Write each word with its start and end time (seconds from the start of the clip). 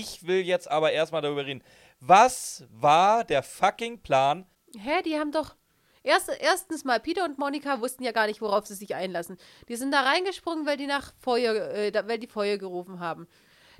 ich 0.00 0.26
will 0.26 0.40
jetzt 0.40 0.70
aber 0.70 0.92
erstmal 0.92 1.22
darüber 1.22 1.46
reden. 1.46 1.62
Was 2.00 2.64
war 2.70 3.24
der 3.24 3.42
fucking 3.42 4.00
Plan? 4.00 4.46
Hä, 4.76 5.02
die 5.04 5.18
haben 5.18 5.32
doch. 5.32 5.54
Erst, 6.02 6.28
erstens 6.38 6.84
mal, 6.84 7.00
Peter 7.00 7.24
und 7.24 7.38
Monika 7.38 7.80
wussten 7.80 8.04
ja 8.04 8.12
gar 8.12 8.26
nicht, 8.26 8.42
worauf 8.42 8.66
sie 8.66 8.74
sich 8.74 8.94
einlassen. 8.94 9.38
Die 9.68 9.76
sind 9.76 9.90
da 9.90 10.02
reingesprungen, 10.02 10.66
weil 10.66 10.76
die 10.76 10.86
nach 10.86 11.14
Feuer, 11.18 11.54
äh, 11.54 11.92
weil 12.06 12.18
die 12.18 12.26
Feuer 12.26 12.58
gerufen 12.58 13.00
haben. 13.00 13.26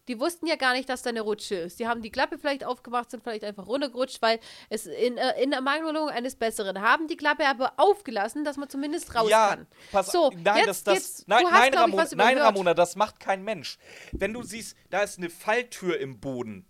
Die 0.09 0.21
wussten 0.21 0.47
ja 0.47 0.57
gar 0.57 0.75
nicht, 0.75 0.89
dass 0.89 1.03
da 1.03 1.11
eine 1.11 1.23
Rutsche 1.23 1.55
ist. 1.57 1.79
Die 1.79 1.87
haben 1.87 2.03
die 2.03 2.11
Klappe 2.11 2.39
vielleicht 2.39 2.65
aufgemacht, 2.65 3.11
sind 3.11 3.23
vielleicht 3.23 3.45
einfach 3.45 3.67
runtergerutscht, 3.67 4.21
weil 4.23 4.39
es 4.69 4.87
in, 4.87 5.17
äh, 5.17 5.43
in 5.43 5.53
Ermangelung 5.53 6.09
eines 6.09 6.37
Besseren 6.37 6.81
haben 6.81 7.09
die 7.09 7.17
Klappe 7.17 7.47
aber 7.47 7.73
aufgelassen, 7.77 8.45
dass 8.45 8.57
man 8.57 8.69
zumindest 8.69 9.15
raus 9.15 9.31
ja, 9.31 9.49
kann. 9.51 9.67
pass 9.93 10.13
so, 10.13 10.31
nein, 10.37 10.57
jetzt, 10.59 10.69
das, 10.69 10.85
das, 10.85 10.95
jetzt, 10.95 11.29
nein, 11.29 11.45
hast, 11.47 11.53
nein, 11.53 11.75
Ramona, 11.75 12.07
nein. 12.17 12.39
Ramona, 12.39 12.75
das 12.75 12.97
macht 12.97 13.21
kein 13.21 13.43
Mensch. 13.43 13.79
Wenn 14.13 14.33
du 14.33 14.43
siehst, 14.43 14.77
da 14.91 15.03
ist 15.03 15.19
eine 15.19 15.31
Falltür 15.31 15.99
im 15.99 16.21
Boden, 16.21 16.67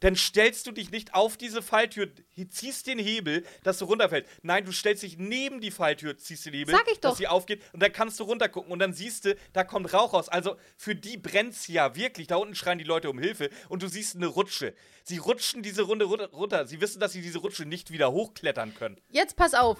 dann 0.00 0.16
stellst 0.16 0.66
du 0.66 0.72
dich 0.72 0.90
nicht 0.90 1.14
auf 1.14 1.36
diese 1.36 1.62
Falltür, 1.62 2.08
ziehst 2.50 2.86
den 2.86 2.98
Hebel, 2.98 3.44
dass 3.62 3.78
du 3.78 3.84
runterfällst. 3.86 4.30
Nein, 4.42 4.64
du 4.64 4.72
stellst 4.72 5.02
dich 5.02 5.18
neben 5.18 5.60
die 5.60 5.70
Falltür, 5.70 6.16
ziehst 6.16 6.46
den 6.46 6.54
Hebel, 6.54 6.74
Sag 6.74 6.86
ich 6.90 7.00
doch. 7.00 7.10
dass 7.10 7.18
sie 7.18 7.28
aufgeht 7.28 7.62
und 7.72 7.82
dann 7.82 7.92
kannst 7.92 8.18
du 8.20 8.24
runtergucken 8.24 8.70
und 8.72 8.78
dann 8.78 8.92
siehst 8.92 9.24
du, 9.24 9.36
da 9.52 9.64
kommt 9.64 9.92
Rauch 9.92 10.12
raus. 10.14 10.28
Also 10.28 10.56
für 10.76 10.94
die 10.94 11.16
brennt's 11.16 11.66
ja 11.68 11.94
wirklich. 11.96 12.26
Da 12.26 12.36
unten 12.36 12.54
schreien 12.54 12.78
die 12.78 12.84
Leute 12.84 13.10
um 13.10 13.18
Hilfe 13.18 13.50
und 13.68 13.82
du 13.82 13.88
siehst 13.88 14.16
eine 14.16 14.26
Rutsche. 14.26 14.74
Sie 15.04 15.18
rutschen 15.18 15.62
diese 15.62 15.82
Runde 15.82 16.04
runter. 16.04 16.66
Sie 16.66 16.80
wissen, 16.80 17.00
dass 17.00 17.12
sie 17.12 17.22
diese 17.22 17.38
Rutsche 17.38 17.64
nicht 17.64 17.90
wieder 17.90 18.12
hochklettern 18.12 18.74
können. 18.74 18.98
Jetzt 19.10 19.36
pass 19.36 19.54
auf. 19.54 19.78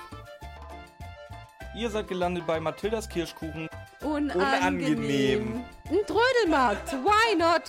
Ihr 1.78 1.91
seid 1.91 2.09
gelandet 2.09 2.45
bei 2.45 2.59
Mathildas 2.59 3.09
Kirschkuchen. 3.09 3.68
Unangenehm. 4.02 5.64
Ein 5.88 5.98
Trödelmarkt. 6.06 6.92
Why 6.92 7.37
not? 7.37 7.62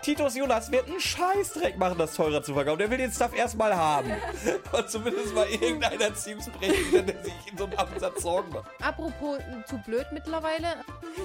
Titus 0.00 0.36
Jonas 0.36 0.72
wird 0.72 0.88
einen 0.88 0.98
Scheißdreck 0.98 1.76
machen, 1.76 1.98
das 1.98 2.14
teurer 2.14 2.42
zu 2.42 2.54
verkaufen. 2.54 2.78
Der 2.78 2.90
will 2.90 2.96
den 2.96 3.12
Stuff 3.12 3.36
erstmal 3.36 3.76
haben. 3.76 4.10
Und 4.72 4.90
zumindest 4.90 5.34
mal 5.34 5.46
irgendeiner 5.48 6.14
Teams 6.14 6.48
brechen, 6.48 7.06
der 7.06 7.22
sich 7.22 7.34
in 7.50 7.58
so 7.58 7.64
einem 7.64 7.74
Absatz 7.74 8.22
Sorgen 8.22 8.54
macht. 8.54 8.70
Apropos 8.80 9.38
äh, 9.38 9.66
zu 9.68 9.76
blöd 9.84 10.06
mittlerweile. 10.12 10.68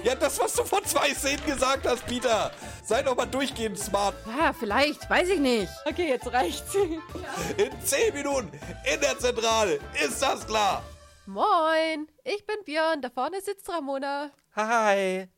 Ja, 0.04 0.14
das, 0.14 0.38
was 0.38 0.52
du 0.52 0.64
vor 0.64 0.84
zwei 0.84 1.14
Szenen 1.14 1.46
gesagt 1.46 1.86
hast, 1.86 2.04
Peter. 2.06 2.50
Sei 2.84 3.02
doch 3.02 3.16
mal 3.16 3.24
durchgehend 3.24 3.78
smart. 3.78 4.14
Ja, 4.26 4.52
vielleicht, 4.52 5.08
weiß 5.08 5.30
ich 5.30 5.40
nicht. 5.40 5.72
Okay, 5.86 6.08
jetzt 6.08 6.30
reicht's. 6.30 6.74
In 6.74 7.70
zehn 7.82 8.12
Minuten 8.12 8.50
in 8.84 9.00
der 9.00 9.18
Zentrale. 9.18 9.80
Ist 10.04 10.20
das 10.20 10.46
klar? 10.46 10.82
Moin, 11.26 12.08
ich 12.24 12.44
bin 12.46 12.56
Björn, 12.64 13.00
da 13.00 13.08
vorne 13.08 13.40
sitzt 13.40 13.68
Ramona. 13.68 14.32
Hi. 14.56 15.28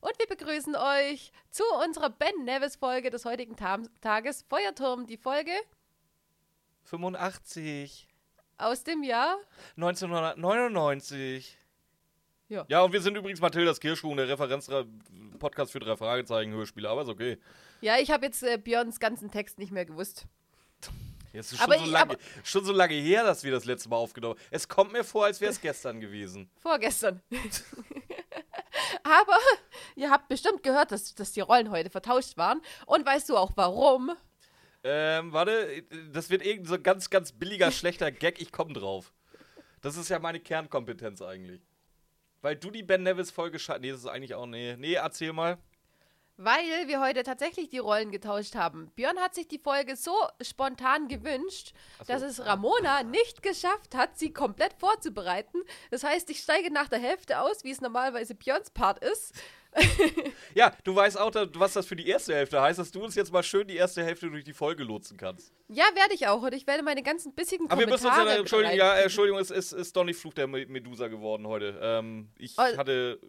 Und 0.00 0.18
wir 0.18 0.26
begrüßen 0.26 0.74
euch 0.74 1.30
zu 1.50 1.62
unserer 1.84 2.10
Ben 2.10 2.44
Nevis 2.44 2.74
Folge 2.74 3.10
des 3.10 3.24
heutigen 3.24 3.54
Tam 3.54 3.88
Tages 4.00 4.44
Feuerturm, 4.48 5.06
die 5.06 5.16
Folge 5.16 5.52
85. 6.82 8.08
aus 8.58 8.82
dem 8.82 9.04
Jahr. 9.04 9.38
1999. 9.76 11.56
Ja. 12.48 12.64
Ja, 12.66 12.82
und 12.82 12.92
wir 12.92 13.00
sind 13.00 13.16
übrigens 13.16 13.40
Mathildas 13.40 13.78
Kirschkuchen, 13.78 14.16
der 14.16 14.28
Referenz-Podcast 14.28 15.70
für 15.70 15.78
drei 15.78 15.96
Fragezeichen 15.96 16.50
Hörspiele, 16.50 16.88
aber 16.88 17.02
ist 17.02 17.08
okay. 17.08 17.38
Ja, 17.82 17.98
ich 17.98 18.10
habe 18.10 18.26
jetzt 18.26 18.42
äh, 18.42 18.58
Björns 18.58 18.98
ganzen 18.98 19.30
Text 19.30 19.60
nicht 19.60 19.70
mehr 19.70 19.84
gewusst. 19.84 20.26
Jetzt 21.32 21.52
ist 21.52 21.58
schon, 21.60 21.68
so 21.72 21.84
ich- 21.84 21.90
lange, 21.90 22.16
schon 22.42 22.64
so 22.64 22.72
lange 22.72 22.94
her, 22.94 23.22
dass 23.24 23.44
wir 23.44 23.52
das 23.52 23.64
letzte 23.64 23.88
Mal 23.88 23.96
aufgenommen 23.96 24.34
haben. 24.38 24.46
Es 24.50 24.66
kommt 24.68 24.92
mir 24.92 25.04
vor, 25.04 25.26
als 25.26 25.40
wäre 25.40 25.52
es 25.52 25.60
gestern 25.60 26.00
gewesen. 26.00 26.50
Vorgestern. 26.60 27.22
Aber 29.02 29.36
ihr 29.96 30.10
habt 30.10 30.28
bestimmt 30.28 30.62
gehört, 30.62 30.92
dass, 30.92 31.14
dass 31.14 31.32
die 31.32 31.40
Rollen 31.40 31.70
heute 31.70 31.90
vertauscht 31.90 32.36
waren. 32.36 32.60
Und 32.86 33.04
weißt 33.06 33.28
du 33.28 33.36
auch 33.36 33.52
warum? 33.56 34.12
Ähm, 34.82 35.32
warte, 35.32 35.82
das 36.12 36.30
wird 36.30 36.42
irgendein 36.44 36.68
so 36.76 36.80
ganz, 36.80 37.10
ganz 37.10 37.32
billiger, 37.32 37.70
schlechter 37.72 38.10
Gag. 38.10 38.40
Ich 38.40 38.52
komme 38.52 38.72
drauf. 38.72 39.12
Das 39.82 39.96
ist 39.96 40.08
ja 40.08 40.18
meine 40.18 40.40
Kernkompetenz 40.40 41.22
eigentlich. 41.22 41.62
Weil 42.42 42.56
du 42.56 42.70
die 42.70 42.82
Ben 42.82 43.02
Nevis-Folge 43.02 43.58
schreibst. 43.58 43.82
Nee, 43.82 43.90
das 43.90 44.00
ist 44.00 44.06
eigentlich 44.06 44.34
auch. 44.34 44.46
Nee, 44.46 44.76
nee, 44.78 44.94
erzähl 44.94 45.32
mal. 45.32 45.58
Weil 46.42 46.88
wir 46.88 47.00
heute 47.02 47.22
tatsächlich 47.22 47.68
die 47.68 47.76
Rollen 47.78 48.10
getauscht 48.10 48.54
haben. 48.54 48.90
Björn 48.96 49.18
hat 49.18 49.34
sich 49.34 49.46
die 49.46 49.58
Folge 49.58 49.94
so 49.94 50.14
spontan 50.40 51.06
gewünscht, 51.06 51.74
so. 51.98 52.04
dass 52.10 52.22
es 52.22 52.44
Ramona 52.44 53.02
nicht 53.02 53.42
geschafft 53.42 53.94
hat, 53.94 54.18
sie 54.18 54.32
komplett 54.32 54.72
vorzubereiten. 54.78 55.58
Das 55.90 56.02
heißt, 56.02 56.30
ich 56.30 56.40
steige 56.40 56.72
nach 56.72 56.88
der 56.88 56.98
Hälfte 56.98 57.40
aus, 57.40 57.62
wie 57.62 57.70
es 57.70 57.82
normalerweise 57.82 58.34
Björns 58.34 58.70
Part 58.70 59.04
ist. 59.04 59.34
Ja, 60.54 60.72
du 60.82 60.96
weißt 60.96 61.16
auch, 61.18 61.30
was 61.54 61.74
das 61.74 61.86
für 61.86 61.94
die 61.94 62.08
erste 62.08 62.34
Hälfte 62.34 62.60
heißt, 62.60 62.78
dass 62.80 62.90
du 62.90 63.04
uns 63.04 63.14
jetzt 63.14 63.32
mal 63.32 63.42
schön 63.44 63.68
die 63.68 63.76
erste 63.76 64.02
Hälfte 64.02 64.28
durch 64.28 64.42
die 64.42 64.52
Folge 64.52 64.82
lotsen 64.82 65.16
kannst. 65.16 65.52
Ja, 65.68 65.84
werde 65.94 66.12
ich 66.14 66.26
auch. 66.26 66.42
Und 66.42 66.52
ich 66.54 66.66
werde 66.66 66.82
meine 66.82 67.02
ganzen 67.04 67.34
bissigen 67.34 67.70
Aber 67.70 67.78
wir 67.80 67.86
Kommentare 67.86 68.10
müssen 68.16 68.22
uns 68.24 68.32
ja, 68.34 68.40
Entschuldigung, 68.40 68.76
ja. 68.78 68.94
Entschuldigung, 68.96 69.40
es 69.40 69.50
ist, 69.52 69.72
ist 69.72 69.94
nicht 69.96 70.18
Fluch 70.18 70.34
der 70.34 70.48
Me- 70.48 70.66
Medusa 70.66 71.06
geworden 71.06 71.46
heute. 71.46 71.78
Ähm, 71.80 72.30
ich 72.36 72.56
Oh. 72.58 72.62
hatte, 72.76 73.20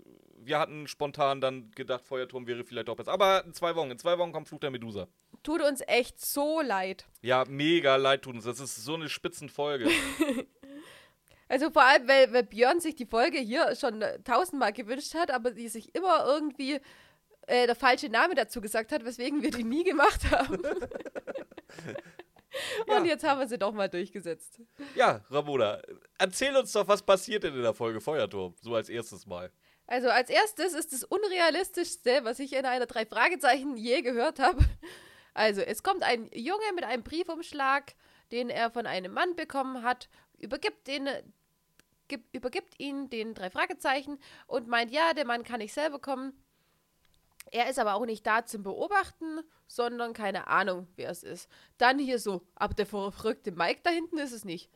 wir 0.43 0.59
hatten 0.59 0.87
spontan 0.87 1.41
dann 1.41 1.71
gedacht, 1.71 2.05
Feuerturm 2.05 2.47
wäre 2.47 2.63
vielleicht 2.63 2.87
doch 2.87 2.95
besser. 2.95 3.11
Aber 3.11 3.43
in 3.45 3.53
zwei 3.53 3.75
Wochen, 3.75 3.91
in 3.91 3.97
zwei 3.97 4.17
Wochen 4.17 4.31
kommt 4.31 4.47
Fluch 4.47 4.59
der 4.59 4.71
Medusa. 4.71 5.07
Tut 5.43 5.61
uns 5.61 5.81
echt 5.87 6.19
so 6.19 6.61
leid. 6.61 7.05
Ja, 7.21 7.45
mega 7.47 7.95
leid 7.95 8.23
tut 8.23 8.35
uns. 8.35 8.45
Das 8.45 8.59
ist 8.59 8.75
so 8.77 8.95
eine 8.95 9.09
Spitzenfolge. 9.09 9.89
Also 11.47 11.69
vor 11.69 11.83
allem, 11.83 12.07
weil, 12.07 12.31
weil 12.31 12.43
Björn 12.43 12.79
sich 12.79 12.95
die 12.95 13.05
Folge 13.05 13.37
hier 13.37 13.75
schon 13.75 14.01
äh, 14.01 14.23
tausendmal 14.23 14.71
gewünscht 14.71 15.13
hat, 15.15 15.31
aber 15.31 15.51
die 15.51 15.67
sich 15.67 15.93
immer 15.93 16.25
irgendwie 16.25 16.79
äh, 17.45 17.65
der 17.65 17.75
falsche 17.75 18.07
Name 18.07 18.35
dazu 18.35 18.61
gesagt 18.61 18.93
hat, 18.93 19.03
weswegen 19.03 19.43
wir 19.43 19.51
die 19.51 19.65
nie 19.65 19.83
gemacht 19.83 20.31
haben. 20.31 20.61
Ja. 22.85 22.97
Und 22.97 23.05
jetzt 23.05 23.23
haben 23.23 23.39
wir 23.39 23.47
sie 23.47 23.57
doch 23.57 23.71
mal 23.71 23.87
durchgesetzt. 23.87 24.59
ja, 24.95 25.23
Ramona, 25.29 25.81
erzähl 26.17 26.53
uns 26.55 26.73
doch, 26.73 26.85
was 26.85 27.01
passiert 27.01 27.43
denn 27.43 27.55
in 27.55 27.61
der 27.61 27.73
Folge 27.73 28.01
Feuerturm? 28.01 28.53
So 28.59 28.75
als 28.75 28.89
erstes 28.89 29.25
Mal. 29.25 29.51
Also 29.91 30.07
als 30.07 30.29
erstes 30.29 30.71
ist 30.71 30.93
das 30.93 31.03
Unrealistischste, 31.03 32.23
was 32.23 32.39
ich 32.39 32.53
in 32.53 32.65
einer 32.65 32.85
drei 32.85 33.05
Fragezeichen 33.05 33.75
je 33.75 34.01
gehört 34.01 34.39
habe. 34.39 34.63
Also 35.33 35.59
es 35.59 35.83
kommt 35.83 36.01
ein 36.03 36.29
Junge 36.33 36.63
mit 36.75 36.85
einem 36.85 37.03
Briefumschlag, 37.03 37.93
den 38.31 38.49
er 38.49 38.71
von 38.71 38.85
einem 38.85 39.11
Mann 39.11 39.35
bekommen 39.35 39.83
hat, 39.83 40.07
übergibt 40.37 40.87
den 40.87 41.09
gib, 42.07 42.23
übergibt 42.33 42.79
ihn 42.79 43.09
den 43.09 43.33
drei 43.33 43.49
Fragezeichen 43.49 44.17
und 44.47 44.69
meint, 44.69 44.91
ja, 44.91 45.13
der 45.13 45.25
Mann 45.25 45.43
kann 45.43 45.59
nicht 45.59 45.73
selber 45.73 45.99
kommen. 45.99 46.41
Er 47.51 47.69
ist 47.69 47.77
aber 47.77 47.95
auch 47.95 48.05
nicht 48.05 48.25
da 48.25 48.45
zum 48.45 48.63
Beobachten, 48.63 49.41
sondern 49.67 50.13
keine 50.13 50.47
Ahnung, 50.47 50.87
wer 50.95 51.09
es 51.09 51.21
ist. 51.21 51.49
Dann 51.77 51.99
hier 51.99 52.19
so, 52.19 52.47
aber 52.55 52.75
der 52.75 52.85
verrückte 52.85 53.51
Mike 53.51 53.81
da 53.83 53.89
hinten 53.89 54.19
ist 54.19 54.31
es 54.31 54.45
nicht. 54.45 54.71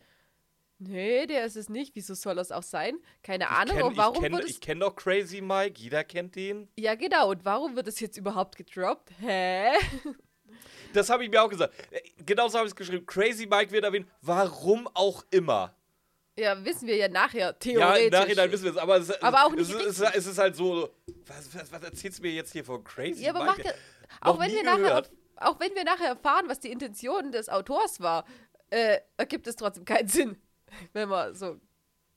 Nee, 0.77 1.25
der 1.25 1.45
ist 1.45 1.55
es 1.55 1.69
nicht. 1.69 1.95
Wieso 1.95 2.13
soll 2.15 2.35
das 2.35 2.51
auch 2.51 2.63
sein? 2.63 2.97
Keine 3.23 3.49
Ahnung. 3.49 3.77
ich 3.77 3.83
und 3.83 3.97
warum 3.97 4.15
ich 4.15 4.21
kenn, 4.21 4.39
es 4.39 4.45
ich 4.49 4.61
kenn 4.61 4.79
doch 4.79 4.95
Crazy 4.95 5.39
Mike, 5.41 5.79
jeder 5.79 6.03
kennt 6.03 6.35
den. 6.35 6.67
ja, 6.77 6.95
genau. 6.95 7.29
Und 7.31 7.45
warum 7.45 7.75
wird 7.75 7.87
es 7.87 7.99
jetzt 7.99 8.17
überhaupt 8.17 8.55
gedroppt? 8.57 9.11
Hä? 9.19 9.71
Das 10.93 11.09
habe 11.09 11.25
ich 11.25 11.29
mir 11.29 11.41
auch 11.43 11.49
gesagt. 11.49 11.73
Äh, 11.91 11.99
Genauso 12.25 12.57
habe 12.57 12.67
ich 12.67 12.71
es 12.71 12.75
geschrieben. 12.75 13.05
Crazy 13.05 13.45
Mike 13.45 13.69
wird 13.71 13.83
erwähnt, 13.83 14.07
warum 14.21 14.87
auch 14.93 15.25
immer. 15.29 15.75
Ja, 16.39 16.63
wissen 16.63 16.87
wir 16.87 16.95
ja 16.95 17.09
nachher, 17.09 17.47
Ja, 17.47 17.51
theoretisch. 17.53 18.05
im 18.05 18.11
Nachhinein 18.11 18.51
wissen 18.51 18.63
wir 18.63 18.71
es, 18.71 18.77
aber, 18.77 18.97
es, 18.97 19.21
Aber 19.21 19.45
auch 19.45 19.51
nicht 19.51 19.69
es, 19.69 19.99
es, 19.99 20.15
es 20.15 20.25
ist 20.27 20.37
halt 20.37 20.55
so, 20.55 20.89
was, 21.25 21.53
was, 21.53 21.69
was 21.71 21.83
erzählst 21.83 22.19
du 22.19 22.23
mir 22.23 22.31
jetzt 22.31 22.53
hier 22.53 22.63
von 22.63 22.81
Crazy 22.83 23.23
Ja, 23.23 23.31
aber 23.31 23.39
Mike? 23.43 23.57
macht 23.57 23.65
ja, 23.65 23.73
auch 24.21 24.39
wenn, 24.39 24.51
wir 24.53 24.63
nachher, 24.63 25.03
auch 25.37 25.59
wenn 25.59 25.75
wir 25.75 25.83
nachher 25.83 26.07
erfahren, 26.09 26.45
was 26.47 26.59
die 26.61 26.71
Intention 26.71 27.31
des 27.33 27.49
Autors 27.49 27.99
war, 27.99 28.23
äh, 28.69 28.99
ergibt 29.17 29.47
es 29.47 29.57
trotzdem 29.57 29.83
keinen 29.83 30.07
Sinn, 30.07 30.37
wenn 30.93 31.09
man 31.09 31.33
so 31.35 31.59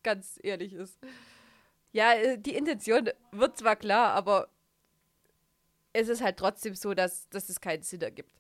ganz 0.03 0.39
ehrlich 0.43 0.73
ist. 0.73 0.99
Ja, 1.93 2.15
äh, 2.15 2.39
die 2.39 2.55
Intention 2.55 3.11
wird 3.33 3.57
zwar 3.57 3.77
klar, 3.77 4.13
aber 4.13 4.49
es 5.93 6.09
ist 6.09 6.23
halt 6.23 6.37
trotzdem 6.37 6.75
so, 6.75 6.95
dass, 6.95 7.29
dass 7.31 7.49
es 7.49 7.61
keinen 7.61 7.83
Sinn 7.83 8.03
ergibt. 8.03 8.33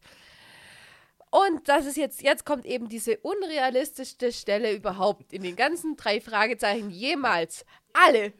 Und 1.30 1.68
das 1.68 1.86
ist 1.86 1.96
jetzt, 1.96 2.22
jetzt 2.22 2.44
kommt 2.44 2.64
eben 2.64 2.88
diese 2.88 3.18
unrealistischste 3.18 4.32
Stelle 4.32 4.72
überhaupt 4.72 5.32
in 5.32 5.42
den 5.42 5.56
ganzen 5.56 5.96
drei 5.96 6.20
Fragezeichen 6.20 6.90
jemals. 6.90 7.66
Alle, 7.92 8.32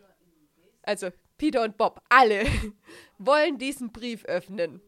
also 0.83 1.11
Peter 1.37 1.63
und 1.63 1.77
Bob, 1.77 2.03
alle 2.09 2.47
wollen 3.19 3.59
diesen 3.59 3.93
Brief 3.93 4.25
öffnen. 4.25 4.81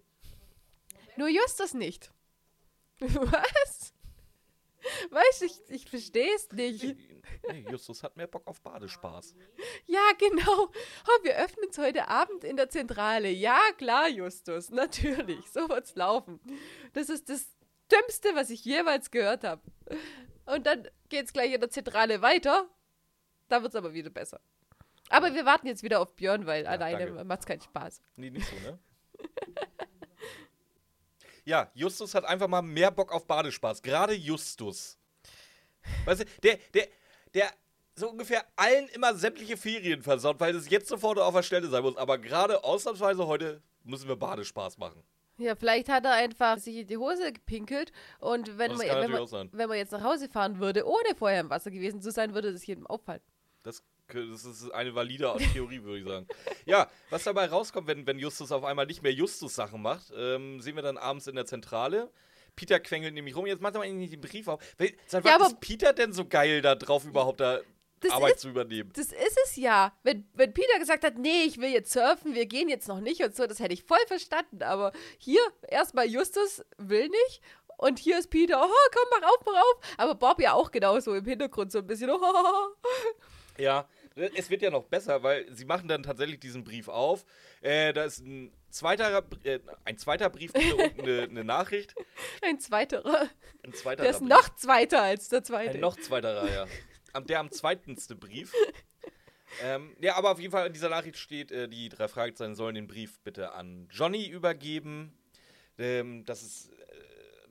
Nur 1.16 1.28
Justus 1.28 1.74
nicht. 1.74 2.10
Was? 3.00 3.92
Weißt 5.10 5.42
du, 5.42 5.46
ich, 5.46 5.60
ich 5.68 5.90
verstehe 5.90 6.34
es 6.34 6.50
nicht. 6.52 6.96
Nee, 7.48 7.66
Justus 7.70 8.02
hat 8.02 8.16
mehr 8.16 8.26
Bock 8.26 8.46
auf 8.46 8.60
Badespaß. 8.62 9.34
Ja, 9.86 10.00
genau. 10.18 10.70
Oh, 11.06 11.24
wir 11.24 11.36
öffnen 11.36 11.68
es 11.70 11.78
heute 11.78 12.08
Abend 12.08 12.44
in 12.44 12.56
der 12.56 12.68
Zentrale. 12.70 13.30
Ja, 13.30 13.58
klar, 13.76 14.08
Justus. 14.08 14.70
Natürlich. 14.70 15.50
So 15.50 15.68
wird's 15.68 15.94
laufen. 15.94 16.40
Das 16.92 17.08
ist 17.08 17.28
das 17.28 17.46
Dümmste, 17.90 18.34
was 18.34 18.50
ich 18.50 18.64
jemals 18.64 19.10
gehört 19.10 19.44
habe. 19.44 19.62
Und 20.46 20.66
dann 20.66 20.88
geht's 21.08 21.32
gleich 21.32 21.52
in 21.52 21.60
der 21.60 21.70
Zentrale 21.70 22.22
weiter. 22.22 22.68
Da 23.48 23.62
wird's 23.62 23.76
aber 23.76 23.92
wieder 23.92 24.10
besser. 24.10 24.40
Aber 25.08 25.34
wir 25.34 25.44
warten 25.44 25.66
jetzt 25.66 25.82
wieder 25.82 26.00
auf 26.00 26.14
Björn, 26.14 26.46
weil 26.46 26.66
alleine 26.66 27.06
danke. 27.06 27.24
macht's 27.24 27.46
keinen 27.46 27.60
Spaß. 27.60 28.00
Nee, 28.16 28.30
nicht 28.30 28.46
so, 28.46 28.54
ne? 28.56 28.78
ja, 31.44 31.70
Justus 31.74 32.14
hat 32.14 32.24
einfach 32.24 32.48
mal 32.48 32.62
mehr 32.62 32.90
Bock 32.90 33.12
auf 33.12 33.26
Badespaß. 33.26 33.82
Gerade 33.82 34.14
Justus. 34.14 34.98
Weißt 36.04 36.22
du, 36.22 36.24
der, 36.42 36.58
der, 36.74 36.88
der 37.34 37.50
so 37.94 38.10
ungefähr 38.10 38.44
allen 38.56 38.88
immer 38.88 39.14
sämtliche 39.14 39.56
Ferien 39.56 40.02
versaut, 40.02 40.40
weil 40.40 40.54
es 40.54 40.68
jetzt 40.68 40.88
sofort 40.88 41.18
auf 41.18 41.34
der 41.34 41.42
Stelle 41.42 41.68
sein 41.68 41.82
muss. 41.82 41.96
Aber 41.96 42.18
gerade 42.18 42.64
ausnahmsweise 42.64 43.26
heute 43.26 43.62
müssen 43.84 44.08
wir 44.08 44.16
Badespaß 44.16 44.78
machen. 44.78 45.02
Ja, 45.38 45.54
vielleicht 45.56 45.88
hat 45.88 46.04
er 46.04 46.12
einfach 46.12 46.58
sich 46.58 46.76
in 46.76 46.86
die 46.86 46.98
Hose 46.98 47.32
gepinkelt 47.32 47.92
und 48.18 48.58
wenn, 48.58 48.72
man, 48.76 48.86
wenn, 48.86 49.10
man, 49.10 49.48
wenn 49.52 49.68
man 49.70 49.78
jetzt 49.78 49.90
nach 49.90 50.02
Hause 50.02 50.28
fahren 50.28 50.58
würde, 50.58 50.86
ohne 50.86 51.14
vorher 51.16 51.40
im 51.40 51.48
Wasser 51.48 51.70
gewesen 51.70 52.02
zu 52.02 52.10
sein, 52.10 52.34
würde 52.34 52.52
das 52.52 52.66
jedem 52.66 52.86
auffallen. 52.86 53.22
Das, 53.62 53.82
das 54.14 54.44
ist 54.44 54.70
eine 54.70 54.94
valide 54.94 55.34
Theorie, 55.52 55.82
würde 55.82 55.98
ich 55.98 56.06
sagen. 56.06 56.26
Ja, 56.66 56.88
was 57.10 57.24
dabei 57.24 57.46
rauskommt, 57.46 57.86
wenn, 57.86 58.06
wenn 58.06 58.18
Justus 58.18 58.52
auf 58.52 58.64
einmal 58.64 58.86
nicht 58.86 59.02
mehr 59.02 59.12
Justus-Sachen 59.12 59.80
macht, 59.82 60.12
ähm, 60.16 60.60
sehen 60.60 60.76
wir 60.76 60.82
dann 60.82 60.98
abends 60.98 61.26
in 61.26 61.34
der 61.36 61.46
Zentrale. 61.46 62.10
Peter 62.56 62.80
quengelt 62.80 63.14
nämlich 63.14 63.36
rum. 63.36 63.46
Jetzt 63.46 63.62
macht 63.62 63.74
er 63.74 63.78
mal 63.80 63.90
nicht 63.92 64.12
den 64.12 64.20
Brief 64.20 64.48
auf. 64.48 64.60
Seit 65.06 65.24
Ja, 65.24 65.30
wann 65.30 65.32
aber- 65.34 65.46
ist 65.46 65.60
Peter 65.60 65.92
denn 65.92 66.12
so 66.12 66.24
geil 66.26 66.60
da 66.62 66.74
drauf, 66.74 67.04
überhaupt 67.04 67.40
da 67.40 67.60
Arbeit 68.10 68.34
ist- 68.34 68.40
zu 68.40 68.48
übernehmen? 68.48 68.90
Das 68.94 69.06
ist 69.12 69.38
es 69.46 69.56
ja. 69.56 69.92
Wenn, 70.02 70.28
wenn 70.34 70.52
Peter 70.52 70.78
gesagt 70.78 71.04
hat, 71.04 71.16
nee, 71.18 71.42
ich 71.46 71.58
will 71.58 71.70
jetzt 71.70 71.92
surfen, 71.92 72.34
wir 72.34 72.46
gehen 72.46 72.68
jetzt 72.68 72.88
noch 72.88 73.00
nicht 73.00 73.22
und 73.22 73.34
so, 73.36 73.46
das 73.46 73.60
hätte 73.60 73.72
ich 73.74 73.84
voll 73.84 73.98
verstanden. 74.08 74.62
Aber 74.62 74.92
hier 75.18 75.40
erstmal 75.68 76.06
Justus 76.06 76.62
will 76.76 77.08
nicht 77.08 77.40
und 77.78 77.98
hier 77.98 78.18
ist 78.18 78.28
Peter, 78.30 78.60
oh, 78.62 78.68
komm, 78.94 79.08
mach 79.20 79.28
auf, 79.28 79.38
mach 79.46 79.54
auf. 79.62 79.80
Aber 79.96 80.14
Bob 80.16 80.40
ja 80.40 80.52
auch 80.54 80.70
genauso 80.70 81.14
im 81.14 81.24
Hintergrund 81.24 81.72
so 81.72 81.78
ein 81.78 81.86
bisschen, 81.86 82.10
oh. 82.10 82.18
Ja, 83.58 83.88
es 84.16 84.50
wird 84.50 84.62
ja 84.62 84.70
noch 84.70 84.84
besser, 84.84 85.22
weil 85.22 85.46
sie 85.54 85.64
machen 85.64 85.88
dann 85.88 86.02
tatsächlich 86.02 86.40
diesen 86.40 86.64
Brief 86.64 86.88
auf. 86.88 87.24
Äh, 87.60 87.92
da 87.92 88.04
ist 88.04 88.20
ein 88.20 88.52
zweiter, 88.70 89.24
äh, 89.44 89.60
ein 89.84 89.98
zweiter 89.98 90.30
Brief 90.30 90.52
und 90.54 91.00
eine, 91.00 91.22
eine 91.22 91.44
Nachricht. 91.44 91.94
Ein 92.42 92.58
zweiterer. 92.58 93.28
Ein 93.64 93.72
zweiter 93.72 94.02
Der 94.02 94.10
ist 94.12 94.20
Brief. 94.20 94.28
noch 94.28 94.48
zweiter 94.56 95.02
als 95.02 95.28
der 95.28 95.42
zweite. 95.44 95.74
Ein 95.74 95.80
noch 95.80 95.96
zweiterer, 95.96 96.50
ja. 96.50 96.66
Am, 97.12 97.26
der 97.26 97.40
am 97.40 97.50
zweitenste 97.50 98.14
Brief. 98.16 98.52
ähm, 99.62 99.96
ja, 100.00 100.16
aber 100.16 100.30
auf 100.32 100.38
jeden 100.40 100.52
Fall 100.52 100.66
in 100.66 100.72
dieser 100.72 100.88
Nachricht 100.88 101.16
steht, 101.16 101.50
äh, 101.50 101.68
die 101.68 101.88
drei 101.88 102.08
Fragezeichen 102.08 102.54
sollen 102.54 102.74
den 102.74 102.86
Brief 102.86 103.20
bitte 103.20 103.52
an 103.52 103.88
Johnny 103.90 104.26
übergeben. 104.28 105.16
Ähm, 105.78 106.24
das 106.24 106.42
ist, 106.42 106.70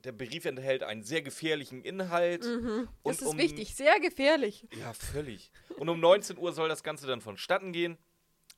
der 0.04 0.12
Brief 0.12 0.44
enthält 0.44 0.82
einen 0.82 1.02
sehr 1.02 1.22
gefährlichen 1.22 1.82
Inhalt. 1.82 2.44
Mhm. 2.44 2.88
Und 3.02 3.14
Das 3.14 3.22
ist 3.22 3.28
um- 3.28 3.38
wichtig, 3.38 3.74
sehr 3.74 3.98
gefährlich. 4.00 4.66
Ja, 4.78 4.92
völlig. 4.92 5.50
Und 5.78 5.88
um 5.88 6.00
19 6.00 6.38
Uhr 6.38 6.52
soll 6.52 6.68
das 6.68 6.82
Ganze 6.82 7.06
dann 7.06 7.20
vonstatten 7.20 7.72
gehen. 7.72 7.98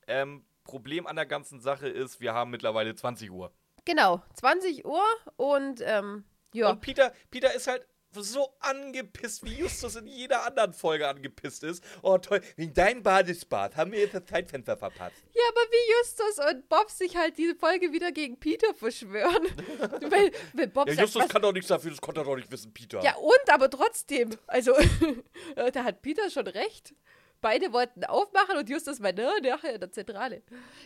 Ähm, 0.07 0.45
Problem 0.63 1.07
an 1.07 1.15
der 1.15 1.25
ganzen 1.25 1.59
Sache 1.59 1.87
ist, 1.89 2.19
wir 2.21 2.33
haben 2.33 2.51
mittlerweile 2.51 2.95
20 2.95 3.31
Uhr. 3.31 3.53
Genau, 3.85 4.21
20 4.35 4.85
Uhr 4.85 5.03
und 5.35 5.81
ähm, 5.85 6.23
ja. 6.53 6.69
Und 6.71 6.81
Peter, 6.81 7.13
Peter 7.31 7.53
ist 7.53 7.67
halt 7.67 7.85
so 8.21 8.53
angepisst, 8.59 9.43
wie 9.43 9.53
Justus 9.55 9.95
in 9.95 10.07
jeder 10.07 10.45
anderen 10.45 10.73
Folge 10.73 11.07
angepisst 11.07 11.63
ist. 11.63 11.83
Oh 12.01 12.17
toll, 12.17 12.41
wegen 12.55 12.73
deinem 12.73 13.01
Badesbad 13.01 13.75
haben 13.75 13.91
wir 13.91 13.99
jetzt 13.99 14.13
das 14.13 14.25
Zeitfenster 14.25 14.77
verpasst. 14.77 15.15
Ja, 15.33 15.41
aber 15.49 15.61
wie 15.71 15.91
Justus 15.97 16.45
und 16.53 16.69
Bob 16.69 16.91
sich 16.91 17.15
halt 17.15 17.37
diese 17.37 17.55
Folge 17.55 17.91
wieder 17.91 18.11
gegen 18.11 18.39
Peter 18.39 18.73
verschwören. 18.75 19.43
weil, 20.09 20.31
weil 20.53 20.67
Bob 20.67 20.87
Ja, 20.87 20.93
sagt, 20.95 21.05
Justus 21.07 21.23
was, 21.23 21.29
kann 21.29 21.41
doch 21.41 21.53
nichts 21.53 21.67
dafür, 21.69 21.91
das 21.91 22.01
konnte 22.01 22.21
er 22.21 22.25
doch 22.25 22.35
nicht 22.35 22.51
wissen, 22.51 22.73
Peter. 22.73 23.01
ja 23.03 23.15
und, 23.15 23.49
aber 23.49 23.69
trotzdem. 23.69 24.29
Also, 24.47 24.73
da 25.73 25.83
hat 25.83 26.01
Peter 26.01 26.29
schon 26.29 26.47
recht. 26.47 26.93
Beide 27.41 27.73
wollten 27.73 28.05
aufmachen 28.05 28.55
und 28.57 28.69
Justus 28.69 28.99
meinte, 29.01 29.27
"Ah, 29.27 29.33
nachher 29.41 29.73
in 29.73 29.79
der 29.81 29.91
Zentrale. 29.91 30.43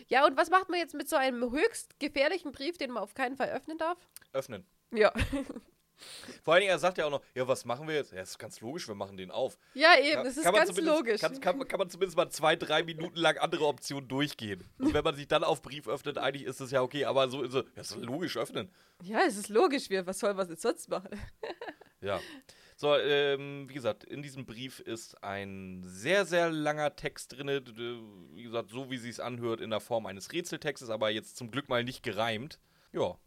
Ja, 0.08 0.26
und 0.26 0.36
was 0.36 0.50
macht 0.50 0.68
man 0.68 0.80
jetzt 0.80 0.92
mit 0.94 1.08
so 1.08 1.14
einem 1.14 1.52
höchst 1.52 2.00
gefährlichen 2.00 2.50
Brief, 2.50 2.76
den 2.78 2.90
man 2.90 3.04
auf 3.04 3.14
keinen 3.14 3.36
Fall 3.36 3.50
öffnen 3.50 3.78
darf? 3.78 3.96
Öffnen. 4.32 4.66
Ja. 4.92 5.12
Vor 6.42 6.54
allen 6.54 6.60
Dingen, 6.62 6.70
er 6.70 6.78
sagt 6.78 6.98
ja 6.98 7.06
auch 7.06 7.10
noch, 7.10 7.22
ja, 7.34 7.46
was 7.46 7.64
machen 7.64 7.88
wir 7.88 7.94
jetzt? 7.94 8.12
Ja, 8.12 8.20
ist 8.22 8.38
ganz 8.38 8.60
logisch, 8.60 8.86
wir 8.88 8.94
machen 8.94 9.16
den 9.16 9.30
auf. 9.30 9.58
Ja, 9.74 9.98
eben, 9.98 10.14
Kann- 10.14 10.24
das 10.24 10.36
ist 10.36 10.44
ganz 10.44 10.80
logisch. 10.80 11.20
Kann, 11.20 11.40
kann, 11.40 11.66
kann 11.68 11.78
man 11.78 11.90
zumindest 11.90 12.16
mal 12.16 12.30
zwei, 12.30 12.56
drei 12.56 12.82
Minuten 12.82 13.16
lang 13.18 13.38
andere 13.38 13.66
Optionen 13.66 14.08
durchgehen. 14.08 14.64
Und 14.78 14.94
wenn 14.94 15.04
man 15.04 15.16
sich 15.16 15.28
dann 15.28 15.44
auf 15.44 15.62
Brief 15.62 15.88
öffnet, 15.88 16.18
eigentlich 16.18 16.44
ist 16.46 16.60
das 16.60 16.70
ja 16.70 16.82
okay, 16.82 17.04
aber 17.04 17.28
so, 17.28 17.46
so 17.48 17.58
ja, 17.62 17.80
ist 17.80 17.96
logisch 17.96 18.36
öffnen. 18.36 18.70
Ja, 19.02 19.20
es 19.26 19.36
ist 19.36 19.48
logisch, 19.48 19.90
wir, 19.90 20.06
was 20.06 20.18
soll 20.18 20.34
man 20.34 20.48
jetzt 20.48 20.62
sonst 20.62 20.88
machen? 20.88 21.10
Ja. 22.00 22.20
So, 22.76 22.94
ähm, 22.94 23.68
wie 23.68 23.74
gesagt, 23.74 24.04
in 24.04 24.22
diesem 24.22 24.46
Brief 24.46 24.78
ist 24.78 25.20
ein 25.24 25.82
sehr, 25.84 26.24
sehr 26.24 26.48
langer 26.48 26.94
Text 26.94 27.32
drin. 27.36 27.48
Wie 28.34 28.44
gesagt, 28.44 28.70
so 28.70 28.88
wie 28.88 28.98
sie 28.98 29.08
es 29.08 29.18
anhört, 29.18 29.60
in 29.60 29.70
der 29.70 29.80
Form 29.80 30.06
eines 30.06 30.30
Rätseltextes, 30.32 30.90
aber 30.90 31.10
jetzt 31.10 31.36
zum 31.36 31.50
Glück 31.50 31.68
mal 31.68 31.82
nicht 31.82 32.04
gereimt. 32.04 32.60
Ja. 32.92 33.18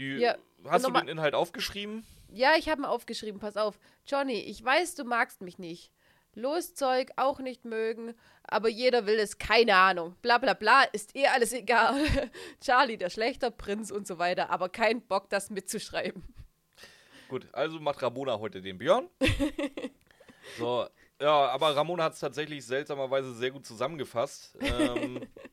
Die, 0.00 0.16
Ja, 0.16 0.34
hast 0.64 0.86
du 0.86 0.90
den 0.90 1.08
Inhalt 1.08 1.34
aufgeschrieben? 1.34 2.06
Ja, 2.32 2.52
ich 2.56 2.70
habe 2.70 2.80
mir 2.80 2.88
aufgeschrieben, 2.88 3.38
pass 3.38 3.58
auf. 3.58 3.78
Johnny, 4.06 4.40
ich 4.40 4.64
weiß, 4.64 4.94
du 4.94 5.04
magst 5.04 5.42
mich 5.42 5.58
nicht. 5.58 5.92
Loszeug 6.34 7.10
auch 7.16 7.40
nicht 7.40 7.66
mögen, 7.66 8.14
aber 8.44 8.68
jeder 8.68 9.04
will 9.04 9.18
es, 9.18 9.36
keine 9.36 9.74
Ahnung. 9.74 10.16
Bla 10.22 10.38
bla 10.38 10.54
bla, 10.54 10.84
ist 10.84 11.14
eh 11.14 11.26
alles 11.26 11.52
egal. 11.52 12.00
Charlie, 12.64 12.96
der 12.96 13.10
schlechter 13.10 13.50
Prinz 13.50 13.90
und 13.90 14.06
so 14.06 14.18
weiter, 14.18 14.48
aber 14.48 14.70
kein 14.70 15.02
Bock, 15.02 15.28
das 15.28 15.50
mitzuschreiben. 15.50 16.22
Gut, 17.28 17.46
also 17.52 17.78
macht 17.78 18.00
Ramona 18.00 18.38
heute 18.38 18.62
den 18.62 18.78
Björn. 18.78 19.10
so, 20.58 20.86
ja, 21.20 21.48
aber 21.48 21.76
Ramona 21.76 22.04
hat 22.04 22.14
es 22.14 22.20
tatsächlich 22.20 22.64
seltsamerweise 22.64 23.34
sehr 23.34 23.50
gut 23.50 23.66
zusammengefasst. 23.66 24.56
Ähm, 24.60 25.28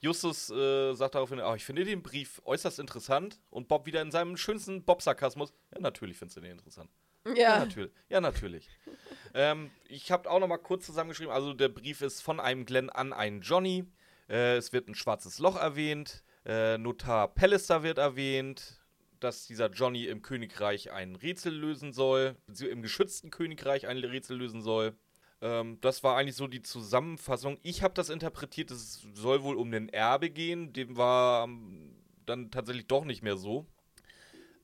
Justus 0.00 0.50
äh, 0.50 0.94
sagt 0.94 1.14
daraufhin, 1.14 1.40
oh, 1.40 1.54
ich 1.54 1.64
finde 1.64 1.84
den 1.84 2.02
Brief 2.02 2.40
äußerst 2.44 2.78
interessant. 2.78 3.40
Und 3.50 3.68
Bob 3.68 3.86
wieder 3.86 4.02
in 4.02 4.10
seinem 4.10 4.36
schönsten 4.36 4.84
Bob-Sarkasmus. 4.84 5.52
Ja, 5.72 5.80
natürlich 5.80 6.16
findest 6.16 6.36
du 6.36 6.40
den 6.40 6.52
interessant. 6.52 6.90
Ja, 7.26 7.32
Ja, 7.34 7.58
natürlich. 7.60 7.92
Ja, 8.08 8.20
natürlich. 8.20 8.68
ähm, 9.34 9.70
ich 9.88 10.10
habe 10.10 10.30
auch 10.30 10.40
noch 10.40 10.48
mal 10.48 10.58
kurz 10.58 10.86
zusammengeschrieben. 10.86 11.32
Also 11.32 11.54
der 11.54 11.68
Brief 11.68 12.02
ist 12.02 12.20
von 12.20 12.40
einem 12.40 12.64
Glenn 12.64 12.90
an 12.90 13.12
einen 13.12 13.42
Johnny. 13.42 13.84
Äh, 14.28 14.56
es 14.56 14.72
wird 14.72 14.88
ein 14.88 14.94
schwarzes 14.94 15.38
Loch 15.38 15.56
erwähnt. 15.56 16.24
Äh, 16.44 16.78
Notar 16.78 17.28
Pallister 17.34 17.82
wird 17.82 17.98
erwähnt. 17.98 18.80
Dass 19.20 19.46
dieser 19.46 19.70
Johnny 19.70 20.06
im 20.06 20.20
Königreich 20.20 20.90
ein 20.90 21.14
Rätsel 21.14 21.54
lösen 21.54 21.92
soll. 21.92 22.36
Im 22.58 22.82
geschützten 22.82 23.30
Königreich 23.30 23.86
ein 23.86 23.98
Rätsel 23.98 24.36
lösen 24.36 24.62
soll. 24.62 24.96
Ähm, 25.42 25.78
das 25.80 26.04
war 26.04 26.16
eigentlich 26.16 26.36
so 26.36 26.46
die 26.46 26.62
Zusammenfassung. 26.62 27.58
Ich 27.62 27.82
habe 27.82 27.94
das 27.94 28.08
interpretiert, 28.08 28.70
es 28.70 29.04
soll 29.12 29.42
wohl 29.42 29.56
um 29.56 29.72
den 29.72 29.88
Erbe 29.88 30.30
gehen. 30.30 30.72
Dem 30.72 30.96
war 30.96 31.44
ähm, 31.44 31.96
dann 32.24 32.52
tatsächlich 32.52 32.86
doch 32.86 33.04
nicht 33.04 33.22
mehr 33.22 33.36
so. 33.36 33.66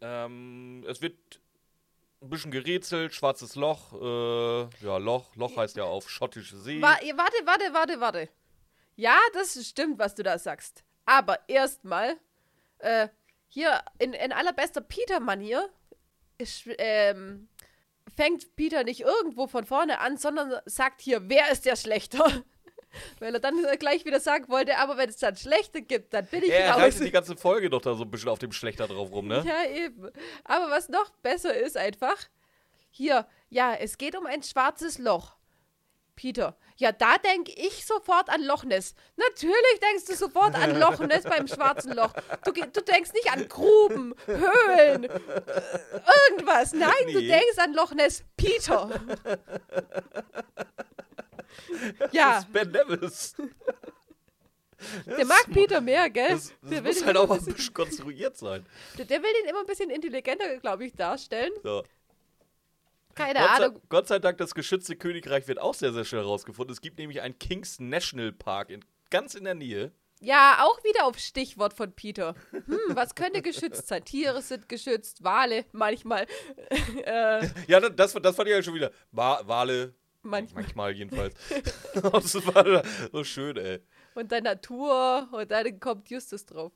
Ähm, 0.00 0.84
es 0.88 1.02
wird 1.02 1.40
ein 2.22 2.30
bisschen 2.30 2.52
gerätselt, 2.52 3.12
schwarzes 3.12 3.56
Loch, 3.56 3.92
äh, 3.92 4.84
ja, 4.84 4.98
Loch, 4.98 5.34
Loch 5.34 5.56
heißt 5.56 5.76
ja 5.76 5.84
auf 5.84 6.08
schottische 6.08 6.56
See. 6.56 6.80
Warte, 6.80 7.06
warte, 7.44 7.74
warte, 7.74 8.00
warte. 8.00 8.28
Ja, 8.94 9.16
das 9.32 9.68
stimmt, 9.68 9.98
was 9.98 10.14
du 10.14 10.22
da 10.22 10.38
sagst. 10.38 10.84
Aber 11.04 11.38
erstmal, 11.48 12.16
äh, 12.78 13.08
hier 13.48 13.82
in, 13.98 14.12
in 14.12 14.32
allerbester 14.32 14.80
Peter-Manier 14.80 15.68
ähm, 16.78 17.48
fängt 18.18 18.56
Peter 18.56 18.82
nicht 18.82 19.02
irgendwo 19.02 19.46
von 19.46 19.64
vorne 19.64 20.00
an, 20.00 20.16
sondern 20.16 20.52
sagt 20.66 21.00
hier, 21.00 21.28
wer 21.28 21.52
ist 21.52 21.64
der 21.66 21.76
Schlechter? 21.76 22.24
Weil 23.20 23.34
er 23.34 23.38
dann 23.38 23.54
gleich 23.78 24.04
wieder 24.06 24.18
sagen 24.18 24.48
wollte, 24.48 24.76
aber 24.78 24.96
wenn 24.96 25.08
es 25.08 25.18
dann 25.18 25.36
Schlechte 25.36 25.82
gibt, 25.82 26.12
dann 26.14 26.26
bin 26.26 26.42
ich 26.42 26.50
er 26.50 26.72
raus. 26.72 26.80
reitet 26.80 27.06
die 27.06 27.10
ganze 27.12 27.36
Folge 27.36 27.70
doch 27.70 27.80
da 27.80 27.94
so 27.94 28.02
ein 28.02 28.10
bisschen 28.10 28.30
auf 28.30 28.40
dem 28.40 28.50
Schlechter 28.50 28.88
drauf 28.88 29.12
rum, 29.12 29.28
ne? 29.28 29.44
Ja, 29.46 29.70
eben. 29.70 30.10
Aber 30.42 30.68
was 30.68 30.88
noch 30.88 31.10
besser 31.22 31.54
ist 31.54 31.76
einfach, 31.76 32.16
hier, 32.90 33.24
ja, 33.50 33.74
es 33.74 33.98
geht 33.98 34.16
um 34.16 34.26
ein 34.26 34.42
schwarzes 34.42 34.98
Loch. 34.98 35.36
Peter, 36.18 36.56
ja, 36.78 36.90
da 36.90 37.16
denke 37.18 37.52
ich 37.54 37.86
sofort 37.86 38.28
an 38.28 38.42
Loch 38.42 38.64
Ness. 38.64 38.96
Natürlich 39.16 39.78
denkst 39.80 40.04
du 40.06 40.16
sofort 40.16 40.56
an 40.56 40.76
Loch 40.76 40.98
Ness 40.98 41.22
beim 41.22 41.46
schwarzen 41.46 41.92
Loch. 41.92 42.12
Du, 42.44 42.50
du 42.50 42.80
denkst 42.82 43.12
nicht 43.12 43.30
an 43.32 43.46
Gruben, 43.48 44.16
Höhlen, 44.26 45.04
äh, 45.04 45.20
irgendwas. 46.28 46.72
Nein, 46.72 46.90
du 47.12 47.20
Nee. 47.20 47.28
denkst 47.28 47.58
an 47.58 47.72
Loch 47.72 47.92
Ness. 47.94 48.24
Peter. 48.36 48.90
Das 52.00 52.12
ja, 52.12 52.38
ist 52.38 52.52
Ben 52.52 52.70
Nevis. 52.72 53.36
der 55.06 55.24
mag 55.24 55.44
Peter 55.52 55.80
mehr, 55.80 56.10
gell? 56.10 56.30
Das, 56.30 56.52
das 56.62 56.70
der, 56.70 56.84
will 56.84 56.92
muss 56.94 57.04
halt 57.04 57.16
auch 57.16 57.28
mal 57.28 57.38
ein 57.38 57.44
bisschen, 57.44 57.74
konstruiert 57.74 58.36
sein. 58.36 58.66
der, 58.96 59.04
der 59.04 59.22
will 59.22 59.30
ihn 59.42 59.48
immer 59.50 59.60
ein 59.60 59.66
bisschen 59.66 59.90
intelligenter, 59.90 60.56
glaube 60.58 60.84
ich, 60.84 60.94
darstellen. 60.94 61.52
So. 61.62 61.84
Keine 63.18 63.40
Gott, 63.40 63.48
sei, 63.48 63.64
Ahnung. 63.64 63.82
Gott 63.88 64.08
sei 64.08 64.18
Dank, 64.20 64.38
das 64.38 64.54
geschützte 64.54 64.96
Königreich 64.96 65.48
wird 65.48 65.60
auch 65.60 65.74
sehr, 65.74 65.92
sehr 65.92 66.04
schnell 66.04 66.22
rausgefunden. 66.22 66.72
Es 66.72 66.80
gibt 66.80 66.98
nämlich 66.98 67.20
einen 67.20 67.38
Kings 67.38 67.80
National 67.80 68.32
Park 68.32 68.70
in, 68.70 68.84
ganz 69.10 69.34
in 69.34 69.44
der 69.44 69.54
Nähe. 69.54 69.92
Ja, 70.20 70.64
auch 70.64 70.82
wieder 70.84 71.04
auf 71.06 71.18
Stichwort 71.18 71.74
von 71.74 71.92
Peter. 71.92 72.34
Hm, 72.50 72.78
was 72.88 73.14
könnte 73.14 73.42
geschützt 73.42 73.88
sein? 73.88 74.04
Tiere 74.04 74.42
sind 74.42 74.68
geschützt, 74.68 75.22
Wale 75.22 75.64
manchmal. 75.72 76.26
äh, 77.04 77.46
Ja, 77.66 77.80
das, 77.80 78.14
das, 78.14 78.36
fand 78.36 78.48
ich 78.48 78.54
halt 78.54 78.64
schon 78.64 78.74
wieder. 78.74 78.90
Wa 79.12 79.40
Wale, 79.44 79.94
manchmal. 80.22 80.62
manchmal 80.62 80.92
jedenfalls. 80.92 81.34
das 81.94 82.46
war 82.46 82.82
so 83.12 83.24
schön, 83.24 83.56
ey. 83.56 83.80
Und 84.14 84.32
dann 84.32 84.44
Natur 84.44 85.28
und 85.32 85.50
dann 85.50 85.78
kommt 85.78 86.10
Justus 86.10 86.46
drauf. 86.46 86.72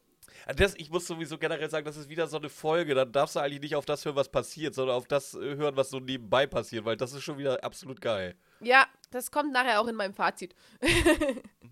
Das, 0.57 0.75
ich 0.77 0.91
muss 0.91 1.07
sowieso 1.07 1.39
generell 1.39 1.71
sagen, 1.71 1.85
das 1.85 1.97
ist 1.97 2.09
wieder 2.09 2.27
so 2.27 2.39
eine 2.39 2.49
Folge. 2.49 2.95
Da 2.95 3.05
darfst 3.05 3.37
du 3.37 3.41
eigentlich 3.41 3.61
nicht 3.61 3.77
auf 3.77 3.85
das 3.85 4.05
hören, 4.05 4.17
was 4.17 4.29
passiert, 4.29 4.75
sondern 4.75 4.97
auf 4.97 5.07
das 5.07 5.35
äh, 5.35 5.57
hören, 5.57 5.77
was 5.77 5.91
so 5.91 6.01
nebenbei 6.01 6.47
passiert, 6.47 6.85
weil 6.85 6.97
das 6.97 7.13
ist 7.13 7.23
schon 7.23 7.39
wieder 7.39 7.63
absolut 7.63 8.01
geil. 8.01 8.35
Ja, 8.61 8.87
das 9.11 9.31
kommt 9.31 9.53
nachher 9.53 9.81
auch 9.81 9.89
in 9.89 9.97
meinem 9.97 10.15
Fazit. 10.15 10.55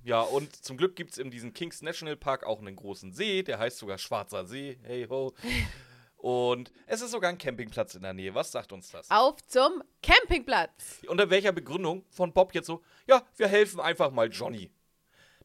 Ja, 0.02 0.22
und 0.22 0.56
zum 0.64 0.78
Glück 0.78 0.96
gibt 0.96 1.12
es 1.12 1.18
in 1.18 1.30
diesem 1.30 1.52
Kings 1.52 1.82
National 1.82 2.16
Park 2.16 2.44
auch 2.44 2.58
einen 2.58 2.74
großen 2.74 3.12
See, 3.12 3.42
der 3.42 3.58
heißt 3.58 3.76
sogar 3.76 3.98
Schwarzer 3.98 4.46
See. 4.46 4.78
Hey 4.82 5.06
ho. 5.08 5.34
Und 6.16 6.70
es 6.86 7.00
ist 7.00 7.12
sogar 7.12 7.30
ein 7.30 7.38
Campingplatz 7.38 7.94
in 7.94 8.02
der 8.02 8.12
Nähe. 8.12 8.34
Was 8.34 8.52
sagt 8.52 8.72
uns 8.72 8.90
das? 8.90 9.10
Auf 9.10 9.42
zum 9.46 9.82
Campingplatz. 10.02 11.00
Unter 11.06 11.30
welcher 11.30 11.52
Begründung 11.52 12.04
von 12.10 12.32
Bob 12.32 12.54
jetzt 12.54 12.66
so, 12.66 12.82
ja, 13.06 13.22
wir 13.36 13.48
helfen 13.48 13.80
einfach 13.80 14.10
mal 14.10 14.28
Johnny. 14.28 14.70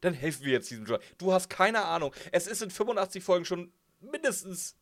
Dann 0.06 0.14
helfen 0.14 0.44
wir 0.44 0.52
jetzt 0.52 0.70
diesem 0.70 0.84
Johnny. 0.84 1.02
Du 1.18 1.32
hast 1.32 1.50
keine 1.50 1.84
Ahnung. 1.84 2.14
Es 2.30 2.46
ist 2.46 2.62
in 2.62 2.70
85 2.70 3.24
Folgen 3.24 3.44
schon 3.44 3.72
mindestens 3.98 4.76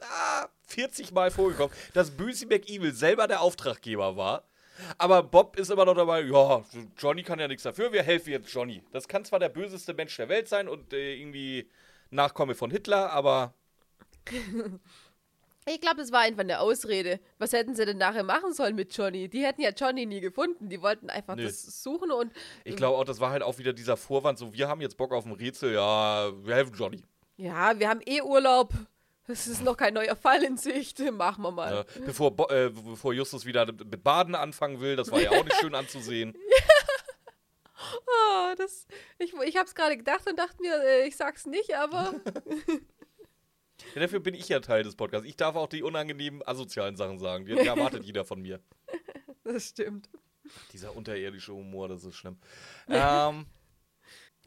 ah, 0.00 0.48
40 0.68 1.12
Mal 1.12 1.30
vorgekommen, 1.30 1.76
dass 1.92 2.12
Bösy 2.12 2.46
McEvil 2.46 2.94
selber 2.94 3.28
der 3.28 3.42
Auftraggeber 3.42 4.16
war. 4.16 4.48
Aber 4.96 5.22
Bob 5.22 5.58
ist 5.58 5.70
immer 5.70 5.84
noch 5.84 5.94
dabei, 5.94 6.22
ja, 6.22 6.64
Johnny 6.96 7.22
kann 7.22 7.40
ja 7.40 7.46
nichts 7.46 7.64
dafür, 7.64 7.92
wir 7.92 8.02
helfen 8.02 8.30
jetzt 8.30 8.50
Johnny. 8.50 8.82
Das 8.90 9.06
kann 9.06 9.22
zwar 9.26 9.38
der 9.38 9.50
böseste 9.50 9.92
Mensch 9.92 10.16
der 10.16 10.30
Welt 10.30 10.48
sein 10.48 10.66
und 10.66 10.94
äh, 10.94 11.14
irgendwie 11.14 11.68
Nachkomme 12.08 12.54
von 12.54 12.70
Hitler, 12.70 13.10
aber 13.10 13.52
Ich 15.64 15.80
glaube, 15.80 15.96
das 15.98 16.10
war 16.10 16.20
einfach 16.20 16.40
eine 16.40 16.58
Ausrede. 16.58 17.20
Was 17.38 17.52
hätten 17.52 17.74
sie 17.76 17.84
denn 17.86 17.98
nachher 17.98 18.24
machen 18.24 18.52
sollen 18.52 18.74
mit 18.74 18.96
Johnny? 18.96 19.28
Die 19.28 19.44
hätten 19.44 19.60
ja 19.62 19.70
Johnny 19.70 20.06
nie 20.06 20.20
gefunden. 20.20 20.68
Die 20.68 20.82
wollten 20.82 21.08
einfach 21.08 21.36
Nee. 21.36 21.44
das 21.44 21.82
suchen 21.82 22.10
und. 22.10 22.32
ich 22.64 22.74
glaube 22.76 22.98
auch, 22.98 23.04
das 23.04 23.20
war 23.20 23.30
halt 23.30 23.42
auch 23.42 23.58
wieder 23.58 23.72
dieser 23.72 23.96
Vorwand, 23.96 24.38
so, 24.38 24.52
wir 24.52 24.68
haben 24.68 24.80
jetzt 24.80 24.96
Bock 24.96 25.12
auf 25.12 25.24
ein 25.24 25.32
Rätsel, 25.32 25.74
ja, 25.74 26.32
wir 26.44 26.54
helfen 26.54 26.74
Johnny. 26.74 27.02
Ja, 27.36 27.78
wir 27.78 27.88
haben 27.88 28.00
eh 28.06 28.20
Urlaub. 28.22 28.72
Es 29.28 29.46
ist 29.46 29.62
noch 29.62 29.76
kein 29.76 29.94
neuer 29.94 30.16
Fall 30.16 30.42
in 30.42 30.56
Sicht. 30.56 30.98
Machen 31.12 31.42
wir 31.42 31.52
mal. 31.52 31.74
Ja, 31.74 32.00
bevor, 32.04 32.32
Bo 32.32 32.48
äh, 32.48 32.70
bevor 32.70 33.12
Justus 33.14 33.46
wieder 33.46 33.64
mit 33.66 34.02
Baden 34.02 34.34
anfangen 34.34 34.80
will, 34.80 34.96
das 34.96 35.12
war 35.12 35.20
ja 35.20 35.30
auch 35.30 35.44
nicht 35.44 35.56
schön 35.60 35.74
anzusehen. 35.74 36.34
Ah, 38.34 38.54
das, 38.56 38.86
ich 39.18 39.32
ich 39.44 39.56
habe 39.56 39.66
es 39.66 39.74
gerade 39.74 39.96
gedacht 39.96 40.28
und 40.28 40.38
dachte 40.38 40.56
mir, 40.60 40.74
äh, 40.84 41.06
ich 41.08 41.16
sag's 41.16 41.46
nicht, 41.46 41.74
aber. 41.74 42.14
Ja, 43.94 44.00
dafür 44.02 44.20
bin 44.20 44.34
ich 44.34 44.48
ja 44.48 44.60
Teil 44.60 44.82
des 44.82 44.96
Podcasts. 44.96 45.26
Ich 45.26 45.36
darf 45.36 45.56
auch 45.56 45.68
die 45.68 45.82
unangenehmen 45.82 46.46
asozialen 46.46 46.96
Sachen 46.96 47.18
sagen. 47.18 47.44
Die, 47.46 47.54
die 47.54 47.66
erwartet 47.66 48.04
jeder 48.04 48.24
von 48.24 48.40
mir. 48.40 48.60
das 49.44 49.68
stimmt. 49.68 50.08
Dieser 50.72 50.94
unterirdische 50.96 51.52
Humor, 51.52 51.88
das 51.88 52.04
ist 52.04 52.16
schlimm. 52.16 52.38
ähm, 52.88 53.46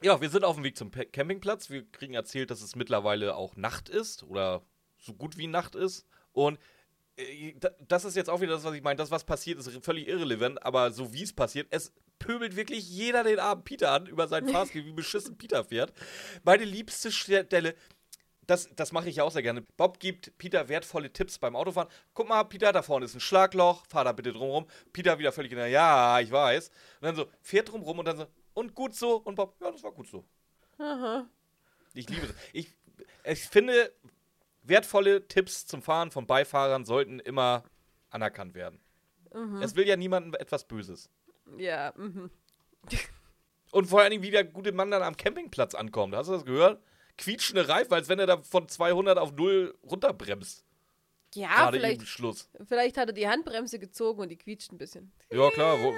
ja, 0.01 0.19
wir 0.21 0.29
sind 0.29 0.43
auf 0.43 0.55
dem 0.55 0.63
Weg 0.63 0.77
zum 0.77 0.91
Pe- 0.91 1.05
Campingplatz. 1.05 1.69
Wir 1.69 1.89
kriegen 1.91 2.13
erzählt, 2.13 2.51
dass 2.51 2.61
es 2.61 2.75
mittlerweile 2.75 3.35
auch 3.35 3.55
Nacht 3.55 3.89
ist 3.89 4.23
oder 4.23 4.61
so 4.97 5.13
gut 5.13 5.37
wie 5.37 5.47
Nacht 5.47 5.73
ist. 5.75 6.05
Und 6.33 6.59
äh, 7.15 7.53
da- 7.59 7.71
das 7.87 8.03
ist 8.05 8.15
jetzt 8.15 8.29
auch 8.29 8.41
wieder 8.41 8.53
das, 8.53 8.63
was 8.65 8.73
ich 8.73 8.83
meine. 8.83 8.97
Das, 8.97 9.09
was 9.09 9.23
passiert, 9.23 9.57
ist 9.57 9.71
völlig 9.83 10.07
irrelevant. 10.07 10.61
Aber 10.63 10.91
so 10.91 11.13
wie 11.13 11.23
es 11.23 11.33
passiert, 11.33 11.67
es 11.71 11.93
pöbelt 12.19 12.55
wirklich 12.55 12.87
jeder 12.89 13.23
den 13.23 13.39
armen 13.39 13.63
Peter 13.63 13.91
an 13.91 14.05
über 14.05 14.27
seinen 14.27 14.49
Fahrstil, 14.49 14.85
wie 14.85 14.91
beschissen 14.93 15.37
Peter 15.37 15.63
fährt. 15.63 15.93
Meine 16.43 16.65
liebste 16.65 17.11
Stelle, 17.11 17.73
das, 18.47 18.69
das 18.75 18.91
mache 18.91 19.09
ich 19.09 19.17
ja 19.17 19.23
auch 19.23 19.31
sehr 19.31 19.41
gerne. 19.41 19.61
Bob 19.77 19.99
gibt 19.99 20.37
Peter 20.37 20.67
wertvolle 20.67 21.11
Tipps 21.11 21.37
beim 21.37 21.55
Autofahren. 21.55 21.89
Guck 22.13 22.27
mal, 22.27 22.43
Peter, 22.43 22.71
da 22.71 22.81
vorne 22.81 23.05
ist 23.05 23.15
ein 23.15 23.19
Schlagloch, 23.19 23.85
fahr 23.87 24.03
da 24.03 24.11
bitte 24.11 24.33
drumrum. 24.33 24.67
Peter 24.93 25.17
wieder 25.19 25.31
völlig 25.31 25.51
in 25.51 25.57
der, 25.57 25.67
ja, 25.67 26.19
ich 26.19 26.31
weiß. 26.31 26.69
Und 26.69 27.05
dann 27.05 27.15
so, 27.15 27.27
fährt 27.41 27.71
drumrum 27.71 27.99
und 27.99 28.05
dann 28.05 28.17
so, 28.17 28.27
und 28.53 28.75
gut 28.75 28.95
so. 28.95 29.17
Und 29.17 29.35
Bob, 29.35 29.55
ja, 29.61 29.71
das 29.71 29.83
war 29.83 29.91
gut 29.91 30.07
so. 30.07 30.25
Aha. 30.77 31.27
Ich 31.93 32.09
liebe 32.09 32.27
das. 32.27 32.35
Ich, 32.53 32.73
ich 33.23 33.43
finde, 33.45 33.91
wertvolle 34.63 35.27
Tipps 35.27 35.65
zum 35.65 35.81
Fahren 35.81 36.11
von 36.11 36.27
Beifahrern 36.27 36.85
sollten 36.85 37.19
immer 37.19 37.63
anerkannt 38.09 38.53
werden. 38.53 38.79
Es 39.61 39.75
will 39.75 39.85
ja 39.85 39.97
niemandem 39.97 40.33
etwas 40.39 40.65
Böses. 40.65 41.09
Ja, 41.57 41.93
mhm. 41.97 42.31
Und 43.71 43.87
vor 43.87 43.99
allen 43.99 44.11
Dingen, 44.11 44.23
wie 44.23 44.31
der 44.31 44.45
gute 44.45 44.71
Mann 44.71 44.89
dann 44.91 45.03
am 45.03 45.17
Campingplatz 45.17 45.75
ankommt. 45.75 46.15
Hast 46.15 46.27
du 46.27 46.33
das 46.33 46.45
gehört? 46.45 46.81
Quietschende 47.17 47.67
Reifen, 47.67 47.93
als 47.93 48.09
wenn 48.09 48.19
er 48.19 48.27
da 48.27 48.41
von 48.41 48.67
200 48.67 49.17
auf 49.17 49.31
0 49.31 49.73
runterbremst. 49.83 50.64
Ja, 51.35 51.49
Gerade 51.49 51.77
vielleicht, 51.77 51.97
eben 51.97 52.05
Schluss. 52.05 52.49
vielleicht 52.65 52.97
hat 52.97 53.09
er 53.09 53.13
die 53.13 53.27
Handbremse 53.27 53.77
gezogen 53.77 54.21
und 54.21 54.29
die 54.29 54.37
quietscht 54.37 54.71
ein 54.71 54.77
bisschen. 54.77 55.11
Ja, 55.29 55.49
klar, 55.49 55.77
wollt 55.83 55.95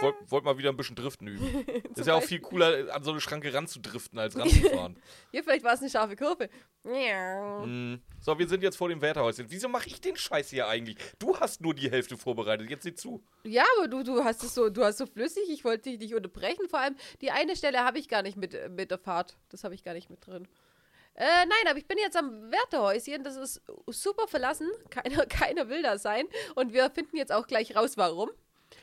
wollt, 0.00 0.14
wollt, 0.30 0.44
mal 0.44 0.58
wieder 0.58 0.70
ein 0.70 0.76
bisschen 0.76 0.96
driften 0.96 1.26
üben. 1.26 1.64
ist 1.94 2.06
ja 2.06 2.14
auch 2.14 2.22
viel 2.22 2.40
cooler, 2.40 2.94
an 2.94 3.02
so 3.02 3.10
eine 3.10 3.20
Schranke 3.20 3.52
ranzudriften, 3.52 4.18
als 4.18 4.36
ranzufahren. 4.36 4.98
Hier, 5.30 5.42
vielleicht 5.42 5.64
war 5.64 5.74
es 5.74 5.80
eine 5.80 5.90
scharfe 5.90 6.14
Kurve. 6.14 6.48
Mm. 6.84 7.96
So, 8.20 8.38
wir 8.38 8.46
sind 8.46 8.62
jetzt 8.62 8.76
vor 8.76 8.88
dem 8.88 9.00
Wärterhäuschen. 9.00 9.46
Wieso 9.48 9.68
mache 9.68 9.88
ich 9.88 10.00
den 10.00 10.16
Scheiß 10.16 10.50
hier 10.50 10.68
eigentlich? 10.68 10.96
Du 11.18 11.38
hast 11.38 11.60
nur 11.60 11.74
die 11.74 11.90
Hälfte 11.90 12.16
vorbereitet. 12.16 12.70
Jetzt 12.70 12.84
sieh 12.84 12.94
zu. 12.94 13.22
Ja, 13.44 13.64
aber 13.78 13.88
du, 13.88 14.02
du 14.02 14.22
hast 14.22 14.42
es 14.44 14.54
so, 14.54 14.68
du 14.68 14.84
hast 14.84 14.98
so 14.98 15.06
flüssig, 15.06 15.44
ich 15.48 15.64
wollte 15.64 15.90
dich 15.90 15.98
nicht 15.98 16.14
unterbrechen. 16.14 16.68
Vor 16.68 16.80
allem, 16.80 16.96
die 17.20 17.30
eine 17.30 17.56
Stelle 17.56 17.80
habe 17.84 17.98
ich 17.98 18.08
gar 18.08 18.22
nicht 18.22 18.36
mit, 18.36 18.56
mit 18.70 18.90
der 18.90 18.98
Fahrt. 18.98 19.36
Das 19.48 19.64
habe 19.64 19.74
ich 19.74 19.82
gar 19.82 19.94
nicht 19.94 20.10
mit 20.10 20.26
drin. 20.26 20.46
Äh, 21.16 21.24
nein, 21.46 21.66
aber 21.68 21.78
ich 21.78 21.86
bin 21.86 21.96
jetzt 21.98 22.16
am 22.16 22.50
Wärterhäuschen. 22.52 23.24
Das 23.24 23.36
ist 23.36 23.62
super 23.88 24.28
verlassen. 24.28 24.70
Keiner, 24.90 25.24
keiner 25.26 25.68
will 25.68 25.82
da 25.82 25.96
sein. 25.98 26.26
Und 26.54 26.72
wir 26.72 26.90
finden 26.90 27.16
jetzt 27.16 27.32
auch 27.32 27.46
gleich 27.46 27.74
raus, 27.74 27.96
warum. 27.96 28.30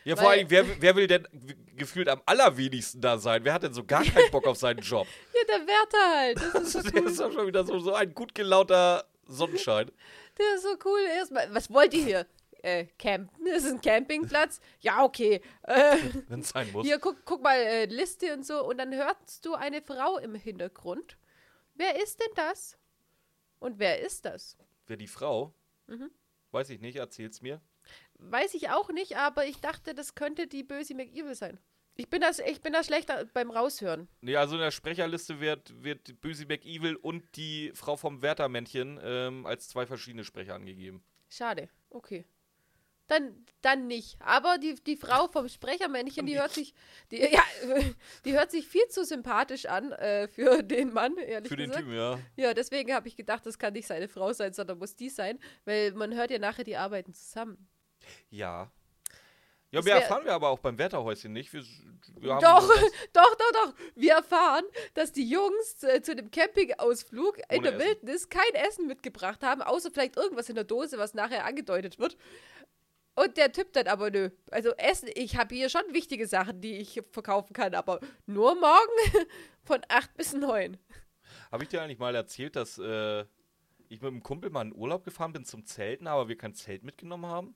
Ja, 0.03 0.15
Weil- 0.17 0.21
vor 0.23 0.31
allem, 0.31 0.49
wer, 0.49 0.81
wer 0.81 0.95
will 0.95 1.07
denn 1.07 1.27
gefühlt 1.75 2.09
am 2.09 2.21
allerwenigsten 2.25 3.01
da 3.01 3.17
sein? 3.17 3.43
Wer 3.45 3.53
hat 3.53 3.63
denn 3.63 3.73
so 3.73 3.83
gar 3.83 4.03
keinen 4.03 4.31
Bock 4.31 4.47
auf 4.47 4.57
seinen 4.57 4.79
Job? 4.79 5.07
Ja, 5.33 5.57
der 5.57 5.67
Wärter 5.67 6.17
halt. 6.17 6.37
Das 6.55 6.63
ist 6.63 6.71
so 6.73 6.81
Der 6.81 7.01
cool. 7.01 7.09
ist 7.09 7.19
doch 7.19 7.31
schon 7.33 7.47
wieder 7.47 7.65
so, 7.65 7.77
so 7.79 7.93
ein 7.93 8.13
gut 8.13 8.33
gelauter 8.33 9.03
Sonnenschein. 9.27 9.91
Der 10.37 10.55
ist 10.55 10.63
so 10.63 10.75
cool. 10.85 10.99
Erstmal, 11.15 11.53
was 11.53 11.69
wollt 11.71 11.93
ihr 11.93 12.03
hier? 12.03 12.25
Äh, 12.63 12.85
campen? 12.97 13.29
Das 13.45 13.63
ist 13.65 13.71
ein 13.73 13.81
Campingplatz? 13.81 14.61
Ja, 14.79 15.03
okay. 15.03 15.41
Äh, 15.63 15.97
Wenn 16.29 16.39
es 16.39 16.49
sein 16.49 16.71
muss. 16.71 16.85
Hier, 16.85 16.97
guck, 16.97 17.17
guck 17.25 17.43
mal, 17.43 17.57
äh, 17.57 17.85
Liste 17.85 18.33
und 18.33 18.45
so. 18.45 18.63
Und 18.65 18.77
dann 18.77 18.93
hörst 18.95 19.45
du 19.45 19.53
eine 19.53 19.81
Frau 19.81 20.17
im 20.17 20.33
Hintergrund. 20.35 21.17
Wer 21.75 22.01
ist 22.01 22.19
denn 22.19 22.33
das? 22.35 22.77
Und 23.59 23.79
wer 23.79 24.01
ist 24.01 24.25
das? 24.25 24.57
Wer 24.87 24.97
die 24.97 25.07
Frau? 25.07 25.53
Mhm. 25.87 26.11
Weiß 26.51 26.69
ich 26.69 26.79
nicht, 26.79 26.97
erzähl's 26.97 27.41
mir. 27.41 27.61
Weiß 28.15 28.53
ich 28.53 28.69
auch 28.69 28.89
nicht, 28.89 29.17
aber 29.17 29.45
ich 29.45 29.59
dachte, 29.59 29.93
das 29.93 30.15
könnte 30.15 30.47
die 30.47 30.63
böse 30.63 30.95
McEvil 30.95 31.35
sein. 31.35 31.59
Ich 31.95 32.09
bin 32.09 32.21
das, 32.21 32.39
ich 32.39 32.61
bin 32.61 32.73
da 32.73 32.83
schlechter 32.83 33.25
beim 33.33 33.51
Raushören. 33.51 34.07
Nee, 34.21 34.35
also 34.35 34.55
in 34.55 34.61
der 34.61 34.71
Sprecherliste 34.71 35.39
wird, 35.39 35.83
wird 35.83 36.19
Böse 36.21 36.45
McEvil 36.47 36.95
und 36.95 37.23
die 37.35 37.71
Frau 37.75 37.97
vom 37.97 38.21
Wärtermännchen 38.21 38.99
ähm, 39.03 39.45
als 39.45 39.69
zwei 39.69 39.85
verschiedene 39.85 40.23
Sprecher 40.23 40.55
angegeben. 40.55 41.03
Schade. 41.29 41.69
Okay. 41.89 42.25
Dann, 43.13 43.45
dann 43.61 43.87
nicht. 43.87 44.17
Aber 44.21 44.57
die, 44.57 44.75
die 44.75 44.97
Frau 44.97 45.27
vom 45.27 45.47
Sprechermännchen, 45.47 46.25
die 46.25 46.39
hört 46.39 46.51
sich, 46.51 46.73
die, 47.11 47.17
ja, 47.31 47.43
die 48.25 48.33
hört 48.33 48.49
sich 48.51 48.67
viel 48.67 48.87
zu 48.87 49.05
sympathisch 49.05 49.65
an 49.67 49.91
äh, 49.91 50.27
für 50.27 50.63
den 50.63 50.91
Mann, 50.93 51.15
ehrlich 51.17 51.49
Für 51.49 51.55
den 51.57 51.67
gesagt. 51.69 51.85
Typen, 51.85 51.95
ja. 51.95 52.19
Ja, 52.35 52.53
deswegen 52.53 52.93
habe 52.93 53.07
ich 53.07 53.15
gedacht, 53.15 53.45
das 53.45 53.59
kann 53.59 53.73
nicht 53.73 53.87
seine 53.87 54.07
Frau 54.07 54.33
sein, 54.33 54.53
sondern 54.53 54.79
muss 54.79 54.95
die 54.95 55.09
sein, 55.09 55.39
weil 55.65 55.91
man 55.93 56.13
hört 56.15 56.31
ja 56.31 56.39
nachher, 56.39 56.63
die 56.63 56.75
arbeiten 56.75 57.13
zusammen. 57.13 57.67
Ja. 58.29 58.71
Ja, 59.71 59.79
Das 59.79 59.85
mehr 59.85 59.95
wär- 59.95 60.01
erfahren 60.03 60.25
wir 60.25 60.33
aber 60.33 60.49
auch 60.49 60.59
beim 60.59 60.77
Wärterhäuschen 60.77 61.33
nicht. 61.33 61.51
Wir, 61.51 61.63
wir 62.19 62.37
Doch, 62.39 62.67
doch, 63.13 63.35
doch, 63.35 63.51
doch. 63.53 63.73
Wir 63.95 64.13
erfahren, 64.13 64.63
dass 64.93 65.11
die 65.11 65.27
Jungs 65.27 65.81
äh, 65.83 66.01
zu 66.03 66.15
dem 66.15 66.29
Campingausflug 66.29 67.39
in 67.49 67.57
Ohne 67.59 67.61
der 67.71 67.75
Essen. 67.77 67.87
Wildnis 67.87 68.29
kein 68.29 68.53
Essen 68.53 68.85
mitgebracht 68.85 69.41
haben, 69.41 69.63
außer 69.63 69.89
vielleicht 69.89 70.15
irgendwas 70.15 70.47
in 70.49 70.53
der 70.55 70.63
Dose, 70.63 70.99
was 70.99 71.15
nachher 71.15 71.45
angedeutet 71.45 71.97
wird. 71.97 72.17
Und 73.15 73.37
der 73.37 73.51
Typ 73.51 73.73
dann 73.73 73.87
aber 73.87 74.09
nö. 74.09 74.29
Also 74.49 74.71
Essen, 74.71 75.09
ich 75.13 75.37
habe 75.37 75.53
hier 75.53 75.69
schon 75.69 75.83
wichtige 75.91 76.27
Sachen, 76.27 76.61
die 76.61 76.77
ich 76.77 77.01
verkaufen 77.11 77.53
kann, 77.53 77.75
aber 77.75 77.99
nur 78.25 78.55
morgen 78.55 79.27
von 79.63 79.81
8 79.87 80.15
bis 80.15 80.33
9. 80.33 80.77
Habe 81.51 81.63
ich 81.63 81.69
dir 81.69 81.81
eigentlich 81.81 81.99
mal 81.99 82.15
erzählt, 82.15 82.55
dass 82.55 82.79
äh, 82.79 83.25
ich 83.89 84.01
mit 84.01 84.11
einem 84.11 84.23
Kumpel 84.23 84.49
mal 84.49 84.63
in 84.63 84.75
Urlaub 84.75 85.03
gefahren 85.03 85.33
bin 85.33 85.45
zum 85.45 85.65
Zelten, 85.65 86.07
aber 86.07 86.27
wir 86.27 86.37
kein 86.37 86.55
Zelt 86.55 86.83
mitgenommen 86.83 87.27
haben? 87.27 87.55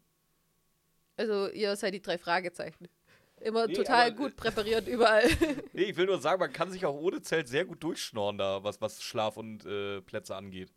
Also 1.18 1.50
ihr 1.50 1.76
seid 1.76 1.96
die 1.96 2.02
drei 2.02 2.20
Fragezeichen. 2.20 2.88
Immer 3.40 3.68
Nee, 3.68 3.74
total 3.74 4.08
aber, 4.08 4.16
gut 4.16 4.32
äh, 4.32 4.36
präpariert 4.36 4.88
überall. 4.88 5.28
Nee, 5.74 5.84
ich 5.84 5.98
will 5.98 6.06
nur 6.06 6.20
sagen, 6.20 6.40
man 6.40 6.54
kann 6.54 6.72
sich 6.72 6.86
auch 6.86 6.96
ohne 6.96 7.22
Zelt 7.22 7.48
sehr 7.48 7.66
gut 7.66 7.84
durchschnorren 7.84 8.38
da, 8.38 8.64
was, 8.64 8.82
was 8.82 9.02
Schlaf 9.02 9.38
und 9.38 9.66
äh, 9.66 10.02
Plätze 10.02 10.36
angeht. 10.36 10.72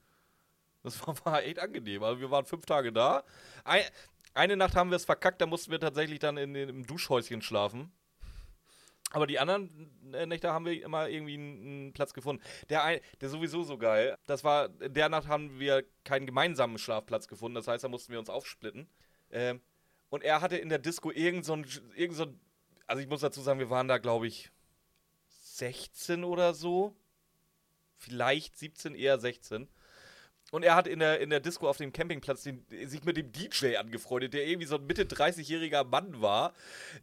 Das 0.82 1.00
war, 1.06 1.14
war 1.24 1.42
echt 1.42 1.58
angenehm. 1.58 2.02
Also 2.02 2.20
wir 2.20 2.30
waren 2.30 2.44
fünf 2.44 2.66
Tage 2.66 2.92
da. 2.92 3.24
Ein, 3.64 3.82
eine 4.34 4.56
Nacht 4.56 4.74
haben 4.76 4.90
wir 4.90 4.96
es 4.96 5.04
verkackt, 5.04 5.40
da 5.40 5.46
mussten 5.46 5.70
wir 5.70 5.80
tatsächlich 5.80 6.18
dann 6.18 6.36
in, 6.36 6.54
den- 6.54 6.68
im 6.68 6.86
Duschhäuschen 6.86 7.42
schlafen. 7.42 7.92
Aber 9.12 9.26
die 9.26 9.40
anderen 9.40 9.90
äh, 10.14 10.24
Nächte 10.26 10.52
haben 10.52 10.64
wir 10.66 10.82
immer 10.84 11.08
irgendwie 11.08 11.34
einen, 11.34 11.60
einen 11.66 11.92
Platz 11.92 12.14
gefunden. 12.14 12.42
Der, 12.68 12.84
ein, 12.84 13.00
der 13.20 13.28
sowieso 13.28 13.64
so 13.64 13.76
geil. 13.76 14.16
Das 14.26 14.44
war, 14.44 14.70
in 14.80 14.94
der 14.94 15.08
Nacht 15.08 15.26
haben 15.26 15.58
wir 15.58 15.84
keinen 16.04 16.26
gemeinsamen 16.26 16.78
Schlafplatz 16.78 17.26
gefunden. 17.26 17.56
Das 17.56 17.66
heißt, 17.66 17.82
da 17.82 17.88
mussten 17.88 18.12
wir 18.12 18.20
uns 18.20 18.30
aufsplitten. 18.30 18.88
Ähm, 19.32 19.60
und 20.10 20.22
er 20.22 20.40
hatte 20.40 20.56
in 20.58 20.68
der 20.68 20.78
Disco 20.78 21.10
irgend 21.10 21.44
so 21.44 21.54
ein, 21.54 21.66
irgend 21.96 22.16
so 22.16 22.24
ein, 22.24 22.40
also 22.86 23.02
ich 23.02 23.08
muss 23.08 23.20
dazu 23.20 23.40
sagen, 23.40 23.58
wir 23.58 23.70
waren 23.70 23.88
da, 23.88 23.98
glaube 23.98 24.28
ich, 24.28 24.50
16 25.26 26.22
oder 26.22 26.54
so. 26.54 26.94
vielleicht 27.96 28.56
17, 28.56 28.94
eher 28.94 29.18
16. 29.18 29.68
Und 30.50 30.64
er 30.64 30.74
hat 30.74 30.88
in 30.88 30.98
der, 30.98 31.20
in 31.20 31.30
der 31.30 31.38
Disco 31.38 31.68
auf 31.68 31.76
dem 31.76 31.92
Campingplatz 31.92 32.42
den, 32.42 32.64
sich 32.86 33.04
mit 33.04 33.16
dem 33.16 33.30
DJ 33.30 33.76
angefreundet, 33.76 34.34
der 34.34 34.46
irgendwie 34.46 34.66
so 34.66 34.76
ein 34.76 34.86
Mitte 34.86 35.04
30-jähriger 35.04 35.84
Mann 35.84 36.20
war. 36.20 36.52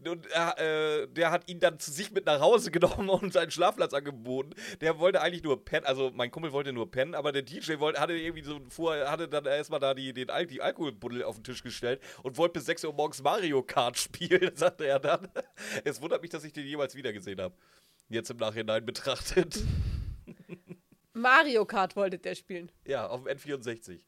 Und 0.06 0.28
er, 0.28 0.60
äh, 0.60 1.08
der 1.08 1.32
hat 1.32 1.50
ihn 1.50 1.62
dann 1.62 1.80
zu 1.80 1.92
sich 1.92 2.12
mit 2.12 2.26
nach 2.26 2.42
Hause 2.42 2.72
genommen 2.78 3.10
und 3.10 3.32
seinen 3.32 3.52
Schlafplatz 3.52 3.94
angeboten. 3.94 4.52
Der 4.82 5.00
wollte 5.00 5.22
eigentlich 5.22 5.44
nur 5.44 5.64
pennen, 5.64 5.86
also 5.86 6.12
mein 6.14 6.30
Kumpel 6.30 6.52
wollte 6.52 6.74
nur 6.74 6.92
pennen, 6.92 7.16
aber 7.16 7.32
der 7.32 7.42
DJ 7.42 7.80
wollte, 7.80 8.02
hatte 8.02 8.14
irgendwie 8.14 8.44
so 8.44 8.60
vor, 8.68 8.96
hatte 9.10 9.30
dann 9.30 9.46
erstmal 9.46 9.80
da 9.80 9.94
die, 9.94 10.14
den 10.14 10.28
die 10.50 10.62
Alkoholbuddel 10.62 11.24
auf 11.24 11.36
den 11.36 11.44
Tisch 11.46 11.64
gestellt 11.64 12.02
und 12.24 12.38
wollte 12.38 12.54
bis 12.54 12.66
6 12.66 12.84
Uhr 12.84 12.94
morgens 12.94 13.24
Mario 13.24 13.64
Kart 13.64 13.98
spielen, 13.98 14.56
sagte 14.56 14.86
er 14.86 15.00
dann. 15.00 15.30
Es 15.86 16.02
wundert 16.02 16.22
mich, 16.22 16.32
dass 16.32 16.44
ich 16.44 16.52
den 16.52 16.66
jemals 16.66 16.96
wiedergesehen 16.96 17.40
habe. 17.40 17.56
Jetzt 18.10 18.30
im 18.30 18.38
Nachhinein 18.38 18.86
betrachtet. 18.86 19.64
Mario 21.18 21.66
Kart 21.66 21.96
wollte 21.96 22.18
der 22.18 22.36
spielen. 22.36 22.72
Ja, 22.86 23.08
auf 23.08 23.24
dem 23.24 23.38
N64. 23.38 24.00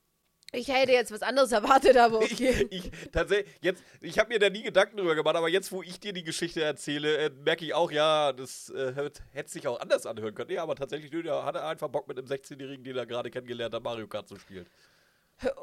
Ich 0.52 0.68
hätte 0.68 0.92
jetzt 0.92 1.12
was 1.12 1.22
anderes 1.22 1.52
erwartet, 1.52 1.96
aber 1.96 2.18
okay. 2.24 2.68
Ich, 2.72 2.86
ich, 2.86 2.92
tatsächlich, 3.12 3.54
jetzt, 3.62 3.84
ich 4.02 4.18
habe 4.18 4.30
mir 4.30 4.40
da 4.40 4.50
nie 4.50 4.64
Gedanken 4.64 4.98
drüber 4.98 5.14
gemacht, 5.14 5.36
aber 5.36 5.48
jetzt, 5.48 5.72
wo 5.72 5.84
ich 5.84 6.00
dir 6.00 6.12
die 6.12 6.24
Geschichte 6.24 6.64
erzähle, 6.64 7.18
äh, 7.18 7.30
merke 7.30 7.66
ich 7.66 7.74
auch, 7.74 7.92
ja, 7.92 8.34
das 8.34 8.70
äh, 8.70 8.94
hätte 9.32 9.52
sich 9.52 9.68
auch 9.68 9.80
anders 9.80 10.08
anhören 10.08 10.34
können. 10.34 10.50
Ja, 10.50 10.64
aber 10.64 10.76
tatsächlich, 10.76 11.12
der 11.12 11.46
hatte 11.46 11.64
einfach 11.64 11.88
Bock 11.90 12.08
mit 12.08 12.18
einem 12.18 12.28
16-Jährigen, 12.28 12.84
den 12.84 12.98
er 12.98 13.06
gerade 13.06 13.30
kennengelernt 13.30 13.76
hat, 13.76 13.84
Mario 13.84 14.08
Kart 14.08 14.28
zu 14.28 14.38
spielen. 14.38 14.66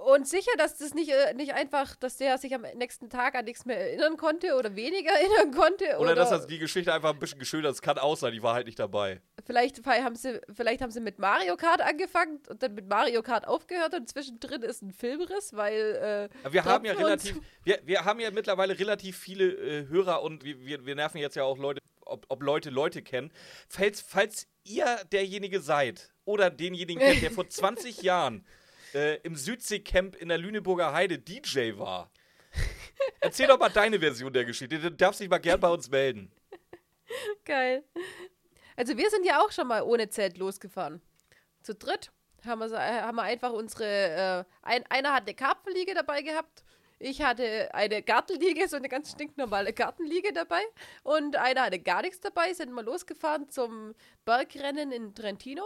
Und 0.06 0.26
sicher, 0.26 0.52
dass 0.56 0.78
das 0.78 0.94
nicht, 0.94 1.10
äh, 1.10 1.34
nicht 1.34 1.52
einfach, 1.52 1.96
dass 1.96 2.16
der 2.16 2.38
sich 2.38 2.54
am 2.54 2.62
nächsten 2.62 3.10
Tag 3.10 3.34
an 3.34 3.44
nichts 3.44 3.66
mehr 3.66 3.78
erinnern 3.78 4.16
konnte 4.16 4.54
oder 4.54 4.74
weniger 4.74 5.10
erinnern 5.20 5.54
konnte. 5.54 5.84
Oder, 5.84 6.00
Oder, 6.00 6.14
dass 6.14 6.30
das 6.30 6.46
die 6.46 6.58
Geschichte 6.58 6.92
einfach 6.94 7.10
ein 7.10 7.18
bisschen 7.18 7.38
geschildert 7.38 7.72
ist. 7.72 7.82
Kann 7.82 7.98
auch 7.98 8.16
sein, 8.16 8.32
die 8.32 8.42
war 8.42 8.54
halt 8.54 8.66
nicht 8.66 8.78
dabei. 8.78 9.20
vielleicht, 9.44 9.84
haben 9.86 10.16
sie, 10.16 10.40
vielleicht 10.54 10.80
haben 10.80 10.90
sie 10.90 11.00
mit 11.00 11.18
Mario 11.18 11.56
Kart 11.56 11.82
angefangen 11.82 12.40
und 12.48 12.62
dann 12.62 12.74
mit 12.74 12.88
Mario 12.88 13.22
Kart 13.22 13.46
aufgehört 13.46 13.94
und 13.94 14.08
zwischendrin 14.08 14.62
ist 14.62 14.82
ein 14.82 14.92
Filmriss, 14.92 15.54
weil. 15.54 16.30
Äh, 16.42 16.52
wir 16.52 16.64
haben 16.64 16.84
ja 16.86 16.94
relativ, 16.94 17.38
wir, 17.64 17.80
wir 17.84 18.04
haben 18.04 18.20
ja 18.20 18.30
mittlerweile 18.30 18.78
relativ 18.78 19.18
viele 19.18 19.44
äh, 19.44 19.88
Hörer 19.88 20.22
und 20.22 20.42
wir, 20.42 20.58
wir, 20.64 20.86
wir 20.86 20.94
nerven 20.94 21.18
jetzt 21.18 21.36
ja 21.36 21.44
auch 21.44 21.58
Leute, 21.58 21.80
ob, 22.06 22.24
ob 22.30 22.42
Leute 22.42 22.70
Leute 22.70 23.02
kennen. 23.02 23.30
Falls, 23.68 24.00
falls 24.00 24.46
ihr 24.64 24.86
derjenige 25.12 25.60
seid 25.60 26.14
oder 26.24 26.48
denjenigen 26.48 26.98
kennt, 26.98 27.22
der 27.22 27.30
vor 27.30 27.46
20 27.48 28.00
Jahren 28.00 28.46
äh, 28.96 29.16
im 29.22 29.36
Südseecamp 29.36 30.16
in 30.16 30.28
der 30.28 30.38
Lüneburger 30.38 30.92
Heide 30.92 31.18
DJ 31.18 31.76
war. 31.76 32.10
Erzähl 33.20 33.46
doch 33.46 33.58
mal 33.58 33.68
deine 33.68 34.00
Version 34.00 34.32
der 34.32 34.46
Geschichte. 34.46 34.78
Du 34.78 34.90
darfst 34.90 35.20
dich 35.20 35.28
mal 35.28 35.38
gern 35.38 35.60
bei 35.60 35.68
uns 35.68 35.90
melden. 35.90 36.32
Geil. 37.44 37.84
Also 38.74 38.96
wir 38.96 39.10
sind 39.10 39.26
ja 39.26 39.40
auch 39.40 39.52
schon 39.52 39.68
mal 39.68 39.82
ohne 39.82 40.08
Zelt 40.08 40.38
losgefahren. 40.38 41.02
Zu 41.62 41.74
dritt 41.74 42.10
haben 42.44 42.60
wir, 42.60 42.72
äh, 42.72 43.02
haben 43.02 43.16
wir 43.16 43.22
einfach 43.22 43.52
unsere, 43.52 43.84
äh, 43.84 44.44
ein, 44.62 44.84
einer 44.88 45.12
hat 45.12 45.24
eine 45.24 45.34
Karpfenliege 45.34 45.94
dabei 45.94 46.22
gehabt, 46.22 46.64
ich 46.98 47.20
hatte 47.20 47.74
eine 47.74 48.02
Gartenliege, 48.02 48.68
so 48.68 48.76
eine 48.76 48.88
ganz 48.88 49.10
stinknormale 49.10 49.74
Gartenliege 49.74 50.32
dabei 50.32 50.62
und 51.02 51.36
einer 51.36 51.64
hatte 51.64 51.78
gar 51.78 52.00
nichts 52.00 52.20
dabei, 52.20 52.54
sind 52.54 52.72
wir 52.72 52.82
losgefahren 52.82 53.50
zum 53.50 53.94
Bergrennen 54.24 54.92
in 54.92 55.14
Trentino 55.14 55.64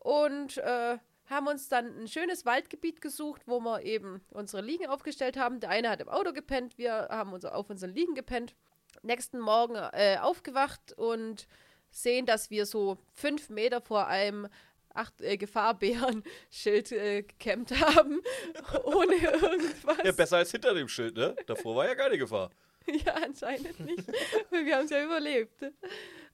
und 0.00 0.56
äh, 0.56 0.96
haben 1.26 1.46
uns 1.46 1.68
dann 1.68 2.02
ein 2.02 2.08
schönes 2.08 2.44
Waldgebiet 2.44 3.00
gesucht, 3.00 3.42
wo 3.46 3.60
wir 3.60 3.82
eben 3.82 4.20
unsere 4.30 4.62
Liegen 4.62 4.86
aufgestellt 4.86 5.36
haben. 5.36 5.60
Der 5.60 5.70
eine 5.70 5.90
hat 5.90 6.00
im 6.00 6.08
Auto 6.08 6.32
gepennt, 6.32 6.78
wir 6.78 7.08
haben 7.10 7.32
uns 7.32 7.44
auf 7.44 7.70
unseren 7.70 7.94
Liegen 7.94 8.14
gepennt. 8.14 8.54
Nächsten 9.02 9.40
Morgen 9.40 9.74
äh, 9.74 10.18
aufgewacht 10.20 10.92
und 10.96 11.46
sehen, 11.90 12.26
dass 12.26 12.50
wir 12.50 12.66
so 12.66 12.98
fünf 13.12 13.48
Meter 13.48 13.80
vor 13.80 14.06
einem 14.06 14.48
acht, 14.94 15.20
äh, 15.20 15.36
Gefahrbären-Schild 15.36 16.92
äh, 16.92 17.22
gecampt 17.22 17.78
haben, 17.80 18.20
ohne 18.84 19.14
irgendwas. 19.16 19.98
Ja, 20.04 20.12
besser 20.12 20.38
als 20.38 20.50
hinter 20.50 20.74
dem 20.74 20.88
Schild, 20.88 21.16
ne? 21.16 21.34
Davor 21.46 21.76
war 21.76 21.86
ja 21.86 21.94
keine 21.94 22.18
Gefahr. 22.18 22.50
Ja, 23.06 23.14
anscheinend 23.14 23.80
nicht. 23.80 24.06
Wir 24.50 24.76
haben 24.76 24.84
es 24.84 24.90
ja 24.90 25.02
überlebt. 25.02 25.72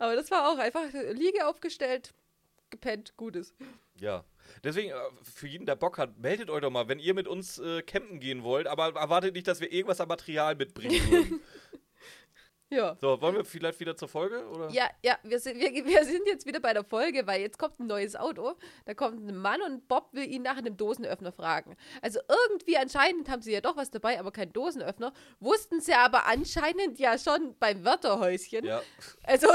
Aber 0.00 0.16
das 0.16 0.32
war 0.32 0.50
auch 0.50 0.58
einfach 0.58 0.92
Liege 1.12 1.46
aufgestellt, 1.46 2.12
gepennt, 2.70 3.16
gutes. 3.16 3.54
Ja. 4.00 4.24
Deswegen, 4.64 4.90
äh, 4.90 4.94
für 5.22 5.46
jeden, 5.46 5.66
der 5.66 5.76
Bock 5.76 5.98
hat, 5.98 6.18
meldet 6.18 6.50
euch 6.50 6.60
doch 6.60 6.70
mal, 6.70 6.88
wenn 6.88 6.98
ihr 6.98 7.14
mit 7.14 7.28
uns 7.28 7.58
äh, 7.58 7.82
campen 7.82 8.20
gehen 8.20 8.42
wollt, 8.42 8.66
aber 8.66 8.94
erwartet 8.94 9.34
nicht, 9.34 9.48
dass 9.48 9.60
wir 9.60 9.72
irgendwas 9.72 10.00
an 10.00 10.08
Material 10.08 10.54
mitbringen 10.54 11.10
würden. 11.10 11.40
Ja. 12.72 12.96
so, 13.00 13.20
wollen 13.20 13.34
wir 13.34 13.44
vielleicht 13.44 13.80
wieder 13.80 13.96
zur 13.96 14.06
Folge? 14.06 14.46
Oder? 14.48 14.70
Ja, 14.70 14.88
ja, 15.02 15.18
wir 15.24 15.40
sind, 15.40 15.58
wir, 15.58 15.72
wir 15.72 16.04
sind 16.04 16.22
jetzt 16.26 16.46
wieder 16.46 16.60
bei 16.60 16.72
der 16.72 16.84
Folge, 16.84 17.26
weil 17.26 17.40
jetzt 17.40 17.58
kommt 17.58 17.80
ein 17.80 17.88
neues 17.88 18.14
Auto. 18.14 18.54
Da 18.84 18.94
kommt 18.94 19.28
ein 19.28 19.36
Mann 19.36 19.60
und 19.60 19.88
Bob 19.88 20.10
will 20.12 20.24
ihn 20.24 20.42
nach 20.42 20.56
einem 20.56 20.76
Dosenöffner 20.76 21.32
fragen. 21.32 21.76
Also 22.00 22.20
irgendwie 22.28 22.76
anscheinend 22.76 23.28
haben 23.28 23.42
sie 23.42 23.52
ja 23.52 23.60
doch 23.60 23.76
was 23.76 23.90
dabei, 23.90 24.20
aber 24.20 24.30
kein 24.30 24.52
Dosenöffner. 24.52 25.12
Wussten 25.40 25.80
sie 25.80 25.94
aber 25.94 26.26
anscheinend 26.26 27.00
ja 27.00 27.18
schon 27.18 27.56
beim 27.58 27.84
Wörterhäuschen. 27.84 28.64
Ja. 28.64 28.82
Also, 29.24 29.48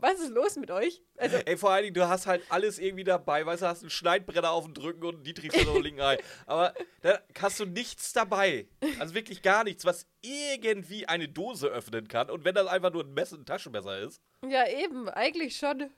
was 0.00 0.20
ist 0.20 0.30
los 0.30 0.56
mit 0.56 0.70
euch? 0.70 1.02
Also, 1.16 1.36
Ey, 1.38 1.56
vor 1.56 1.70
allen 1.70 1.84
Dingen, 1.84 1.94
du 1.94 2.08
hast 2.08 2.26
halt 2.26 2.42
alles 2.48 2.78
irgendwie 2.78 3.04
dabei, 3.04 3.44
weißt 3.44 3.62
du, 3.62 3.66
hast 3.66 3.82
einen 3.82 3.90
Schneidbrenner 3.90 4.50
auf 4.50 4.64
dem 4.64 4.74
Drücken 4.74 5.04
und 5.04 5.14
einen 5.16 5.24
Dietrichsender 5.24 5.70
auf 5.70 5.76
dem 5.76 5.84
linken 5.84 6.00
Ei. 6.00 6.18
Aber 6.46 6.74
da 7.02 7.20
hast 7.40 7.60
du 7.60 7.66
nichts 7.66 8.12
dabei. 8.12 8.68
Also 8.98 9.14
wirklich 9.14 9.42
gar 9.42 9.64
nichts, 9.64 9.84
was 9.84 10.06
irgendwie 10.22 11.06
eine 11.06 11.28
Dose 11.28 11.68
öffnen 11.68 12.08
kann. 12.08 12.30
Und 12.30 12.44
wenn 12.44 12.54
das 12.54 12.66
einfach 12.66 12.92
nur 12.92 13.04
ein 13.04 13.14
Messer, 13.14 13.36
ein 13.36 13.46
Taschenmesser 13.46 13.98
ist. 14.00 14.20
ja, 14.46 14.68
eben, 14.68 15.08
eigentlich 15.08 15.56
schon. 15.56 15.90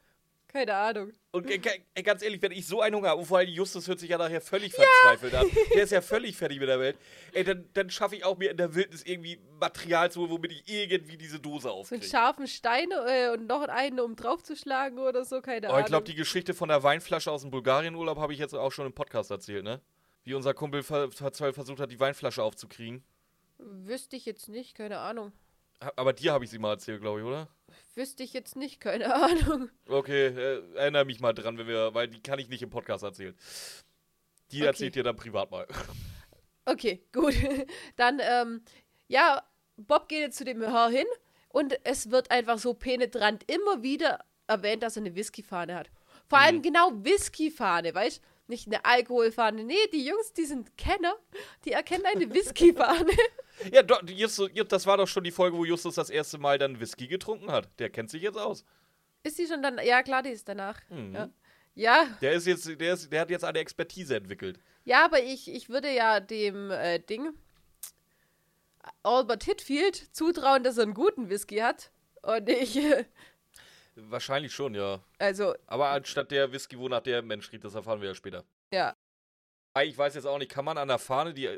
Keine 0.53 0.75
Ahnung. 0.75 1.13
Und 1.31 1.49
ey, 1.51 1.59
ganz 2.03 2.23
ehrlich, 2.23 2.43
wenn 2.43 2.53
ich 2.53 2.67
so 2.67 2.83
einen 2.83 2.95
Hunger 2.95 3.09
habe, 3.09 3.21
und 3.21 3.27
vor 3.27 3.39
allem 3.39 3.49
Justus 3.49 3.89
hört 3.89 3.99
sich 4.01 4.11
ja 4.11 4.19
nachher 4.19 4.43
völlig 4.43 4.75
verzweifelt 4.75 5.35
an. 5.35 5.47
Der 5.75 5.85
ist 5.85 5.91
ja 5.93 6.03
völlig 6.03 6.37
fertig 6.37 6.61
mit 6.61 6.69
der 6.69 6.79
Welt. 6.79 6.99
Ey, 7.33 7.43
dann, 7.43 7.67
dann 7.73 7.89
schaffe 7.89 8.17
ich 8.17 8.25
auch 8.27 8.37
mir 8.37 8.51
in 8.51 8.59
der 8.59 8.75
Wildnis 8.75 9.03
irgendwie 9.03 9.39
Material 9.59 10.11
zu 10.13 10.21
holen, 10.21 10.31
womit 10.31 10.53
ich 10.53 10.63
irgendwie 10.69 11.17
diese 11.17 11.41
Dose 11.41 11.63
So 11.63 11.69
einen 11.71 11.79
aufkriege. 11.81 12.05
scharfen 12.05 12.47
Stein 12.47 12.89
äh, 13.07 13.31
und 13.31 13.47
noch 13.47 13.63
einen, 13.63 13.99
um 14.01 14.15
draufzuschlagen 14.15 14.99
oder 14.99 15.25
so, 15.25 15.41
keine 15.41 15.69
Oh, 15.69 15.71
Ahnung. 15.71 15.81
ich 15.81 15.87
glaube, 15.87 16.05
die 16.05 16.15
Geschichte 16.15 16.53
von 16.53 16.69
der 16.69 16.83
Weinflasche 16.83 17.31
aus 17.33 17.41
dem 17.41 17.51
Bulgarienurlaub 17.51 18.19
habe 18.19 18.35
ich 18.35 18.39
jetzt 18.39 18.55
auch 18.55 18.73
schon 18.73 18.85
im 18.87 18.93
Podcast 18.93 19.31
erzählt, 19.31 19.65
ne? 19.65 19.81
Wie 20.25 20.35
unser 20.35 20.53
Kumpel 20.53 20.83
ver 20.83 21.11
ver 21.11 21.33
versucht 21.33 21.81
hat, 21.81 21.91
die 21.91 21.99
Weinflasche 21.99 22.43
aufzukriegen. 22.43 23.03
Wüsste 23.59 24.17
ich 24.17 24.27
jetzt 24.27 24.49
nicht, 24.51 24.75
keine 24.77 24.99
Ahnung. 24.99 25.33
Aber 25.97 26.13
dir 26.13 26.33
habe 26.33 26.45
ich 26.45 26.51
sie 26.51 26.59
mal 26.59 26.71
erzählt, 26.73 27.01
glaube 27.01 27.21
ich, 27.21 27.27
oder? 27.27 27.49
Wüsste 27.95 28.23
ich 28.23 28.33
jetzt 28.33 28.57
nicht, 28.57 28.81
keine 28.81 29.15
Ahnung. 29.15 29.71
Okay, 29.89 30.27
äh, 30.29 30.63
erinnere 30.77 31.05
mich 31.05 31.21
mal 31.21 31.33
dran, 31.33 31.59
wenn 31.59 31.67
wir, 31.67 31.95
weil 31.95 32.09
die 32.09 32.23
kann 32.23 32.39
ich 32.39 32.49
nicht 32.49 32.63
im 32.63 32.71
Podcast 32.71 33.05
erzählen. 33.05 33.37
Die 34.51 34.59
Okay. 34.59 34.67
erzählt 34.67 34.95
dir 34.95 35.03
dann 35.03 35.17
privat 35.17 35.51
mal. 35.51 35.67
Okay, 36.65 37.05
gut. 37.13 37.35
Dann, 37.97 38.21
ähm, 38.23 38.63
ja, 39.09 39.43
Bob 39.77 40.09
geht 40.09 40.21
jetzt 40.21 40.39
zu 40.39 40.45
dem 40.45 40.63
Herr 40.63 40.91
hin 40.91 41.07
und 41.49 41.77
es 41.85 42.13
wird 42.13 42.31
einfach 42.31 42.57
so 42.59 42.73
penetrant 42.73 43.51
immer 43.51 43.83
wieder 43.83 44.25
erwähnt, 44.47 44.85
dass 44.85 44.97
er 44.97 45.03
eine 45.03 45.17
Whiskyfahne 45.17 45.75
hat. 45.75 45.91
Vor 46.29 46.39
allem 46.39 46.59
Mhm. 46.59 46.63
genau 46.63 46.93
Whiskyfahne, 47.05 47.93
weißt 47.93 48.19
du? 48.19 48.23
Nicht 48.53 48.67
eine 48.67 48.85
Alkoholfahne. 48.85 49.65
Nee, 49.65 49.87
die 49.95 50.05
Jungs, 50.05 50.35
die 50.35 50.45
sind 50.45 50.77
Kenner, 50.77 51.15
die 51.65 51.73
erkennen 51.73 52.05
eine 52.05 52.33
Whiskyfahne. 52.33 53.11
Ja, 53.71 53.83
Justus, 54.07 54.51
das 54.69 54.87
war 54.87 54.97
doch 54.97 55.07
schon 55.07 55.23
die 55.25 55.31
Folge, 55.31 55.57
wo 55.57 55.65
Justus 55.65 55.95
das 55.95 56.11
erste 56.11 56.37
Mal 56.39 56.59
dann 56.59 56.81
Whisky 56.81 57.07
getrunken 57.07 57.51
hat. 57.53 57.69
Der 57.79 57.91
kennt 57.91 58.11
sich 58.11 58.23
jetzt 58.23 58.37
aus. 58.39 58.65
ist 59.23 59.39
die 59.39 59.47
schon 59.47 59.63
dann? 59.63 59.79
Ja, 59.85 60.03
klar, 60.03 60.23
die 60.23 60.31
ist 60.31 60.49
danach. 60.49 60.81
Mhm. 60.89 61.15
Ja. 61.15 61.29
Ja, 61.75 62.07
Der 62.21 62.33
ist 62.33 62.47
jetzt, 62.47 62.67
der, 62.81 62.95
ist, 62.95 63.11
der 63.13 63.21
hat 63.21 63.31
jetzt 63.31 63.45
eine 63.45 63.59
Expertise 63.59 64.17
entwickelt. 64.17 64.59
ja, 64.85 65.05
aber 65.05 65.23
ich, 65.23 65.49
ich 65.51 65.69
würde 65.69 65.91
ja 65.95 66.19
dem 66.21 66.71
äh, 66.71 66.99
Ding 66.99 67.31
Albert 69.03 69.45
Hitfield 69.45 69.97
zutrauen, 70.15 70.63
dass 70.65 70.77
er 70.77 70.85
einen 70.85 70.95
guten 70.95 71.29
Whisky 71.31 71.57
hat. 71.59 71.91
Und 72.23 72.49
ich, 72.49 72.79
Wahrscheinlich 73.95 74.53
schon, 74.55 74.75
ja. 74.75 75.01
also, 75.19 75.55
Aber 75.67 75.89
anstatt 75.89 76.31
der 76.31 76.51
Whisky, 76.53 76.79
wonach 76.79 77.01
der 77.03 77.23
Mensch 77.23 77.51
riecht, 77.53 77.65
das 77.65 77.75
erfahren 77.75 78.01
wir 78.01 78.09
ja 78.09 78.15
später. 78.15 78.45
ja. 78.73 78.95
Ich 79.83 79.97
weiß 79.97 80.15
jetzt 80.17 80.27
auch 80.27 80.37
nicht, 80.39 80.51
kann 80.51 80.67
man 80.67 80.77
an 80.77 80.89
der 80.89 80.99
Fahne 80.99 81.33
die. 81.33 81.49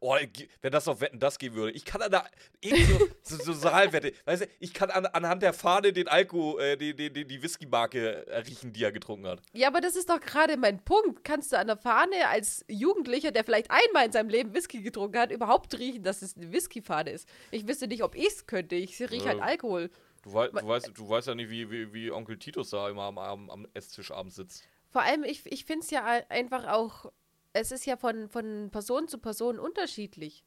Oh, 0.00 0.14
wenn 0.62 0.70
das 0.70 0.86
auf 0.86 1.00
Wetten 1.00 1.18
das 1.18 1.40
gehen 1.40 1.54
würde. 1.54 1.72
Ich 1.72 1.84
kann 1.84 2.00
an 2.02 2.12
der. 2.12 2.24
So, 3.22 3.36
so, 3.36 3.52
Saalwette. 3.52 4.12
Weißt 4.26 4.42
du, 4.42 4.46
ich 4.60 4.72
kann 4.72 4.90
an, 4.90 5.06
anhand 5.06 5.42
der 5.42 5.52
Fahne 5.52 5.92
den 5.92 6.06
Alkohol, 6.06 6.62
äh, 6.62 6.76
die, 6.76 6.94
die, 6.94 7.12
die, 7.12 7.24
die 7.26 7.42
Whisky-Marke 7.42 8.26
riechen, 8.46 8.72
die 8.72 8.84
er 8.84 8.92
getrunken 8.92 9.26
hat. 9.26 9.40
Ja, 9.54 9.66
aber 9.66 9.80
das 9.80 9.96
ist 9.96 10.08
doch 10.08 10.20
gerade 10.20 10.56
mein 10.56 10.84
Punkt. 10.84 11.24
Kannst 11.24 11.50
du 11.50 11.58
an 11.58 11.66
der 11.66 11.76
Fahne 11.76 12.28
als 12.28 12.64
Jugendlicher, 12.68 13.32
der 13.32 13.42
vielleicht 13.42 13.72
einmal 13.72 14.06
in 14.06 14.12
seinem 14.12 14.28
Leben 14.28 14.54
Whisky 14.54 14.80
getrunken 14.80 15.18
hat, 15.18 15.32
überhaupt 15.32 15.76
riechen, 15.80 16.04
dass 16.04 16.22
es 16.22 16.36
eine 16.36 16.52
Whiskyfahne 16.52 17.10
ist? 17.10 17.28
Ich 17.50 17.66
wüsste 17.66 17.88
nicht, 17.88 18.04
ob 18.04 18.14
ich 18.14 18.28
es 18.28 18.46
könnte. 18.46 18.76
Ich 18.76 19.00
rieche 19.00 19.26
halt 19.26 19.38
Ja. 19.38 19.44
Alkohol. 19.44 19.90
Du, 20.28 20.34
wei 20.34 20.48
du, 20.48 20.66
weißt, 20.66 20.90
du 20.94 21.08
weißt 21.08 21.28
ja 21.28 21.34
nicht, 21.34 21.50
wie, 21.50 21.70
wie, 21.70 21.92
wie 21.92 22.10
Onkel 22.12 22.38
Titus 22.38 22.70
da 22.70 22.88
immer 22.88 23.04
am, 23.04 23.18
am, 23.18 23.50
am 23.50 23.66
Esstisch 23.74 24.10
abends 24.10 24.36
sitzt. 24.36 24.64
Vor 24.90 25.02
allem, 25.02 25.24
ich, 25.24 25.44
ich 25.46 25.64
finde 25.64 25.84
es 25.84 25.90
ja 25.90 26.04
ein- 26.04 26.28
einfach 26.30 26.66
auch, 26.66 27.10
es 27.52 27.72
ist 27.72 27.86
ja 27.86 27.96
von, 27.96 28.28
von 28.28 28.68
Person 28.70 29.08
zu 29.08 29.18
Person 29.18 29.58
unterschiedlich. 29.58 30.44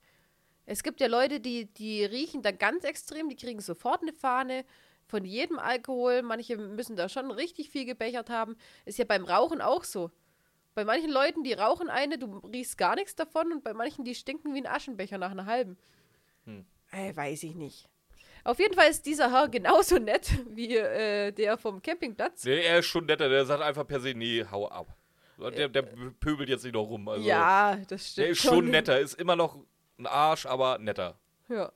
Es 0.66 0.84
gibt 0.84 1.02
ja 1.02 1.08
Leute, 1.08 1.40
die, 1.40 1.66
die 1.66 2.06
riechen 2.06 2.42
dann 2.42 2.58
ganz 2.58 2.84
extrem, 2.84 3.30
die 3.30 3.36
kriegen 3.36 3.60
sofort 3.60 4.02
eine 4.04 4.14
Fahne. 4.14 4.66
von 5.08 5.26
jedem 5.26 5.60
Alkohol. 5.60 6.22
Manche 6.22 6.56
müssen 6.58 6.96
da 6.96 7.10
schon 7.10 7.32
richtig 7.32 7.70
viel 7.70 7.86
gebechert 7.86 8.30
haben. 8.30 8.56
Ist 8.86 8.98
ja 8.98 9.04
beim 9.06 9.26
Rauchen 9.26 9.60
auch 9.62 9.84
so. 9.84 10.10
Bei 10.74 10.86
manchen 10.86 11.12
Leuten, 11.12 11.44
die 11.44 11.52
rauchen 11.54 11.90
eine, 11.90 12.18
du 12.18 12.38
riechst 12.48 12.78
gar 12.78 12.96
nichts 12.96 13.16
davon 13.16 13.52
und 13.52 13.64
bei 13.64 13.74
manchen, 13.74 14.06
die 14.06 14.16
stinken 14.16 14.54
wie 14.54 14.60
ein 14.60 14.68
Aschenbecher 14.68 15.18
nach 15.18 15.32
einer 15.32 15.46
halben. 15.48 15.78
Hm. 16.46 16.66
Äh, 16.92 17.14
weiß 17.14 17.44
ich 17.44 17.56
nicht. 17.56 17.90
Auf 18.44 18.60
jeden 18.60 18.74
Fall 18.74 18.90
ist 18.90 19.06
dieser 19.06 19.32
Herr 19.32 19.48
genauso 19.48 19.98
nett 20.00 20.32
wie 20.50 20.76
äh, 20.78 21.32
der 21.32 21.58
vom 21.58 21.82
Campingplatz. 21.82 22.44
Nee, 22.46 22.62
er 22.62 22.80
ist 22.80 22.88
schon 22.88 23.06
netter. 23.06 23.30
Der 23.30 23.46
sagt 23.46 23.62
einfach 23.62 23.86
per 23.86 24.00
se, 24.00 24.14
nee, 24.14 24.46
hau 24.50 24.68
ab. 24.68 24.96
Der, 25.38 25.70
der 25.70 25.82
pöbelt 25.82 26.50
jetzt 26.50 26.64
nicht 26.64 26.74
noch 26.74 26.84
rum. 26.84 27.08
Also, 27.10 27.28
ja, 27.28 27.76
das 27.88 28.10
stimmt. 28.10 28.26
Der 28.26 28.32
ist 28.32 28.42
schon 28.42 28.70
netter. 28.70 29.00
Ist 29.00 29.16
immer 29.16 29.36
noch 29.36 29.58
ein 29.98 30.06
Arsch, 30.06 30.46
aber 30.46 30.78
netter. 30.78 31.20
Ja. 31.50 31.72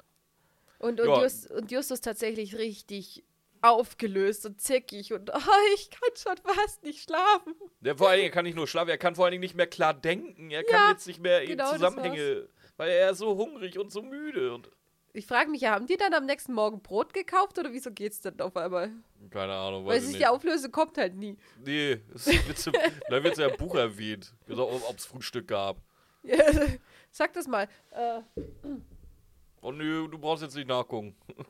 Und, 0.77 0.99
und, 0.99 1.07
Ja. 1.07 1.21
Just, 1.23 1.49
und 1.49 1.71
Justus 1.71 2.01
tatsächlich 2.01 2.57
richtig 2.57 3.23
aufgelöst 3.61 4.45
und 4.45 4.61
zickig 4.61 5.13
und 5.13 5.31
oh, 5.33 5.39
ich 5.75 5.89
kann 5.89 6.09
schon 6.15 6.37
fast 6.43 6.83
nicht 6.83 7.01
schlafen. 7.01 7.55
Der 7.79 7.97
vor 7.97 8.09
allen 8.09 8.19
Dingen 8.19 8.31
kann 8.31 8.45
nicht 8.45 8.55
nur 8.55 8.67
schlafen, 8.67 8.89
er 8.89 8.97
kann 8.97 9.15
vor 9.15 9.25
allen 9.25 9.31
Dingen 9.31 9.41
nicht 9.41 9.55
mehr 9.55 9.67
klar 9.67 9.93
denken. 9.93 10.51
Er 10.51 10.63
kann 10.63 10.81
Ja, 10.81 10.91
jetzt 10.91 11.07
nicht 11.07 11.19
mehr 11.19 11.45
genau, 11.45 11.71
Zusammenhänge, 11.71 12.47
weil 12.77 12.89
er 12.91 13.11
ist 13.11 13.17
so 13.19 13.35
hungrig 13.35 13.79
und 13.79 13.91
so 13.91 14.03
müde. 14.03 14.53
Und 14.53 14.69
Ich 15.15 15.25
frage 15.25 15.49
mich 15.49 15.61
ja, 15.61 15.71
haben 15.71 15.87
die 15.87 15.97
dann 15.97 16.13
am 16.13 16.25
nächsten 16.25 16.53
Morgen 16.53 16.81
Brot 16.81 17.13
gekauft 17.13 17.57
oder 17.57 17.71
wieso 17.71 17.89
geht's 17.91 18.19
denn 18.21 18.39
auf 18.41 18.55
einmal? 18.57 18.91
keine 19.29 19.53
Ahnung, 19.53 19.85
Weil 19.85 20.01
sich 20.01 20.17
die 20.17 20.27
Auflösung 20.27 20.71
kommt 20.71 20.97
halt 20.97 21.15
nie. 21.15 21.37
Nee, 21.63 22.01
es 22.13 22.27
wird 22.27 22.57
so, 22.57 22.71
da 23.09 23.23
wird 23.23 23.37
ja 23.37 23.47
im 23.47 23.57
Buch 23.57 23.75
erwähnt, 23.75 24.33
ob 24.49 24.97
es 24.97 25.05
Frühstück 25.05 25.47
gab. 25.47 25.77
Sag 27.11 27.33
das 27.33 27.47
mal. 27.47 27.67
Äh, 27.91 28.21
Oh 29.65 29.71
nö, 29.71 30.07
du 30.07 30.19
brauchst 30.19 30.43
jetzt 30.43 30.55
nicht 30.55 30.67
nachgucken. 30.67 31.15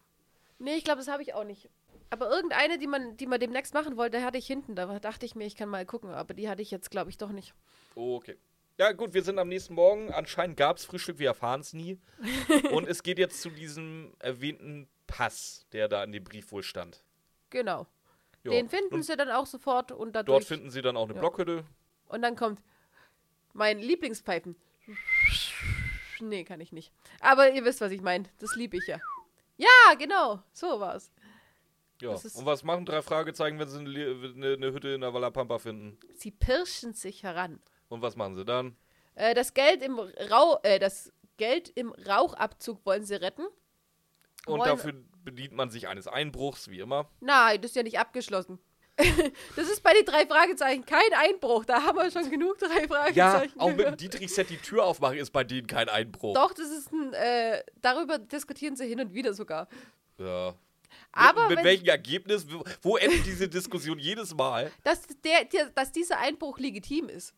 nee, 0.59 0.75
ich 0.75 0.85
glaube, 0.85 0.99
das 0.99 1.09
habe 1.09 1.21
ich 1.21 1.33
auch 1.33 1.43
nicht. 1.43 1.69
Aber 2.11 2.29
irgendeine, 2.29 2.77
die 2.77 2.87
man, 2.87 3.17
die 3.17 3.27
man 3.27 3.41
demnächst 3.41 3.73
machen 3.73 3.97
wollte, 3.97 4.23
hatte 4.23 4.37
ich 4.37 4.47
hinten. 4.47 4.73
Da 4.75 4.99
dachte 4.99 5.25
ich 5.25 5.35
mir, 5.35 5.45
ich 5.45 5.57
kann 5.57 5.67
mal 5.67 5.85
gucken. 5.85 6.11
Aber 6.11 6.33
die 6.33 6.47
hatte 6.47 6.61
ich 6.61 6.71
jetzt, 6.71 6.91
glaube 6.91 7.09
ich, 7.09 7.17
doch 7.17 7.31
nicht. 7.31 7.53
Okay. 7.93 8.37
Ja, 8.77 8.91
gut, 8.91 9.13
wir 9.13 9.23
sind 9.23 9.39
am 9.39 9.47
nächsten 9.47 9.73
Morgen. 9.73 10.11
Anscheinend 10.11 10.57
gab 10.57 10.77
es 10.77 10.85
Frühstück, 10.85 11.17
wir 11.17 11.27
erfahren 11.27 11.61
es 11.61 11.73
nie. 11.73 11.99
Und 12.71 12.87
es 12.87 13.03
geht 13.03 13.19
jetzt 13.19 13.41
zu 13.41 13.49
diesem 13.49 14.13
erwähnten 14.19 14.89
Pass, 15.07 15.65
der 15.71 15.87
da 15.87 16.03
in 16.03 16.11
dem 16.11 16.23
Brief 16.23 16.51
wohl 16.51 16.63
stand. 16.63 17.03
Genau. 17.51 17.87
Ja. 18.43 18.51
Den 18.51 18.69
finden 18.69 18.95
und 18.95 19.03
sie 19.03 19.15
dann 19.15 19.31
auch 19.31 19.47
sofort 19.47 19.91
und 19.91 20.13
dadurch. 20.13 20.39
Dort 20.39 20.45
finden 20.45 20.69
sie 20.69 20.81
dann 20.83 20.97
auch 20.97 21.05
eine 21.05 21.15
Ja. 21.15 21.19
Blockhütte. 21.19 21.63
Und 22.07 22.21
dann 22.21 22.35
kommt 22.35 22.61
mein 23.53 23.79
Lieblingspfeifen. 23.79 24.55
Nee, 26.19 26.43
kann 26.43 26.61
ich 26.61 26.71
nicht. 26.71 26.91
Aber 27.21 27.51
ihr 27.51 27.65
wisst, 27.65 27.81
was 27.81 27.91
ich 27.91 28.01
meine. 28.01 28.25
Das 28.39 28.55
liebe 28.55 28.77
ich 28.77 28.85
ja. 28.87 28.99
Ja, 29.57 29.95
genau. 29.97 30.43
So 30.53 30.79
war's. 30.79 31.11
Ja. 32.01 32.09
Und 32.09 32.45
was 32.45 32.63
machen 32.63 32.85
drei 32.85 33.01
Fragezeichen, 33.01 33.57
wenn 33.57 33.67
sie 33.69 33.79
eine, 33.79 34.53
eine 34.53 34.73
Hütte 34.73 34.89
in 34.89 35.01
der 35.01 35.13
Wallapampa 35.13 35.57
finden? 35.57 35.97
Sie 36.13 36.31
pirschen 36.31 36.93
sich 36.93 37.23
heran. 37.23 37.59
Und 37.89 38.01
was 38.01 38.15
machen 38.15 38.35
sie 38.35 38.45
dann? 38.45 38.75
Äh, 39.15 39.33
das 39.33 39.53
Geld 39.53 39.81
im 39.81 39.99
Rau 39.99 40.59
äh, 40.63 40.79
das 40.79 41.11
Geld 41.37 41.69
im 41.75 41.91
Rauchabzug 41.91 42.85
wollen 42.85 43.03
sie 43.05 43.15
retten. 43.15 43.45
Und 44.45 44.59
Wollen- 44.59 44.69
dafür 44.69 44.93
bedient 45.23 45.53
man 45.53 45.69
sich 45.69 45.87
eines 45.87 46.07
Einbruchs, 46.07 46.69
wie 46.69 46.79
immer. 46.79 47.09
Nein, 47.19 47.61
das 47.61 47.71
ist 47.71 47.75
ja 47.75 47.83
nicht 47.83 47.99
abgeschlossen. 47.99 48.59
das 49.57 49.69
ist 49.69 49.83
bei 49.83 49.93
den 49.93 50.05
drei 50.05 50.25
Fragezeichen 50.25 50.85
kein 50.85 51.11
Einbruch. 51.17 51.65
Da 51.65 51.83
haben 51.83 51.97
wir 51.97 52.09
schon 52.11 52.29
genug 52.29 52.57
drei 52.59 52.83
Ja, 52.83 52.87
Fragezeichen. 53.31 53.59
auch 53.59 53.69
mit 53.73 53.85
dem. 53.85 53.97
Dietrich-Set 53.97 54.49
die 54.49 54.57
Tür 54.57 54.85
aufmachen 54.85 55.17
ist 55.17 55.31
bei 55.31 55.43
denen 55.43 55.67
kein 55.67 55.89
Einbruch. 55.89 56.33
Doch, 56.35 56.53
das 56.53 56.69
ist 56.69 56.93
ein, 56.93 57.11
äh, 57.13 57.61
darüber 57.81 58.17
diskutieren 58.19 58.75
sie 58.77 58.87
hin 58.87 59.01
und 59.01 59.13
wieder 59.13 59.33
sogar. 59.33 59.67
Ja. 60.17 60.53
Aber 61.11 61.49
mit, 61.49 61.57
mit 61.57 61.65
welchem 61.65 61.87
Ergebnis? 61.87 62.45
Wo- 62.49 62.63
Wo 62.81 62.95
endet 62.97 63.25
diese 63.25 63.49
Diskussion 63.49 63.99
jedes 63.99 64.33
Mal? 64.33 64.71
dass, 64.83 65.01
der, 65.25 65.43
der, 65.45 65.69
dass 65.71 65.91
dieser 65.91 66.19
Einbruch 66.19 66.57
legitim 66.59 67.09
ist. 67.09 67.33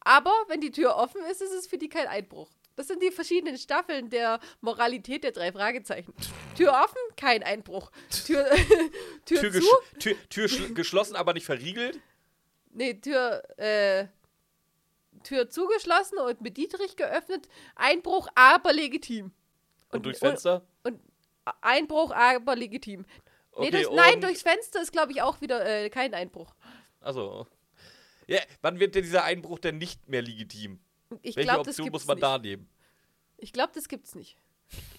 Aber 0.00 0.32
wenn 0.48 0.60
die 0.60 0.70
Tür 0.70 0.96
offen 0.96 1.22
ist, 1.30 1.42
ist 1.42 1.52
es 1.52 1.66
für 1.66 1.78
die 1.78 1.88
kein 1.88 2.06
Einbruch. 2.06 2.48
Das 2.76 2.86
sind 2.88 3.02
die 3.02 3.10
verschiedenen 3.10 3.58
Staffeln 3.58 4.08
der 4.08 4.40
Moralität 4.62 5.22
der 5.24 5.32
drei 5.32 5.52
Fragezeichen. 5.52 6.14
Tür 6.56 6.72
offen, 6.72 6.96
kein 7.16 7.42
Einbruch. 7.42 7.90
Tür, 8.26 8.46
Tür, 9.26 9.40
Tür, 9.40 9.52
zu, 9.52 9.66
Tür, 9.98 10.16
Tür 10.30 10.46
schl- 10.46 10.72
geschlossen, 10.74 11.16
aber 11.16 11.34
nicht 11.34 11.44
verriegelt. 11.44 12.00
nee, 12.70 12.94
Tür, 12.94 13.42
äh, 13.58 14.06
Tür 15.24 15.50
zugeschlossen 15.50 16.18
und 16.18 16.40
mit 16.40 16.56
Dietrich 16.56 16.96
geöffnet. 16.96 17.48
Einbruch, 17.74 18.28
aber 18.34 18.72
legitim. 18.72 19.32
Und, 19.92 20.06
durchs 20.06 20.20
Fenster. 20.20 20.62
Und, 20.82 20.94
und 20.94 21.00
Einbruch, 21.60 22.12
aber 22.12 22.56
legitim. 22.56 23.00
Nee, 23.02 23.06
Okay, 23.52 23.70
durch, 23.72 23.90
nein, 23.90 24.14
und- 24.14 24.22
durchs 24.24 24.42
Fenster 24.42 24.80
ist, 24.80 24.92
glaube 24.92 25.12
ich, 25.12 25.20
auch 25.20 25.40
wieder 25.42 25.66
äh, 25.66 25.90
kein 25.90 26.14
Einbruch. 26.14 26.54
Also. 27.00 27.46
Ja, 28.30 28.40
wann 28.62 28.78
wird 28.78 28.94
denn 28.94 29.02
dieser 29.02 29.24
Einbruch 29.24 29.58
denn 29.58 29.78
nicht 29.78 30.08
mehr 30.08 30.22
legitim? 30.22 30.80
Ich 31.22 31.34
Welche 31.36 31.48
glaube, 31.48 31.64
das 31.64 31.74
Option 31.78 31.90
muss 31.90 32.06
man 32.06 32.16
nicht. 32.16 32.22
da 32.22 32.38
nehmen? 32.38 32.68
Ich 33.38 33.52
glaube, 33.52 33.72
das 33.74 33.88
gibt's 33.88 34.14
nicht. 34.14 34.36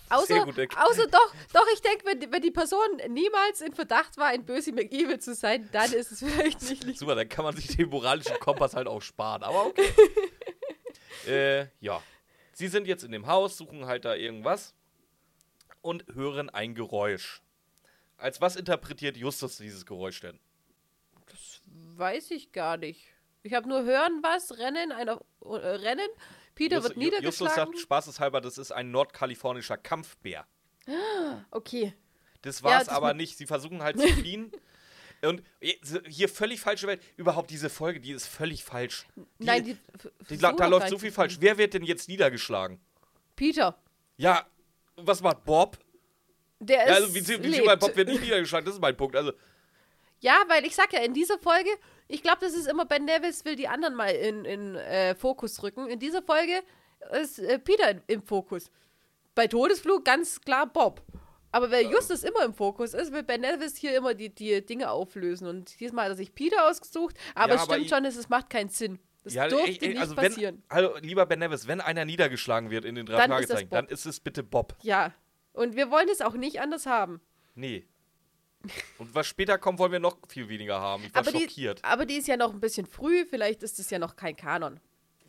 Außer, 0.09 0.45
außer 0.45 1.07
doch, 1.07 1.33
doch, 1.53 1.65
ich 1.73 1.81
denke, 1.81 2.05
wenn, 2.05 2.19
die- 2.19 2.29
wenn 2.29 2.41
die 2.41 2.51
Person 2.51 2.85
niemals 3.07 3.61
in 3.61 3.73
Verdacht 3.73 4.17
war, 4.17 4.27
ein 4.27 4.43
Böse 4.45 4.73
McEvil 4.73 5.19
zu 5.19 5.33
sein, 5.33 5.69
dann 5.71 5.93
ist 5.93 6.11
es 6.11 6.19
vielleicht 6.19 6.61
nicht 6.63 6.71
legitim. 6.83 6.95
Super, 6.95 7.15
dann 7.15 7.29
kann 7.29 7.45
man 7.45 7.55
sich 7.55 7.67
den 7.77 7.87
moralischen 7.87 8.37
Kompass 8.39 8.73
halt 8.75 8.87
auch 8.87 9.01
sparen. 9.01 9.43
Aber 9.43 9.67
okay. 9.67 9.87
äh, 11.27 11.67
ja. 11.79 12.03
Sie 12.51 12.67
sind 12.67 12.85
jetzt 12.87 13.03
in 13.05 13.13
dem 13.13 13.27
Haus, 13.27 13.55
suchen 13.57 13.85
halt 13.85 14.03
da 14.03 14.13
irgendwas 14.15 14.75
und 15.81 16.05
hören 16.13 16.49
ein 16.49 16.75
Geräusch. 16.75 17.41
Als 18.17 18.41
was 18.41 18.57
interpretiert 18.57 19.15
Justus 19.15 19.55
dieses 19.57 19.85
Geräusch 19.85 20.19
denn? 20.19 20.37
Weiß 21.95 22.31
ich 22.31 22.51
gar 22.51 22.75
nicht. 22.75 23.07
Ich 23.43 23.53
habe 23.53 23.67
nur 23.67 23.83
hören 23.83 24.19
was, 24.21 24.57
rennen, 24.57 24.91
einer, 24.91 25.19
äh, 25.43 25.47
rennen. 25.55 26.07
Peter 26.55 26.75
Justus- 26.77 26.89
wird 26.89 26.97
niedergeschlagen. 26.97 27.25
Justus 27.25 27.55
sagt 27.55 27.79
spaßeshalber, 27.79 28.41
das 28.41 28.57
ist 28.57 28.71
ein 28.71 28.91
nordkalifornischer 28.91 29.77
Kampfbär. 29.77 30.45
okay. 31.51 31.93
Das 32.41 32.59
Ja, 32.59 32.65
war's 32.65 32.85
das 32.85 32.95
aber 32.95 33.13
nicht. 33.13 33.37
Sie 33.37 33.45
versuchen 33.45 33.81
halt 33.81 33.99
zu 33.99 34.07
fliehen. 34.07 34.51
Und 35.23 35.43
hier 36.07 36.27
völlig 36.29 36.61
falsche 36.61 36.87
Welt. 36.87 37.01
Überhaupt 37.15 37.51
diese 37.51 37.69
Folge, 37.69 37.99
die 37.99 38.11
ist 38.11 38.25
völlig 38.25 38.63
falsch. 38.63 39.05
Die, 39.15 39.45
Nein, 39.45 39.63
die, 39.63 39.77
die, 40.29 40.37
da 40.39 40.51
da 40.51 40.65
läuft 40.65 40.89
so 40.89 40.97
viel 40.97 41.11
falsch. 41.11 41.37
Wer 41.39 41.59
wird 41.59 41.75
denn 41.75 41.83
jetzt 41.83 42.09
niedergeschlagen? 42.09 42.79
Peter. 43.35 43.77
Ja, 44.17 44.47
was 44.95 45.21
macht 45.21 45.45
Bob? 45.45 45.77
Der 46.59 46.83
ist. 46.83 46.89
Ja, 46.89 46.95
also, 46.95 47.13
wie, 47.15 47.27
wie 47.43 47.47
lebt. 47.47 47.79
Bob 47.79 47.95
wird 47.95 48.07
nicht 48.07 48.21
niedergeschlagen, 48.21 48.65
das 48.65 48.75
ist 48.75 48.81
mein 48.81 48.97
Punkt. 48.97 49.15
Also, 49.15 49.33
Ja, 50.21 50.43
weil 50.47 50.65
ich 50.65 50.75
sag 50.75 50.91
ja, 50.93 51.01
in 51.01 51.13
dieser 51.13 51.37
Folge, 51.37 51.69
ich 52.11 52.21
glaube, 52.23 52.39
das 52.41 52.53
ist 52.53 52.67
immer 52.67 52.85
Ben 52.85 53.05
Nevis 53.05 53.45
will 53.45 53.55
die 53.55 53.67
anderen 53.67 53.95
mal 53.95 54.09
in, 54.09 54.45
in 54.45 54.75
äh, 54.75 55.15
Fokus 55.15 55.61
rücken. 55.63 55.87
In 55.87 55.99
dieser 55.99 56.21
Folge 56.21 56.61
ist 57.21 57.39
äh, 57.39 57.59
Peter 57.59 57.95
im 58.07 58.21
Fokus. 58.21 58.69
Bei 59.35 59.47
Todesflug 59.47 60.03
ganz 60.05 60.41
klar 60.41 60.67
Bob. 60.67 61.01
Aber 61.53 61.69
weil 61.71 61.89
Justus 61.91 62.23
immer 62.23 62.45
im 62.45 62.53
Fokus 62.53 62.93
ist, 62.93 63.11
will 63.11 63.23
Ben 63.23 63.41
Nevis 63.41 63.75
hier 63.75 63.95
immer 63.97 64.13
die, 64.13 64.33
die 64.33 64.65
Dinge 64.65 64.89
auflösen. 64.89 65.47
Und 65.47 65.79
diesmal 65.79 66.05
hat 66.05 66.11
er 66.13 66.15
sich 66.15 66.33
Peter 66.33 66.67
ausgesucht. 66.69 67.15
Aber 67.35 67.49
Ja, 67.49 67.55
es 67.55 67.61
aber 67.63 67.73
stimmt 67.73 67.85
ich- 67.85 67.89
schon, 67.91 68.05
es, 68.05 68.15
es 68.15 68.29
macht 68.29 68.49
keinen 68.49 68.69
Sinn. 68.69 68.99
Das 69.23 69.33
ja, 69.33 69.47
durfte 69.47 69.69
ey, 69.69 69.77
ey, 69.81 69.89
nicht 69.89 70.01
also 70.01 70.15
passieren. 70.15 70.63
wenn, 70.69 70.77
also 70.85 70.97
lieber 70.97 71.25
Ben 71.25 71.39
Nevis, 71.39 71.67
wenn 71.67 71.79
einer 71.81 72.05
niedergeschlagen 72.05 72.71
wird 72.71 72.85
in 72.85 72.95
den 72.95 73.05
drei 73.05 73.17
Dann 73.17 73.29
Fragezeichen, 73.31 73.69
dann 73.69 73.87
ist 73.87 74.05
es 74.05 74.19
bitte 74.19 74.43
Bob. 74.43 74.75
Ja. 74.81 75.13
Und 75.53 75.75
wir 75.75 75.91
wollen 75.91 76.07
es 76.09 76.21
auch 76.21 76.33
nicht 76.33 76.59
anders 76.61 76.85
haben. 76.85 77.21
Nee. 77.53 77.85
Und 78.97 79.13
was 79.15 79.27
später 79.27 79.57
kommt, 79.57 79.79
wollen 79.79 79.91
wir 79.91 79.99
noch 79.99 80.17
viel 80.27 80.47
weniger 80.49 80.79
haben. 80.79 81.03
Ich 81.05 81.13
war 81.13 81.21
Aber 81.21 81.31
die, 81.31 81.39
schockiert. 81.41 81.83
aber 81.83 82.05
die 82.05 82.15
ist 82.17 82.27
ja 82.27 82.37
noch 82.37 82.53
ein 82.53 82.59
bisschen 82.59 82.85
früh. 82.85 83.25
Vielleicht 83.25 83.63
ist 83.63 83.79
es 83.79 83.89
ja 83.89 83.99
noch 83.99 84.15
kein 84.15 84.35
Kanon. 84.35 84.79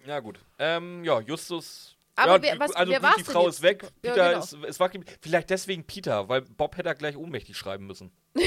Ja, 0.06 0.20
gut. 0.20 0.38
Ähm, 0.58 1.04
ja, 1.04 1.20
Justus. 1.20 1.96
Aber 2.14 2.36
ja, 2.36 2.42
wer- 2.42 2.54
die- 2.54 2.60
was- 2.60 2.72
also 2.76 2.92
wer 2.92 3.00
gut, 3.00 3.10
die 3.18 3.24
Frau 3.24 3.46
jetzt? 3.46 3.54
ist 3.56 3.62
weg. 3.62 3.82
Ja, 3.84 3.88
Peter 4.12 4.28
genau. 4.32 4.66
ist, 4.68 4.80
wach. 4.80 4.90
geblieben. 4.90 5.16
Vielleicht 5.22 5.48
deswegen 5.50 5.84
Peter, 5.86 6.28
weil 6.28 6.42
Bob 6.42 6.76
hätte 6.76 6.88
er 6.90 6.94
gleich 6.94 7.16
ohnmächtig 7.16 7.56
schreiben 7.56 7.86
müssen. 7.86 8.12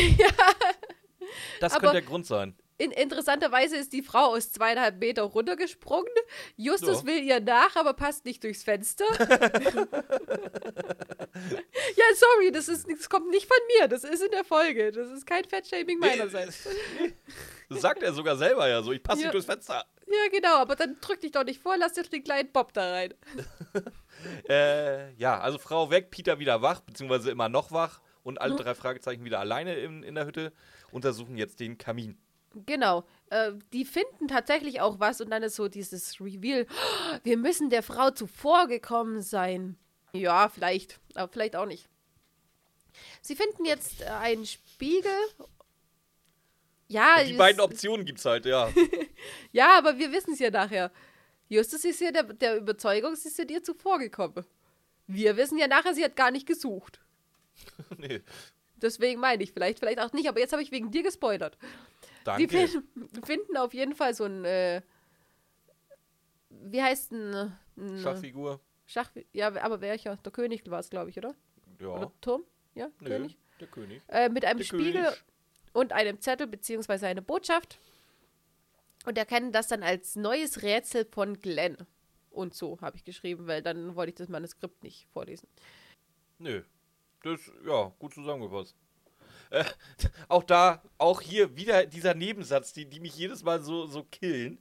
Das 1.59 1.73
Aber- 1.73 1.81
könnte 1.81 1.93
der 1.93 2.01
Grund 2.03 2.25
sein. 2.25 2.55
In, 2.77 2.91
interessanterweise 2.91 3.77
ist 3.77 3.93
die 3.93 4.03
Frau 4.03 4.33
aus 4.35 4.51
zweieinhalb 4.51 4.99
Meter 4.99 5.23
runtergesprungen. 5.23 6.11
Justus 6.57 7.01
Ja. 7.01 7.05
will 7.07 7.23
ihr 7.23 7.39
nach, 7.39 7.75
aber 7.77 7.93
passt 7.93 8.25
nicht 8.25 8.43
durchs 8.43 8.63
Fenster. 8.63 9.05
ja, 11.95 12.05
sorry, 12.15 12.51
das, 12.51 12.67
ist, 12.67 12.89
das 12.89 13.09
kommt 13.09 13.29
nicht 13.29 13.47
von 13.47 13.57
mir. 13.79 13.87
Das 13.87 14.03
ist 14.03 14.21
in 14.23 14.31
der 14.31 14.43
Folge. 14.43 14.91
Das 14.91 15.09
ist 15.09 15.25
kein 15.25 15.45
Fettshaming 15.45 15.99
meinerseits. 15.99 16.67
Das 17.69 17.81
sagt 17.81 18.03
er 18.03 18.13
sogar 18.13 18.35
selber 18.37 18.67
ja 18.67 18.81
so. 18.83 18.91
Ich 18.91 19.01
passe 19.01 19.21
Ja. 19.21 19.27
nicht 19.27 19.33
durchs 19.33 19.45
Fenster. 19.47 19.85
Ja, 20.07 20.29
genau, 20.31 20.57
aber 20.57 20.75
dann 20.75 20.97
drück 21.01 21.19
dich 21.21 21.31
doch 21.31 21.43
nicht 21.43 21.59
vor, 21.61 21.77
lass 21.77 21.93
doch 21.93 22.05
den 22.05 22.23
kleinen 22.23 22.51
Bob 22.51 22.73
da 22.73 22.91
rein. 22.91 23.13
Äh, 24.49 25.11
ja, 25.15 25.39
also 25.39 25.57
Frau 25.59 25.91
weg, 25.91 26.09
Peter 26.09 26.39
wieder 26.39 26.61
wach, 26.61 26.79
beziehungsweise 26.79 27.29
immer 27.29 27.47
noch 27.49 27.71
wach 27.71 27.99
und 28.23 28.39
alle 28.41 28.55
drei 28.55 28.73
Fragezeichen 28.73 29.23
wieder 29.25 29.39
alleine 29.39 29.75
in, 29.75 30.01
in 30.03 30.15
der 30.15 30.25
Hütte, 30.25 30.51
untersuchen 30.91 31.37
jetzt 31.37 31.59
den 31.59 31.77
Kamin. 31.77 32.17
Genau. 32.65 33.03
Äh, 33.29 33.53
die 33.73 33.85
finden 33.85 34.27
tatsächlich 34.27 34.79
auch 34.81 34.99
was 34.99 35.19
und 35.21 35.29
dann 35.29 35.43
ist 35.43 35.55
so 35.55 35.67
dieses 35.67 36.19
Reveal. 36.21 36.65
"Oh, 36.69 37.17
Wir 37.23 37.37
müssen 37.37 37.69
der 37.69 37.83
Frau 37.83 38.11
zuvorgekommen 38.11 39.21
sein. 39.21 39.77
Ja, 40.13 40.47
vielleicht. 40.49 40.99
Aber 41.15 41.31
vielleicht 41.31 41.55
auch 41.55 41.65
nicht. 41.65 41.89
Sie 43.21 43.35
finden 43.35 43.65
jetzt 43.65 44.01
äh, 44.01 44.05
einen 44.05 44.45
Spiegel. 44.45 45.11
Ja, 46.87 47.23
Die 47.23 47.31
es- 47.31 47.37
beiden 47.37 47.59
Optionen 47.61 48.05
gibt's 48.05 48.25
halt, 48.25 48.45
ja. 48.45 48.69
ja, 49.51 49.77
aber 49.77 49.97
wir 49.97 50.11
wissen 50.11 50.33
es 50.33 50.39
ja 50.39 50.51
nachher. 50.51 50.91
Justus 51.49 51.83
ist 51.83 51.99
ja 52.01 52.11
der, 52.11 52.23
der 52.23 52.57
Überzeugung, 52.57 53.15
sie 53.15 53.27
ist 53.29 53.37
ja 53.37 53.45
dir 53.45 53.63
zuvor 53.63 53.99
gekommen. 53.99 54.45
Wir 55.07 55.35
wissen 55.37 55.57
ja 55.57 55.67
nachher, 55.67 55.93
sie 55.93 56.03
hat 56.03 56.15
gar 56.15 56.31
nicht 56.31 56.47
gesucht. 56.47 56.99
nee, 57.97 58.21
Deswegen 58.77 59.19
meine 59.21 59.41
ich, 59.43 59.51
vielleicht, 59.53 59.79
vielleicht 59.79 59.99
auch 59.99 60.11
nicht, 60.13 60.27
aber 60.27 60.39
jetzt 60.39 60.51
habe 60.51 60.61
ich 60.61 60.71
wegen 60.71 60.91
dir 60.91 61.01
gespoilert. 61.01 61.57
Die 62.37 62.47
danke. 62.47 62.67
fin 62.67 63.23
finden 63.23 63.57
auf 63.57 63.73
jeden 63.73 63.93
Fall 63.95 64.13
so 64.13 64.23
ein, 64.25 64.43
äh, 64.45 64.81
wie 66.49 66.81
heißt 66.81 67.11
ein, 67.11 67.57
ein 67.77 67.99
Schachfigur. 67.99 68.59
Schach, 68.85 69.11
ja, 69.33 69.47
aber 69.61 69.81
welcher? 69.81 70.15
Der 70.17 70.31
König 70.31 70.69
war 70.69 70.79
es, 70.79 70.89
glaube 70.89 71.09
ich, 71.09 71.17
oder? 71.17 71.35
Ja. 71.79 71.87
Oder 71.87 72.11
Turm? 72.21 72.43
Ja, 72.75 72.89
Nö, 72.99 73.09
König. 73.09 73.37
der 73.59 73.67
König. 73.67 74.01
Äh, 74.07 74.29
mit 74.29 74.45
einem 74.45 74.59
Der 74.59 74.65
Spiegel 74.65 75.03
König. 75.03 75.23
und 75.73 75.93
einem 75.93 76.19
Zettel 76.19 76.47
beziehungsweise 76.47 77.07
eine 77.07 77.21
Botschaft. 77.21 77.79
Und 79.05 79.17
erkennen 79.17 79.51
das 79.51 79.67
dann 79.67 79.83
als 79.83 80.15
neues 80.15 80.63
Rätsel 80.63 81.05
von 81.05 81.39
Glenn. 81.39 81.77
Und 82.31 82.53
so 82.55 82.79
habe 82.81 82.97
ich 82.97 83.03
geschrieben, 83.03 83.47
weil 83.47 83.61
dann 83.61 83.95
wollte 83.95 84.09
ich 84.09 84.15
das 84.15 84.29
Manuskript 84.29 84.83
nicht 84.83 85.07
vorlesen. 85.13 85.47
Nö. 86.39 86.63
Das, 87.23 87.39
ja, 87.65 87.93
gut 87.99 88.13
zusammengefasst. 88.13 88.75
Äh, 89.49 89.63
auch 90.27 90.43
da, 90.43 90.81
auch 90.97 91.21
hier 91.21 91.55
wieder 91.55 91.85
dieser 91.85 92.13
Nebensatz, 92.13 92.73
die, 92.73 92.85
die 92.85 92.99
mich 92.99 93.15
jedes 93.15 93.43
Mal 93.43 93.61
so, 93.61 93.85
so 93.87 94.03
killen. 94.03 94.59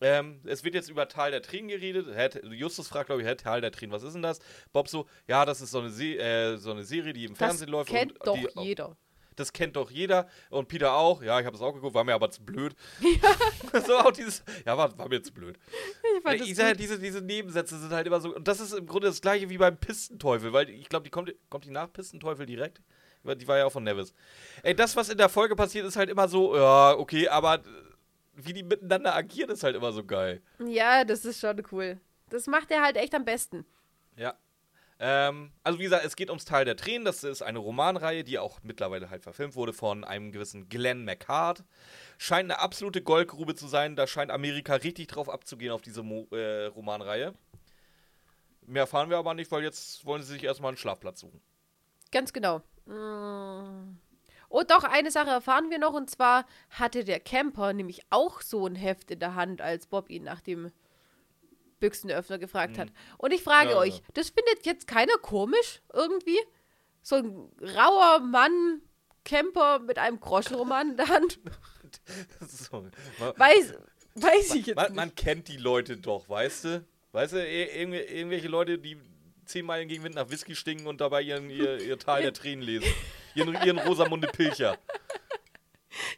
Ähm, 0.00 0.40
es 0.44 0.64
wird 0.64 0.74
jetzt 0.74 0.90
über 0.90 1.08
Tal 1.08 1.30
der 1.30 1.40
Tränen 1.40 1.68
geredet. 1.68 2.06
Justus 2.44 2.88
fragt, 2.88 3.06
glaube 3.06 3.22
ich, 3.22 3.28
hä, 3.28 3.36
Tal 3.36 3.60
der 3.60 3.72
Tränen, 3.72 3.92
was 3.92 4.02
ist 4.02 4.14
denn 4.14 4.22
das? 4.22 4.38
Bob 4.72 4.88
so, 4.88 5.06
ja, 5.28 5.44
das 5.44 5.60
ist 5.60 5.70
so 5.70 5.78
eine, 5.78 5.90
Se 5.90 6.18
äh, 6.18 6.56
so 6.56 6.72
eine 6.72 6.84
Serie, 6.84 7.12
die 7.12 7.24
im 7.24 7.30
Das 7.30 7.38
Fernsehen 7.38 7.70
läuft. 7.70 7.90
kennt 7.90 8.12
und 8.12 8.26
doch 8.26 8.36
die, 8.36 8.60
jeder. 8.60 8.96
Das 9.36 9.52
kennt 9.52 9.76
doch 9.76 9.90
jeder. 9.90 10.28
Und 10.50 10.68
Peter 10.68 10.94
auch. 10.94 11.22
Ja, 11.22 11.40
ich 11.40 11.46
habe 11.46 11.56
es 11.56 11.62
auch 11.62 11.72
geguckt, 11.72 11.94
war 11.94 12.04
mir 12.04 12.14
aber 12.14 12.30
zu 12.30 12.44
blöd. 12.44 12.74
so 13.86 13.96
auch 13.96 14.12
dieses, 14.12 14.44
ja, 14.66 14.76
war, 14.76 14.96
war 14.98 15.08
mir 15.08 15.22
zu 15.22 15.32
blöd. 15.32 15.58
Ich 16.16 16.22
fand 16.22 16.40
das 16.40 16.48
Ich 16.48 16.56
sag, 16.56 16.72
gut. 16.72 16.80
diese, 16.80 16.98
diese 16.98 17.20
Nebensätze 17.20 17.78
sind 17.78 17.92
halt 17.92 18.06
immer 18.06 18.20
so. 18.20 18.34
Und 18.34 18.46
das 18.46 18.60
ist 18.60 18.72
im 18.72 18.86
Grunde 18.86 19.06
das 19.08 19.20
gleiche 19.20 19.48
wie 19.50 19.58
beim 19.58 19.76
Pistenteufel, 19.76 20.52
weil 20.52 20.70
ich 20.70 20.88
glaube, 20.88 21.04
die 21.04 21.10
kommt, 21.10 21.32
kommt 21.50 21.64
die 21.64 21.70
nach 21.70 21.92
Pistenteufel 21.92 22.46
direkt. 22.46 22.80
Die 23.24 23.48
war 23.48 23.58
ja 23.58 23.64
auch 23.66 23.72
von 23.72 23.84
Nevis. 23.84 24.12
Ey, 24.62 24.74
das, 24.74 24.94
was 24.96 25.08
in 25.08 25.18
der 25.18 25.28
Folge 25.28 25.56
passiert, 25.56 25.86
ist 25.86 25.96
halt 25.96 26.10
immer 26.10 26.28
so, 26.28 26.54
ja, 26.56 26.92
okay, 26.92 27.28
aber 27.28 27.62
wie 28.34 28.52
die 28.52 28.62
miteinander 28.62 29.14
agieren, 29.14 29.50
ist 29.50 29.62
halt 29.62 29.76
immer 29.76 29.92
so 29.92 30.04
geil. 30.04 30.42
Ja, 30.64 31.04
das 31.04 31.24
ist 31.24 31.40
schon 31.40 31.62
cool. 31.72 32.00
Das 32.30 32.46
macht 32.46 32.70
er 32.70 32.82
halt 32.82 32.96
echt 32.96 33.14
am 33.14 33.24
besten. 33.24 33.64
Ja. 34.16 34.34
Ähm, 34.98 35.52
also 35.62 35.78
wie 35.78 35.84
gesagt, 35.84 36.04
es 36.04 36.16
geht 36.16 36.30
ums 36.30 36.44
Teil 36.44 36.64
der 36.64 36.76
Tränen. 36.76 37.04
Das 37.04 37.24
ist 37.24 37.42
eine 37.42 37.58
Romanreihe, 37.58 38.24
die 38.24 38.38
auch 38.38 38.60
mittlerweile 38.62 39.10
halt 39.10 39.22
verfilmt 39.22 39.54
wurde 39.54 39.72
von 39.72 40.04
einem 40.04 40.32
gewissen 40.32 40.68
Glenn 40.68 41.04
McHart. 41.04 41.64
Scheint 42.18 42.50
eine 42.50 42.60
absolute 42.60 43.02
Goldgrube 43.02 43.54
zu 43.54 43.66
sein. 43.66 43.96
Da 43.96 44.06
scheint 44.06 44.30
Amerika 44.30 44.74
richtig 44.74 45.08
drauf 45.08 45.28
abzugehen 45.28 45.72
auf 45.72 45.82
diese 45.82 46.02
Mo 46.02 46.26
äh, 46.30 46.66
Romanreihe. 46.66 47.34
Mehr 48.66 48.82
erfahren 48.82 49.10
wir 49.10 49.18
aber 49.18 49.34
nicht, 49.34 49.50
weil 49.50 49.62
jetzt 49.62 50.04
wollen 50.06 50.22
sie 50.22 50.32
sich 50.32 50.44
erstmal 50.44 50.70
einen 50.70 50.78
Schlafplatz 50.78 51.20
suchen. 51.20 51.40
Ganz 52.10 52.32
genau. 52.32 52.62
Mm. 52.86 53.96
Oh, 54.50 54.62
doch, 54.66 54.84
eine 54.84 55.10
Sache 55.10 55.30
erfahren 55.30 55.70
wir 55.70 55.78
noch, 55.78 55.94
und 55.94 56.10
zwar 56.10 56.46
hatte 56.70 57.02
der 57.04 57.18
Camper 57.18 57.72
nämlich 57.72 58.02
auch 58.10 58.40
so 58.40 58.66
ein 58.66 58.76
Heft 58.76 59.10
in 59.10 59.18
der 59.18 59.34
Hand, 59.34 59.60
als 59.60 59.86
Bob 59.86 60.10
ihn 60.10 60.22
nach 60.22 60.40
dem 60.40 60.70
Büchsenöffner 61.80 62.38
gefragt 62.38 62.78
hat. 62.78 62.88
Und 63.18 63.32
ich 63.32 63.42
frage 63.42 63.70
Ja, 63.70 63.76
euch, 63.78 63.96
ja. 63.98 64.04
das 64.14 64.30
findet 64.30 64.64
jetzt 64.64 64.86
keiner 64.86 65.16
komisch 65.18 65.82
irgendwie? 65.92 66.38
So 67.02 67.16
ein 67.16 67.50
rauer 67.60 68.20
Mann, 68.20 68.80
Camper 69.24 69.80
mit 69.80 69.98
einem 69.98 70.20
Groschenroman 70.20 70.90
in 70.92 70.96
der 70.98 71.08
Hand? 71.08 71.40
so. 72.48 72.82
man, 73.18 73.32
Weiß, 73.36 73.74
weiß 74.14 74.54
ich 74.54 74.66
jetzt 74.66 74.76
man, 74.76 74.86
nicht. 74.86 74.94
man 74.96 75.14
kennt 75.14 75.48
die 75.48 75.56
Leute 75.56 75.96
doch, 75.96 76.28
weißt 76.28 76.64
du? 76.64 76.84
Weißt 77.12 77.32
du, 77.32 77.38
ir- 77.38 77.72
irgendw- 77.74 78.04
irgendwelche 78.08 78.48
Leute, 78.48 78.78
die 78.78 78.98
zehn 79.46 79.64
Meilen 79.66 79.88
gegen 79.88 80.02
Wind 80.04 80.14
nach 80.14 80.30
Whisky 80.30 80.54
stinken 80.54 80.86
und 80.86 81.00
dabei 81.00 81.22
ihren, 81.22 81.50
ihr, 81.50 81.80
ihr 81.80 81.98
Tal 81.98 82.22
der 82.22 82.32
Tränen 82.32 82.62
lesen. 82.62 82.88
Ihren, 83.34 83.54
ihren 83.64 83.78
Rosamunde 83.78 84.28
Pilcher. 84.28 84.78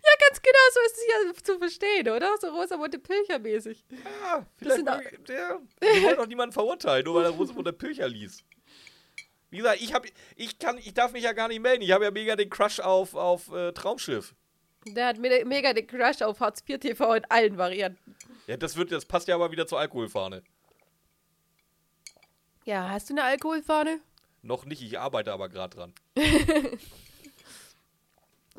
Ja, 0.03 0.11
ganz 0.29 0.41
genau, 0.41 0.59
so 0.73 0.81
ist 0.87 0.97
es 0.97 1.05
ja 1.07 1.43
zu 1.45 1.59
verstehen, 1.59 2.09
oder? 2.09 2.35
So 2.41 2.49
Rosamunde 2.49 2.99
Pilcher-mäßig. 2.99 3.85
Ja, 4.23 4.47
vielleicht 4.57 4.85
mal, 4.85 5.05
der, 5.29 5.61
wir 5.81 6.03
wollen 6.03 6.17
doch 6.17 6.27
niemanden 6.27 6.53
verurteilen, 6.53 7.05
nur 7.05 7.17
weil 7.17 7.25
er 7.25 7.31
Rosamunde 7.31 7.73
Pilcher 7.73 8.09
liest. 8.09 8.43
Wie 9.51 9.59
gesagt, 9.59 9.81
ich, 9.81 9.93
hab, 9.95 10.07
ich, 10.37 10.59
kann, 10.59 10.79
ich 10.79 10.95
darf 10.95 11.13
mich 11.13 11.25
ja 11.25 11.33
gar 11.33 11.49
nicht 11.49 11.61
melden. 11.61 11.83
Ich 11.83 11.93
habe 11.93 12.05
ja 12.05 12.11
mega 12.11 12.37
den 12.37 12.51
Crush 12.51 12.81
auf, 12.81 13.15
auf 13.15 13.53
äh, 13.53 13.73
Traumschiff. 13.73 14.35
Der 14.87 15.07
hat 15.09 15.19
me- 15.19 15.45
mega 15.45 15.73
den 15.73 15.87
Crush 15.87 16.23
auf 16.23 16.41
Hartz 16.41 16.63
IV 16.69 16.79
TV 16.81 17.15
in 17.15 17.25
allen 17.27 17.57
Varianten. 17.59 18.17
Ja, 18.47 18.57
das, 18.57 18.77
wird, 18.77 18.93
das 18.93 19.05
passt 19.05 19.29
ja 19.29 19.35
aber 19.35 19.51
wieder 19.53 19.67
zur 19.67 19.79
Alkoholfahne. 19.79 20.43
Ja, 22.67 22.91
hast 22.91 23.09
du 23.09 23.15
eine 23.15 23.23
Alkoholfahne? 23.23 24.01
Noch 24.43 24.65
nicht, 24.65 24.83
ich 24.83 24.99
arbeite 24.99 25.33
aber 25.33 25.49
gerade 25.49 25.77
dran. 25.77 25.95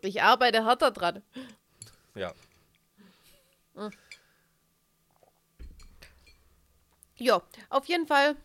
Ich 0.04 0.22
arbeite 0.22 0.64
härter 0.64 0.92
dran. 0.92 1.24
Ja. 2.14 2.32
Ja, 7.16 7.42
auf 7.70 7.86
jeden 7.86 8.06
Fall 8.06 8.36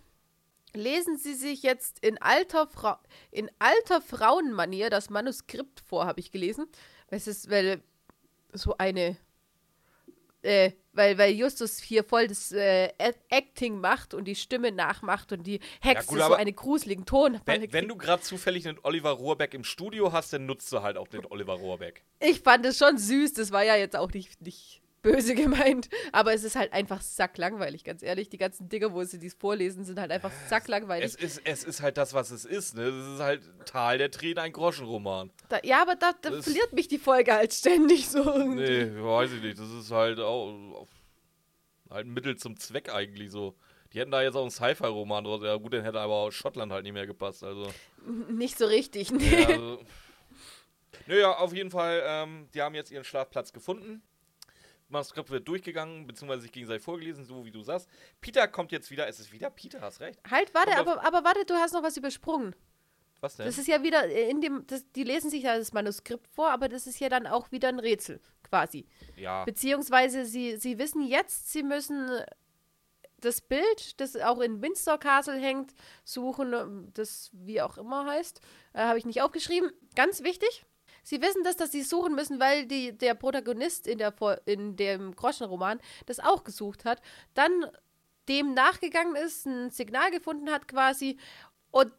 lesen 0.73 1.19
Sie 1.19 1.35
sich 1.35 1.63
jetzt 1.63 1.99
in 1.99 2.17
alter, 2.23 2.67
Fra 2.67 3.03
in 3.31 3.51
alter 3.59 4.01
Frauenmanier 4.01 4.89
das 4.89 5.11
Manuskript 5.11 5.81
vor, 5.81 6.07
habe 6.07 6.21
ich 6.21 6.33
gelesen. 6.33 6.67
Es 7.09 7.27
ist, 7.27 7.51
weil 7.51 7.83
so 8.53 8.79
eine, 8.79 9.19
äh, 10.41 10.73
weil, 10.93 11.19
weil 11.19 11.33
Justus 11.33 11.79
hier 11.79 12.05
voll 12.05 12.29
das 12.29 12.53
äh, 12.53 12.91
Acting 13.31 13.81
macht 13.81 14.15
und 14.15 14.25
die 14.25 14.35
Stimme 14.35 14.73
nachmacht 14.73 15.33
und 15.33 15.45
die 15.45 15.61
Hexe 15.81 16.09
gut, 16.09 16.21
so 16.21 16.35
einen 16.35 16.55
gruseligen 16.55 17.07
Ton. 17.07 17.41
Wenn, 17.47 17.73
wenn 17.73 17.89
du 17.89 17.97
gerade 17.97 18.23
zufällig 18.23 18.69
einen 18.69 18.79
Oliver 18.83 19.11
Rohrbeck 19.11 19.55
im 19.55 19.65
Studio 19.65 20.13
hast, 20.13 20.33
dann 20.33 20.47
nutzt 20.47 20.71
du 20.73 20.83
halt 20.83 20.97
auch 20.97 21.09
den 21.09 21.25
Oliver 21.27 21.55
Rohrbeck. 21.55 22.05
Ich 22.21 22.41
fand 22.41 22.67
es 22.67 22.79
schon 22.79 22.99
süß, 22.99 23.33
das 23.35 23.53
war 23.53 23.63
ja 23.63 23.77
jetzt 23.77 23.97
auch 23.97 24.13
nicht, 24.13 24.41
nicht 24.43 24.82
böse 25.03 25.35
gemeint, 25.37 25.89
aber 26.13 26.33
es 26.33 26.45
ist 26.45 26.57
halt 26.57 26.73
einfach 26.73 27.01
sacklangweilig, 27.03 27.85
ganz 27.85 28.03
ehrlich. 28.03 28.29
Die 28.29 28.39
ganzen 28.39 28.69
Dinge, 28.69 28.93
wo 28.93 29.03
sie 29.05 29.19
dies 29.19 29.35
vorlesen, 29.35 29.85
sind 29.85 29.99
halt 29.99 30.11
einfach 30.13 30.31
sacklangweilig. 30.49 31.05
Es 31.05 31.15
ist, 31.17 31.43
es 31.45 31.65
ist 31.65 31.83
halt 31.83 31.97
das, 31.97 32.15
was 32.15 32.31
es 32.31 32.45
ist. 32.45 32.75
Ne? 32.77 32.83
Es 32.85 33.15
ist 33.15 33.21
halt 33.21 33.43
Tal 33.67 33.99
der 33.99 34.11
Tränen, 34.11 34.39
ein 34.39 34.53
Groschenroman. 34.53 35.31
Da, 35.49 35.59
ja, 35.65 35.83
aber 35.83 35.97
da, 35.97 36.13
da 36.23 36.31
Das- 36.31 36.45
verliert 36.45 36.73
mich 36.73 36.89
die 36.89 36.99
Folge 36.99 37.33
halt 37.35 37.53
ständig 37.53 38.09
so. 38.09 38.23
irgendwie. 38.25 38.63
Nee, 38.63 39.03
weiß 39.03 39.33
ich 39.33 39.43
nicht. 39.43 39.59
Das 39.59 39.71
ist 39.71 39.91
halt 39.91 40.21
auch 40.21 40.87
halt 41.91 42.07
ein 42.07 42.15
Mittel 42.15 42.37
zum 42.37 42.57
Zweck 42.59 42.93
eigentlich 42.93 43.31
so. 43.31 43.55
Die 43.93 44.01
hätten 44.01 44.11
da 44.11 44.23
jetzt 44.23 44.37
auch 44.37 44.41
einen 44.43 44.51
Sci-Fi-Roman 44.51 45.25
draus. 45.25 45.43
Ja 45.45 45.57
gut, 45.57 45.75
dann 45.75 45.83
hätte 45.85 46.01
aber 46.01 46.15
auch 46.15 46.31
Schottland 46.31 46.73
halt 46.73 46.85
nicht 46.85 46.95
mehr 46.95 47.07
gepasst. 47.07 47.45
Also, 47.45 47.69
Nicht 48.31 48.57
so 48.57 48.65
richtig, 48.65 49.11
nee. 49.11 49.43
ja, 49.43 49.49
also 49.49 49.81
Naja, 51.07 51.33
auf 51.37 51.53
jeden 51.53 51.71
Fall, 51.71 52.03
ähm, 52.07 52.49
die 52.55 52.63
haben 52.63 52.75
jetzt 52.75 52.91
ihren 52.91 53.05
Schlafplatz 53.05 53.53
gefunden. 53.53 54.03
Manuskript 54.93 55.31
wird 55.31 55.49
durchgegangen, 55.49 56.07
beziehungsweise 56.07 56.43
sich 56.43 56.53
gegenseitig 56.53 56.85
vorgelesen, 56.85 57.25
so 57.25 57.45
wie 57.45 57.51
du 57.51 57.63
sagst. 57.63 57.89
Peter 58.21 58.47
kommt 58.49 58.73
jetzt 58.73 58.91
wieder. 58.91 59.09
Es 59.09 59.19
ist 59.19 59.33
wieder 59.33 59.51
Peter, 59.51 59.81
hast 59.81 60.01
recht. 60.01 60.21
Halt, 60.31 60.55
warte, 60.55 60.73
Kommt 60.73 60.89
aber, 60.89 61.05
aber 61.05 61.25
warte, 61.25 61.45
du 61.45 61.55
hast 61.55 61.73
noch 61.73 61.83
was 61.83 61.97
übersprungen. 61.97 62.55
Was 63.21 63.37
denn? 63.37 63.47
Das 63.47 63.57
ist 63.57 63.69
ja 63.69 63.83
wieder 63.83 64.05
in 64.07 64.41
dem, 64.41 64.67
das, 64.67 64.85
die 64.93 65.05
lesen 65.05 65.31
sich 65.31 65.45
ja 65.45 65.57
das 65.57 65.73
Manuskript 65.73 66.27
vor, 66.29 66.51
aber 66.51 66.69
das 66.69 66.87
ist 66.87 67.01
ja 67.01 67.09
dann 67.09 67.27
auch 67.27 67.53
wieder 67.53 67.69
ein 67.69 67.79
Rätsel, 67.79 68.21
quasi. 68.43 68.87
ja. 69.17 69.45
Beziehungsweise 69.45 70.25
sie, 70.25 70.57
sie 70.57 70.79
wissen 70.79 71.03
jetzt, 71.03 71.53
sie 71.53 71.63
müssen 71.63 72.11
das 73.23 73.41
Bild, 73.41 74.01
das 74.01 74.17
auch 74.17 74.41
in 74.41 74.61
Windsor 74.61 74.99
Castle 74.99 75.39
hängt, 75.39 75.73
suchen, 76.05 76.91
das 76.93 77.31
wie 77.33 77.63
auch 77.63 77.79
immer 77.79 78.07
heißt. 78.07 78.41
Äh, 78.73 78.81
Habe 78.81 78.99
ich 78.99 79.07
nicht 79.07 79.23
aufgeschrieben. 79.23 79.71
Ganz 79.95 80.23
wichtig. 80.25 80.65
Sie 81.03 81.21
wissen 81.21 81.43
das, 81.45 81.57
dass 81.57 81.73
sie 81.73 81.83
suchen 81.83 82.15
müssen, 82.15 82.39
weil 82.41 82.67
die, 82.67 82.97
der 82.97 83.15
Protagonist 83.15 83.87
in, 83.87 83.99
der, 83.99 84.15
in 84.47 84.77
dem 84.77 85.17
Groschenroman 85.17 85.81
das 86.07 86.21
auch 86.21 86.45
gesucht 86.45 86.85
hat. 86.85 87.03
Dann 87.35 87.67
dem 88.29 88.55
nachgegangen 88.55 89.17
ist, 89.17 89.47
ein 89.47 89.71
Signal 89.71 90.11
gefunden 90.11 90.51
hat 90.51 90.69
quasi 90.69 91.19
und 91.71 91.93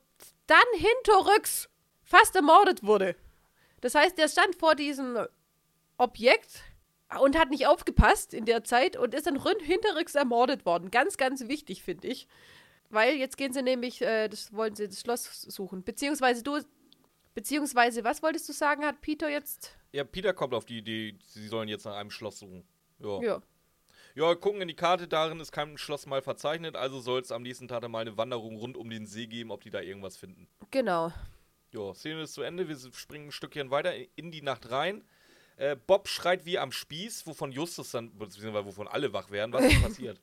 dann 0.47 0.57
hinterrücks 0.73 1.69
fast 2.03 2.35
ermordet 2.35 2.83
wurde. 2.83 3.15
Das 3.81 3.95
heißt, 3.95 4.17
er 4.19 4.29
stand 4.29 4.55
vor 4.55 4.75
diesem 4.75 5.27
Objekt 5.97 6.61
und 7.19 7.37
hat 7.37 7.49
nicht 7.49 7.67
aufgepasst 7.67 8.33
in 8.33 8.45
der 8.45 8.63
Zeit 8.63 8.95
und 8.95 9.13
ist 9.13 9.27
dann 9.27 9.41
hinterrücks 9.59 10.15
ermordet 10.15 10.65
worden. 10.65 10.91
Ganz, 10.91 11.17
ganz 11.17 11.47
wichtig, 11.47 11.83
finde 11.83 12.07
ich. 12.07 12.27
Weil 12.89 13.15
jetzt 13.15 13.37
gehen 13.37 13.53
sie 13.53 13.63
nämlich, 13.63 14.01
äh, 14.01 14.27
das 14.27 14.53
wollen 14.53 14.75
sie 14.75 14.87
das 14.87 15.01
Schloss 15.01 15.41
suchen. 15.41 15.83
Beziehungsweise 15.83 16.43
du, 16.43 16.59
beziehungsweise, 17.33 18.03
was 18.03 18.21
wolltest 18.23 18.47
du 18.49 18.53
sagen, 18.53 18.85
hat 18.85 19.01
Peter 19.01 19.29
jetzt? 19.29 19.75
ja, 19.91 20.03
Peter 20.03 20.33
kommt 20.33 20.53
auf 20.53 20.65
die 20.65 20.79
Idee, 20.79 21.15
sie 21.27 21.47
sollen 21.47 21.69
jetzt 21.69 21.85
nach 21.85 21.95
einem 21.95 22.09
Schloss 22.09 22.39
suchen. 22.39 22.63
Ja. 22.99 23.21
Ja. 23.21 23.41
Ja, 24.15 24.35
gucken 24.35 24.61
in 24.61 24.67
die 24.67 24.75
Karte, 24.75 25.07
darin 25.07 25.39
ist 25.39 25.51
kein 25.51 25.77
Schloss 25.77 26.05
mal 26.05 26.21
verzeichnet, 26.21 26.75
also 26.75 26.99
soll 26.99 27.21
es 27.21 27.31
am 27.31 27.41
nächsten 27.41 27.67
Tag 27.67 27.81
dann 27.81 27.91
mal 27.91 28.01
eine 28.01 28.15
Wanderung 28.15 28.57
rund 28.57 28.77
um 28.77 28.89
den 28.89 29.07
See 29.07 29.25
geben, 29.25 29.49
ob 29.49 29.61
die 29.61 29.71
da 29.71 29.81
irgendwas 29.81 30.17
finden. 30.17 30.47
Genau. 30.69 31.11
Ja, 31.71 31.93
Szene 31.95 32.21
ist 32.21 32.33
zu 32.33 32.43
Ende. 32.43 32.67
Wir 32.69 32.77
springen 32.93 33.29
ein 33.29 33.31
Stückchen 33.31 33.71
weiter 33.71 33.93
in 34.15 34.29
die 34.29 34.43
Nacht 34.43 34.69
rein. 34.69 35.03
Äh, 35.57 35.75
Bob 35.75 36.07
schreit 36.07 36.45
wie 36.45 36.59
am 36.59 36.71
Spieß, 36.71 37.25
wovon 37.25 37.51
Justus 37.51 37.89
dann, 37.91 38.15
beziehungsweise 38.15 38.65
wovon 38.65 38.87
alle 38.87 39.13
wach 39.13 39.31
werden. 39.31 39.51
Was 39.51 39.65
ist 39.65 39.81
passiert? 39.81 40.21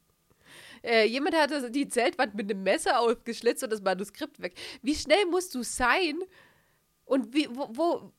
Äh, 0.83 1.07
jemand 1.07 1.37
hat 1.37 1.75
die 1.75 1.89
Zeltwand 1.89 2.35
mit 2.37 2.49
einem 2.49 2.63
Messer 2.63 3.01
aufgeschlitzt 3.01 3.65
und 3.65 3.71
das 3.73 3.83
Manuskript 3.83 4.41
weg. 4.41 4.55
Wie 4.83 4.95
schnell 4.95 5.27
musst 5.27 5.55
du 5.55 5.63
sein? 5.65 6.23
Und 7.11 7.35
wie, 7.35 7.49
wo, 7.51 7.69
wo, 7.73 8.13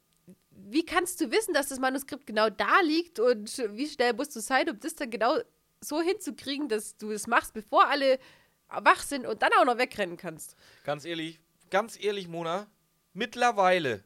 wie 0.49 0.85
kannst 0.85 1.21
du 1.21 1.31
wissen, 1.31 1.53
dass 1.53 1.69
das 1.69 1.79
Manuskript 1.79 2.27
genau 2.27 2.49
da 2.49 2.81
liegt? 2.81 3.21
Und 3.21 3.57
wie 3.77 3.87
schnell 3.87 4.11
musst 4.11 4.35
du 4.35 4.41
sein, 4.41 4.69
um 4.69 4.77
das 4.81 4.95
dann 4.95 5.09
genau 5.09 5.37
so 5.79 6.01
hinzukriegen, 6.01 6.67
dass 6.67 6.97
du 6.97 7.11
es 7.11 7.25
machst, 7.25 7.53
bevor 7.53 7.87
alle 7.87 8.19
wach 8.67 9.01
sind 9.01 9.25
und 9.25 9.41
dann 9.41 9.51
auch 9.57 9.63
noch 9.63 9.77
wegrennen 9.77 10.17
kannst? 10.17 10.57
Ganz 10.83 11.05
ehrlich, 11.05 11.39
ganz 11.69 11.97
ehrlich, 12.03 12.27
Mona, 12.27 12.67
mittlerweile, 13.13 14.03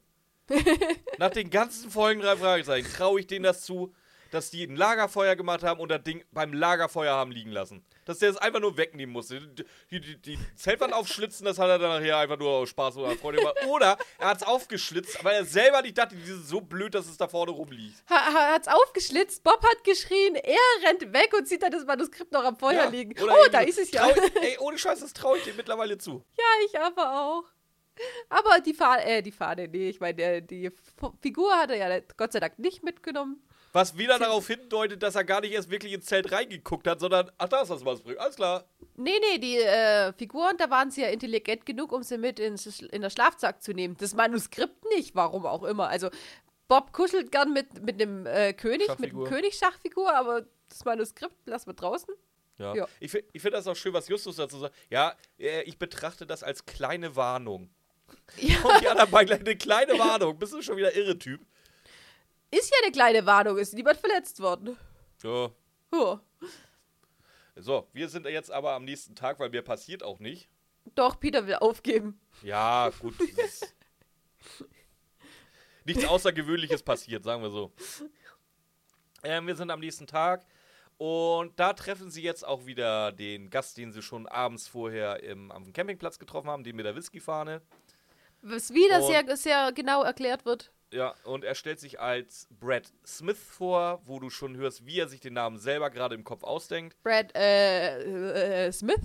nach 1.18 1.32
den 1.32 1.50
ganzen 1.50 1.90
Folgen 1.90 2.22
drei 2.22 2.38
Fragezeichen, 2.38 2.88
traue 2.94 3.22
ich 3.22 3.26
denen 3.26 3.44
das 3.44 3.64
zu, 3.64 3.92
dass 4.36 4.52
die 4.52 4.64
ein 4.64 4.76
Lagerfeuer 4.76 5.36
gemacht 5.36 5.64
haben 5.64 5.80
und 5.80 5.90
das 5.90 6.04
Ding 6.04 6.24
beim 6.32 6.54
Lagerfeuer 6.54 7.14
haben 7.16 7.32
liegen 7.32 7.52
lassen. 7.52 7.84
Dass 8.06 8.20
der 8.20 8.30
es 8.30 8.38
einfach 8.38 8.60
nur 8.60 8.78
wegnehmen 8.78 9.14
musste. 9.14 9.40
Die, 9.90 10.00
die, 10.00 10.18
die 10.22 10.38
Zeltwand 10.56 10.94
aufschlitzen, 10.94 11.46
das 11.46 11.58
hat 11.58 11.70
er 11.70 11.80
dann 11.80 12.00
nachher 12.00 12.18
einfach 12.18 12.38
nur 12.38 12.50
aus 12.52 12.70
Spaß 12.70 12.98
oder 12.98 13.12
Freude 13.16 13.40
gemacht. 13.40 13.58
Oder 13.68 13.98
er 14.20 14.28
hat 14.28 14.38
es 14.38 14.44
aufgeschlitzt, 14.44 15.24
weil 15.24 15.36
er 15.36 15.46
selber 15.46 15.82
nicht 15.82 15.98
dachte, 15.98 16.16
die 16.16 16.22
sind 16.24 16.46
so 16.46 16.62
blöd, 16.62 16.94
dass 16.94 17.08
es 17.08 17.18
da 17.18 17.28
vorne 17.28 17.52
rumliegt. 17.52 18.04
Ha, 18.10 18.16
ha, 18.34 18.54
hat's 18.54 18.68
aufgeschlitzt, 18.68 19.44
Bob 19.44 19.64
hat 19.64 19.84
geschrien, 19.84 20.36
er 20.36 20.88
rennt 20.88 21.12
weg 21.14 21.34
und 21.38 21.48
sieht 21.48 21.64
dann 21.64 21.72
das 21.72 21.86
Manuskript 21.86 22.32
noch 22.32 22.44
am 22.44 22.58
Feuer 22.58 22.74
Ja, 22.84 22.90
liegen. 22.90 23.16
Oh, 23.24 23.48
da 23.52 23.62
ist 23.62 23.80
es 23.80 23.92
ja. 23.92 24.06
trau- 24.06 24.22
Ey, 24.42 24.58
ohne 24.60 24.78
Scheiß, 24.78 25.00
das 25.00 25.14
traue 25.14 25.38
ich 25.38 25.44
dir 25.46 25.54
mittlerweile 25.56 25.98
zu. 25.98 26.24
Ja, 26.38 26.44
ich 26.66 26.80
aber 26.80 27.22
auch. 27.22 27.44
Aber 28.30 28.60
die 28.60 28.74
Fahne, 28.74 29.06
äh, 29.06 29.22
die 29.22 29.32
Fahne, 29.32 29.68
nee, 29.70 29.90
ich 29.90 30.00
meine, 30.02 30.22
äh, 30.22 30.42
die 30.42 30.66
F 30.66 30.74
Figur 31.22 31.56
hat 31.56 31.70
er 31.72 31.78
ja 31.78 32.00
Gott 32.18 32.34
sei 32.34 32.42
Dank 32.42 32.60
nicht 32.60 32.84
mitgenommen. 32.84 33.42
Was 33.76 33.98
wieder 33.98 34.18
darauf 34.18 34.48
hindeutet, 34.48 35.04
dass 35.04 35.16
er 35.16 35.26
gar 35.26 35.42
nicht 35.42 35.52
erst 35.52 35.70
wirklich 35.70 35.92
ins 35.92 36.06
Zelt 36.06 36.32
reingeguckt 36.32 36.88
hat, 36.88 37.02
sondern, 37.02 37.30
ach, 37.38 37.50
da 37.50 37.62
ist 37.62 37.68
das 37.68 37.84
Manuskript. 37.84 38.18
Alles 38.18 38.38
klar. 38.38 38.64
Nee, 38.96 39.20
nee, 39.20 39.38
die 39.38 39.58
äh, 39.58 40.14
Figuren, 40.14 40.56
da 40.58 40.70
waren 40.70 40.92
sie 40.92 41.02
ja 41.02 41.10
intelligent 41.10 41.66
genug, 41.66 41.92
um 41.92 42.02
sie 42.02 42.18
mit 42.18 42.40
ins, 42.40 42.80
in 42.80 43.02
der 43.02 43.10
Schlafsack 43.10 43.62
zu 43.62 43.74
nehmen. 43.74 43.98
Das 44.00 44.14
Manuskript 44.14 44.82
nicht, 44.96 45.14
warum 45.14 45.46
auch 45.46 45.64
immer. 45.66 45.90
Also, 45.90 46.10
Bob 46.70 46.94
kuschelt 46.94 47.34
gern 47.34 47.52
mit, 47.52 47.84
mit 47.84 48.00
dem 48.00 48.26
äh, 48.26 48.54
König, 48.54 48.88
mit 48.88 48.88
dem 48.88 49.04
Schachfigur. 49.04 49.28
König-Schachfigur, 49.28 50.16
aber 50.16 50.46
das 50.70 50.86
Manuskript 50.86 51.36
lassen 51.46 51.68
wir 51.68 51.74
draußen. 51.74 52.16
Ja. 52.58 52.76
Ja. 52.76 52.88
Ich, 53.02 53.14
ich 53.14 53.42
finde 53.42 53.58
das 53.58 53.68
auch 53.68 53.76
schön, 53.76 53.92
was 53.92 54.08
Justus 54.08 54.38
dazu 54.38 54.58
sagt. 54.58 54.74
Ja, 54.90 55.18
äh, 55.38 55.64
ich 55.64 55.78
betrachte 55.78 56.26
das 56.26 56.44
als 56.44 56.66
kleine 56.66 57.18
Warnung. 57.18 57.70
Ja, 58.38 58.56
Und 58.64 58.82
die 58.82 58.88
anderen 58.88 59.12
beiden, 59.12 59.38
eine 59.38 59.58
kleine 59.58 60.00
Warnung. 60.00 60.40
Bist 60.40 60.54
du 60.54 60.62
schon 60.62 60.78
wieder 60.78 60.96
irre 60.96 61.20
Typ? 61.20 61.42
Ist 62.52 62.72
ja 62.72 62.78
eine 62.84 62.92
kleine 62.92 63.26
Warnung, 63.26 63.58
ist 63.58 63.74
niemand 63.74 63.98
verletzt 63.98 64.40
worden. 64.40 64.78
Ja. 65.24 65.50
Huh. 65.94 66.20
So, 67.56 67.88
wir 67.94 68.10
sind 68.10 68.26
jetzt 68.26 68.52
aber 68.52 68.74
am 68.74 68.84
nächsten 68.84 69.16
Tag, 69.16 69.40
weil 69.40 69.50
mir 69.50 69.62
passiert 69.62 70.04
auch 70.04 70.20
nicht. 70.20 70.50
Doch, 70.94 71.20
Peter 71.20 71.48
will 71.48 71.56
aufgeben. 71.56 72.20
Ja, 72.44 72.92
gut. 73.00 73.16
Nichts 75.86 76.06
Außergewöhnliches 76.06 76.84
passiert, 76.84 77.24
sagen 77.24 77.42
wir 77.44 77.50
so. 77.50 77.72
Ähm, 79.24 79.48
wir 79.48 79.56
sind 79.56 79.72
am 79.72 79.80
nächsten 79.80 80.08
Tag 80.08 80.46
und 80.98 81.60
da 81.60 81.74
treffen 81.74 82.10
sie 82.12 82.22
jetzt 82.24 82.46
auch 82.46 82.66
wieder 82.66 83.12
den 83.12 83.50
Gast, 83.50 83.78
den 83.78 83.92
sie 83.92 84.02
schon 84.02 84.28
abends 84.28 84.68
vorher 84.68 85.24
im, 85.24 85.52
am 85.52 85.72
Campingplatz 85.74 86.20
getroffen 86.20 86.50
haben, 86.50 86.64
den 86.64 86.76
mit 86.76 86.86
der 86.86 86.96
Whiskyfahne. 86.96 87.62
Was 88.42 88.74
wieder 88.74 89.02
Und- 89.02 89.08
sehr, 89.08 89.38
sehr 89.38 89.72
genau 89.74 90.04
erklärt 90.04 90.46
wird. 90.46 90.72
Ja, 90.96 91.14
und 91.26 91.44
er 91.44 91.56
stellt 91.56 91.82
sich 91.82 92.00
als 92.00 92.48
Brad 92.58 92.90
Smith 93.06 93.38
vor, 93.38 94.02
wo 94.06 94.22
du 94.22 94.30
schon 94.30 94.56
hörst, 94.56 94.86
wie 94.86 94.98
er 94.98 95.10
sich 95.10 95.20
den 95.20 95.34
Namen 95.34 95.58
selber 95.58 95.90
gerade 95.90 96.16
im 96.16 96.24
Kopf 96.24 96.42
ausdenkt. 96.44 96.96
Brad 97.04 97.36
äh, 97.36 98.68
äh, 98.68 98.72
Smith. 98.72 99.02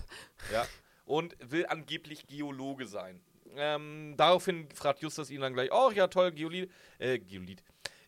Ja, 0.53 0.69
und 1.05 1.37
will 1.41 1.67
angeblich 1.67 2.29
Geologe 2.29 2.87
sein. 2.87 3.21
Ähm, 3.57 4.15
daraufhin 4.17 4.69
fragt 4.73 5.03
Justus 5.03 5.31
ihn 5.31 5.41
dann 5.41 5.53
gleich, 5.53 5.73
oh 5.73 5.91
ja, 5.91 6.07
toll, 6.07 6.31
Geolid, 6.31 6.71
äh, 7.01 7.19
Geolid. 7.19 7.65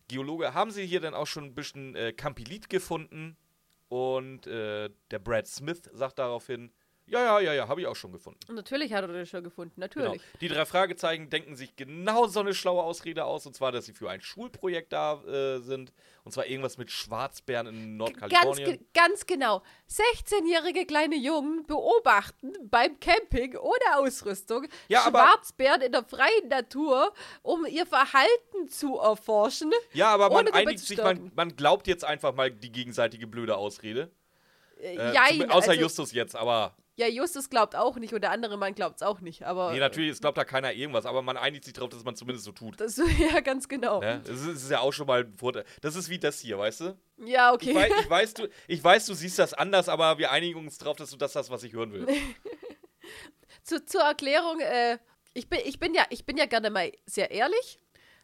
Geologe, 0.07 0.53
haben 0.53 0.71
sie 0.71 0.85
hier 0.85 1.01
denn 1.01 1.13
auch 1.13 1.27
schon 1.27 1.43
ein 1.43 1.55
bisschen 1.55 1.93
äh, 1.97 2.13
Campilit 2.13 2.69
gefunden? 2.69 3.35
Und 3.89 4.47
äh, 4.47 4.91
der 5.11 5.19
Brad 5.19 5.45
Smith 5.45 5.89
sagt 5.91 6.19
daraufhin, 6.19 6.71
ja, 7.13 7.23
ja, 7.23 7.39
ja, 7.39 7.53
ja, 7.53 7.67
habe 7.67 7.81
ich 7.81 7.87
auch 7.87 7.95
schon 7.95 8.11
gefunden. 8.11 8.39
Und 8.49 8.55
natürlich 8.55 8.91
hat 8.93 9.03
er 9.03 9.07
das 9.07 9.29
schon 9.29 9.43
gefunden, 9.43 9.79
Genau. 9.79 10.05
natürlich. 10.05 10.21
Die 10.41 10.47
drei 10.47 10.65
Fragezeichen 10.65 11.29
denken 11.29 11.55
sich 11.55 11.75
genau 11.75 12.27
so 12.27 12.39
eine 12.39 12.53
schlaue 12.53 12.83
Ausrede 12.83 13.25
aus, 13.25 13.45
und 13.45 13.55
zwar, 13.55 13.71
dass 13.71 13.85
sie 13.85 13.93
für 13.93 14.09
ein 14.09 14.21
Schulprojekt 14.21 14.91
da 14.93 15.21
äh, 15.23 15.59
sind. 15.59 15.93
Und 16.23 16.31
zwar 16.31 16.45
irgendwas 16.47 16.77
mit 16.77 16.89
Schwarzbären 16.89 17.67
in 17.67 17.97
Ganz, 17.97 17.97
Nordkalifornien. 18.19 18.71
ge 18.71 18.79
ganz 18.93 19.25
genau. 19.25 19.61
16-jährige 19.89 20.85
kleine 20.85 21.15
Jungen 21.17 21.65
beobachten 21.65 22.53
beim 22.63 22.99
Camping 22.99 23.57
ohne 23.57 23.97
Ausrüstung 23.97 24.67
Ja, 24.87 25.01
Schwarzbären 25.01 25.81
in 25.81 25.91
der 25.91 26.03
freien 26.03 26.47
Natur, 26.49 27.13
um 27.41 27.65
ihr 27.65 27.85
Verhalten 27.85 28.69
zu 28.69 28.97
erforschen. 28.97 29.71
Ja, 29.93 30.09
aber 30.13 30.29
man 30.29 30.47
einigt 30.49 30.79
sich, 30.79 30.97
man, 30.97 31.31
man 31.35 31.55
glaubt 31.55 31.87
jetzt 31.87 32.05
einfach 32.05 32.33
mal 32.33 32.49
die 32.51 32.71
gegenseitige 32.71 33.27
blöde 33.27 33.57
Ausrede. 33.57 34.11
Äh, 34.83 34.95
Äh, 34.95 35.13
jein, 35.13 35.39
zum- 35.41 35.51
außer 35.51 35.71
also, 35.71 35.81
Justus 35.81 36.11
jetzt, 36.11 36.35
aber. 36.35 36.75
Ja, 36.95 37.07
Justus 37.07 37.49
glaubt 37.49 37.75
auch 37.75 37.95
nicht 37.95 38.13
und 38.13 38.21
der 38.21 38.29
andere 38.29 38.55
Mann 38.55 38.75
glaubt 38.75 38.97
es 38.97 39.01
auch 39.01 39.19
nicht. 39.19 39.43
Aber 39.43 39.71
Nee, 39.71 39.79
natürlich, 39.79 40.11
es 40.11 40.19
glaubt 40.21 40.37
da 40.37 40.45
keiner 40.45 40.73
irgendwas, 40.73 41.07
aber 41.07 41.23
man 41.23 41.37
einigt 41.37 41.63
sich 41.63 41.73
darauf, 41.73 41.89
dass 41.89 42.03
man 42.03 42.15
zumindest 42.15 42.45
so 42.45 42.51
tut. 42.51 42.79
Das, 42.79 42.97
ja, 43.33 43.39
ganz 43.39 43.67
genau. 43.67 43.99
Ne? 43.99 44.21
Das, 44.23 44.39
ist, 44.41 44.47
das 44.47 44.63
ist 44.63 44.69
ja 44.71 44.79
auch 44.79 44.91
schon 44.91 45.07
mal 45.07 45.21
ein 45.21 45.33
Vorteil. 45.33 45.65
Das 45.81 45.95
ist 45.95 46.09
wie 46.09 46.19
das 46.19 46.39
hier, 46.39 46.59
weißt 46.59 46.81
du? 46.81 46.97
Ja, 47.25 47.51
okay. 47.51 47.71
Ich, 47.71 47.75
weiß, 47.75 47.91
ich, 48.01 48.09
weiß, 48.09 48.33
du? 48.35 48.49
ich 48.67 48.83
weiß, 48.83 49.05
du 49.07 49.15
siehst 49.15 49.39
das 49.39 49.55
anders, 49.55 49.89
aber 49.89 50.19
wir 50.19 50.29
einigen 50.31 50.59
uns 50.59 50.77
darauf, 50.77 50.95
dass 50.97 51.09
du 51.09 51.17
das 51.17 51.35
hast, 51.35 51.49
was 51.49 51.63
ich 51.63 51.73
hören 51.73 51.93
will. 51.93 52.05
Zu, 53.63 53.83
zur 53.85 54.01
Erklärung, 54.01 54.59
äh, 54.59 54.97
ich, 55.33 55.49
bin, 55.49 55.59
ich, 55.65 55.79
bin 55.79 55.93
ja, 55.93 56.05
ich 56.09 56.25
bin 56.25 56.37
ja 56.37 56.45
gerne 56.45 56.69
mal 56.69 56.91
sehr 57.05 57.31
ehrlich. 57.31 57.79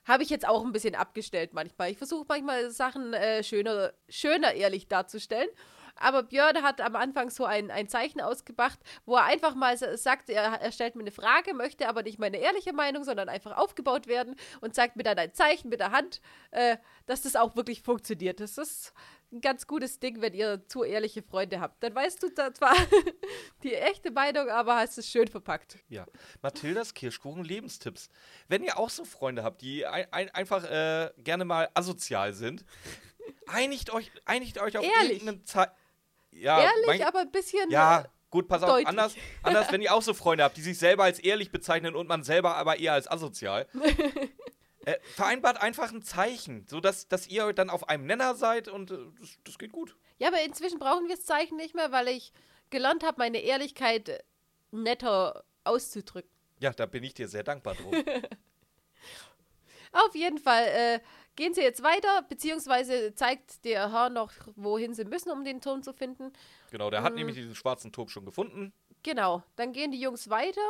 Habe 0.05 0.23
ich 0.23 0.29
jetzt 0.29 0.47
auch 0.47 0.63
ein 0.65 0.71
bisschen 0.71 0.95
abgestellt 0.95 1.53
manchmal. 1.53 1.91
Ich 1.91 1.97
versuche 1.97 2.25
manchmal 2.27 2.71
Sachen 2.71 3.13
äh, 3.13 3.43
schöner, 3.43 3.93
schöner 4.09 4.53
ehrlich 4.53 4.87
darzustellen. 4.87 5.49
Aber 5.99 6.23
Björn 6.23 6.63
hat 6.63 6.81
am 6.81 6.95
Anfang 6.95 7.29
so 7.29 7.45
ein, 7.45 7.71
ein 7.71 7.87
Zeichen 7.87 8.21
ausgebracht, 8.21 8.79
wo 9.05 9.15
er 9.15 9.25
einfach 9.25 9.55
mal 9.55 9.77
sa- 9.77 9.97
sagt, 9.97 10.29
er, 10.29 10.43
er 10.61 10.71
stellt 10.71 10.95
mir 10.95 11.03
eine 11.03 11.11
Frage, 11.11 11.53
möchte 11.53 11.87
aber 11.87 12.03
nicht 12.03 12.19
meine 12.19 12.37
ehrliche 12.37 12.73
Meinung, 12.73 13.03
sondern 13.03 13.29
einfach 13.29 13.57
aufgebaut 13.57 14.07
werden 14.07 14.35
und 14.61 14.75
zeigt 14.75 14.95
mir 14.95 15.03
dann 15.03 15.17
ein 15.17 15.33
Zeichen 15.33 15.69
mit 15.69 15.79
der 15.79 15.91
Hand, 15.91 16.21
äh, 16.51 16.77
dass 17.05 17.21
das 17.21 17.35
auch 17.35 17.55
wirklich 17.55 17.81
funktioniert. 17.81 18.39
Das 18.39 18.57
ist 18.57 18.93
ein 19.31 19.41
ganz 19.41 19.67
gutes 19.67 19.99
Ding, 19.99 20.21
wenn 20.21 20.33
ihr 20.33 20.65
zu 20.67 20.83
ehrliche 20.83 21.21
Freunde 21.21 21.59
habt. 21.59 21.83
Dann 21.83 21.93
weißt 21.93 22.23
du 22.23 22.33
zwar 22.53 22.73
die 23.63 23.75
echte 23.75 24.09
Meinung, 24.09 24.49
aber 24.49 24.77
hast 24.77 24.97
es 24.97 25.07
schön 25.07 25.27
verpackt. 25.27 25.77
Ja. 25.87 26.05
Mathildas 26.41 26.93
Kirschkuchen 26.95 27.43
Lebenstipps. 27.43 28.09
Wenn 28.47 28.63
ihr 28.63 28.79
auch 28.79 28.89
so 28.89 29.05
Freunde 29.05 29.43
habt, 29.43 29.61
die 29.61 29.85
ein, 29.85 30.07
ein, 30.11 30.29
einfach 30.31 30.63
äh, 30.63 31.11
gerne 31.19 31.45
mal 31.45 31.69
asozial 31.75 32.33
sind, 32.33 32.65
einigt 33.47 33.91
euch, 33.91 34.11
einigt 34.25 34.59
euch 34.59 34.77
auf 34.77 34.83
Ehrlich. 34.85 35.17
irgendeinen 35.21 35.45
Zeit. 35.45 35.71
Ja, 36.31 36.61
Ehrlich, 36.61 36.85
mein- 36.87 37.03
aber 37.03 37.19
ein 37.19 37.31
bisschen. 37.31 37.69
Ja, 37.69 38.05
gut, 38.29 38.47
pass 38.47 38.63
auf. 38.63 38.69
deutlich. 38.69 38.87
Anders, 38.87 39.15
anders, 39.43 39.71
wenn 39.71 39.81
ihr 39.81 39.93
auch 39.93 40.01
so 40.01 40.13
Freunde 40.13 40.43
habt, 40.43 40.57
die 40.57 40.61
sich 40.61 40.77
selber 40.77 41.03
als 41.03 41.19
ehrlich 41.19 41.51
bezeichnen 41.51 41.95
und 41.95 42.07
man 42.07 42.23
selber 42.23 42.55
aber 42.55 42.77
eher 42.79 42.93
als 42.93 43.09
asozial. 43.09 43.67
äh, 44.85 44.97
vereinbart 45.15 45.61
einfach 45.61 45.91
ein 45.91 46.01
Zeichen, 46.03 46.65
sodass 46.67 47.07
dass 47.07 47.27
ihr 47.27 47.51
dann 47.53 47.69
auf 47.69 47.89
einem 47.89 48.05
Nenner 48.05 48.35
seid 48.35 48.67
und 48.67 48.91
äh, 48.91 48.97
das, 49.19 49.37
das 49.43 49.57
geht 49.59 49.71
gut. 49.71 49.95
Ja, 50.17 50.27
aber 50.29 50.41
inzwischen 50.41 50.79
brauchen 50.79 51.07
wir 51.07 51.15
das 51.15 51.25
Zeichen 51.25 51.57
nicht 51.57 51.75
mehr, 51.75 51.91
weil 51.91 52.07
ich 52.07 52.31
gelernt 52.69 53.03
habe, 53.03 53.15
meine 53.17 53.39
Ehrlichkeit 53.39 54.09
äh, 54.09 54.19
netter 54.71 55.43
auszudrücken. 55.63 56.29
Ja, 56.59 56.71
da 56.71 56.85
bin 56.85 57.03
ich 57.03 57.13
dir 57.13 57.27
sehr 57.27 57.43
dankbar 57.43 57.75
drum. 57.75 57.93
Auf 59.91 60.13
jeden 60.13 60.37
Fall 60.37 60.65
äh, 60.65 60.99
gehen 61.39 61.53
sie 61.53 61.61
jetzt 61.61 61.81
weiter, 61.81 62.21
beziehungsweise 62.29 63.15
zeigt 63.15 63.63
der 63.65 63.91
Herr 63.91 64.09
noch, 64.09 64.31
wohin 64.55 64.93
sie 64.93 65.05
müssen, 65.05 65.31
um 65.31 65.43
den 65.43 65.61
Turm 65.61 65.81
zu 65.81 65.93
finden. 65.93 66.33
genau, 66.69 66.89
der 66.91 67.01
hat 67.01 67.15
nämlich 67.15 67.35
diesen 67.37 67.55
schwarzen 67.55 67.91
Turm 67.91 68.09
schon 68.09 68.25
gefunden. 68.25 68.73
Genau, 69.03 69.41
dann 69.55 69.71
gehen 69.71 69.91
die 69.91 69.99
Jungs 70.01 70.29
weiter 70.29 70.61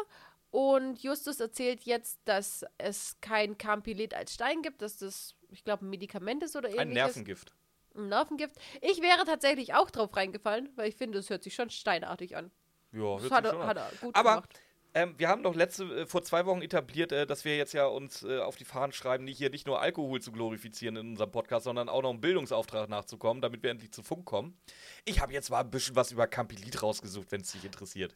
und 0.52 1.02
Justus 1.02 1.40
erzählt 1.40 1.82
jetzt, 1.84 2.20
dass 2.26 2.64
es 2.78 3.18
kein 3.22 3.58
Campilit 3.58 4.14
als 4.14 4.34
Stein 4.36 4.62
gibt, 4.62 4.82
dass 4.84 4.98
das, 4.98 5.36
ich 5.50 5.64
glaube, 5.64 5.86
ein 5.86 5.90
Medikament 5.90 6.44
ist 6.44 6.56
oder 6.56 6.70
ähnliches. 6.70 6.82
Ein 6.88 6.94
Nervengift. 6.94 7.54
Ein 7.96 8.10
Nervengift. 8.10 8.56
Ich 8.82 9.02
wäre 9.02 9.26
tatsächlich 9.26 9.74
auch 9.74 9.90
drauf 9.90 10.16
reingefallen, 10.16 10.70
weil 10.76 10.90
ich 10.90 10.96
finde, 10.96 11.18
es 11.18 11.30
hört 11.32 11.44
sich 11.44 11.56
schon 11.56 11.72
steinartig 11.72 12.38
an. 12.38 12.52
Ja, 12.92 13.16
Das 13.16 13.24
hört 13.24 13.32
hat 13.32 13.46
sich 13.46 13.54
er, 13.54 13.60
schon 13.60 13.68
hat 13.68 13.78
an. 13.78 13.84
er 13.92 13.98
gut 14.02 14.16
Aber 14.16 14.30
gemacht. 14.36 14.62
Ähm, 14.94 15.14
wir 15.18 15.28
haben 15.30 15.44
doch 15.44 15.56
letzte, 15.56 15.84
äh, 15.84 16.06
vor 16.06 16.24
zwei 16.24 16.46
Wochen 16.46 16.62
etabliert, 16.62 17.12
äh, 17.12 17.26
dass 17.28 17.46
wir 17.46 17.56
jetzt 17.58 17.74
ja 17.74 17.86
uns 17.86 18.24
äh, 18.24 18.40
auf 18.40 18.56
die 18.56 18.66
Fahnen 18.66 18.92
schreiben, 18.92 19.24
nicht 19.24 19.38
hier 19.38 19.50
nicht 19.50 19.68
nur 19.68 19.82
Alkohol 19.82 20.22
zu 20.22 20.32
glorifizieren 20.32 20.96
in 20.96 21.10
unserem 21.12 21.32
Podcast, 21.32 21.66
sondern 21.66 21.90
auch 21.90 22.02
noch 22.02 22.10
einen 22.10 22.22
Bildungsauftrag 22.22 22.90
nachzukommen, 22.90 23.42
damit 23.42 23.64
wir 23.64 23.70
endlich 23.70 23.92
zu 23.92 24.04
Funk 24.04 24.26
kommen. 24.26 24.58
Ich 25.06 25.22
habe 25.22 25.34
jetzt 25.34 25.50
mal 25.50 25.62
ein 25.62 25.70
bisschen 25.72 25.96
was 25.96 26.12
über 26.12 26.28
Campilit 26.28 26.82
rausgesucht, 26.82 27.32
wenn 27.32 27.42
es 27.42 27.52
dich 27.52 27.66
interessiert. 27.66 28.16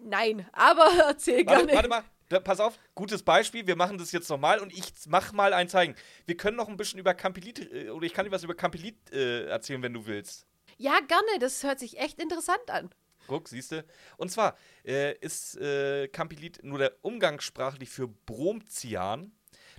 Nein, 0.00 0.46
aber 0.52 0.88
erzähl 1.08 1.46
Warte, 1.46 1.66
gerne. 1.66 1.74
warte 1.74 1.88
mal, 1.88 2.04
Da, 2.28 2.40
pass 2.40 2.60
auf, 2.60 2.78
gutes 2.94 3.22
Beispiel. 3.22 3.66
Wir 3.66 3.76
machen 3.76 3.98
das 3.98 4.12
jetzt 4.12 4.28
nochmal 4.28 4.60
und 4.60 4.72
ich 4.72 4.92
mach 5.06 5.32
mal 5.32 5.52
ein 5.52 5.68
Zeigen. 5.68 5.94
Wir 6.26 6.36
können 6.36 6.56
noch 6.56 6.68
ein 6.68 6.76
bisschen 6.76 6.98
über 6.98 7.14
Campelit, 7.14 7.72
äh, 7.72 7.90
oder 7.90 8.06
ich 8.06 8.12
kann 8.12 8.24
dir 8.24 8.32
was 8.32 8.44
über 8.44 8.54
Campelit 8.54 8.96
äh, 9.12 9.46
erzählen, 9.46 9.82
wenn 9.82 9.94
du 9.94 10.06
willst. 10.06 10.46
Ja, 10.76 11.00
gerne. 11.00 11.38
Das 11.40 11.62
hört 11.62 11.78
sich 11.78 11.98
echt 11.98 12.20
interessant 12.20 12.70
an. 12.70 12.90
Guck, 13.28 13.48
siehst 13.48 13.70
du? 13.70 13.84
Und 14.16 14.30
zwar 14.32 14.56
äh, 14.84 15.16
ist 15.18 15.56
äh, 15.58 16.08
Campelit 16.08 16.64
nur 16.64 16.78
der 16.78 16.92
umgangssprachlich 17.02 17.88
für 17.88 18.08
Bromcyan. 18.08 19.32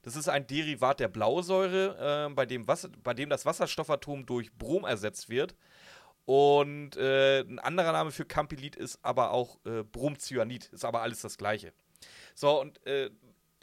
Das 0.04 0.16
ist 0.16 0.30
ein 0.30 0.48
Derivat 0.48 1.02
der 1.02 1.10
Blausäure, 1.10 2.28
äh, 2.30 2.34
bei, 2.34 2.46
dem 2.46 2.68
Wasser, 2.68 2.90
bei 3.04 3.14
dem 3.14 3.30
das 3.30 3.46
Wasserstoffatom 3.46 4.26
durch 4.26 4.54
Brom 4.54 4.86
ersetzt 4.86 5.30
wird. 5.30 5.56
Und 6.26 6.96
äh, 6.96 7.42
ein 7.42 7.60
anderer 7.60 7.92
Name 7.92 8.12
für 8.12 8.24
Campelit 8.24 8.76
ist 8.76 9.00
aber 9.02 9.32
auch 9.32 9.58
äh, 9.66 9.84
Bromcyanid. 9.84 10.68
Ist 10.68 10.86
aber 10.86 11.02
alles 11.02 11.22
das 11.22 11.38
Gleiche. 11.38 11.74
So, 12.36 12.62
und 12.62 12.86
äh, 12.86 13.10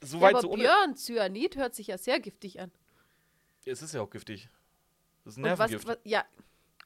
soweit 0.03 0.33
ja, 0.33 0.39
aber 0.39 0.49
so. 0.49 0.55
Björn, 0.55 0.97
Cyanid 0.97 1.57
hört 1.57 1.75
sich 1.75 1.87
ja 1.87 1.97
sehr 1.97 2.21
giftig 2.21 2.61
an. 2.61 2.73
Es 3.65 3.83
ist 3.83 3.95
ja 3.95 4.01
auch 4.01 4.11
giftig. 4.11 4.49
Das 5.25 5.35
ist 5.35 5.39
ein 5.39 5.45
Und 5.45 5.51
was, 5.51 5.59
Nervengift. 5.71 5.87
was, 5.87 5.99
ja. 6.05 6.25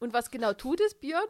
Und 0.01 0.13
was 0.13 0.31
genau 0.31 0.53
tut 0.53 0.81
es, 0.81 0.95
Björn? 0.95 1.29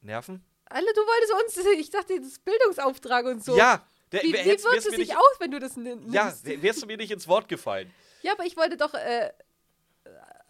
Nerven? 0.00 0.44
Alle, 0.70 0.86
du 0.94 1.00
wolltest 1.00 1.56
uns, 1.58 1.66
ich 1.78 1.90
dachte, 1.90 2.20
das 2.20 2.38
Bildungsauftrag 2.38 3.26
und 3.26 3.44
so. 3.44 3.56
Ja! 3.56 3.86
Der, 4.12 4.22
Wie, 4.22 4.32
wär- 4.32 4.44
wie 4.44 4.48
wirkt 4.48 4.64
es 4.78 4.84
sich 4.84 5.14
aus, 5.16 5.34
wenn 5.38 5.50
du 5.50 5.58
das 5.58 5.76
nimmst? 5.76 6.14
Ja, 6.14 6.32
wär- 6.42 6.62
wärst 6.62 6.82
du 6.82 6.86
mir 6.86 6.96
nicht 6.96 7.10
ins 7.10 7.28
Wort 7.28 7.46
gefallen. 7.48 7.92
Ja, 8.22 8.32
aber 8.32 8.44
ich 8.46 8.56
wollte 8.56 8.76
doch 8.78 8.94
äh, 8.94 9.30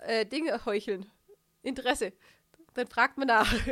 äh, 0.01 0.25
Dinge 0.27 0.65
heucheln. 0.65 1.11
Interesse. 1.63 2.13
Dann 2.75 2.87
fragt 2.87 3.19
man 3.19 3.27
nach. 3.29 3.53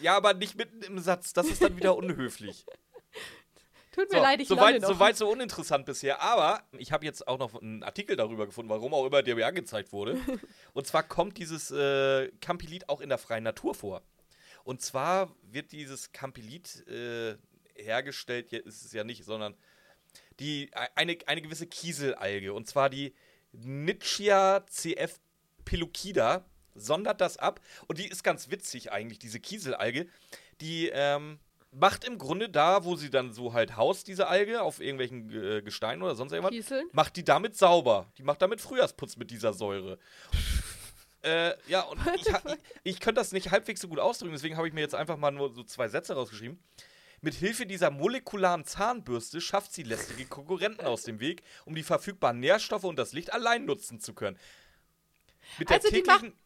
Ja, 0.00 0.16
aber 0.16 0.32
nicht 0.32 0.54
mitten 0.54 0.80
im 0.82 1.00
Satz. 1.00 1.32
Das 1.32 1.48
ist 1.48 1.60
dann 1.60 1.76
wieder 1.76 1.96
unhöflich. 1.96 2.64
Tut 3.92 4.08
mir 4.12 4.18
So, 4.18 4.22
leid, 4.22 4.40
ich 4.40 4.46
soweit, 4.46 4.80
noch. 4.80 4.88
soweit 4.90 5.16
so 5.16 5.28
uninteressant 5.28 5.86
bisher. 5.86 6.22
Aber 6.22 6.62
ich 6.78 6.92
habe 6.92 7.04
jetzt 7.04 7.26
auch 7.26 7.36
noch 7.36 7.60
einen 7.60 7.82
Artikel 7.82 8.14
darüber 8.14 8.46
gefunden, 8.46 8.70
warum 8.70 8.94
auch 8.94 9.04
immer 9.06 9.24
der 9.24 9.34
mir 9.34 9.44
angezeigt 9.48 9.92
wurde. 9.92 10.20
Und 10.72 10.86
zwar 10.86 11.02
kommt 11.02 11.36
dieses 11.38 11.72
äh, 11.72 12.28
Campilit 12.40 12.88
auch 12.88 13.00
in 13.00 13.08
der 13.08 13.18
freien 13.18 13.42
Natur 13.42 13.74
vor. 13.74 14.02
Und 14.68 14.82
zwar 14.82 15.34
wird 15.50 15.72
dieses 15.72 16.12
Campilit 16.12 16.86
äh, 16.88 17.38
hergestellt, 17.74 18.52
ja, 18.52 18.58
ist 18.58 18.84
es 18.84 18.92
ja 18.92 19.02
nicht, 19.02 19.24
sondern 19.24 19.54
die, 20.40 20.70
eine, 20.94 21.16
eine 21.24 21.40
gewisse 21.40 21.66
Kieselalge. 21.66 22.52
Und 22.52 22.68
zwar 22.68 22.90
die 22.90 23.14
Nitschia 23.52 24.66
cf 24.66 25.20
pellucida 25.64 26.44
sondert 26.74 27.22
das 27.22 27.38
ab. 27.38 27.62
Und 27.86 27.96
die 27.96 28.08
ist 28.08 28.22
ganz 28.22 28.50
witzig 28.50 28.92
eigentlich, 28.92 29.18
diese 29.18 29.40
Kieselalge. 29.40 30.06
Die 30.60 30.90
ähm, 30.92 31.38
macht 31.70 32.04
im 32.04 32.18
Grunde 32.18 32.50
da, 32.50 32.84
wo 32.84 32.94
sie 32.94 33.08
dann 33.08 33.32
so 33.32 33.54
halt 33.54 33.78
haust, 33.78 34.06
diese 34.06 34.28
Alge, 34.28 34.60
auf 34.60 34.80
irgendwelchen 34.80 35.30
äh, 35.30 35.62
Gesteinen 35.62 36.02
oder 36.02 36.14
sonst 36.14 36.32
irgendwas, 36.32 36.52
Kieseln? 36.52 36.88
macht 36.92 37.16
die 37.16 37.24
damit 37.24 37.56
sauber. 37.56 38.12
Die 38.18 38.22
macht 38.22 38.42
damit 38.42 38.60
Frühjahrsputz 38.60 39.16
mit 39.16 39.30
dieser 39.30 39.54
Säure. 39.54 39.98
Äh, 41.22 41.54
ja, 41.68 41.82
und 41.82 42.00
ich, 42.14 42.26
ich, 42.26 42.34
ich 42.84 43.00
könnte 43.00 43.20
das 43.20 43.32
nicht 43.32 43.50
halbwegs 43.50 43.80
so 43.80 43.88
gut 43.88 43.98
ausdrücken, 43.98 44.32
deswegen 44.32 44.56
habe 44.56 44.68
ich 44.68 44.74
mir 44.74 44.80
jetzt 44.80 44.94
einfach 44.94 45.16
mal 45.16 45.30
nur 45.30 45.52
so 45.52 45.62
zwei 45.64 45.88
Sätze 45.88 46.14
rausgeschrieben. 46.14 46.62
Mit 47.20 47.34
Hilfe 47.34 47.66
dieser 47.66 47.90
molekularen 47.90 48.64
Zahnbürste 48.64 49.40
schafft 49.40 49.72
sie 49.72 49.82
lästige 49.82 50.26
Konkurrenten 50.26 50.86
aus 50.86 51.02
dem 51.02 51.18
Weg, 51.18 51.42
um 51.64 51.74
die 51.74 51.82
verfügbaren 51.82 52.38
Nährstoffe 52.38 52.84
und 52.84 52.96
das 52.96 53.12
Licht 53.12 53.32
allein 53.32 53.64
nutzen 53.64 53.98
zu 53.98 54.14
können. 54.14 54.38
Mit 55.58 55.68
der 55.70 55.78
Also 55.78 55.88
macht, 55.88 56.20
täglichen, 56.20 56.38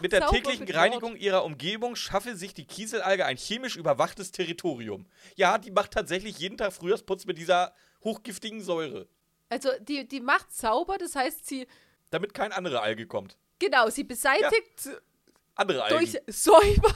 mit 0.00 0.12
der 0.12 0.26
täglichen 0.28 0.70
Reinigung 0.70 1.16
ihrer 1.16 1.44
Umgebung 1.44 1.96
schaffe 1.96 2.36
sich 2.36 2.54
die 2.54 2.66
Kieselalge 2.66 3.26
ein 3.26 3.36
chemisch 3.36 3.76
überwachtes 3.76 4.30
Territorium. 4.30 5.06
Ja, 5.34 5.58
die 5.58 5.72
macht 5.72 5.90
tatsächlich 5.90 6.38
jeden 6.38 6.56
Tag 6.56 6.72
Frühjahrsputz 6.72 7.26
mit 7.26 7.38
dieser 7.38 7.74
hochgiftigen 8.04 8.62
Säure. 8.62 9.08
Also 9.48 9.70
die, 9.80 10.06
die 10.06 10.20
macht 10.20 10.54
sauber, 10.54 10.98
das 10.98 11.16
heißt, 11.16 11.46
sie, 11.46 11.66
damit 12.10 12.32
keine 12.32 12.54
andere 12.54 12.80
Alge 12.80 13.06
kommt. 13.06 13.36
Genau, 13.62 13.88
sie 13.88 14.04
beseitigt 14.04 14.90
Andere 15.54 15.84
Algen. 15.84 15.98
durch 15.98 16.18
Säubern 16.26 16.94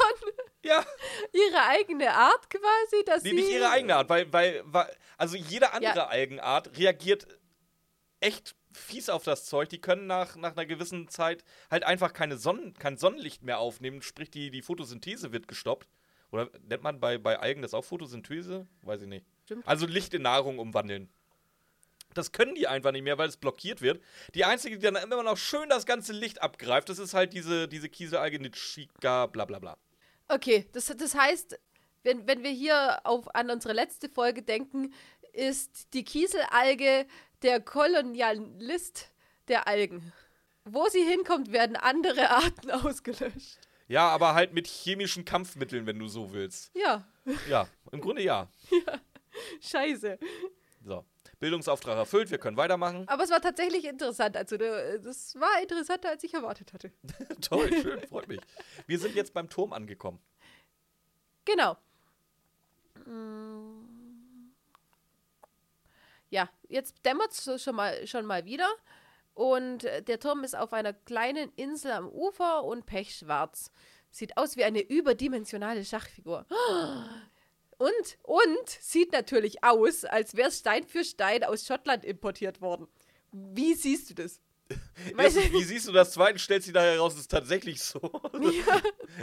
ja, 0.63 0.85
ihre 1.33 1.63
eigene 1.69 2.13
Art 2.13 2.51
quasi, 2.51 3.05
dass 3.05 3.23
nee, 3.23 3.31
sie... 3.31 3.37
nicht 3.37 3.51
ihre 3.51 3.71
eigene 3.71 3.97
Art, 3.97 4.09
weil, 4.09 4.33
weil, 4.33 4.63
weil 4.65 4.95
also 5.17 5.37
jede 5.37 5.73
andere 5.73 5.95
Ja. 5.95 6.07
Algenart 6.07 6.77
reagiert 6.77 7.27
echt 8.21 8.57
fies 8.73 9.09
auf 9.09 9.25
das 9.25 9.47
Zeug. 9.47 9.69
Die 9.69 9.81
können 9.81 10.07
nach, 10.07 10.37
nach 10.37 10.53
einer 10.53 10.67
gewissen 10.67 11.09
Zeit 11.09 11.45
halt 11.71 11.85
einfach 11.85 12.13
keine 12.13 12.37
Sonnen, 12.37 12.75
kein 12.75 12.97
Sonnenlicht 12.97 13.43
mehr 13.43 13.59
aufnehmen, 13.59 14.03
sprich 14.03 14.31
die, 14.31 14.51
die 14.51 14.63
Photosynthese 14.63 15.33
wird 15.33 15.49
gestoppt. 15.49 15.89
Oder 16.33 16.51
nennt 16.61 16.83
man 16.83 17.01
bei, 17.01 17.19
bei 17.19 17.39
Algen 17.39 17.63
das 17.63 17.73
auch 17.73 17.85
Photosynthese? 17.85 18.67
Weiß 18.83 19.03
ich 19.03 19.09
nicht. 19.09 19.27
Stimmt. 19.45 19.67
Also 19.67 19.87
Licht 19.87 20.13
in 20.13 20.23
Nahrung 20.23 20.59
umwandeln. 20.59 21.09
Das 22.17 22.33
können 22.33 22.55
die 22.55 22.67
einfach 22.67 22.93
nicht 22.93 23.03
mehr, 23.03 23.19
weil 23.19 23.29
es 23.29 23.37
blockiert 23.37 23.83
wird. 23.83 24.03
Die 24.35 24.45
einzige, 24.45 24.77
die 24.77 24.83
dann 24.83 24.97
immer 24.97 25.23
noch 25.23 25.37
schön 25.37 25.69
das 25.69 25.87
ganze 25.87 26.13
Licht 26.13 26.43
abgreift, 26.43 26.89
das 26.89 26.99
ist 26.99 27.15
halt 27.15 27.33
diese, 27.33 27.69
diese 27.69 27.89
Kieselalge 27.89 28.41
Nitschika, 28.41 29.27
bla 29.27 29.45
bla 29.45 29.59
bla. 29.59 29.77
Okay, 30.29 30.67
das, 30.73 30.87
das 30.87 31.15
heißt, 31.15 31.59
wenn, 32.03 32.27
wenn 32.27 32.43
wir 32.43 32.51
hier 32.51 33.01
auf, 33.05 33.35
an 33.35 33.51
unsere 33.51 33.75
letzte 33.75 34.09
Folge 34.09 34.43
denken, 34.43 34.93
ist 35.33 35.93
die 35.93 36.05
Kieselalge 36.05 37.07
der 37.43 37.61
Kolonialist 37.61 39.11
der 39.49 39.69
Algen. 39.69 40.13
Wo 40.65 40.89
sie 40.89 41.03
hinkommt, 41.03 41.53
werden 41.53 41.77
andere 41.77 42.31
Arten 42.31 42.71
ausgelöscht. 42.71 43.59
Ja, 43.89 44.09
aber 44.09 44.35
halt 44.35 44.53
mit 44.53 44.67
chemischen 44.67 45.25
Kampfmitteln, 45.25 45.87
wenn 45.87 45.99
du 45.99 46.09
so 46.09 46.33
willst. 46.33 46.73
Ja, 46.75 47.07
Ja, 47.49 47.69
im 47.93 48.01
Grunde 48.01 48.23
ja. 48.23 48.49
scheiße. 49.61 50.19
So. 50.85 51.05
Bildungsauftrag 51.39 51.97
erfüllt, 51.97 52.31
wir 52.31 52.39
können 52.39 52.57
weitermachen. 52.57 53.07
Aber 53.09 53.25
es 53.25 53.31
war 53.31 53.41
tatsächlich 53.41 53.85
interessant. 53.85 54.37
Also, 54.37 54.57
äh, 54.57 54.99
das 55.01 55.35
war 55.39 55.61
interessanter, 55.61 56.11
als 56.11 56.25
ich 56.25 56.33
erwartet 56.33 56.73
hatte. 56.73 56.93
Toll, 57.41 57.71
schön, 57.83 58.01
freut 58.09 58.29
mich. 58.29 58.41
Wir 58.87 58.99
sind 58.99 59.15
jetzt 59.15 59.35
beim 59.35 59.49
Turm 59.49 59.73
angekommen. 59.73 60.19
Genau. 61.45 61.77
Mm. 63.05 63.87
Ja, 66.31 66.49
jetzt 66.69 67.05
dämmert 67.05 67.33
es 67.33 67.63
schon 67.63 67.77
mal, 67.77 68.07
schon 68.07 68.27
mal 68.27 68.45
wieder. 68.45 68.69
Und 69.35 69.85
äh, 69.85 70.03
der 70.03 70.19
Turm 70.19 70.45
ist 70.45 70.57
auf 70.57 70.73
einer 70.73 70.95
kleinen 70.95 71.53
Insel 71.57 71.93
am 71.93 72.09
Ufer 72.09 72.65
und 72.65 72.87
pechschwarz. 72.87 73.71
Sieht 74.11 74.39
aus 74.39 74.57
wie 74.57 74.65
eine 74.65 74.81
überdimensionale 74.81 75.85
Schachfigur. 75.85 76.47
Und, 77.79 78.19
und 78.23 78.69
sieht 78.81 79.13
natürlich 79.13 79.63
aus, 79.63 80.05
als 80.05 80.35
wäre 80.35 80.51
Stein 80.51 80.85
für 80.85 81.05
Stein 81.05 81.45
aus 81.45 81.67
Schottland 81.67 82.05
importiert 82.05 82.61
worden. 82.61 82.89
Wie 83.33 83.75
siehst 83.75 84.11
du 84.11 84.15
das? 84.15 84.41
Erstens, 85.17 85.53
wie 85.53 85.63
siehst 85.63 85.89
du 85.89 85.93
das? 85.93 86.13
Zweitens 86.13 86.43
stellt 86.43 86.63
sich 86.63 86.73
nachher 86.73 86.93
heraus, 86.93 87.15
es 87.15 87.21
ist 87.21 87.31
tatsächlich 87.31 87.83
so. 87.83 88.01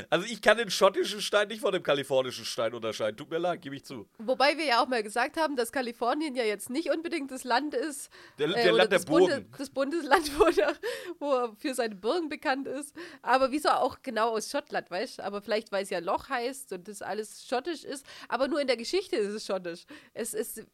Also 0.09 0.25
ich 0.25 0.41
kann 0.41 0.57
den 0.57 0.71
schottischen 0.71 1.21
Stein 1.21 1.49
nicht 1.49 1.61
von 1.61 1.71
dem 1.71 1.83
kalifornischen 1.83 2.45
Stein 2.45 2.73
unterscheiden. 2.73 3.15
Tut 3.17 3.29
mir 3.29 3.37
leid, 3.37 3.61
gebe 3.61 3.75
ich 3.75 3.83
zu. 3.83 4.07
Wobei 4.17 4.57
wir 4.57 4.65
ja 4.65 4.81
auch 4.81 4.87
mal 4.87 5.03
gesagt 5.03 5.37
haben, 5.37 5.55
dass 5.55 5.71
Kalifornien 5.71 6.35
ja 6.35 6.43
jetzt 6.43 6.69
nicht 6.69 6.89
unbedingt 6.89 7.31
das 7.31 7.43
Land 7.43 7.75
ist. 7.75 8.09
Der, 8.39 8.47
äh, 8.47 8.53
der 8.53 8.63
oder 8.65 8.71
Land 8.77 8.91
der 8.91 8.99
das, 8.99 9.05
Bunde, 9.05 9.45
das 9.57 9.69
Bundesland, 9.69 10.31
wo 10.39 10.45
er, 10.45 10.73
wo 11.19 11.33
er 11.33 11.55
für 11.57 11.73
seine 11.73 11.95
Burgen 11.95 12.29
bekannt 12.29 12.67
ist. 12.67 12.95
Aber 13.21 13.51
wieso 13.51 13.69
auch 13.69 13.97
genau 14.01 14.29
aus 14.29 14.49
Schottland, 14.49 14.89
weißt 14.89 15.19
du? 15.19 15.23
Aber 15.23 15.41
vielleicht, 15.41 15.71
weil 15.71 15.83
es 15.83 15.89
ja 15.89 15.99
Loch 15.99 16.29
heißt 16.29 16.73
und 16.73 16.87
das 16.87 17.01
alles 17.01 17.45
schottisch 17.47 17.83
ist. 17.83 18.05
Aber 18.29 18.47
nur 18.47 18.61
in 18.61 18.67
der 18.67 18.77
Geschichte 18.77 19.15
ist 19.15 19.33
es 19.33 19.45
schottisch. 19.45 19.83
Es 20.13 20.33
ist 20.33 20.65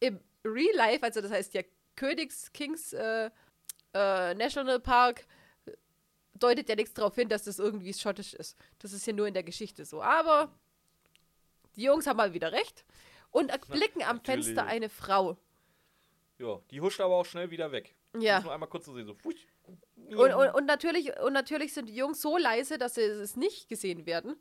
im 0.00 0.20
Real 0.44 0.74
Life, 0.74 1.02
also 1.02 1.20
das 1.20 1.30
heißt 1.30 1.54
ja 1.54 1.62
Königs, 1.96 2.52
Kings 2.52 2.92
äh, 2.92 3.30
äh, 3.94 4.34
National 4.34 4.80
Park, 4.80 5.26
deutet 6.34 6.68
ja 6.68 6.74
nichts 6.74 6.94
darauf 6.94 7.14
hin, 7.14 7.28
dass 7.28 7.44
das 7.44 7.58
irgendwie 7.58 7.92
schottisch 7.92 8.34
ist. 8.34 8.56
Das 8.78 8.92
ist 8.92 9.06
ja 9.06 9.12
nur 9.12 9.26
in 9.26 9.34
der 9.34 9.42
Geschichte 9.42 9.84
so. 9.84 10.02
Aber 10.02 10.52
die 11.76 11.82
Jungs 11.82 12.06
haben 12.06 12.16
mal 12.16 12.32
wieder 12.32 12.52
recht 12.52 12.84
und 13.30 13.48
blicken 13.68 14.02
am 14.02 14.16
natürlich. 14.16 14.46
Fenster 14.46 14.66
eine 14.66 14.88
Frau. 14.88 15.36
Ja, 16.38 16.60
die 16.70 16.80
huscht 16.80 17.00
aber 17.00 17.16
auch 17.16 17.26
schnell 17.26 17.50
wieder 17.50 17.70
weg. 17.70 17.94
Ja. 18.18 18.40
Man 18.40 18.50
einmal 18.50 18.68
kurz 18.68 18.86
so 18.86 18.94
sehen. 18.94 19.06
So. 19.06 19.16
Und, 20.16 20.34
und, 20.34 20.54
und, 20.54 20.66
natürlich, 20.66 21.16
und 21.20 21.32
natürlich 21.32 21.72
sind 21.74 21.88
die 21.88 21.94
Jungs 21.94 22.20
so 22.20 22.36
leise, 22.36 22.78
dass 22.78 22.94
sie 22.94 23.02
es 23.02 23.36
nicht 23.36 23.68
gesehen 23.68 24.06
werden. 24.06 24.36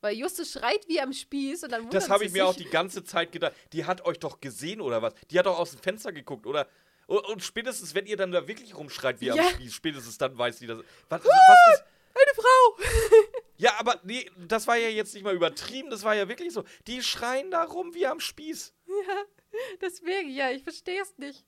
Weil 0.00 0.16
Justus 0.16 0.52
schreit 0.52 0.86
wie 0.86 1.00
am 1.00 1.12
Spieß 1.12 1.64
und 1.64 1.72
dann 1.72 1.88
Das 1.90 2.10
habe 2.10 2.24
ich 2.24 2.32
mir 2.32 2.46
auch 2.46 2.54
die 2.54 2.68
ganze 2.68 3.04
Zeit 3.04 3.32
gedacht. 3.32 3.54
Die 3.72 3.84
hat 3.84 4.04
euch 4.04 4.18
doch 4.18 4.40
gesehen 4.40 4.80
oder 4.80 5.02
was? 5.02 5.14
Die 5.30 5.38
hat 5.38 5.46
doch 5.46 5.58
aus 5.58 5.70
dem 5.72 5.80
Fenster 5.80 6.12
geguckt 6.12 6.46
oder. 6.46 6.68
Und, 7.06 7.24
und 7.26 7.42
spätestens, 7.42 7.94
wenn 7.94 8.06
ihr 8.06 8.16
dann 8.16 8.32
da 8.32 8.46
wirklich 8.48 8.76
rumschreit 8.76 9.20
wie 9.20 9.26
Ja. 9.26 9.34
am 9.34 9.48
Spieß, 9.54 9.74
spätestens 9.74 10.18
dann 10.18 10.36
weiß 10.36 10.58
die 10.58 10.66
das. 10.66 10.78
Was, 11.08 11.24
was 11.24 11.74
ist. 11.74 11.84
Eine 12.14 12.34
Frau! 12.34 12.78
Ja, 13.56 13.74
aber 13.78 14.00
nee, 14.02 14.28
das 14.48 14.66
war 14.66 14.76
ja 14.76 14.88
jetzt 14.88 15.14
nicht 15.14 15.22
mal 15.22 15.32
übertrieben, 15.34 15.88
das 15.88 16.02
war 16.02 16.12
ja 16.16 16.28
wirklich 16.28 16.52
so. 16.52 16.64
Die 16.88 17.04
schreien 17.04 17.52
da 17.52 17.62
rum 17.62 17.94
wie 17.94 18.04
am 18.04 18.18
Spieß. 18.18 18.74
Deswegen, 19.80 20.30
ja, 20.30 20.50
ich 20.50 20.64
verstehe 20.64 21.00
es 21.00 21.16
nicht. 21.18 21.46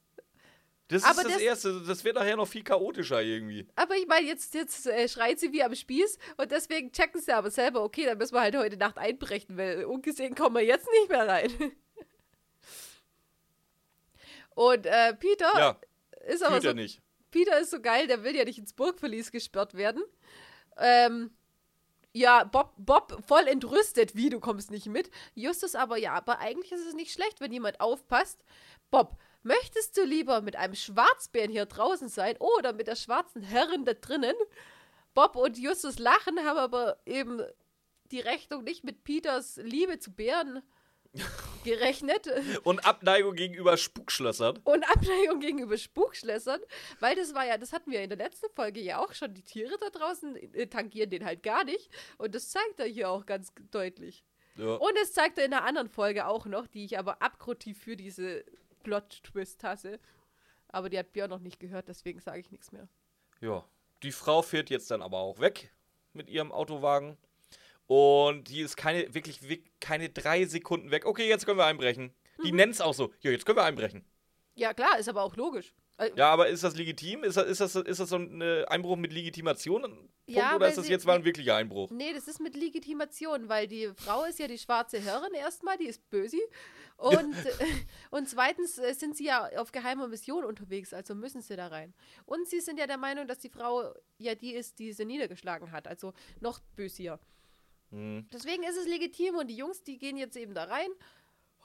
Das 0.87 1.03
Aber 1.03 1.23
ist 1.23 1.25
das, 1.25 1.33
das- 1.35 1.43
Erste. 1.43 1.83
Das 1.85 2.05
wird 2.05 2.15
nachher 2.15 2.37
noch 2.37 2.47
viel 2.47 2.63
chaotischer 2.63 3.21
irgendwie. 3.23 3.67
Aber 3.75 3.97
ich 3.97 4.07
meine, 4.07 4.25
jetzt, 4.29 4.55
jetzt 4.55 4.87
äh, 4.87 5.09
schreit 5.09 5.41
sie 5.41 5.53
wie 5.53 5.65
am 5.65 5.75
Spieß 5.75 6.17
und 6.37 6.53
deswegen 6.53 6.93
checken 6.93 7.21
sie 7.21 7.33
aber 7.33 7.51
selber, 7.51 7.83
okay, 7.83 8.05
dann 8.05 8.19
müssen 8.19 8.35
wir 8.35 8.41
halt 8.41 8.57
heute 8.57 8.77
Nacht 8.77 8.99
einbrechen, 8.99 9.57
weil 9.57 9.85
ungesehen 9.85 10.37
kommen 10.37 10.55
wir 10.55 10.63
jetzt 10.65 10.87
nicht 11.01 11.09
mehr 11.11 11.27
rein. 11.27 11.51
Und 14.57 14.87
äh, 14.87 15.13
Peter 15.15 15.53
Ja, 15.55 15.81
ist 16.27 16.43
aber 16.43 16.63
so 16.63 16.73
nicht. 16.73 17.03
Peter 17.31 17.61
ist 17.61 17.71
so 17.71 17.81
geil, 17.81 18.07
der 18.07 18.25
will 18.25 18.35
ja 18.35 18.45
nicht 18.45 18.59
ins 18.59 18.73
Burgverlies 18.73 19.31
gesperrt 19.31 19.75
werden. 19.75 20.03
Ähm, 20.79 21.31
ja, 22.15 22.45
Bob, 22.45 22.73
Bob 22.79 23.23
voll 23.27 23.47
entrüstet, 23.49 24.17
wie 24.17 24.31
du 24.31 24.41
kommst 24.41 24.71
nicht 24.71 24.87
mit. 24.87 25.11
Justus 25.35 25.75
aber 25.75 25.99
ja, 25.99 26.15
aber 26.15 26.39
eigentlich 26.39 26.73
ist 26.73 26.87
es 26.87 26.95
nicht 26.95 27.13
schlecht, 27.13 27.43
wenn 27.43 27.53
jemand 27.53 27.81
aufpasst. 27.81 28.43
Bob, 28.91 29.19
möchtest 29.43 29.95
du 29.99 30.05
lieber 30.05 30.41
mit 30.41 30.57
einem 30.57 30.75
Schwarzbären 30.75 31.51
hier 31.51 31.67
draußen 31.67 32.09
sein 32.09 32.39
oder 32.39 32.73
mit 32.73 32.87
der 32.87 32.97
schwarzen 32.97 33.43
Herrin 33.43 33.85
da 33.85 33.93
drinnen? 33.93 34.37
Bob 35.13 35.37
und 35.37 35.59
Justus 35.59 35.99
lachen, 35.99 36.39
haben 36.47 36.59
aber 36.59 36.99
eben 37.05 37.43
die 38.11 38.21
Rechnung 38.21 38.65
nicht 38.65 38.85
mit 38.85 39.05
Peters 39.05 39.59
Liebe 39.63 39.99
zu 39.99 40.13
Bären 40.13 40.63
gerechnet. 41.65 42.29
Und 42.65 42.85
Abneigung 42.87 43.35
gegenüber 43.35 43.77
Spukschlössern. 43.77 44.59
Und 44.65 44.85
Abneigung 44.91 45.41
gegenüber 45.41 45.77
Spukschlössern, 45.77 46.61
weil 47.01 47.17
das 47.17 47.35
war 47.35 47.45
ja, 47.47 47.59
das 47.59 47.73
hatten 47.73 47.91
wir 47.91 48.03
in 48.03 48.09
der 48.09 48.19
letzten 48.19 48.51
Folge 48.55 48.81
ja 48.81 48.99
auch 48.99 49.13
schon, 49.13 49.35
die 49.35 49.43
Tiere 49.43 49.77
da 49.79 49.91
draußen 49.91 50.37
äh, 50.55 50.67
tangieren 50.67 51.11
den 51.11 51.25
halt 51.25 51.43
gar 51.43 51.65
nicht 51.65 51.91
und 52.19 52.35
das 52.35 52.51
zeigt 52.51 52.79
er 52.79 52.87
hier 52.87 53.11
auch 53.11 53.27
ganz 53.27 53.53
deutlich. 53.71 54.25
Ja. 54.57 54.75
Und 54.77 54.97
es 55.03 55.13
zeigt 55.13 55.39
er 55.39 55.45
in 55.45 55.53
einer 55.53 55.65
anderen 55.67 55.89
Folge 55.89 56.27
auch 56.27 56.47
noch, 56.47 56.67
die 56.67 56.85
ich 56.85 56.99
aber 56.99 57.21
abgrundtief 57.21 57.79
für 57.79 57.97
diese 57.97 58.45
Plot-Twist 58.85 59.63
hasse. 59.65 59.99
Aber 60.69 60.89
die 60.89 60.99
hat 60.99 61.13
Björn 61.13 61.31
noch 61.31 61.41
nicht 61.41 61.61
gehört, 61.61 61.89
deswegen 61.89 62.21
sage 62.21 62.41
ich 62.41 62.51
nichts 62.51 62.73
mehr. 62.73 62.89
ja. 63.41 63.65
Die 64.03 64.13
Frau 64.13 64.43
fährt 64.43 64.69
jetzt 64.69 64.91
dann 64.91 65.01
aber 65.01 65.17
auch 65.17 65.39
weg 65.39 65.73
mit 66.13 66.29
ihrem 66.29 66.53
Autowagen. 66.53 67.17
Und 67.87 68.49
die 68.49 68.61
ist 68.61 68.77
keine, 68.77 69.15
wirklich, 69.15 69.41
keine 69.81 70.09
drei 70.09 70.45
Sekunden 70.47 70.91
weg. 70.91 71.07
Okay, 71.07 71.29
jetzt 71.29 71.47
können 71.47 71.59
wir 71.59 71.67
einbrechen. 71.67 72.13
Die 72.45 72.51
Mhm. 72.51 72.57
nennt 72.57 72.75
es 72.75 72.81
auch 72.81 72.95
so. 72.95 73.13
Ja, 73.21 73.31
jetzt 73.31 73.47
können 73.47 73.59
wir 73.59 73.65
einbrechen. 73.65 74.05
Ja, 74.55 74.75
klar, 74.75 74.99
ist 74.99 75.09
aber 75.09 75.23
auch 75.23 75.37
logisch. 75.37 75.73
Äh, 75.99 76.11
Ja, 76.17 76.31
aber 76.31 76.49
ist 76.49 76.63
das 76.65 76.75
legitim? 76.77 77.25
Ist 77.25 77.37
das, 77.37 77.47
ist 77.47 77.61
das, 77.61 77.75
ist 77.77 78.01
das 78.01 78.09
so 78.09 78.17
ein 78.17 78.41
äh, 78.43 78.65
Einbruch 78.69 78.97
mit 78.97 79.13
Legitimation? 79.13 79.83
Punkt, 79.83 80.11
Ja, 80.27 80.57
oder 80.57 80.69
ist 80.69 80.77
das 80.77 80.87
sie- 80.87 80.93
jetzt 80.93 81.07
mal 81.07 81.15
ein 81.17 81.25
wirklicher 81.25 81.55
Einbruch? 81.57 81.91
Nee, 81.91 82.13
das 82.13 82.27
ist 82.29 82.41
mit 82.41 82.55
Legitimation, 82.57 83.49
weil 83.49 83.67
die 83.67 83.91
Frau 83.97 84.25
ist 84.25 84.39
ja 84.39 84.47
die 84.49 84.59
schwarze 84.59 84.99
Herrin 85.01 85.33
erstmal, 85.35 85.79
die 85.79 85.87
ist 85.87 86.09
böse. 86.11 86.37
Und, 86.99 87.35
äh, 87.37 87.53
und 88.11 88.27
zweitens 88.27 88.77
sind 88.77 89.19
sie 89.19 89.27
ja 89.27 89.51
auf 89.59 89.71
geheimer 89.71 90.09
Mission 90.09 90.45
unterwegs, 90.47 90.95
also 90.95 91.15
müssen 91.15 91.43
sie 91.43 91.55
da 91.55 91.67
rein. 91.67 91.93
Und 92.25 92.49
sie 92.49 92.61
sind 92.61 92.79
ja 92.79 92.87
der 92.87 92.97
Meinung, 92.97 93.27
dass 93.27 93.39
die 93.39 93.51
Frau 93.51 93.93
ja 94.17 94.35
die 94.35 94.55
ist, 94.55 94.79
die 94.79 94.95
sie 94.95 95.05
niedergeschlagen 95.05 95.73
hat, 95.73 95.87
also 95.87 96.15
noch 96.41 96.59
bösier. 96.75 97.21
Hm. 97.91 98.27
Deswegen 98.33 98.63
ist 98.65 98.77
es 98.77 98.87
legitim 98.87 99.37
und 99.37 99.49
die 99.49 99.57
Jungs, 99.57 99.83
die 99.83 99.99
gehen 99.99 100.17
jetzt 100.17 100.37
eben 100.37 100.55
da 100.55 100.65
rein. 100.65 100.91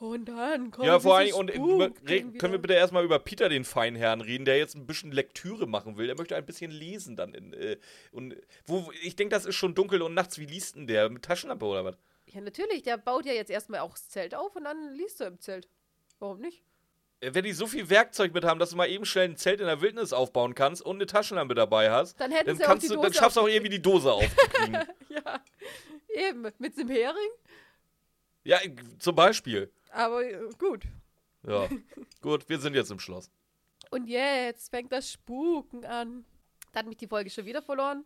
Und 0.01 0.25
dann 0.25 0.71
kommt 0.71 0.87
Ja, 0.87 0.99
vor 0.99 1.17
allem, 1.17 1.35
und 1.35 1.51
können 1.51 2.51
wir 2.51 2.57
bitte 2.57 2.73
erstmal 2.73 3.05
über 3.05 3.19
Peter, 3.19 3.49
den 3.49 3.63
Feinherrn, 3.63 4.21
reden, 4.21 4.45
der 4.45 4.57
jetzt 4.57 4.75
ein 4.75 4.87
bisschen 4.87 5.11
Lektüre 5.11 5.67
machen 5.67 5.95
will. 5.95 6.07
Der 6.07 6.17
möchte 6.17 6.35
ein 6.35 6.45
bisschen 6.45 6.71
lesen 6.71 7.15
dann. 7.15 7.35
In, 7.35 7.53
äh, 7.53 7.77
und 8.11 8.35
wo, 8.65 8.91
ich 9.03 9.15
denke, 9.15 9.35
das 9.35 9.45
ist 9.45 9.55
schon 9.55 9.75
dunkel 9.75 10.01
und 10.01 10.15
nachts. 10.15 10.39
Wie 10.39 10.47
liest 10.47 10.75
denn 10.75 10.87
der? 10.87 11.07
Mit 11.09 11.23
Taschenlampe 11.23 11.65
oder 11.65 11.85
was? 11.85 11.97
Ja, 12.25 12.41
natürlich, 12.41 12.81
der 12.81 12.97
baut 12.97 13.27
ja 13.27 13.33
jetzt 13.33 13.51
erstmal 13.51 13.81
auch 13.81 13.91
das 13.91 14.09
Zelt 14.09 14.33
auf 14.33 14.55
und 14.55 14.63
dann 14.63 14.95
liest 14.95 15.21
er 15.21 15.27
im 15.27 15.39
Zelt. 15.39 15.67
Warum 16.17 16.39
nicht? 16.39 16.63
Wenn 17.21 17.43
die 17.43 17.53
so 17.53 17.67
viel 17.67 17.87
Werkzeug 17.89 18.33
mit 18.33 18.43
haben, 18.43 18.59
dass 18.59 18.71
du 18.71 18.75
mal 18.75 18.87
eben 18.89 19.05
schnell 19.05 19.29
ein 19.29 19.37
Zelt 19.37 19.59
in 19.61 19.67
der 19.67 19.79
Wildnis 19.81 20.11
aufbauen 20.11 20.55
kannst 20.55 20.81
und 20.81 20.95
eine 20.95 21.05
Taschenlampe 21.05 21.53
dabei 21.53 21.91
hast, 21.91 22.19
Dann 22.19 22.31
dann, 22.31 22.57
kannst 22.57 22.89
du, 22.89 22.99
dann 22.99 23.13
schaffst 23.13 23.37
du 23.37 23.41
auch 23.41 23.47
irgendwie 23.47 23.69
die 23.69 23.81
Dose 23.81 24.11
aufzukriegen. 24.11 24.79
Ja, 25.09 25.43
eben, 26.29 26.47
mit 26.57 26.77
dem 26.77 26.87
Hering. 26.89 27.29
ja, 28.43 28.59
zum 28.97 29.13
Beispiel. 29.15 29.71
Aber 29.91 30.23
äh, 30.23 30.49
gut. 30.57 30.83
Ja. 31.47 31.67
Gut, 32.21 32.47
wir 32.47 32.59
sind 32.59 32.75
jetzt 32.75 32.91
im 32.91 32.99
Schloss. 32.99 33.29
Und 33.89 34.07
jetzt 34.07 34.69
fängt 34.69 34.91
das 34.91 35.11
Spuken 35.11 35.83
an. 35.85 36.23
Da 36.71 36.79
hat 36.79 36.87
mich 36.87 36.97
die 36.97 37.07
Folge 37.07 37.29
schon 37.29 37.45
wieder 37.45 37.61
verloren. 37.61 38.05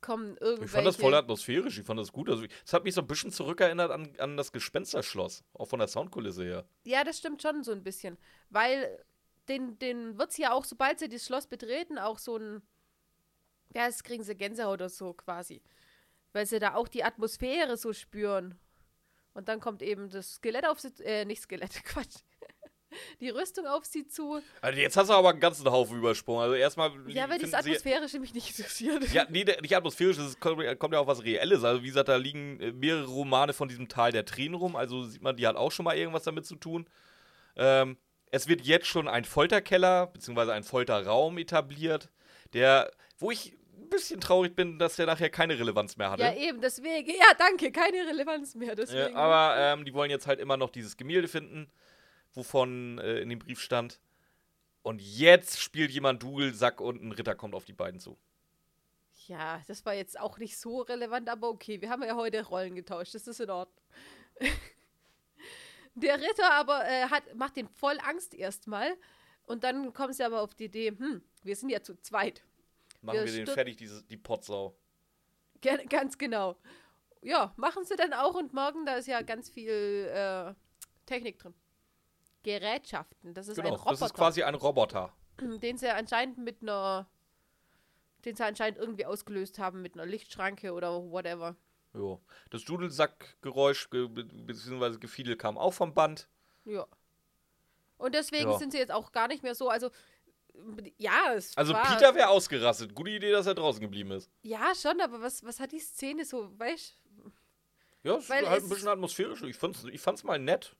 Kommen 0.00 0.36
irgendwelche... 0.38 0.64
Ich 0.64 0.70
fand 0.70 0.86
das 0.86 0.96
voll 0.96 1.14
atmosphärisch, 1.14 1.78
ich 1.78 1.84
fand 1.84 2.00
das 2.00 2.12
gut. 2.12 2.30
Also, 2.30 2.44
es 2.64 2.72
hat 2.72 2.84
mich 2.84 2.94
so 2.94 3.02
ein 3.02 3.06
bisschen 3.06 3.32
zurückerinnert 3.32 3.90
an, 3.90 4.12
an 4.18 4.36
das 4.36 4.52
Gespensterschloss, 4.52 5.44
auch 5.54 5.66
von 5.66 5.78
der 5.78 5.88
Soundkulisse 5.88 6.44
her. 6.44 6.64
Ja, 6.84 7.04
das 7.04 7.18
stimmt 7.18 7.42
schon 7.42 7.62
so 7.62 7.72
ein 7.72 7.82
bisschen. 7.82 8.16
Weil 8.48 9.04
den, 9.48 9.78
den 9.78 10.18
wird 10.18 10.30
es 10.30 10.38
ja 10.38 10.52
auch, 10.52 10.64
sobald 10.64 10.98
sie 10.98 11.08
das 11.08 11.26
Schloss 11.26 11.46
betreten, 11.46 11.98
auch 11.98 12.18
so 12.18 12.36
ein... 12.36 12.62
Ja, 13.74 13.86
das 13.86 14.02
kriegen 14.02 14.24
sie 14.24 14.34
Gänsehaut 14.34 14.74
oder 14.74 14.88
so 14.88 15.12
quasi. 15.12 15.62
Weil 16.32 16.46
sie 16.46 16.58
da 16.58 16.74
auch 16.74 16.88
die 16.88 17.04
Atmosphäre 17.04 17.76
so 17.76 17.92
spüren. 17.92 18.58
Und 19.34 19.48
dann 19.48 19.60
kommt 19.60 19.82
eben 19.82 20.08
das 20.08 20.34
Skelett 20.34 20.66
auf 20.66 20.80
sie... 20.80 20.92
Äh, 21.04 21.24
nicht 21.24 21.42
Skelett, 21.42 21.72
Quatsch. 21.84 22.22
Die 23.20 23.30
Rüstung 23.30 23.66
auf 23.66 23.84
sie 23.84 24.06
zu. 24.06 24.40
Also 24.60 24.80
jetzt 24.80 24.96
hast 24.96 25.10
du 25.10 25.14
aber 25.14 25.30
einen 25.30 25.40
ganzen 25.40 25.70
Haufen 25.70 25.98
übersprungen. 25.98 26.42
Also 26.42 26.54
erstmal. 26.54 26.92
Ja, 27.08 27.28
weil 27.28 27.38
das 27.38 27.54
Atmosphärische 27.54 28.18
mich 28.18 28.34
nicht 28.34 28.58
interessiert. 28.58 29.12
Ja, 29.12 29.26
nee, 29.28 29.44
nicht 29.44 29.76
atmosphärisch, 29.76 30.18
es 30.18 30.38
kommt, 30.40 30.62
kommt 30.78 30.94
ja 30.94 31.00
auch 31.00 31.06
was 31.06 31.24
Reelles. 31.24 31.64
Also, 31.64 31.82
wie 31.82 31.88
gesagt, 31.88 32.08
da 32.08 32.16
liegen 32.16 32.60
äh, 32.60 32.72
mehrere 32.72 33.06
Romane 33.06 33.52
von 33.52 33.68
diesem 33.68 33.88
Tal 33.88 34.12
der 34.12 34.24
Tränen 34.24 34.54
rum. 34.54 34.76
Also 34.76 35.04
sieht 35.04 35.22
man, 35.22 35.36
die 35.36 35.46
hat 35.46 35.56
auch 35.56 35.72
schon 35.72 35.84
mal 35.84 35.96
irgendwas 35.96 36.24
damit 36.24 36.46
zu 36.46 36.56
tun. 36.56 36.86
Ähm, 37.56 37.96
es 38.30 38.48
wird 38.48 38.62
jetzt 38.62 38.86
schon 38.86 39.08
ein 39.08 39.24
Folterkeller, 39.24 40.06
beziehungsweise 40.06 40.52
ein 40.52 40.62
Folterraum 40.62 41.38
etabliert, 41.38 42.08
der, 42.52 42.90
wo 43.18 43.30
ich 43.30 43.52
ein 43.76 43.88
bisschen 43.90 44.20
traurig 44.20 44.54
bin, 44.54 44.78
dass 44.78 44.96
der 44.96 45.06
nachher 45.06 45.30
keine 45.30 45.58
Relevanz 45.58 45.96
mehr 45.96 46.10
hatte. 46.10 46.22
Ja, 46.22 46.34
eben, 46.34 46.60
deswegen. 46.60 47.10
Ja, 47.10 47.34
danke, 47.38 47.72
keine 47.72 48.06
Relevanz 48.06 48.54
mehr. 48.54 48.68
Ja, 48.68 48.74
Deswegen. 48.74 49.16
aber 49.16 49.56
ähm, 49.58 49.84
die 49.84 49.92
wollen 49.94 50.10
jetzt 50.10 50.26
halt 50.26 50.38
immer 50.38 50.56
noch 50.56 50.70
dieses 50.70 50.96
Gemälde 50.96 51.28
finden, 51.28 51.70
wovon 52.34 52.98
äh, 52.98 53.20
in 53.20 53.28
dem 53.28 53.38
Brief 53.38 53.60
stand. 53.60 54.00
Und 54.82 55.02
jetzt 55.02 55.60
spielt 55.60 55.90
jemand 55.90 56.22
Dudelsack 56.22 56.80
und 56.80 57.02
ein 57.02 57.12
Ritter 57.12 57.34
kommt 57.34 57.54
auf 57.54 57.64
die 57.64 57.72
beiden 57.74 58.00
zu. 58.00 58.18
ja, 59.26 59.62
das 59.68 59.84
war 59.84 59.94
jetzt 59.94 60.18
auch 60.18 60.38
nicht 60.38 60.56
so 60.58 60.80
relevant, 60.82 61.28
aber 61.28 61.48
okay, 61.50 61.80
wir 61.80 61.90
haben 61.90 62.02
ja 62.02 62.16
heute 62.16 62.44
Rollen 62.46 62.74
getauscht, 62.74 63.14
das 63.14 63.26
ist 63.28 63.40
in 63.40 63.50
Ordnung. 63.50 63.84
Der 65.94 66.18
Ritter 66.20 66.52
aber 66.52 66.86
äh, 66.88 67.02
hat, 67.08 67.34
macht 67.34 67.56
den 67.56 67.68
voll 67.68 67.98
Angst 68.00 68.34
erstmal. 68.34 68.96
Und 69.44 69.64
dann 69.64 69.92
kommen 69.92 70.12
sie 70.12 70.22
aber 70.22 70.40
auf 70.40 70.54
die 70.54 70.64
Idee, 70.66 70.90
hm, 70.96 71.22
wir 71.42 71.56
sind 71.56 71.70
ja 71.70 71.82
zu 71.82 72.00
zweit. 72.00 72.44
Machen 73.02 73.16
Ja, 73.16 73.24
wir 73.24 73.32
den 73.32 73.46
fertig, 73.46 73.76
diese, 73.76 74.02
die 74.04 74.16
Potsau. 74.16 74.76
Ganz 75.60 76.16
genau. 76.16 76.56
Ja, 77.22 77.52
machen 77.56 77.84
sie 77.84 77.96
dann 77.96 78.14
auch 78.14 78.34
und 78.34 78.52
morgen, 78.54 78.86
da 78.86 78.94
ist 78.96 79.06
ja 79.08 79.20
ganz 79.22 79.50
viel 79.50 80.08
äh, 80.14 80.54
Technik 81.04 81.38
drin. 81.38 81.54
Gerätschaften, 82.42 83.34
das 83.34 83.48
ist 83.48 83.58
ein 83.58 83.64
Genau, 83.64 83.76
Roboter. 83.76 83.90
das 83.90 84.02
ist 84.02 84.14
quasi 84.14 84.42
ein 84.42 84.54
Roboter. 84.54 85.12
den 85.40 85.76
sie 85.78 85.88
anscheinend 85.94 86.38
mit 86.38 86.62
einer, 86.62 87.08
den 88.24 88.36
sie 88.36 88.44
anscheinend 88.44 88.78
irgendwie 88.78 89.06
ausgelöst 89.06 89.58
haben 89.58 89.82
mit 89.82 89.94
einer 89.94 90.06
Lichtschranke 90.06 90.72
oder 90.72 90.92
whatever. 91.10 91.56
Jo. 91.94 92.20
Das 92.50 92.64
Dudelsackgeräusch 92.64 93.88
bzw. 93.90 94.98
Gefiedel 94.98 95.36
kam 95.36 95.58
auch 95.58 95.72
vom 95.72 95.92
Band. 95.94 96.28
Ja. 96.64 96.86
Und 97.98 98.14
deswegen 98.14 98.50
Ja. 98.50 98.58
sind 98.58 98.72
sie 98.72 98.78
jetzt 98.78 98.92
auch 98.92 99.12
gar 99.12 99.28
nicht 99.28 99.42
mehr 99.42 99.54
so, 99.54 99.68
also 99.68 99.90
ja, 100.98 101.32
es 101.34 101.56
Also 101.56 101.72
war, 101.72 101.82
Peter 101.86 102.14
wäre 102.14 102.28
ausgerastet. 102.28 102.94
Gute 102.94 103.10
Idee, 103.10 103.32
dass 103.32 103.46
er 103.46 103.54
draußen 103.54 103.80
geblieben 103.80 104.10
ist. 104.12 104.30
Ja, 104.42 104.74
schon, 104.74 105.00
aber 105.00 105.20
was, 105.22 105.42
was 105.44 105.58
hat 105.60 105.72
die 105.72 105.78
Szene 105.78 106.24
so, 106.24 106.58
weißt 106.58 106.96
Ja, 108.02 108.16
es 108.16 108.24
ist 108.24 108.30
Weil 108.30 108.48
halt 108.48 108.58
es- 108.58 108.64
ein 108.64 108.68
bisschen 108.70 108.88
atmosphärisch. 108.88 109.42
Ich 109.42 109.56
fand's, 109.56 109.84
ich 109.84 110.00
fand's 110.00 110.22
mal 110.24 110.38
nett. 110.38 110.74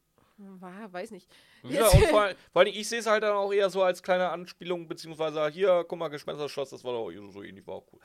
War, 0.60 0.92
weiß 0.92 1.10
nicht. 1.10 1.28
Ja, 1.62 1.86
und 1.88 2.04
vor, 2.06 2.22
all- 2.22 2.36
vor 2.52 2.62
allem, 2.62 2.72
ich 2.74 2.88
sehe 2.88 2.98
es 3.00 3.06
halt 3.06 3.22
dann 3.22 3.32
auch 3.34 3.52
eher 3.52 3.68
so 3.70 3.82
als 3.82 4.02
kleine 4.02 4.30
Anspielung, 4.30 4.88
beziehungsweise 4.88 5.48
hier, 5.48 5.84
guck 5.86 5.98
mal, 5.98 6.08
Gespensterschloss, 6.08 6.70
das 6.70 6.84
war 6.84 6.92
doch 6.92 7.10
so 7.10 7.30
so 7.30 7.42
ähnlich, 7.42 7.66
war 7.66 7.76
auch 7.76 7.86
cool. 7.92 8.00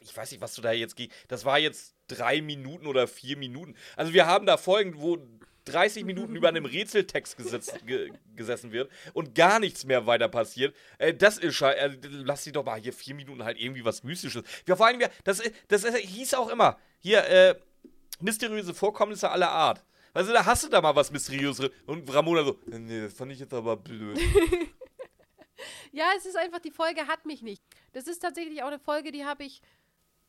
Ich 0.00 0.16
weiß 0.16 0.30
nicht, 0.32 0.40
was 0.40 0.54
du 0.54 0.62
da 0.62 0.72
jetzt 0.72 0.96
gehst. 0.96 1.12
Das 1.28 1.44
war 1.44 1.58
jetzt 1.58 1.94
drei 2.08 2.40
Minuten 2.40 2.86
oder 2.86 3.06
vier 3.08 3.36
Minuten. 3.36 3.74
Also 3.96 4.12
wir 4.12 4.26
haben 4.26 4.46
da 4.46 4.56
Folgen, 4.56 5.00
wo 5.00 5.18
30 5.64 6.04
Minuten 6.04 6.34
über 6.34 6.48
einem 6.48 6.64
Rätseltext 6.64 7.36
gesetzt, 7.36 7.86
ge, 7.86 8.10
gesessen 8.34 8.72
wird 8.72 8.90
und 9.12 9.34
gar 9.34 9.58
nichts 9.60 9.84
mehr 9.84 10.06
weiter 10.06 10.28
passiert. 10.28 10.74
Äh, 10.96 11.12
das 11.12 11.36
ist 11.36 11.56
schei- 11.56 11.74
äh, 11.74 11.98
lass 12.02 12.44
sie 12.44 12.52
doch 12.52 12.64
mal 12.64 12.80
hier 12.80 12.94
vier 12.94 13.14
Minuten 13.14 13.44
halt 13.44 13.60
irgendwie 13.60 13.84
was 13.84 14.02
Mystisches. 14.02 14.44
Ja, 14.66 14.76
vor 14.76 14.86
allem, 14.86 14.98
wir- 15.00 15.10
das, 15.24 15.42
das, 15.68 15.82
das 15.82 15.94
hieß 15.96 16.32
auch 16.34 16.48
immer, 16.48 16.78
hier, 17.00 17.22
äh, 17.28 17.54
mysteriöse 18.20 18.72
Vorkommnisse 18.74 19.30
aller 19.30 19.50
Art. 19.50 19.84
Also 20.18 20.32
da 20.32 20.44
hast 20.44 20.64
du 20.64 20.68
da 20.68 20.80
mal 20.80 20.96
was 20.96 21.12
Mysteriöses. 21.12 21.70
Und 21.86 22.12
Ramona 22.12 22.42
so, 22.42 22.58
nee, 22.66 23.02
das 23.02 23.14
fand 23.14 23.30
ich 23.30 23.38
jetzt 23.38 23.54
aber 23.54 23.76
blöd. 23.76 24.18
Ja, 25.90 26.04
es 26.16 26.26
ist 26.26 26.36
einfach, 26.36 26.60
die 26.60 26.70
Folge 26.70 27.08
hat 27.08 27.24
mich 27.26 27.42
nicht. 27.42 27.62
Das 27.92 28.06
ist 28.06 28.20
tatsächlich 28.20 28.62
auch 28.62 28.68
eine 28.68 28.78
Folge, 28.78 29.10
die 29.10 29.24
habe 29.24 29.42
ich 29.42 29.60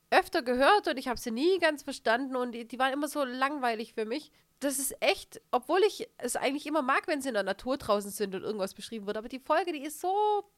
öfter 0.09 0.41
gehört 0.41 0.87
und 0.87 0.97
ich 0.97 1.07
habe 1.07 1.19
sie 1.19 1.29
nie 1.29 1.59
ganz 1.59 1.83
verstanden 1.83 2.35
und 2.35 2.53
die, 2.53 2.67
die 2.67 2.79
waren 2.79 2.93
immer 2.93 3.07
so 3.07 3.23
langweilig 3.23 3.93
für 3.93 4.05
mich. 4.05 4.31
Das 4.59 4.79
ist 4.79 4.95
echt, 5.01 5.39
obwohl 5.51 5.81
ich 5.87 6.07
es 6.17 6.35
eigentlich 6.35 6.65
immer 6.65 6.81
mag, 6.81 7.07
wenn 7.07 7.21
sie 7.21 7.27
in 7.27 7.35
der 7.35 7.43
Natur 7.43 7.77
draußen 7.77 8.09
sind 8.09 8.33
und 8.33 8.41
irgendwas 8.41 8.73
beschrieben 8.73 9.05
wird, 9.05 9.17
aber 9.17 9.29
die 9.29 9.39
Folge, 9.39 9.71
die 9.71 9.83
ist 9.83 10.01
so 10.01 10.49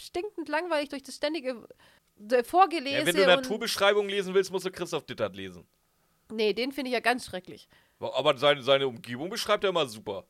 stinkend 0.00 0.48
langweilig 0.48 0.88
durch 0.88 1.04
das 1.04 1.14
ständige 1.14 1.68
äh, 2.30 2.42
Vorgelese. 2.42 2.98
Ja, 2.98 3.06
wenn 3.06 3.14
du 3.14 3.26
Naturbeschreibungen 3.26 4.10
lesen 4.10 4.34
willst, 4.34 4.50
musst 4.50 4.66
du 4.66 4.72
Christoph 4.72 5.04
Dittert 5.04 5.36
lesen. 5.36 5.64
nee, 6.32 6.52
den 6.52 6.72
finde 6.72 6.88
ich 6.88 6.94
ja 6.94 7.00
ganz 7.00 7.26
schrecklich. 7.26 7.68
Aber 8.00 8.36
seine, 8.36 8.62
seine 8.62 8.86
Umgebung 8.86 9.28
beschreibt 9.28 9.64
er 9.64 9.70
immer 9.70 9.86
super. 9.86 10.24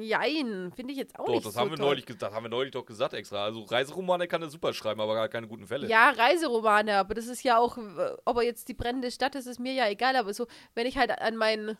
Jein, 0.00 0.72
finde 0.74 0.92
ich 0.92 0.98
jetzt 0.98 1.18
auch 1.18 1.26
Doch, 1.26 1.34
nicht 1.34 1.46
das 1.46 1.54
so 1.54 1.60
haben 1.60 1.70
wir 1.70 1.76
toll. 1.76 1.86
neulich 1.86 2.06
das 2.06 2.32
haben 2.32 2.44
wir 2.44 2.48
neulich 2.48 2.72
doch 2.72 2.84
gesagt 2.86 3.12
extra. 3.12 3.44
Also 3.44 3.62
Reiseromane 3.62 4.26
kann 4.26 4.40
er 4.40 4.48
super 4.48 4.72
schreiben, 4.72 5.00
aber 5.00 5.14
gar 5.14 5.28
keine 5.28 5.46
guten 5.46 5.66
Fälle. 5.66 5.86
Ja, 5.86 6.10
Reiseromane, 6.10 6.96
aber 6.96 7.14
das 7.14 7.26
ist 7.26 7.42
ja 7.42 7.58
auch, 7.58 7.76
äh, 7.76 8.16
ob 8.24 8.38
er 8.38 8.42
jetzt 8.42 8.68
die 8.68 8.74
brennende 8.74 9.10
Stadt 9.10 9.34
ist, 9.34 9.46
ist 9.46 9.60
mir 9.60 9.74
ja 9.74 9.88
egal. 9.88 10.16
Aber 10.16 10.32
so, 10.32 10.46
wenn 10.74 10.86
ich 10.86 10.96
halt 10.96 11.10
an, 11.10 11.36
mein, 11.36 11.76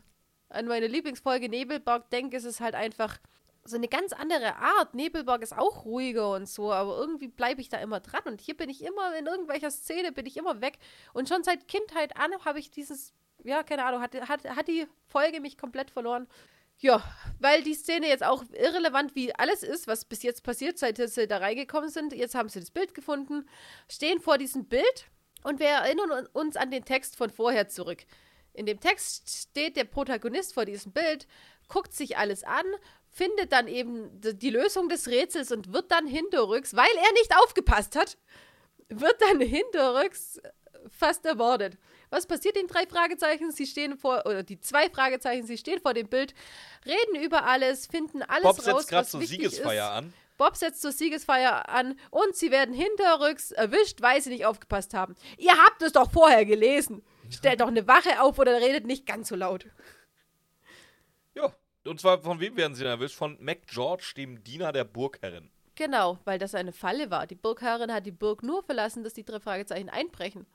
an 0.51 0.67
meine 0.67 0.89
Lieblingsfolge 0.89 1.49
Nebelberg 1.49 2.11
denke, 2.11 2.37
ist 2.37 2.45
es 2.45 2.61
halt 2.61 2.75
einfach 2.75 3.19
so 3.65 3.77
eine 3.77 3.89
ganz 3.89 4.13
andere 4.13 4.57
Art. 4.57 4.95
Nebelberg 4.95 5.43
ist 5.43 5.57
auch 5.57 5.87
ruhiger 5.87 6.33
und 6.33 6.47
so, 6.47 6.71
aber 6.71 6.99
irgendwie 6.99 7.29
bleibe 7.29 7.63
ich 7.63 7.71
da 7.71 7.79
immer 7.79 8.01
dran. 8.01 8.23
Und 8.27 8.43
hier 8.43 8.57
bin 8.57 8.69
ich 8.69 8.85
immer, 8.85 9.17
in 9.19 9.27
irgendwelcher 9.27 9.71
Szene 9.71 10.13
bin 10.13 10.27
ich 10.27 10.37
immer 10.37 10.61
weg. 10.61 10.79
Und 11.15 11.31
schon 11.31 11.43
seit 11.43 11.67
Kindheit 11.67 12.15
an 12.19 12.31
habe 12.45 12.59
ich 12.59 12.71
dieses, 12.71 13.15
ja, 13.45 13.63
keine 13.63 13.85
Ahnung, 13.85 14.01
hat, 14.01 14.15
hat, 14.29 14.45
hat 14.45 14.69
die 14.69 14.87
Folge 15.07 15.41
mich 15.41 15.57
komplett 15.57 15.91
verloren. 15.91 16.27
Ja, 16.79 17.03
weil 17.39 17.63
die 17.63 17.75
Szene 17.75 18.09
jetzt 18.09 18.25
auch 18.25 18.43
irrelevant 18.53 19.15
wie 19.15 19.35
alles 19.35 19.63
ist, 19.63 19.87
was 19.87 20.05
bis 20.05 20.23
jetzt 20.23 20.43
passiert, 20.43 20.79
seit 20.79 20.97
sie 20.97 21.29
da 21.29 21.39
reingekommen 21.39 21.89
sind. 21.89 22.13
Jetzt 22.13 22.35
haben 22.35 22.49
sie 22.49 22.61
das 22.61 22.71
Bild 22.71 22.95
gefunden, 22.95 23.49
stehen 23.89 24.21
vor 24.21 24.39
diesem 24.39 24.67
Bild 24.67 25.07
und 25.45 25.61
wir 25.61 25.69
erinnern 25.69 26.27
uns 26.33 26.57
an 26.57 26.71
den 26.71 26.85
Text 26.85 27.17
von 27.17 27.31
vorher 27.31 27.69
zurück. 27.69 28.05
In 28.53 28.67
dem 28.67 28.81
Text 28.81 29.29
steht 29.29 29.77
der 29.77 29.85
Protagonist 29.85 30.55
vor 30.55 30.65
diesem 30.65 30.93
Bild, 30.93 31.27
guckt 31.69 31.93
sich 31.93 32.17
alles 32.17 32.45
an, 32.45 32.65
findet 33.09 33.53
dann 33.53 33.69
eben 33.69 34.11
die 34.21 34.51
Lösung 34.51 34.89
des 34.89 35.09
Rätsels 35.09 35.53
und 35.53 35.73
wird 35.73 35.91
dann 35.91 36.07
hinterrücks, 36.07 36.75
weil 36.75 36.91
er 36.97 37.13
nicht 37.13 37.37
aufgepasst 37.37 37.95
hat, 37.95 38.19
wird 38.89 39.21
dann 39.21 39.41
hinterrücks 39.41 40.41
fast 40.89 41.25
ermordet. 41.25 41.79
Was 42.11 42.27
passiert 42.27 42.57
den 42.57 42.67
drei 42.67 42.87
Fragezeichen? 42.87 43.51
Sie 43.51 43.67
stehen 43.67 43.97
vor, 43.97 44.25
oder 44.27 44.43
die 44.43 44.61
zwei 44.61 44.89
Fragezeichen, 44.91 45.47
sie 45.47 45.59
stehen 45.59 45.81
vor 45.81 45.95
dem 45.95 46.09
Bild, 46.09 46.35
reden 46.85 47.23
über 47.23 47.45
alles, 47.45 47.87
finden 47.87 48.23
alles 48.23 48.45
Bob 48.45 48.59
raus, 48.59 48.65
setzt 48.65 48.89
gerade 48.89 49.09
zur 49.09 49.21
wichtig 49.21 49.39
Siegesfeier 49.39 49.91
ist. 49.91 49.99
an. 49.99 50.13
Bob 50.37 50.57
setzt 50.57 50.83
zur 50.83 50.93
Siegesfeier 50.93 51.69
an 51.69 51.99
und 52.11 52.35
sie 52.35 52.51
werden 52.51 52.75
hinterrücks 52.75 53.53
erwischt, 53.53 54.03
weil 54.03 54.21
sie 54.21 54.31
nicht 54.31 54.47
aufgepasst 54.47 54.93
haben. 54.95 55.15
Ihr 55.39 55.57
habt 55.57 55.81
es 55.83 55.93
doch 55.93 56.11
vorher 56.11 56.45
gelesen. 56.45 57.05
Stellt 57.31 57.61
doch 57.61 57.69
eine 57.69 57.87
Wache 57.87 58.21
auf 58.21 58.39
oder 58.39 58.61
redet 58.61 58.87
nicht 58.87 59.07
ganz 59.07 59.29
so 59.29 59.37
laut. 59.37 59.67
Ja. 61.35 61.55
Und 61.87 62.01
zwar 62.01 62.23
von 62.23 62.41
wem 62.41 62.57
werden 62.57 62.75
sie 62.75 62.85
erwischt? 62.85 63.17
Von 63.17 63.37
Mac 63.41 63.67
George, 63.67 64.15
dem 64.17 64.43
Diener 64.43 64.73
der 64.73 64.85
Burgherrin. 64.85 65.51
Genau, 65.75 66.19
weil 66.25 66.39
das 66.39 66.55
eine 66.55 66.73
Falle 66.73 67.11
war. 67.11 67.27
Die 67.27 67.35
Burgherrin 67.35 67.93
hat 67.93 68.07
die 68.07 68.13
Burg 68.13 68.43
nur 68.43 68.63
verlassen, 68.63 69.05
dass 69.05 69.13
die 69.15 69.25
drei 69.25 69.41
Fragezeichen 69.41 69.89
einbrechen. 69.89 70.47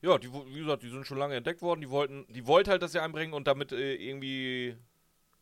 Ja, 0.00 0.16
die, 0.18 0.32
wie 0.32 0.60
gesagt, 0.60 0.82
die 0.82 0.90
sind 0.90 1.06
schon 1.06 1.18
lange 1.18 1.34
entdeckt 1.34 1.60
worden. 1.60 1.80
Die 1.80 1.90
wollten, 1.90 2.26
die 2.28 2.46
wollte 2.46 2.70
halt, 2.70 2.82
dass 2.82 2.92
sie 2.92 3.00
einbringen 3.00 3.34
und 3.34 3.46
damit 3.46 3.72
äh, 3.72 3.94
irgendwie 3.94 4.76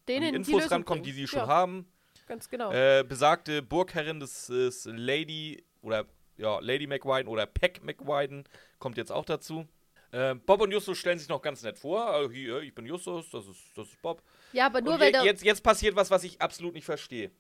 Denen 0.09 0.27
die 0.27 0.31
die 0.31 0.37
Infos 0.37 0.55
Lösung 0.55 0.69
rankommen, 0.71 1.03
die 1.03 1.11
bringen. 1.11 1.27
sie 1.27 1.31
schon 1.31 1.41
ja, 1.41 1.47
haben. 1.47 1.87
Ganz 2.27 2.49
genau. 2.49 2.73
Äh, 2.73 3.05
besagte 3.07 3.63
Burgherrin 3.63 4.21
des, 4.21 4.47
des 4.47 4.87
Lady 4.87 5.65
oder 5.83 6.07
ja, 6.39 6.59
Lady 6.61 6.87
McWiden 6.87 7.29
oder 7.29 7.47
Peck 7.47 7.83
McWiden 7.85 8.45
kommt 8.79 8.97
jetzt 8.97 9.13
auch 9.13 9.25
dazu. 9.25 9.67
Äh, 10.13 10.35
Bob 10.35 10.61
und 10.61 10.71
Justus 10.71 10.99
stellen 10.99 11.19
sich 11.19 11.29
noch 11.29 11.43
ganz 11.43 11.63
nett 11.63 11.79
vor. 11.79 12.07
Also 12.07 12.31
hier, 12.31 12.61
ich 12.61 12.75
bin 12.75 12.87
Justus, 12.87 13.31
das 13.31 13.47
ist, 13.47 13.61
das 13.77 13.89
ist 13.89 14.01
Bob. 14.03 14.23
ja, 14.53 14.67
aber 14.67 14.81
nur 14.81 14.95
und 14.95 15.01
weil 15.01 15.15
je, 15.15 15.25
jetzt, 15.25 15.45
jetzt 15.45 15.63
passiert 15.63 15.97
was, 15.97 16.11
was 16.11 16.25
ich 16.25 16.41
absolut 16.41 16.75
nicht 16.75 16.85
verstehe. 16.85 17.31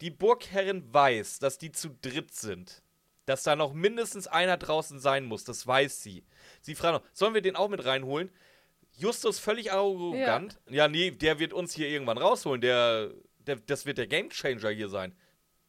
Die 0.00 0.10
Burgherrin 0.10 0.92
weiß, 0.92 1.38
dass 1.38 1.58
die 1.58 1.72
zu 1.72 1.90
dritt 2.02 2.34
sind. 2.34 2.82
Dass 3.26 3.42
da 3.42 3.56
noch 3.56 3.72
mindestens 3.74 4.26
einer 4.26 4.56
draußen 4.56 4.98
sein 5.00 5.24
muss, 5.24 5.44
das 5.44 5.66
weiß 5.66 6.02
sie. 6.02 6.24
Sie 6.62 6.74
fragt 6.74 7.02
noch, 7.02 7.10
sollen 7.12 7.34
wir 7.34 7.42
den 7.42 7.56
auch 7.56 7.68
mit 7.68 7.84
reinholen? 7.84 8.30
Justus 8.96 9.38
völlig 9.38 9.72
arrogant. 9.72 10.58
Ja, 10.70 10.88
nee, 10.88 11.10
der 11.10 11.38
wird 11.38 11.52
uns 11.52 11.74
hier 11.74 11.88
irgendwann 11.88 12.18
rausholen. 12.18 12.60
Der, 12.60 13.10
der, 13.40 13.56
das 13.56 13.84
wird 13.84 13.98
der 13.98 14.06
Gamechanger 14.06 14.70
hier 14.70 14.88
sein. 14.88 15.14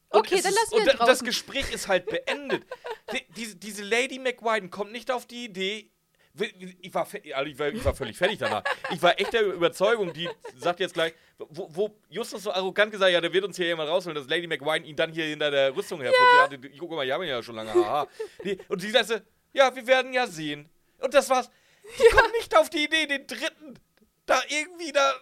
Okay, 0.10 0.36
es 0.36 0.44
dann 0.44 0.54
lassen 0.54 0.72
wir 0.72 0.80
Und 0.94 1.00
da- 1.02 1.06
das. 1.06 1.24
Gespräch 1.24 1.70
ist 1.74 1.88
halt 1.90 2.06
beendet. 2.06 2.64
Die- 3.12 3.26
diese, 3.36 3.56
diese 3.58 3.84
Lady 3.84 4.20
McWiden 4.20 4.70
kommt 4.70 4.92
nicht 4.94 5.12
auf 5.12 5.26
die 5.26 5.46
Idee. 5.46 5.92
Ich 6.82 6.94
war, 6.94 7.08
also 7.34 7.50
ich, 7.50 7.60
war, 7.60 7.68
ich 7.70 7.84
war 7.84 7.96
völlig 7.96 8.18
fertig 8.18 8.40
danach. 8.40 8.64
Ich 8.92 9.02
war 9.02 9.20
echt 9.20 9.34
der 9.34 9.44
Überzeugung, 9.44 10.14
die 10.14 10.30
sagt 10.56 10.80
jetzt 10.80 10.94
gleich, 10.94 11.14
wo, 11.38 11.68
wo 11.72 11.96
Justus 12.10 12.44
so 12.44 12.52
arrogant 12.52 12.92
gesagt 12.92 13.12
ja, 13.12 13.22
der 13.22 13.32
wird 13.32 13.44
uns 13.44 13.58
hier 13.58 13.68
jemand 13.68 13.90
rausholen, 13.90 14.16
dass 14.16 14.28
Lady 14.28 14.48
McWine 14.48 14.86
ihn 14.86 14.96
dann 14.96 15.12
hier 15.12 15.26
hinter 15.26 15.52
der 15.52 15.76
Rüstung 15.76 16.02
hervor. 16.02 16.50
Ja. 16.52 16.58
Guck 16.78 16.92
mal, 16.92 17.06
die 17.06 17.14
haben 17.14 17.24
ihn 17.24 17.30
ja 17.30 17.44
schon 17.44 17.56
lange. 17.56 18.08
Die, 18.44 18.58
und 18.68 18.82
sie 18.82 18.92
sagte, 18.92 19.26
ja, 19.54 19.76
wir 19.76 19.86
werden 19.88 20.14
ja 20.14 20.28
sehen. 20.28 20.70
Und 21.00 21.14
das 21.14 21.30
war's. 21.30 21.50
Die 22.00 22.16
kommen 22.16 22.32
nicht 22.34 22.56
auf 22.58 22.70
die 22.70 22.84
Idee, 22.84 23.08
den 23.08 23.26
dritten 23.28 23.80
da 24.26 24.42
irgendwie 24.50 24.92
da 24.92 25.16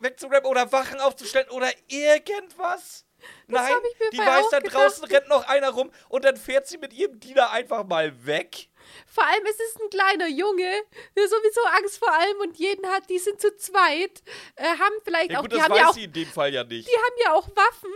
wegzurappen 0.00 0.50
oder 0.50 0.70
Wachen 0.70 1.00
aufzustellen 1.00 1.48
oder 1.50 1.70
irgendwas. 1.88 3.04
Nein, 3.46 3.72
ich 3.92 4.00
mir 4.00 4.10
die 4.10 4.18
weiß, 4.18 4.46
da 4.50 4.60
draußen 4.60 5.04
rennt 5.04 5.28
noch 5.28 5.46
einer 5.48 5.70
rum 5.70 5.90
und 6.08 6.24
dann 6.24 6.36
fährt 6.36 6.66
sie 6.66 6.78
mit 6.78 6.92
ihrem 6.92 7.18
Diener 7.20 7.50
einfach 7.50 7.84
mal 7.84 8.26
weg. 8.26 8.68
Vor 9.06 9.24
allem 9.24 9.44
ist 9.46 9.60
es 9.60 9.80
ein 9.80 9.90
kleiner 9.90 10.28
Junge, 10.28 10.70
der 11.16 11.28
sowieso 11.28 11.60
Angst 11.78 11.98
vor 11.98 12.12
allem 12.12 12.38
und 12.40 12.56
jeden 12.58 12.86
hat. 12.86 13.08
Die 13.10 13.18
sind 13.18 13.40
zu 13.40 13.56
zweit, 13.56 14.22
äh, 14.56 14.64
haben 14.64 14.94
vielleicht 15.04 15.30
Ja 15.30 15.38
auch. 15.38 15.42
gut, 15.42 15.52
die 15.52 15.56
das 15.56 15.64
haben 15.64 15.72
weiß 15.72 15.80
ja 15.80 15.88
auch 15.88 15.94
sie 15.94 16.04
in 16.04 16.12
dem 16.12 16.28
Fall 16.28 16.52
ja 16.52 16.64
nicht. 16.64 16.88
Die 16.88 16.96
haben 16.96 17.16
ja 17.24 17.32
auch 17.34 17.48
Waffen. 17.48 17.90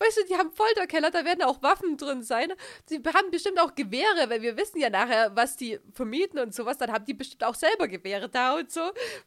Weißt 0.00 0.16
du, 0.18 0.24
die 0.26 0.36
haben 0.36 0.52
Folterkeller, 0.52 1.10
da 1.10 1.24
werden 1.24 1.42
auch 1.42 1.62
Waffen 1.62 1.96
drin 1.96 2.22
sein. 2.22 2.52
Sie 2.86 3.02
haben 3.02 3.30
bestimmt 3.30 3.58
auch 3.60 3.74
Gewehre, 3.74 4.30
weil 4.30 4.42
wir 4.42 4.56
wissen 4.56 4.78
ja 4.78 4.90
nachher, 4.90 5.34
was 5.34 5.56
die 5.56 5.78
vermieten 5.92 6.38
und 6.38 6.54
sowas. 6.54 6.78
Dann 6.78 6.92
haben 6.92 7.04
die 7.04 7.14
bestimmt 7.14 7.42
auch 7.44 7.54
selber 7.54 7.88
Gewehre 7.88 8.28
da 8.28 8.56
und 8.56 8.70
so. 8.70 8.80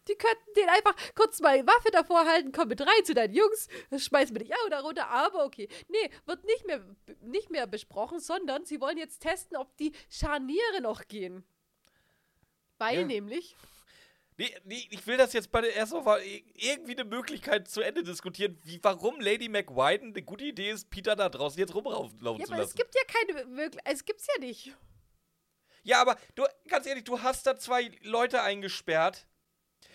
Die 0.07 0.15
könnten 0.15 0.53
den 0.55 0.69
einfach 0.69 0.95
kurz 1.15 1.39
mal 1.41 1.65
Waffe 1.67 1.91
davor 1.91 2.25
halten, 2.25 2.51
komm 2.51 2.69
mit 2.69 2.81
rein 2.81 3.05
zu 3.05 3.13
deinen 3.13 3.33
Jungs, 3.33 3.67
das 3.89 4.03
schmeißen 4.05 4.35
wir 4.35 4.39
dich 4.43 4.53
auch 4.53 4.69
da 4.69 4.79
runter. 4.79 5.07
Aber 5.09 5.45
okay, 5.45 5.67
nee, 5.89 6.09
wird 6.25 6.43
nicht 6.45 6.65
mehr, 6.65 6.81
nicht 7.21 7.49
mehr 7.49 7.67
besprochen, 7.67 8.19
sondern 8.19 8.65
sie 8.65 8.79
wollen 8.79 8.97
jetzt 8.97 9.19
testen, 9.21 9.57
ob 9.57 9.75
die 9.77 9.91
Scharniere 10.09 10.81
noch 10.81 11.07
gehen. 11.07 11.43
Weil 12.77 13.01
Ja. 13.01 13.05
nämlich, 13.05 13.55
Nee, 14.37 14.55
nee, 14.63 14.87
ich 14.89 15.05
will 15.05 15.17
das 15.17 15.33
jetzt 15.33 15.51
bei 15.51 15.61
der 15.61 15.75
ersten 15.75 16.03
Mal 16.03 16.21
irgendwie 16.55 16.93
eine 16.93 17.03
Möglichkeit 17.03 17.67
zu 17.67 17.81
Ende 17.81 18.03
diskutieren, 18.03 18.57
wie, 18.63 18.79
warum 18.81 19.19
Lady 19.19 19.49
McWiden 19.49 20.09
eine 20.13 20.23
gute 20.23 20.45
Idee 20.45 20.71
ist, 20.71 20.89
Peter 20.89 21.15
da 21.15 21.29
draußen 21.29 21.59
jetzt 21.59 21.75
rumlaufen 21.75 22.17
ja, 22.19 22.45
zu 22.45 22.53
aber 22.53 22.63
es 22.63 22.69
lassen. 22.69 22.77
gibt 22.77 22.95
ja 22.95 23.01
keine 23.07 23.45
Möglichkeit, 23.45 23.93
es 23.93 24.05
gibt's 24.05 24.27
ja 24.33 24.39
nicht. 24.39 24.75
Ja, 25.83 26.01
aber 26.01 26.17
du, 26.35 26.43
ganz 26.67 26.85
ehrlich, 26.85 27.03
du 27.03 27.21
hast 27.21 27.45
da 27.45 27.57
zwei 27.57 27.91
Leute 28.03 28.41
eingesperrt. 28.41 29.27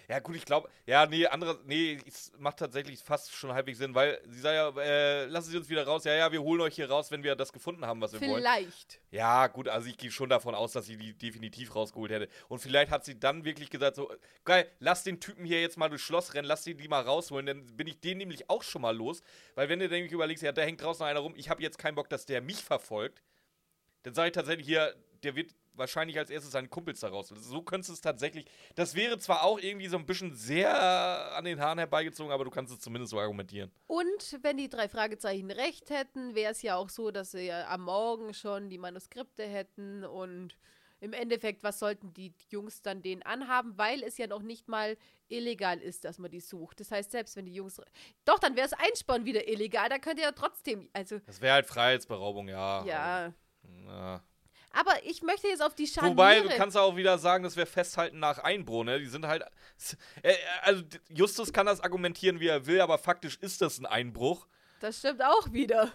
Ja, 0.09 0.21
gut, 0.21 0.37
ich 0.37 0.45
glaube, 0.45 0.69
ja, 0.87 1.05
nee, 1.07 1.27
andere, 1.27 1.59
nee, 1.65 1.99
es 2.07 2.33
macht 2.39 2.59
tatsächlich 2.59 3.03
fast 3.03 3.33
schon 3.33 3.53
halbwegs 3.53 3.79
Sinn, 3.79 3.95
weil 3.95 4.21
sie 4.29 4.41
sagt 4.41 4.55
ja, 4.55 4.83
äh, 4.83 5.25
lassen 5.27 5.51
Sie 5.51 5.57
uns 5.57 5.69
wieder 5.69 5.85
raus. 5.85 6.05
Ja, 6.05 6.15
ja, 6.15 6.31
wir 6.31 6.43
holen 6.43 6.61
euch 6.61 6.77
hier 6.77 6.89
raus, 6.89 7.11
wenn 7.11 7.25
wir 7.25 7.35
das 7.35 7.53
gefunden 7.53 7.85
haben, 7.85 8.01
was 8.01 8.13
wir 8.13 8.21
wollen. 8.21 8.43
Vielleicht. 8.43 9.01
Ja, 9.11 9.49
gut, 9.49 9.69
also 9.69 9.89
ich 9.89 9.97
gehe 9.97 10.13
schon 10.13 10.29
davon 10.29 10.55
aus, 10.55 10.73
dass 10.73 10.87
sie 10.87 10.97
die 10.97 11.13
definitiv 11.13 11.75
rausgeholt 11.75 12.13
hätte. 12.13 12.29
Und 12.49 12.61
vielleicht 12.61 12.93
hat 12.93 13.05
sie 13.05 13.19
dann 13.19 13.45
wirklich 13.45 13.69
gesagt, 13.69 13.97
so, 13.97 14.13
geil, 14.45 14.71
lass 14.79 15.03
den 15.03 15.19
Typen 15.19 15.45
hier 15.45 15.61
jetzt 15.61 15.77
mal 15.77 15.89
durchs 15.89 16.05
Schloss 16.05 16.35
rennen, 16.35 16.47
lass 16.47 16.63
den 16.63 16.79
die 16.79 16.89
mal 16.89 17.03
rausholen, 17.03 17.47
dann 17.47 17.67
bin 17.77 17.89
ich 17.89 18.01
den 18.01 18.19
nämlich 18.19 18.49
auch 18.49 18.63
schon 18.63 18.83
mal 18.83 18.97
los. 18.97 19.23
Weil 19.57 19.69
wenn 19.69 19.81
du 19.81 19.89
nämlich 19.89 20.13
überlegst, 20.13 20.43
ja, 20.43 20.53
da 20.53 20.63
hängt 20.63 20.83
draußen 20.83 21.03
noch 21.03 21.11
einer 21.11 21.21
rum, 21.21 21.35
ich 21.37 21.51
habe 21.51 21.63
jetzt 21.63 21.79
keinen 21.79 21.97
Bock, 21.97 22.09
dass 22.09 22.27
der 22.27 22.41
mich 22.41 22.63
verfolgt, 22.63 23.23
dann 24.05 24.15
sage 24.15 24.29
ich 24.29 24.35
tatsächlich 24.35 24.67
hier, 24.69 24.95
der 25.27 25.35
wird 25.35 25.55
wahrscheinlich 25.75 26.19
als 26.19 26.31
erstes 26.31 26.53
seinen 26.53 26.71
Kumpels 26.71 27.01
da 27.01 27.09
raus. 27.09 27.29
So 27.29 27.63
könntest 27.63 27.91
du 27.91 27.95
es 27.95 28.01
tatsächlich, 28.01 28.47
das 28.77 28.95
wäre 28.95 29.19
zwar 29.19 29.43
auch 29.43 29.59
irgendwie 29.59 29.89
so 29.89 29.97
ein 29.99 30.07
bisschen 30.07 30.35
sehr 30.35 31.35
an 31.35 31.45
den 31.45 31.61
Haaren 31.61 31.79
herbeigezogen, 31.79 32.33
aber 32.33 32.45
du 32.45 32.51
kannst 32.51 32.73
es 32.73 32.81
zumindest 32.81 33.11
so 33.11 33.19
argumentieren. 33.19 33.71
Und 33.87 34.39
wenn 34.43 34.57
die 34.57 34.69
drei 34.69 34.89
Fragezeichen 34.89 35.51
recht 35.51 35.91
hätten, 35.91 36.35
wäre 36.35 36.53
es 36.53 36.63
ja 36.63 36.77
auch 36.77 36.89
so, 36.89 37.11
dass 37.11 37.33
sie 37.33 37.47
ja 37.47 37.69
am 37.69 37.83
Morgen 37.83 38.33
schon 38.35 38.71
die 38.71 38.79
Manuskripte 38.79 39.43
hätten 39.43 40.05
und 40.05 40.57
im 41.01 41.13
Endeffekt, 41.13 41.63
was 41.63 41.79
sollten 41.79 42.15
die 42.15 42.33
Jungs 42.49 42.81
dann 42.81 43.03
denen 43.03 43.23
anhaben, 43.23 43.77
weil 43.77 44.03
es 44.03 44.17
ja 44.17 44.27
noch 44.27 44.43
nicht 44.43 44.69
mal 44.69 44.97
illegal 45.29 45.79
ist, 45.79 46.05
dass 46.05 46.19
man 46.19 46.31
die 46.31 46.41
sucht. 46.41 46.81
Das 46.81 46.91
heißt, 46.91 47.11
selbst 47.11 47.37
wenn 47.37 47.45
die 47.45 47.53
Jungs. 47.55 47.81
Doch, 48.25 48.39
dann 48.39 48.57
wäre 48.57 48.67
es 48.67 48.73
Einspannen 48.73 49.27
wieder 49.27 49.47
illegal. 49.47 49.89
Da 49.89 49.99
könnt 49.99 50.19
ihr 50.19 50.25
ja 50.25 50.33
trotzdem. 50.33 50.89
Also, 50.95 51.19
Das 51.27 51.41
wäre 51.41 51.55
halt 51.55 51.67
Freiheitsberaubung, 51.67 52.49
ja. 52.49 52.85
ja. 52.87 53.33
ja. 53.87 54.23
Aber 54.79 54.93
ich 55.05 55.23
möchte 55.23 55.49
jetzt 55.49 55.63
auf 55.63 55.75
die 55.75 55.87
Scharniere. 55.87 56.13
Wobei, 56.13 56.41
du 56.41 56.49
kannst 56.57 56.77
auch 56.77 56.97
wieder 56.97 57.19
sagen, 57.19 57.45
das 57.45 57.57
wäre 57.57 57.67
Festhalten 57.67 58.19
nach 58.19 58.39
Einbruch, 58.39 58.85
ne? 58.85 58.99
Die 58.99 59.07
sind 59.07 59.27
halt. 59.27 59.43
Äh, 60.23 60.35
also, 60.63 60.83
Justus 61.09 61.53
kann 61.53 61.67
das 61.67 61.81
argumentieren, 61.81 62.41
wie 62.41 62.49
er 62.49 62.67
will, 62.67 62.81
aber 62.81 62.99
faktisch 62.99 63.37
ist 63.41 63.63
das 63.63 63.79
ein 63.79 63.87
Einbruch. 63.87 64.47
Das 64.81 64.99
stimmt 64.99 65.23
auch 65.25 65.53
wieder. 65.53 65.91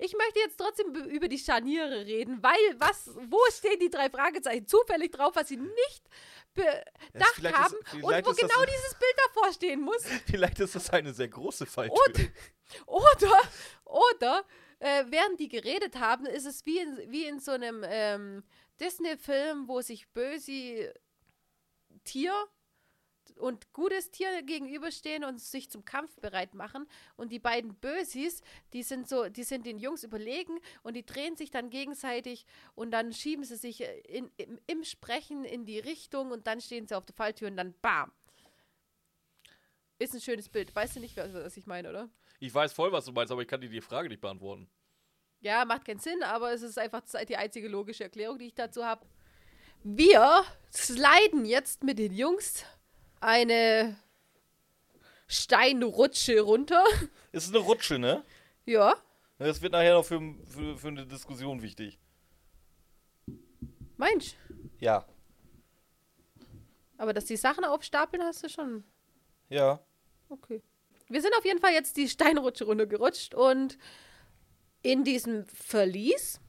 Ich 0.00 0.12
möchte 0.16 0.38
jetzt 0.38 0.56
trotzdem 0.56 0.92
be- 0.92 1.00
über 1.00 1.26
die 1.26 1.38
Scharniere 1.38 2.06
reden, 2.06 2.40
weil 2.40 2.54
was, 2.78 3.10
wo 3.28 3.38
stehen 3.52 3.80
die 3.80 3.90
drei 3.90 4.08
Fragezeichen 4.08 4.64
zufällig 4.68 5.10
drauf, 5.10 5.32
was 5.34 5.48
sie 5.48 5.56
nicht 5.56 6.04
bedacht 6.54 7.38
ist- 7.38 7.52
haben 7.52 7.74
und 7.74 7.84
vielleicht 8.04 8.26
wo 8.26 8.30
ist 8.30 8.38
genau 8.40 8.64
dieses 8.64 8.94
Bild 8.94 9.14
davor 9.26 9.52
stehen 9.52 9.80
muss. 9.80 10.04
Vielleicht 10.30 10.60
ist 10.60 10.76
das 10.76 10.90
eine 10.90 11.12
sehr 11.12 11.26
große 11.28 11.66
Falltür. 11.66 11.96
Und, 12.06 12.30
oder, 12.86 13.40
oder, 13.84 14.44
äh, 14.80 15.04
während 15.08 15.40
die 15.40 15.48
geredet 15.48 15.98
haben, 15.98 16.26
ist 16.26 16.46
es 16.46 16.64
wie 16.66 16.78
in, 16.78 17.10
wie 17.10 17.24
in 17.24 17.40
so 17.40 17.52
einem 17.52 17.84
ähm, 17.86 18.44
Disney-Film, 18.80 19.68
wo 19.68 19.80
sich 19.80 20.08
böse 20.10 20.94
Tier 22.04 22.32
und 23.36 23.72
gutes 23.72 24.10
Tier 24.10 24.42
gegenüberstehen 24.42 25.24
und 25.24 25.40
sich 25.40 25.70
zum 25.70 25.84
Kampf 25.84 26.16
bereit 26.16 26.54
machen. 26.54 26.86
Und 27.16 27.32
die 27.32 27.38
beiden 27.38 27.74
Bösis, 27.74 28.42
die 28.72 28.82
sind 28.82 29.08
so, 29.08 29.28
die 29.28 29.44
sind 29.44 29.66
den 29.66 29.78
Jungs 29.78 30.04
überlegen 30.04 30.58
und 30.82 30.94
die 30.94 31.04
drehen 31.04 31.36
sich 31.36 31.50
dann 31.50 31.70
gegenseitig 31.70 32.46
und 32.74 32.90
dann 32.90 33.12
schieben 33.12 33.44
sie 33.44 33.56
sich 33.56 33.82
äh, 33.82 34.00
in, 34.00 34.30
im, 34.36 34.58
im 34.66 34.84
Sprechen 34.84 35.44
in 35.44 35.64
die 35.64 35.78
Richtung 35.78 36.30
und 36.30 36.46
dann 36.46 36.60
stehen 36.60 36.86
sie 36.86 36.96
auf 36.96 37.04
der 37.04 37.14
Falltür 37.14 37.48
und 37.48 37.56
dann 37.56 37.74
BAM! 37.80 38.12
Ist 40.00 40.14
ein 40.14 40.20
schönes 40.20 40.48
Bild. 40.48 40.74
Weißt 40.74 40.96
du 40.96 41.00
nicht, 41.00 41.16
was, 41.16 41.32
was 41.32 41.56
ich 41.56 41.66
meine, 41.66 41.90
oder? 41.90 42.08
Ich 42.38 42.54
weiß 42.54 42.72
voll, 42.72 42.92
was 42.92 43.04
du 43.04 43.12
meinst, 43.12 43.32
aber 43.32 43.42
ich 43.42 43.48
kann 43.48 43.60
dir 43.60 43.68
die 43.68 43.80
Frage 43.80 44.08
nicht 44.08 44.20
beantworten. 44.20 44.68
Ja, 45.40 45.64
macht 45.64 45.84
keinen 45.84 46.00
Sinn, 46.00 46.22
aber 46.22 46.52
es 46.52 46.62
ist 46.62 46.78
einfach 46.78 47.02
die 47.28 47.36
einzige 47.36 47.68
logische 47.68 48.04
Erklärung, 48.04 48.38
die 48.38 48.46
ich 48.46 48.54
dazu 48.54 48.84
habe. 48.84 49.06
Wir 49.84 50.44
sliden 50.72 51.44
jetzt 51.44 51.84
mit 51.84 51.98
den 51.98 52.12
Jungs 52.12 52.64
eine 53.20 53.96
Steinrutsche 55.28 56.40
runter. 56.40 56.84
Ist 57.32 57.54
eine 57.54 57.58
Rutsche, 57.58 57.98
ne? 57.98 58.24
Ja. 58.66 58.94
Das 59.38 59.62
wird 59.62 59.72
nachher 59.72 59.94
noch 59.94 60.04
für, 60.04 60.20
für, 60.46 60.76
für 60.76 60.88
eine 60.88 61.06
Diskussion 61.06 61.62
wichtig. 61.62 61.98
Mensch. 63.96 64.34
Ja. 64.80 65.04
Aber 66.96 67.12
dass 67.12 67.26
die 67.26 67.36
Sachen 67.36 67.64
aufstapeln, 67.64 68.22
hast 68.24 68.42
du 68.42 68.48
schon. 68.48 68.84
Ja. 69.48 69.80
Okay. 70.28 70.62
Wir 71.08 71.22
sind 71.22 71.34
auf 71.36 71.44
jeden 71.44 71.60
Fall 71.60 71.72
jetzt 71.72 71.96
die 71.96 72.08
Steinrutsche 72.08 72.64
runtergerutscht 72.64 73.34
und 73.34 73.78
in 74.82 75.04
diesem 75.04 75.46
Verlies 75.46 76.40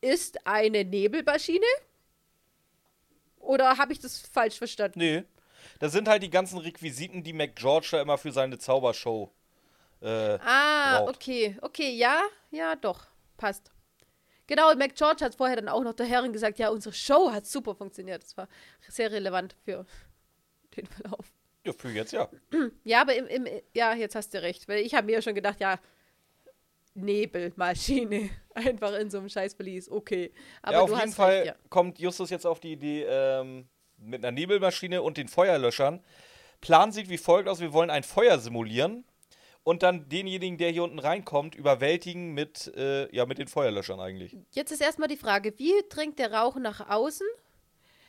ist 0.00 0.46
eine 0.46 0.84
Nebelmaschine. 0.84 1.66
Oder 3.38 3.78
habe 3.78 3.92
ich 3.92 3.98
das 4.00 4.18
falsch 4.18 4.58
verstanden? 4.58 4.98
Nee. 4.98 5.24
Das 5.78 5.92
sind 5.92 6.08
halt 6.08 6.22
die 6.22 6.30
ganzen 6.30 6.58
Requisiten, 6.58 7.22
die 7.22 7.32
McGeorge 7.32 7.88
da 7.92 8.00
immer 8.02 8.18
für 8.18 8.32
seine 8.32 8.58
Zaubershow. 8.58 9.30
Äh, 10.00 10.38
Ah, 10.42 11.00
braucht. 11.00 11.16
okay. 11.16 11.58
Okay, 11.60 11.90
ja, 11.94 12.22
ja, 12.50 12.76
doch. 12.76 13.06
Passt. 13.36 13.70
Genau, 14.46 14.74
McGeorge 14.74 15.24
hat 15.24 15.34
vorher 15.34 15.56
dann 15.56 15.68
auch 15.68 15.82
noch 15.82 15.94
der 15.94 16.06
Herrin 16.06 16.32
gesagt, 16.32 16.58
ja, 16.58 16.70
unsere 16.70 16.94
Show 16.94 17.30
hat 17.30 17.46
super 17.46 17.74
funktioniert. 17.74 18.22
Das 18.22 18.36
war 18.36 18.48
sehr 18.88 19.10
relevant 19.12 19.54
für 19.64 19.86
den 20.76 20.86
Verlauf. 20.86 21.32
Ja, 21.66 21.72
für 21.72 21.90
jetzt 21.90 22.12
ja. 22.12 22.28
Ja, 22.84 23.02
aber 23.02 23.14
im, 23.14 23.26
im 23.26 23.46
ja, 23.74 23.94
jetzt 23.94 24.14
hast 24.14 24.32
du 24.32 24.42
recht. 24.42 24.66
Weil 24.68 24.78
ich 24.80 24.94
habe 24.94 25.06
mir 25.06 25.12
ja 25.12 25.22
schon 25.22 25.34
gedacht, 25.34 25.60
ja, 25.60 25.78
Nebelmaschine. 26.94 28.30
Einfach 28.54 28.94
in 28.94 29.10
so 29.10 29.18
einem 29.18 29.28
Scheißverlies. 29.28 29.90
Okay. 29.90 30.32
Aber 30.62 30.72
ja, 30.72 30.80
auf 30.80 30.90
du 30.90 30.96
jeden 30.96 31.08
hast 31.08 31.16
Fall 31.16 31.32
recht, 31.32 31.46
ja. 31.46 31.54
kommt 31.68 31.98
Justus 31.98 32.30
jetzt 32.30 32.46
auf 32.46 32.60
die 32.60 32.72
Idee, 32.72 33.04
ähm, 33.08 33.68
mit 33.98 34.24
einer 34.24 34.32
Nebelmaschine 34.32 35.02
und 35.02 35.16
den 35.16 35.28
Feuerlöschern. 35.28 36.02
Plan 36.60 36.92
sieht 36.92 37.08
wie 37.08 37.18
folgt 37.18 37.48
aus: 37.48 37.60
Wir 37.60 37.72
wollen 37.72 37.90
ein 37.90 38.02
Feuer 38.02 38.38
simulieren 38.38 39.04
und 39.62 39.82
dann 39.82 40.08
denjenigen, 40.08 40.58
der 40.58 40.70
hier 40.70 40.82
unten 40.82 40.98
reinkommt, 40.98 41.54
überwältigen 41.54 42.32
mit, 42.32 42.72
äh, 42.76 43.14
ja, 43.14 43.26
mit 43.26 43.38
den 43.38 43.48
Feuerlöschern 43.48 44.00
eigentlich. 44.00 44.36
Jetzt 44.52 44.72
ist 44.72 44.80
erstmal 44.80 45.08
die 45.08 45.16
Frage, 45.16 45.54
wie 45.58 45.74
dringt 45.88 46.18
der 46.18 46.32
Rauch 46.32 46.56
nach 46.56 46.88
außen? 46.88 47.26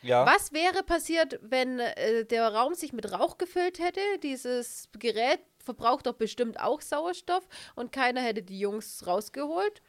Ja. 0.01 0.25
Was 0.25 0.51
wäre 0.51 0.83
passiert, 0.83 1.39
wenn 1.41 1.79
äh, 1.79 2.25
der 2.25 2.47
Raum 2.47 2.73
sich 2.73 2.91
mit 2.91 3.11
Rauch 3.11 3.37
gefüllt 3.37 3.79
hätte? 3.79 4.01
Dieses 4.23 4.89
Gerät 4.97 5.39
verbraucht 5.63 6.07
doch 6.07 6.13
bestimmt 6.15 6.59
auch 6.59 6.81
Sauerstoff 6.81 7.47
und 7.75 7.91
keiner 7.91 8.21
hätte 8.21 8.41
die 8.41 8.59
Jungs 8.59 9.05
rausgeholt. 9.05 9.81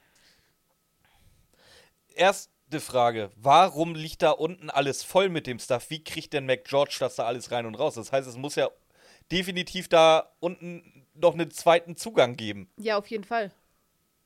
Erste 2.14 2.80
Frage: 2.80 3.30
Warum 3.36 3.94
liegt 3.94 4.22
da 4.22 4.32
unten 4.32 4.68
alles 4.68 5.02
voll 5.02 5.30
mit 5.30 5.46
dem 5.46 5.58
Stuff? 5.58 5.88
Wie 5.88 6.04
kriegt 6.04 6.34
denn 6.34 6.44
McGeorge 6.44 6.96
das 7.00 7.16
da 7.16 7.24
alles 7.24 7.50
rein 7.50 7.64
und 7.64 7.74
raus? 7.76 7.94
Das 7.94 8.12
heißt, 8.12 8.28
es 8.28 8.36
muss 8.36 8.56
ja 8.56 8.68
definitiv 9.30 9.88
da 9.88 10.34
unten 10.40 11.06
noch 11.14 11.32
einen 11.32 11.50
zweiten 11.50 11.96
Zugang 11.96 12.36
geben. 12.36 12.70
Ja, 12.76 12.98
auf 12.98 13.06
jeden 13.06 13.24
Fall. 13.24 13.50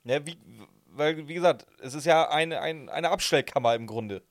Ne, 0.02 0.24
wie, 0.26 0.38
weil, 0.86 1.28
wie 1.28 1.34
gesagt, 1.34 1.66
es 1.80 1.94
ist 1.94 2.06
ja 2.06 2.28
eine, 2.28 2.60
ein, 2.60 2.88
eine 2.88 3.10
Abstellkammer 3.10 3.74
im 3.74 3.86
Grunde. 3.86 4.22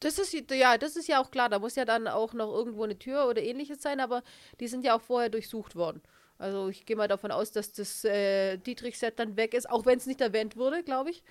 Das 0.00 0.18
ist 0.18 0.32
ja, 0.50 0.78
das 0.78 0.96
ist 0.96 1.08
ja 1.08 1.22
auch 1.22 1.30
klar. 1.30 1.48
Da 1.48 1.58
muss 1.58 1.76
ja 1.76 1.84
dann 1.84 2.08
auch 2.08 2.32
noch 2.32 2.52
irgendwo 2.52 2.84
eine 2.84 2.98
Tür 2.98 3.28
oder 3.28 3.42
ähnliches 3.42 3.82
sein, 3.82 4.00
aber 4.00 4.22
die 4.58 4.68
sind 4.68 4.84
ja 4.84 4.96
auch 4.96 5.02
vorher 5.02 5.28
durchsucht 5.28 5.76
worden. 5.76 6.02
Also 6.38 6.70
ich 6.70 6.86
gehe 6.86 6.96
mal 6.96 7.06
davon 7.06 7.30
aus, 7.30 7.52
dass 7.52 7.72
das 7.72 8.02
äh, 8.04 8.56
Dietrich-Set 8.56 9.18
dann 9.18 9.36
weg 9.36 9.52
ist, 9.52 9.68
auch 9.68 9.84
wenn 9.84 9.98
es 9.98 10.06
nicht 10.06 10.22
erwähnt 10.22 10.56
wurde, 10.56 10.82
glaube 10.82 11.10
ich. 11.10 11.22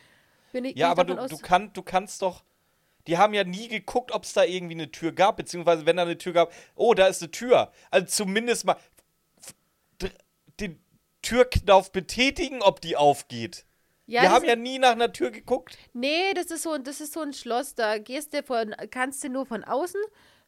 Bin 0.51 0.65
ich 0.65 0.77
Ja, 0.77 0.91
aber 0.91 1.03
du, 1.03 1.15
du, 1.15 1.37
kann, 1.39 1.73
du 1.73 1.81
kannst 1.81 2.21
doch. 2.21 2.43
Die 3.07 3.17
haben 3.17 3.33
ja 3.33 3.43
nie 3.43 3.67
geguckt, 3.69 4.11
ob 4.11 4.23
es 4.23 4.33
da 4.33 4.43
irgendwie 4.43 4.75
eine 4.75 4.91
Tür 4.91 5.11
gab, 5.11 5.37
beziehungsweise 5.37 5.87
wenn 5.87 5.97
da 5.97 6.03
eine 6.03 6.17
Tür 6.19 6.33
gab, 6.33 6.53
oh, 6.75 6.93
da 6.93 7.07
ist 7.07 7.23
eine 7.23 7.31
Tür. 7.31 7.71
Also 7.89 8.05
zumindest 8.05 8.65
mal 8.65 8.77
den 10.59 10.79
Türknauf 11.23 11.91
betätigen, 11.91 12.61
ob 12.61 12.81
die 12.81 12.95
aufgeht. 12.95 13.65
Ja, 14.09 14.23
Wir 14.23 14.31
haben 14.31 14.45
ja 14.45 14.55
nie 14.55 14.79
nach 14.79 14.91
einer 14.91 15.11
Tür 15.13 15.31
geguckt. 15.31 15.77
Nee, 15.93 16.33
das 16.33 16.47
ist 16.47 16.63
so, 16.63 16.77
das 16.77 16.99
ist 17.01 17.13
so 17.13 17.21
ein 17.21 17.33
Schloss. 17.33 17.75
Da 17.75 17.97
gehst 17.97 18.33
du 18.33 18.43
von, 18.43 18.75
kannst 18.91 19.23
du 19.23 19.29
nur 19.29 19.45
von 19.45 19.63
außen 19.63 20.01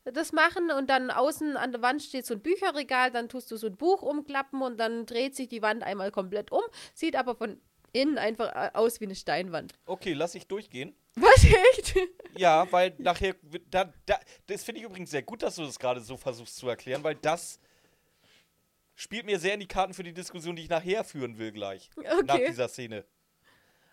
das 0.04 0.32
machen 0.34 0.72
und 0.72 0.90
dann 0.90 1.12
außen 1.12 1.56
an 1.58 1.72
der 1.72 1.84
Wand 1.84 2.02
steht 2.02 2.26
so 2.26 2.34
ein 2.34 2.42
Bücherregal, 2.42 3.12
dann 3.12 3.30
tust 3.30 3.52
du 3.52 3.58
so 3.58 3.68
ein 3.68 3.78
Buch 3.78 4.02
umklappen 4.02 4.62
und 4.64 4.80
dann 4.80 5.06
dreht 5.06 5.36
sich 5.36 5.48
die 5.48 5.62
Wand 5.62 5.84
einmal 5.84 6.10
komplett 6.12 6.52
um, 6.52 6.62
sieht 6.96 7.16
aber 7.16 7.36
von 7.36 7.62
innen 7.94 8.18
einfach 8.18 8.52
äh, 8.56 8.72
aus 8.74 9.00
wie 9.00 9.06
eine 9.06 9.14
Steinwand. 9.14 9.74
Okay, 9.86 10.14
lass 10.14 10.34
ich 10.34 10.48
durchgehen. 10.48 10.96
Was 11.16 11.44
echt? 11.46 11.96
Ja, 12.38 12.66
weil 12.72 12.96
nachher. 12.98 13.36
Da, 13.70 13.92
da, 14.06 14.18
das 14.48 14.64
finde 14.64 14.80
ich 14.80 14.86
übrigens 14.86 15.12
sehr 15.12 15.22
gut, 15.22 15.44
dass 15.44 15.56
du 15.58 15.64
das 15.66 15.78
gerade 15.78 16.00
so 16.00 16.16
versuchst 16.16 16.56
zu 16.56 16.70
erklären, 16.70 17.04
weil 17.04 17.16
das 17.16 17.60
spielt 18.96 19.26
mir 19.26 19.38
sehr 19.38 19.54
in 19.56 19.60
die 19.60 19.68
Karten 19.68 19.94
für 19.94 20.04
die 20.04 20.14
Diskussion, 20.14 20.56
die 20.56 20.64
ich 20.64 20.70
nachher 20.70 21.04
führen 21.04 21.38
will, 21.38 21.52
gleich. 21.52 21.90
Nach 21.98 22.36
Okay. 22.36 22.46
dieser 22.48 22.70
Szene. 22.70 23.04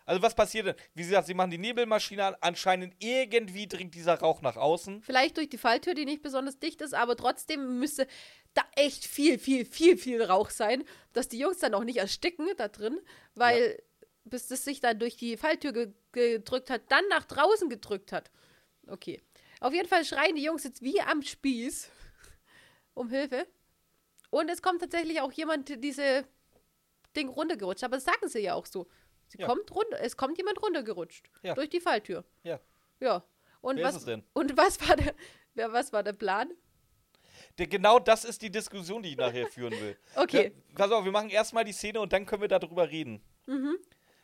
Also, 0.09 0.23
was 0.23 0.33
passiert 0.33 0.65
denn? 0.65 0.75
Wie 0.95 1.03
gesagt, 1.03 1.27
sie 1.27 1.35
machen 1.35 1.51
die 1.51 1.59
Nebelmaschine 1.59 2.25
an. 2.25 2.35
Anscheinend 2.41 2.95
irgendwie 2.97 3.67
dringt 3.67 3.93
dieser 3.93 4.15
Rauch 4.15 4.41
nach 4.41 4.57
außen. 4.57 5.03
Vielleicht 5.03 5.37
durch 5.37 5.49
die 5.49 5.59
Falltür, 5.59 5.93
die 5.93 6.05
nicht 6.05 6.23
besonders 6.23 6.57
dicht 6.57 6.81
ist, 6.81 6.95
aber 6.95 7.15
trotzdem 7.15 7.77
müsste 7.77 8.07
da 8.55 8.63
echt 8.75 9.05
viel, 9.05 9.37
viel, 9.37 9.65
viel, 9.65 9.97
viel 9.99 10.23
Rauch 10.23 10.49
sein, 10.49 10.83
dass 11.13 11.27
die 11.27 11.37
Jungs 11.37 11.59
dann 11.59 11.75
auch 11.75 11.83
nicht 11.83 11.97
ersticken 11.97 12.47
da 12.57 12.69
drin, 12.69 12.99
weil 13.35 13.83
bis 14.23 14.47
das 14.47 14.63
sich 14.63 14.79
dann 14.79 14.97
durch 14.97 15.15
die 15.15 15.37
Falltür 15.37 15.73
ge 15.73 15.93
gedrückt 16.11 16.71
hat, 16.71 16.91
dann 16.91 17.07
nach 17.09 17.25
draußen 17.25 17.69
gedrückt 17.69 18.11
hat. 18.11 18.31
Okay. 18.87 19.21
Auf 19.59 19.73
jeden 19.73 19.87
Fall 19.87 20.03
schreien 20.05 20.35
die 20.35 20.41
Jungs 20.41 20.63
jetzt 20.63 20.81
wie 20.81 20.99
am 21.01 21.21
Spieß 21.21 21.87
um 22.95 23.09
Hilfe. 23.09 23.45
Und 24.31 24.49
es 24.49 24.63
kommt 24.63 24.81
tatsächlich 24.81 25.21
auch 25.21 25.31
jemand 25.31 25.83
diese 25.83 26.25
Ding 27.15 27.29
runtergerutscht. 27.29 27.83
Aber 27.83 27.97
das 27.97 28.05
sagen 28.05 28.27
sie 28.27 28.39
ja 28.39 28.55
auch 28.55 28.65
so. 28.65 28.87
Sie 29.29 29.37
Ja. 29.39 29.47
kommt 29.47 29.71
runter, 29.73 29.99
es 30.01 30.17
kommt 30.17 30.37
jemand 30.37 30.61
runtergerutscht. 30.61 31.29
Ja. 31.43 31.53
Durch 31.55 31.69
die 31.69 31.79
Falltür. 31.79 32.25
Ja. 32.43 32.59
Ja. 32.99 33.23
Und 33.61 33.77
Wer 33.77 33.85
was, 33.85 33.93
ist 33.95 34.01
es 34.01 34.05
denn? 34.05 34.23
Und 34.33 34.57
was 34.57 34.85
war 34.87 34.95
der, 34.95 35.13
wer, 35.53 35.71
was 35.71 35.93
war 35.93 36.03
der 36.03 36.13
Plan? 36.13 36.51
Der, 37.57 37.67
genau 37.67 37.99
das 37.99 38.25
ist 38.25 38.41
die 38.41 38.49
Diskussion, 38.51 39.01
die 39.03 39.09
ich 39.11 39.17
nachher 39.17 39.47
führen 39.51 39.71
will. 39.79 39.97
Okay. 40.15 40.53
Ja, 40.55 40.75
pass 40.75 40.91
auf, 40.91 41.05
wir 41.05 41.11
machen 41.11 41.29
erstmal 41.29 41.63
die 41.63 41.71
Szene 41.73 41.99
und 42.01 42.11
dann 42.13 42.25
können 42.25 42.41
wir 42.41 42.47
darüber 42.49 42.89
reden. 42.89 43.21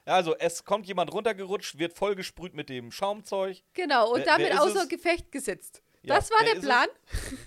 Ja, 0.08 0.14
also, 0.14 0.36
es 0.38 0.64
kommt 0.64 0.86
jemand 0.86 1.12
runtergerutscht, 1.12 1.80
wird 1.80 1.93
vollgesprüht 1.93 2.53
mit 2.53 2.70
dem 2.70 2.91
Schaumzeug. 2.91 3.64
Genau, 3.74 4.12
und 4.12 4.20
Wer- 4.20 4.26
damit 4.26 4.49
wer 4.51 4.62
außer 4.62 4.84
es? 4.84 4.89
Gefecht 4.89 5.32
gesetzt. 5.32 5.82
Ja, 6.03 6.16
das 6.18 6.30
war 6.30 6.43
der 6.43 6.53
ist 6.53 6.60
es? 6.60 6.66
Plan. 6.66 6.88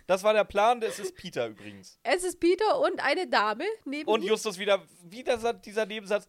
Das 0.09 0.24
war 0.24 0.32
der 0.32 0.42
Plan, 0.42 0.80
das 0.80 0.98
ist 0.98 1.14
Peter 1.14 1.46
übrigens. 1.46 2.00
Es 2.02 2.24
ist 2.24 2.40
Peter 2.40 2.80
und 2.80 2.98
eine 3.00 3.28
Dame 3.28 3.64
neben 3.84 4.09
Und. 4.11 4.24
Justus 4.24 4.59
wieder, 4.59 4.82
wieder 5.04 5.38
sa- 5.38 5.52
dieser 5.52 5.86
Nebensatz. 5.86 6.26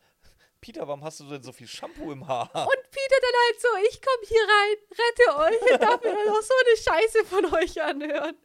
Peter, 0.62 0.88
warum 0.88 1.04
hast 1.04 1.20
du 1.22 1.24
denn 1.26 1.42
so 1.42 1.52
viel 1.52 1.68
Shampoo 1.68 2.12
im 2.12 2.28
Haar? 2.28 2.50
Und 2.54 2.92
Peter 2.92 3.16
dann 3.22 3.34
halt 3.48 3.62
so, 3.62 3.68
ich 3.90 4.02
komme 4.02 4.28
hier 4.28 4.42
rein, 4.42 4.78
rette 4.92 5.56
euch 5.56 5.72
und 5.74 5.82
darf 5.82 6.04
mir 6.04 6.12
dann 6.14 6.28
noch 6.28 6.42
so 6.42 6.54
eine 6.66 6.78
Scheiße 6.78 7.26
von 7.26 7.46
euch 7.54 7.82
anhören. 7.82 8.36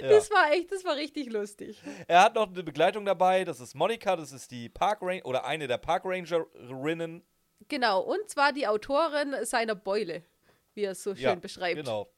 Das 0.00 0.30
war 0.30 0.52
echt, 0.52 0.72
das 0.72 0.84
war 0.84 0.96
richtig 0.96 1.30
lustig. 1.30 1.80
Er 2.08 2.22
hat 2.22 2.34
noch 2.34 2.48
eine 2.48 2.62
Begleitung 2.62 3.04
dabei, 3.04 3.44
das 3.44 3.60
ist 3.60 3.74
Monika, 3.74 4.16
das 4.16 4.32
ist 4.32 4.50
die 4.50 4.68
Parkranger 4.68 5.24
oder 5.26 5.44
eine 5.44 5.66
der 5.66 5.78
Parkrangerinnen. 5.78 7.22
Genau, 7.68 8.00
und 8.00 8.28
zwar 8.30 8.52
die 8.52 8.66
Autorin 8.66 9.36
seiner 9.44 9.74
Beule, 9.74 10.24
wie 10.74 10.84
er 10.84 10.92
es 10.92 11.02
so 11.02 11.14
schön 11.14 11.22
Ja, 11.24 11.34
beschreibt. 11.34 11.76
Genau. 11.76 12.10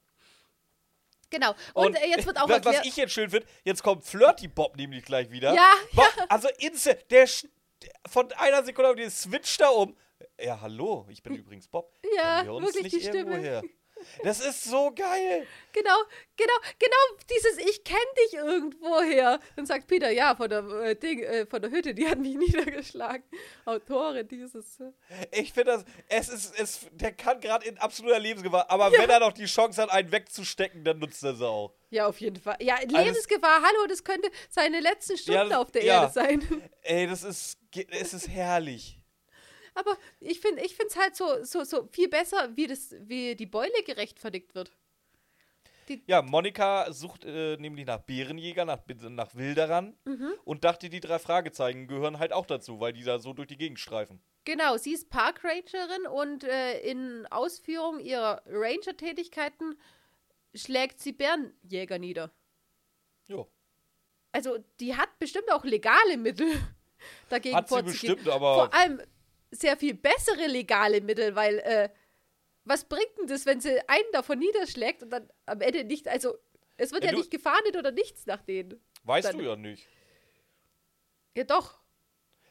Genau. 1.30 1.54
Und, 1.72 1.94
äh, 1.96 2.08
jetzt 2.08 2.26
wird 2.26 2.36
auch 2.38 2.46
was, 2.48 2.56
erklärt. 2.56 2.80
was 2.80 2.86
ich 2.86 2.94
jetzt 2.96 3.12
schön 3.12 3.30
finde, 3.30 3.46
jetzt 3.64 3.82
kommt 3.82 4.04
Flirty 4.04 4.48
Bob 4.48 4.76
nämlich 4.76 5.02
gleich 5.02 5.30
wieder. 5.30 5.54
Ja, 5.54 5.72
Bob, 5.94 6.06
Also 6.28 6.48
instant, 6.58 6.98
der 7.10 7.26
von 8.06 8.32
einer 8.32 8.62
Sekunde 8.64 8.90
auf 8.90 8.96
die 8.96 9.08
switcht 9.10 9.60
da 9.60 9.68
um. 9.68 9.96
Ja, 10.40 10.60
hallo, 10.60 11.06
ich 11.08 11.22
bin 11.22 11.34
übrigens 11.34 11.68
Bob. 11.68 11.92
Ja, 12.16 12.46
wirklich 12.46 12.84
nicht 12.84 12.96
die 12.96 13.00
Stimme. 13.00 13.36
irgendwoher? 13.36 13.62
Das 14.22 14.40
ist 14.40 14.64
so 14.64 14.92
geil. 14.94 15.46
Genau, 15.72 15.96
genau, 16.36 16.52
genau 16.78 16.96
dieses 17.30 17.58
Ich 17.58 17.84
kenne 17.84 18.00
dich 18.24 18.34
irgendwoher. 18.34 19.40
Dann 19.56 19.66
sagt 19.66 19.86
Peter, 19.86 20.10
ja, 20.10 20.34
von 20.34 20.48
der, 20.48 20.64
äh, 20.64 20.96
Ding, 20.96 21.20
äh, 21.20 21.46
von 21.46 21.62
der 21.62 21.70
Hütte, 21.70 21.94
die 21.94 22.08
hat 22.08 22.18
mich 22.18 22.36
niedergeschlagen. 22.36 23.24
Autorin 23.64 24.26
dieses. 24.28 24.80
Äh. 24.80 24.92
Ich 25.32 25.52
finde 25.52 25.72
das, 25.72 25.84
es 26.08 26.28
ist, 26.28 26.58
es, 26.58 26.86
der 26.92 27.12
kann 27.12 27.40
gerade 27.40 27.66
in 27.66 27.78
absoluter 27.78 28.18
Lebensgefahr, 28.18 28.70
aber 28.70 28.92
ja. 28.92 29.00
wenn 29.00 29.10
er 29.10 29.20
noch 29.20 29.32
die 29.32 29.46
Chance 29.46 29.82
hat, 29.82 29.90
einen 29.90 30.10
wegzustecken, 30.12 30.84
dann 30.84 30.98
nutzt 30.98 31.22
er 31.22 31.32
es 31.34 31.40
auch. 31.40 31.74
Ja, 31.90 32.06
auf 32.06 32.20
jeden 32.20 32.40
Fall. 32.40 32.56
Ja, 32.60 32.76
also 32.76 32.96
Lebensgefahr, 32.96 33.56
also, 33.56 33.66
hallo, 33.66 33.86
das 33.88 34.02
könnte 34.02 34.30
seine 34.48 34.80
letzten 34.80 35.16
Stunden 35.16 35.50
ja, 35.50 35.60
auf 35.60 35.70
der 35.70 35.84
ja. 35.84 36.02
Erde 36.02 36.12
sein. 36.12 36.70
Ey, 36.82 37.06
das 37.06 37.22
ist, 37.22 37.58
es 37.90 38.14
ist 38.14 38.28
herrlich. 38.28 38.98
Aber 39.74 39.96
ich 40.20 40.40
finde 40.40 40.62
ich 40.64 40.78
es 40.78 40.96
halt 40.96 41.16
so, 41.16 41.44
so, 41.44 41.64
so 41.64 41.88
viel 41.90 42.08
besser, 42.08 42.50
wie, 42.56 42.66
das, 42.66 42.94
wie 43.00 43.34
die 43.34 43.46
Beule 43.46 43.72
gerechtfertigt 43.86 44.54
wird. 44.54 44.70
Die 45.88 46.02
ja, 46.06 46.22
Monika 46.22 46.92
sucht 46.92 47.24
äh, 47.24 47.56
nämlich 47.56 47.86
nach 47.86 47.98
Bärenjäger, 47.98 48.64
nach, 48.64 48.80
nach 48.86 49.34
Wilderern 49.34 49.96
mhm. 50.04 50.32
und 50.44 50.64
dachte, 50.64 50.88
die 50.88 51.00
drei 51.00 51.18
Fragezeichen 51.18 51.88
gehören 51.88 52.18
halt 52.18 52.32
auch 52.32 52.46
dazu, 52.46 52.80
weil 52.80 52.92
die 52.92 53.02
da 53.02 53.18
so 53.18 53.32
durch 53.32 53.48
die 53.48 53.56
Gegend 53.56 53.80
streifen. 53.80 54.22
Genau, 54.44 54.76
sie 54.76 54.92
ist 54.92 55.10
Parkrangerin 55.10 56.06
und 56.10 56.44
äh, 56.44 56.80
in 56.80 57.26
Ausführung 57.30 58.00
ihrer 58.00 58.42
Ranger-Tätigkeiten 58.46 59.76
schlägt 60.54 61.00
sie 61.00 61.12
Bärenjäger 61.12 61.98
nieder. 61.98 62.30
Jo. 63.26 63.48
Also, 64.32 64.58
die 64.80 64.96
hat 64.96 65.18
bestimmt 65.18 65.50
auch 65.52 65.64
legale 65.64 66.16
Mittel 66.16 66.52
dagegen 67.28 67.56
hat 67.56 67.68
vorzugehen. 67.68 67.98
Sie 67.98 68.06
bestimmt, 68.08 68.28
aber 68.28 68.54
Vor 68.54 68.74
allem 68.74 69.00
sehr 69.50 69.76
viel 69.76 69.94
bessere 69.94 70.46
legale 70.46 71.00
Mittel, 71.00 71.34
weil 71.34 71.58
äh, 71.60 71.88
was 72.64 72.84
bringt 72.84 73.18
denn 73.18 73.26
das, 73.26 73.46
wenn 73.46 73.60
sie 73.60 73.80
einen 73.88 74.10
davon 74.12 74.38
niederschlägt 74.38 75.02
und 75.02 75.10
dann 75.10 75.28
am 75.46 75.60
Ende 75.60 75.84
nicht, 75.84 76.08
also 76.08 76.36
es 76.76 76.92
wird 76.92 77.04
ja, 77.04 77.10
ja 77.10 77.16
nicht 77.16 77.30
gefahndet 77.30 77.76
oder 77.76 77.90
nichts 77.90 78.26
nach 78.26 78.42
denen. 78.42 78.80
Weißt 79.04 79.28
dann, 79.28 79.38
du 79.38 79.44
ja 79.44 79.56
nicht. 79.56 79.86
Ja, 81.36 81.44
doch. 81.44 81.80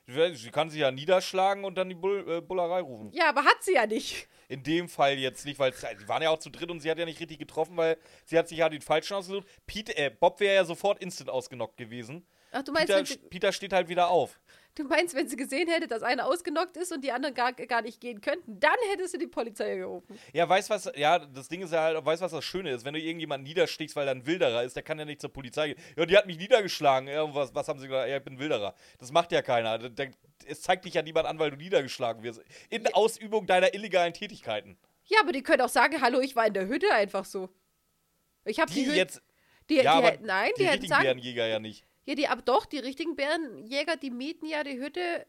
Sie 0.08 0.52
kann 0.52 0.70
sie 0.70 0.80
ja 0.80 0.92
niederschlagen 0.92 1.64
und 1.64 1.76
dann 1.76 1.88
die 1.88 1.96
Bull 1.96 2.26
äh, 2.28 2.42
Bullerei 2.42 2.82
rufen. 2.82 3.12
Ja, 3.14 3.30
aber 3.30 3.46
hat 3.46 3.64
sie 3.64 3.76
ja 3.76 3.86
nicht. 3.88 4.28
In 4.50 4.64
dem 4.64 4.90
Fall 4.90 5.18
jetzt 5.18 5.46
nicht, 5.46 5.60
weil 5.60 5.74
sie 5.74 6.08
waren 6.08 6.22
ja 6.22 6.30
auch 6.32 6.40
zu 6.40 6.50
dritt 6.50 6.70
und 6.70 6.82
sie 6.82 6.92
hat 6.92 7.00
ja 7.00 7.06
nicht 7.06 7.20
richtig 7.22 7.40
getroffen, 7.40 7.78
weil 7.78 7.98
sie 8.26 8.38
hat 8.38 8.50
sich 8.50 8.58
ja 8.58 8.68
den 8.68 8.82
falschen 8.82 9.14
ausgesucht. 9.14 9.48
Pete, 9.66 9.96
äh, 9.96 10.10
Bob 10.10 10.42
wäre 10.42 10.56
ja 10.56 10.66
sofort 10.66 11.02
instant 11.02 11.30
ausgenockt 11.30 11.78
gewesen. 11.78 12.28
Ach, 12.52 12.64
du 12.64 12.72
meinst, 12.72 12.88
Peter, 12.88 13.30
Peter 13.30 13.52
steht 13.52 13.74
halt 13.74 13.88
wieder 13.88 14.10
auf. 14.10 14.40
Du 14.76 14.86
meinst, 14.86 15.16
wenn 15.16 15.28
sie 15.28 15.36
gesehen 15.36 15.68
hätte, 15.68 15.88
dass 15.88 16.02
einer 16.02 16.26
ausgenockt 16.26 16.78
ist 16.78 16.94
und 16.94 17.02
die 17.02 17.12
anderen 17.12 17.36
gar, 17.36 17.52
gar 17.52 17.82
nicht 17.82 18.00
gehen 18.00 18.22
könnten, 18.22 18.58
dann 18.60 18.76
hätte 18.90 19.06
sie 19.08 19.18
die 19.18 19.28
Polizei 19.28 19.76
gerufen. 19.76 20.18
Ja, 20.32 20.48
weißt 20.48 20.70
was, 20.70 20.90
ja, 20.96 21.20
das 21.20 21.50
Ding 21.50 21.62
ist 21.62 21.74
ja 21.74 21.82
halt, 21.82 22.06
weißt 22.06 22.22
was 22.22 22.32
das 22.32 22.46
Schöne 22.46 22.72
ist, 22.72 22.86
wenn 22.86 22.94
du 22.94 23.00
irgendjemanden 23.00 23.46
niederstichst, 23.46 23.96
weil 23.98 24.08
er 24.08 24.16
ein 24.16 24.26
Wilderer 24.26 24.64
ist, 24.64 24.76
der 24.76 24.84
kann 24.84 24.98
ja 24.98 25.04
nicht 25.04 25.20
zur 25.20 25.32
Polizei 25.32 25.70
gehen. 25.70 25.80
Ja, 25.98 26.06
die 26.06 26.18
hat 26.18 26.26
mich 26.26 26.38
niedergeschlagen. 26.38 27.10
Ja, 27.10 27.34
was, 27.36 27.54
was 27.54 27.68
haben 27.68 27.80
sie 27.80 27.88
gesagt? 27.88 28.10
Ja, 28.10 28.18
ich 28.18 28.24
bin 28.24 28.40
Wilderer. 28.40 28.74
Das 29.00 29.12
macht 29.12 29.34
ja 29.34 29.42
keiner. 29.42 29.78
Der, 29.78 30.12
es 30.46 30.62
zeigt 30.62 30.86
dich 30.86 30.94
ja 30.94 31.02
niemand 31.02 31.28
an, 31.28 31.38
weil 31.38 31.52
du 31.52 31.58
niedergeschlagen 31.58 32.24
wirst. 32.24 32.42
In 32.70 32.84
ja. 32.84 32.94
Ausübung 32.94 33.48
deiner 33.48 33.74
illegalen 33.74 34.14
Tätigkeiten. 34.14 34.78
Ja, 35.06 35.20
aber 35.22 35.34
die 35.34 35.44
können 35.44 35.62
auch 35.62 35.70
sagen, 35.70 36.02
hallo, 36.02 36.22
ich 36.22 36.38
war 36.38 36.48
in 36.48 36.54
der 36.54 36.68
Hütte 36.68 36.94
einfach 36.94 37.26
so. 37.26 37.50
Ich 38.46 38.60
habe 38.60 38.72
die, 38.72 38.84
die 38.84 38.86
Hütte. 38.86 38.98
Jetzt, 38.98 39.22
die, 39.70 39.76
ja, 39.76 39.82
die, 39.82 39.88
aber 39.90 40.18
nein, 40.22 40.52
die, 40.58 40.64
die 40.64 40.70
hätten 40.70 40.88
sagen, 40.88 41.20
ja 41.20 41.60
nicht. 41.60 41.86
Ja, 42.06 42.16
die, 42.16 42.28
aber 42.28 42.42
doch, 42.42 42.66
die 42.66 42.80
richtigen 42.80 43.16
Bärenjäger, 43.16 43.96
die 43.96 44.12
mieten 44.12 44.46
ja 44.46 44.64
die 44.64 44.80
Hütte 44.80 45.26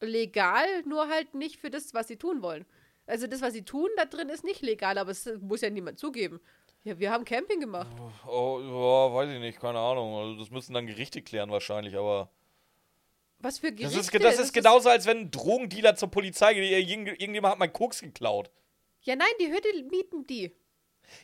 legal, 0.00 0.66
nur 0.84 1.08
halt 1.08 1.34
nicht 1.34 1.58
für 1.58 1.70
das, 1.70 1.94
was 1.94 2.08
sie 2.08 2.16
tun 2.16 2.42
wollen. 2.42 2.66
Also 3.06 3.26
das, 3.26 3.40
was 3.40 3.52
sie 3.52 3.64
tun, 3.64 3.88
da 3.96 4.04
drin 4.04 4.28
ist 4.28 4.44
nicht 4.44 4.62
legal, 4.62 4.98
aber 4.98 5.10
es 5.10 5.28
muss 5.40 5.60
ja 5.60 5.70
niemand 5.70 5.98
zugeben. 5.98 6.40
Ja, 6.84 6.98
wir 6.98 7.10
haben 7.12 7.24
Camping 7.24 7.60
gemacht. 7.60 7.94
Oh, 8.26 8.60
oh 8.60 9.14
weiß 9.14 9.30
ich 9.30 9.38
nicht, 9.38 9.60
keine 9.60 9.78
Ahnung. 9.78 10.16
Also 10.16 10.36
das 10.36 10.50
müssen 10.50 10.74
dann 10.74 10.86
Gerichte 10.86 11.22
klären 11.22 11.50
wahrscheinlich, 11.50 11.96
aber. 11.96 12.30
Was 13.38 13.58
für 13.58 13.72
Gerichte? 13.72 13.96
Das 13.96 14.06
ist, 14.06 14.14
das, 14.14 14.22
das 14.22 14.38
ist 14.46 14.52
genauso, 14.52 14.88
als 14.88 15.06
wenn 15.06 15.18
ein 15.18 15.30
Drogendealer 15.30 15.94
zur 15.94 16.10
Polizei 16.10 16.54
geht. 16.54 16.88
Irgend, 16.88 17.08
irgendjemand 17.08 17.52
hat 17.52 17.58
meinen 17.60 17.72
Koks 17.72 18.00
geklaut. 18.00 18.50
Ja, 19.02 19.14
nein, 19.14 19.28
die 19.40 19.48
Hütte 19.48 19.68
mieten 19.90 20.26
die. 20.26 20.52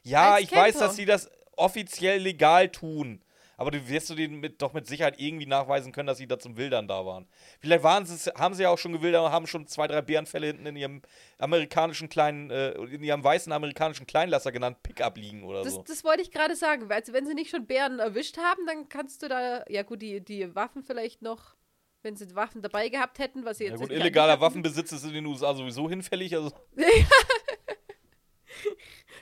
Ja, 0.03 0.39
ich 0.39 0.51
Camper. 0.51 0.66
weiß, 0.66 0.79
dass 0.79 0.97
sie 0.97 1.07
das 1.07 1.31
offiziell 1.57 2.20
legal 2.20 2.70
tun. 2.70 3.22
Aber 3.59 3.72
du 3.72 3.88
wirst 3.88 4.09
du 4.09 4.14
denen 4.14 4.38
mit, 4.38 4.62
doch 4.62 4.72
mit 4.72 4.86
Sicherheit 4.86 5.18
irgendwie 5.18 5.44
nachweisen 5.44 5.90
können, 5.90 6.06
dass 6.06 6.18
sie 6.18 6.28
da 6.28 6.38
zum 6.38 6.56
Wildern 6.56 6.86
da 6.86 7.04
waren. 7.04 7.26
Vielleicht 7.59 7.82
waren 7.82 8.06
sie, 8.06 8.30
haben 8.30 8.54
sie 8.54 8.62
ja 8.62 8.70
auch 8.70 8.78
schon 8.78 8.92
gewildert 8.92 9.24
und 9.24 9.32
haben 9.32 9.48
schon 9.48 9.66
zwei, 9.66 9.88
drei 9.88 10.00
Bärenfälle 10.00 10.46
hinten 10.46 10.66
in 10.66 10.76
ihrem 10.76 11.02
amerikanischen 11.38 12.09
kleinen, 12.09 12.52
äh, 12.52 12.70
in 12.70 13.02
ihrem 13.02 13.24
weißen 13.24 13.52
amerikanischen 13.52 14.06
Kleinlasser 14.06 14.52
genannt 14.52 14.80
Pickup 14.84 15.16
liegen 15.16 15.42
oder 15.42 15.64
das, 15.64 15.74
so. 15.74 15.82
Das 15.82 16.04
wollte 16.04 16.22
ich 16.22 16.30
gerade 16.30 16.54
sagen. 16.54 16.90
Also 16.90 17.12
wenn 17.12 17.26
sie 17.26 17.34
nicht 17.34 17.50
schon 17.50 17.66
Bären 17.66 17.98
erwischt 17.98 18.38
haben, 18.38 18.64
dann 18.64 18.88
kannst 18.88 19.24
du 19.24 19.28
da, 19.28 19.64
ja 19.68 19.82
gut, 19.82 20.02
die, 20.02 20.24
die 20.24 20.54
Waffen 20.54 20.84
vielleicht 20.84 21.20
noch 21.20 21.56
wenn 22.02 22.14
sie 22.14 22.32
Waffen 22.36 22.62
dabei 22.62 22.90
gehabt 22.90 23.18
hätten, 23.18 23.44
was 23.44 23.59
sie 23.59 23.64
jetzt. 23.64 23.72
Ja 23.72 23.78
gut, 23.78 23.90
illegaler 23.90 24.40
Waffenbesitz 24.40 24.92
ist 24.92 25.04
in 25.04 25.14
den 25.14 25.26
USA 25.26 25.52
sowieso 25.52 25.90
hinfällig. 25.90 26.36
Also. 26.36 26.52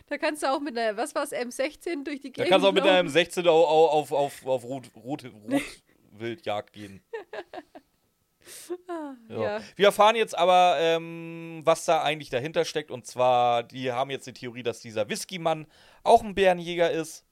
Da 0.09 0.19
kannst 0.19 0.43
du 0.43 0.47
auch 0.47 0.61
mit 0.61 0.79
einer, 0.79 0.97
was 0.97 1.15
war 1.15 1.25
es, 1.25 1.33
M16 1.33 2.05
durch 2.05 2.21
die 2.21 2.33
Gegend 2.33 2.39
Da 2.39 2.45
kannst 2.47 2.65
du 2.65 2.69
auch 2.69 2.73
mit 2.73 2.85
einer 2.85 3.09
M16 3.09 3.47
auf, 3.49 4.13
auf, 4.13 4.13
auf, 4.13 4.47
auf 4.47 4.65
Rot, 4.65 4.91
Rot, 4.95 5.25
Rotwildjagd 6.15 6.73
gehen. 6.73 7.03
Ah, 8.87 9.15
ja. 9.29 9.43
ja. 9.43 9.61
Wir 9.75 9.87
erfahren 9.87 10.15
jetzt 10.15 10.39
aber, 10.39 10.77
ähm, 10.79 11.63
was 11.65 11.85
da 11.85 12.03
eigentlich 12.03 12.31
dahinter 12.31 12.65
steckt. 12.65 12.93
Und 12.93 13.05
zwar, 13.05 13.65
die 13.65 13.91
haben 13.91 14.11
jetzt 14.11 14.29
die 14.29 14.33
Theorie, 14.33 14.63
dass 14.63 14.81
dieser 14.81 15.09
Whisky-Mann 15.09 15.67
auch 16.05 16.23
ein 16.23 16.37
Bärenjäger 16.37 16.91
ist. 16.91 17.25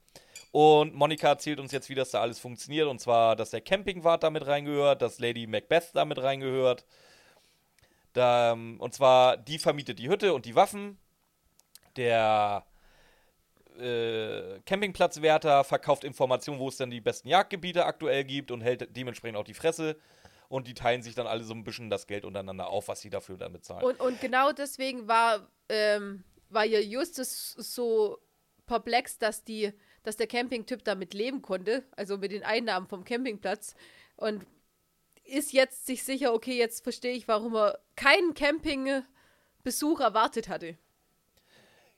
Und 0.51 0.95
Monika 0.95 1.29
erzählt 1.29 1.59
uns 1.59 1.71
jetzt, 1.71 1.89
wie 1.89 1.95
das 1.95 2.11
da 2.11 2.21
alles 2.21 2.39
funktioniert. 2.39 2.87
Und 2.87 2.99
zwar, 2.99 3.37
dass 3.37 3.51
der 3.51 3.61
Campingwart 3.61 4.23
damit 4.23 4.45
reingehört, 4.45 5.01
dass 5.01 5.19
Lady 5.19 5.47
Macbeth 5.47 5.91
damit 5.93 6.21
reingehört. 6.21 6.85
Da, 8.11 8.51
ähm, 8.51 8.77
und 8.79 8.93
zwar, 8.93 9.37
die 9.37 9.59
vermietet 9.59 9.99
die 9.99 10.09
Hütte 10.09 10.33
und 10.33 10.45
die 10.45 10.55
Waffen 10.55 10.97
der 11.97 12.65
äh, 13.79 14.59
Campingplatzwärter 14.65 15.63
verkauft 15.63 16.03
Informationen, 16.03 16.59
wo 16.59 16.69
es 16.69 16.77
dann 16.77 16.89
die 16.89 17.01
besten 17.01 17.27
Jagdgebiete 17.27 17.85
aktuell 17.85 18.23
gibt 18.23 18.51
und 18.51 18.61
hält 18.61 18.95
dementsprechend 18.95 19.37
auch 19.37 19.43
die 19.43 19.53
Fresse. 19.53 19.97
Und 20.47 20.67
die 20.67 20.73
teilen 20.73 21.01
sich 21.01 21.15
dann 21.15 21.27
alle 21.27 21.43
so 21.43 21.53
ein 21.53 21.63
bisschen 21.63 21.89
das 21.89 22.07
Geld 22.07 22.23
untereinander 22.23 22.67
auf, 22.67 22.87
was 22.87 23.01
sie 23.01 23.09
dafür 23.09 23.37
dann 23.37 23.51
bezahlen. 23.51 23.83
Und, 23.83 23.99
und 23.99 24.21
genau 24.21 24.51
deswegen 24.51 25.07
war, 25.07 25.49
ähm, 25.69 26.23
war 26.49 26.65
ja 26.65 26.79
Justus 26.79 27.53
so 27.53 28.19
perplex, 28.67 29.17
dass, 29.17 29.43
die, 29.43 29.73
dass 30.03 30.17
der 30.17 30.27
Campingtyp 30.27 30.83
damit 30.83 31.13
leben 31.13 31.41
konnte, 31.41 31.83
also 31.95 32.17
mit 32.17 32.31
den 32.31 32.43
Einnahmen 32.43 32.87
vom 32.87 33.03
Campingplatz. 33.03 33.75
Und 34.17 34.45
ist 35.23 35.51
jetzt 35.51 35.87
sich 35.87 36.03
sicher, 36.03 36.33
okay, 36.33 36.57
jetzt 36.57 36.83
verstehe 36.83 37.13
ich, 37.13 37.27
warum 37.27 37.55
er 37.55 37.79
keinen 37.95 38.35
Campingbesuch 38.35 39.99
erwartet 39.99 40.47
hatte. 40.47 40.77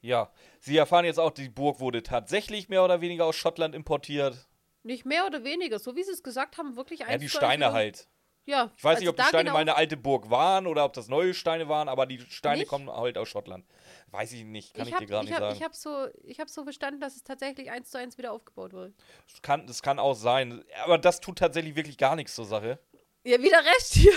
Ja, 0.01 0.31
Sie 0.59 0.77
erfahren 0.77 1.05
jetzt 1.05 1.19
auch, 1.19 1.31
die 1.31 1.49
Burg 1.49 1.79
wurde 1.79 2.03
tatsächlich 2.03 2.69
mehr 2.69 2.83
oder 2.83 3.01
weniger 3.01 3.25
aus 3.25 3.35
Schottland 3.35 3.75
importiert. 3.75 4.47
Nicht 4.83 5.05
mehr 5.05 5.25
oder 5.25 5.43
weniger, 5.43 5.79
so 5.79 5.95
wie 5.95 6.03
Sie 6.03 6.11
es 6.11 6.23
gesagt 6.23 6.57
haben, 6.57 6.75
wirklich 6.75 7.01
eins 7.01 7.11
Ja, 7.11 7.17
die 7.17 7.29
Steine 7.29 7.73
halt. 7.73 8.07
Ja. 8.47 8.71
Ich 8.77 8.83
weiß 8.83 8.95
also 8.95 9.01
nicht, 9.01 9.09
ob 9.09 9.17
die 9.17 9.23
Steine 9.23 9.43
genau 9.43 9.53
mal 9.53 9.59
eine 9.59 9.75
alte 9.75 9.97
Burg 9.97 10.29
waren 10.29 10.67
oder 10.67 10.85
ob 10.85 10.93
das 10.93 11.09
neue 11.09 11.33
Steine 11.33 11.67
waren, 11.67 11.89
aber 11.89 12.05
die 12.05 12.21
Steine 12.21 12.59
nicht? 12.59 12.69
kommen 12.69 12.89
halt 12.89 13.17
aus 13.17 13.27
Schottland. 13.27 13.65
Weiß 14.11 14.31
ich 14.31 14.45
nicht, 14.45 14.73
kann 14.73 14.87
ich, 14.87 14.93
ich 14.93 14.99
dir 14.99 15.05
gerade 15.05 15.25
nicht 15.25 15.33
hab, 15.33 15.41
sagen. 15.41 15.55
Ich 15.57 15.63
habe 15.63 15.75
so, 15.75 16.07
hab 16.39 16.49
so 16.49 16.63
verstanden, 16.63 17.01
dass 17.01 17.17
es 17.17 17.23
tatsächlich 17.23 17.69
eins 17.69 17.89
zu 17.89 17.97
eins 17.97 18.17
wieder 18.17 18.31
aufgebaut 18.31 18.71
wurde. 18.71 18.93
Das 19.29 19.41
kann, 19.41 19.67
das 19.67 19.81
kann 19.81 19.99
auch 19.99 20.13
sein, 20.13 20.63
aber 20.85 20.97
das 20.97 21.19
tut 21.19 21.39
tatsächlich 21.39 21.75
wirklich 21.75 21.97
gar 21.97 22.15
nichts 22.15 22.35
zur 22.35 22.45
Sache. 22.45 22.79
Ja, 23.25 23.41
wieder 23.41 23.57
recht 23.57 23.87
hier. 23.91 24.13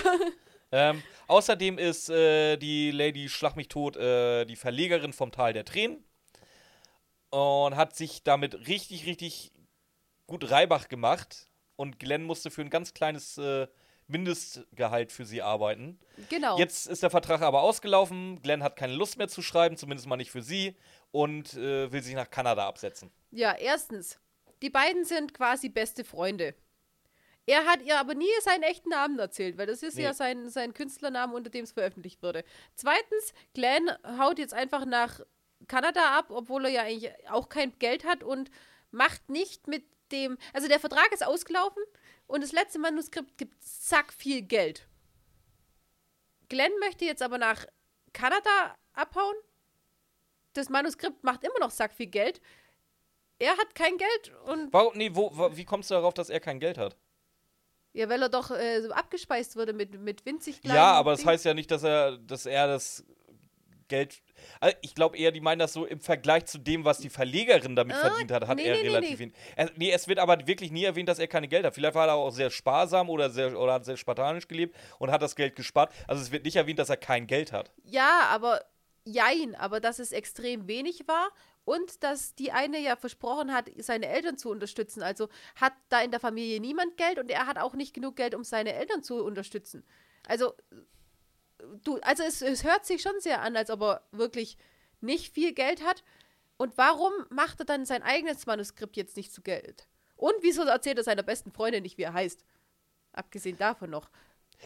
Ähm, 0.71 1.03
außerdem 1.27 1.77
ist 1.77 2.09
äh, 2.09 2.57
die 2.57 2.91
Lady 2.91 3.27
Schlag 3.29 3.55
mich 3.55 3.67
tot 3.67 3.97
äh, 3.97 4.45
die 4.45 4.55
Verlegerin 4.55 5.13
vom 5.13 5.31
Tal 5.31 5.53
der 5.53 5.65
Tränen 5.65 6.03
und 7.29 7.75
hat 7.75 7.95
sich 7.95 8.23
damit 8.23 8.67
richtig, 8.67 9.05
richtig 9.05 9.51
gut 10.27 10.49
Reibach 10.49 10.87
gemacht. 10.87 11.47
Und 11.75 11.99
Glenn 11.99 12.23
musste 12.23 12.51
für 12.51 12.61
ein 12.61 12.69
ganz 12.69 12.93
kleines 12.93 13.37
äh, 13.37 13.67
Mindestgehalt 14.07 15.11
für 15.11 15.25
sie 15.25 15.41
arbeiten. 15.41 15.99
Genau. 16.29 16.57
Jetzt 16.57 16.87
ist 16.87 17.01
der 17.01 17.09
Vertrag 17.09 17.41
aber 17.41 17.61
ausgelaufen. 17.61 18.41
Glenn 18.41 18.61
hat 18.61 18.75
keine 18.75 18.93
Lust 18.93 19.17
mehr 19.17 19.27
zu 19.27 19.41
schreiben, 19.41 19.77
zumindest 19.77 20.07
mal 20.07 20.17
nicht 20.17 20.31
für 20.31 20.41
sie, 20.41 20.75
und 21.11 21.53
äh, 21.55 21.91
will 21.91 22.03
sich 22.03 22.13
nach 22.13 22.29
Kanada 22.29 22.67
absetzen. 22.67 23.11
Ja, 23.31 23.53
erstens, 23.53 24.19
die 24.61 24.69
beiden 24.69 25.05
sind 25.05 25.33
quasi 25.33 25.69
beste 25.69 26.03
Freunde. 26.03 26.53
Er 27.45 27.65
hat 27.65 27.81
ihr 27.81 27.99
aber 27.99 28.13
nie 28.13 28.29
seinen 28.41 28.63
echten 28.63 28.89
Namen 28.89 29.17
erzählt, 29.19 29.57
weil 29.57 29.65
das 29.65 29.83
ist 29.83 29.95
nee. 29.95 30.03
ja 30.03 30.13
sein, 30.13 30.49
sein 30.49 30.73
Künstlername, 30.73 31.33
unter 31.33 31.49
dem 31.49 31.63
es 31.63 31.71
veröffentlicht 31.71 32.21
wurde. 32.21 32.43
Zweitens, 32.75 33.33
Glenn 33.53 33.89
haut 34.19 34.39
jetzt 34.39 34.53
einfach 34.53 34.85
nach 34.85 35.21
Kanada 35.67 36.17
ab, 36.17 36.27
obwohl 36.29 36.65
er 36.65 36.71
ja 36.71 36.81
eigentlich 36.83 37.11
auch 37.29 37.49
kein 37.49 37.77
Geld 37.79 38.05
hat 38.05 38.23
und 38.23 38.51
macht 38.91 39.29
nicht 39.29 39.67
mit 39.67 39.85
dem. 40.11 40.37
Also 40.53 40.67
der 40.67 40.79
Vertrag 40.79 41.11
ist 41.11 41.25
ausgelaufen 41.25 41.83
und 42.27 42.43
das 42.43 42.51
letzte 42.51 42.79
Manuskript 42.79 43.37
gibt 43.37 43.63
zack 43.63 44.13
viel 44.13 44.41
Geld. 44.43 44.87
Glenn 46.49 46.71
möchte 46.79 47.05
jetzt 47.05 47.21
aber 47.21 47.37
nach 47.37 47.65
Kanada 48.13 48.75
abhauen 48.93 49.35
das 50.53 50.69
Manuskript 50.69 51.23
macht 51.23 51.43
immer 51.43 51.59
noch 51.59 51.71
sack 51.71 51.93
viel 51.93 52.07
Geld. 52.07 52.41
Er 53.39 53.57
hat 53.57 53.73
kein 53.73 53.97
Geld 53.97 54.31
und. 54.45 54.71
Warum, 54.73 54.95
nee, 54.97 55.11
wo, 55.13 55.35
wo, 55.35 55.55
wie 55.55 55.65
kommst 55.65 55.89
du 55.89 55.95
darauf, 55.95 56.13
dass 56.13 56.29
er 56.29 56.39
kein 56.39 56.59
Geld 56.59 56.77
hat? 56.77 56.97
Ja, 57.93 58.09
weil 58.09 58.21
er 58.21 58.29
doch 58.29 58.51
äh, 58.51 58.81
so 58.81 58.91
abgespeist 58.91 59.55
wurde 59.55 59.73
mit, 59.73 59.99
mit 59.99 60.25
winzig 60.25 60.61
kleinen. 60.61 60.77
Ja, 60.77 60.93
aber 60.93 61.11
das 61.11 61.21
Ding. 61.21 61.29
heißt 61.29 61.45
ja 61.45 61.53
nicht, 61.53 61.71
dass 61.71 61.83
er, 61.83 62.17
dass 62.17 62.45
er 62.45 62.67
das 62.67 63.03
Geld. 63.89 64.21
Also 64.61 64.75
ich 64.81 64.95
glaube 64.95 65.17
eher, 65.17 65.31
die 65.31 65.41
meinen 65.41 65.59
das 65.59 65.73
so 65.73 65.85
im 65.85 65.99
Vergleich 65.99 66.45
zu 66.45 66.57
dem, 66.57 66.85
was 66.85 66.99
die 66.99 67.09
Verlegerin 67.09 67.75
damit 67.75 67.97
Ah, 67.97 67.99
verdient 67.99 68.31
hat, 68.31 68.47
hat 68.47 68.55
nee, 68.55 68.63
er 68.63 68.75
nee, 68.75 68.81
relativ 68.87 69.19
nee. 69.19 69.33
wenig. 69.57 69.71
Nee, 69.75 69.91
es 69.91 70.07
wird 70.07 70.19
aber 70.19 70.47
wirklich 70.47 70.71
nie 70.71 70.85
erwähnt, 70.85 71.09
dass 71.09 71.19
er 71.19 71.27
keine 71.27 71.49
Geld 71.49 71.65
hat. 71.65 71.75
Vielleicht 71.75 71.95
war 71.95 72.07
er 72.07 72.13
auch 72.13 72.31
sehr 72.31 72.49
sparsam 72.49 73.09
oder, 73.09 73.29
sehr, 73.29 73.59
oder 73.59 73.73
hat 73.73 73.85
sehr 73.85 73.97
spartanisch 73.97 74.47
gelebt 74.47 74.75
und 74.97 75.11
hat 75.11 75.21
das 75.21 75.35
Geld 75.35 75.55
gespart. 75.57 75.93
Also 76.07 76.21
es 76.21 76.31
wird 76.31 76.45
nicht 76.45 76.55
erwähnt, 76.55 76.79
dass 76.79 76.89
er 76.89 76.97
kein 76.97 77.27
Geld 77.27 77.51
hat. 77.51 77.71
Ja, 77.83 78.21
aber 78.29 78.61
jein, 79.03 79.55
aber 79.55 79.81
dass 79.81 79.99
es 79.99 80.13
extrem 80.13 80.67
wenig 80.67 81.07
war 81.07 81.29
und 81.65 82.03
dass 82.03 82.35
die 82.35 82.51
eine 82.51 82.79
ja 82.79 82.95
versprochen 82.95 83.53
hat, 83.53 83.69
seine 83.77 84.07
Eltern 84.07 84.37
zu 84.37 84.49
unterstützen. 84.49 85.03
Also 85.03 85.29
hat 85.55 85.73
da 85.89 86.01
in 86.01 86.11
der 86.11 86.19
Familie 86.19 86.59
niemand 86.59 86.97
Geld 86.97 87.19
und 87.19 87.29
er 87.29 87.47
hat 87.47 87.57
auch 87.57 87.73
nicht 87.73 87.93
genug 87.93 88.15
Geld, 88.15 88.35
um 88.35 88.43
seine 88.43 88.73
Eltern 88.73 89.03
zu 89.03 89.23
unterstützen. 89.23 89.83
Also 90.27 90.53
du, 91.83 91.97
also 92.01 92.23
es, 92.23 92.41
es 92.41 92.63
hört 92.63 92.85
sich 92.85 93.01
schon 93.01 93.19
sehr 93.19 93.41
an, 93.41 93.55
als 93.55 93.69
ob 93.69 93.81
er 93.81 94.07
wirklich 94.11 94.57
nicht 94.99 95.33
viel 95.33 95.53
Geld 95.53 95.83
hat. 95.83 96.03
Und 96.57 96.77
warum 96.77 97.11
macht 97.29 97.59
er 97.59 97.65
dann 97.65 97.85
sein 97.85 98.03
eigenes 98.03 98.45
Manuskript 98.45 98.95
jetzt 98.95 99.17
nicht 99.17 99.33
zu 99.33 99.41
Geld? 99.41 99.87
Und 100.15 100.35
wieso 100.41 100.61
erzählt 100.63 100.97
er 100.97 101.03
seiner 101.03 101.23
besten 101.23 101.51
Freundin 101.51 101.81
nicht, 101.81 101.97
wie 101.97 102.03
er 102.03 102.13
heißt? 102.13 102.45
Abgesehen 103.13 103.57
davon 103.57 103.89
noch. 103.89 104.09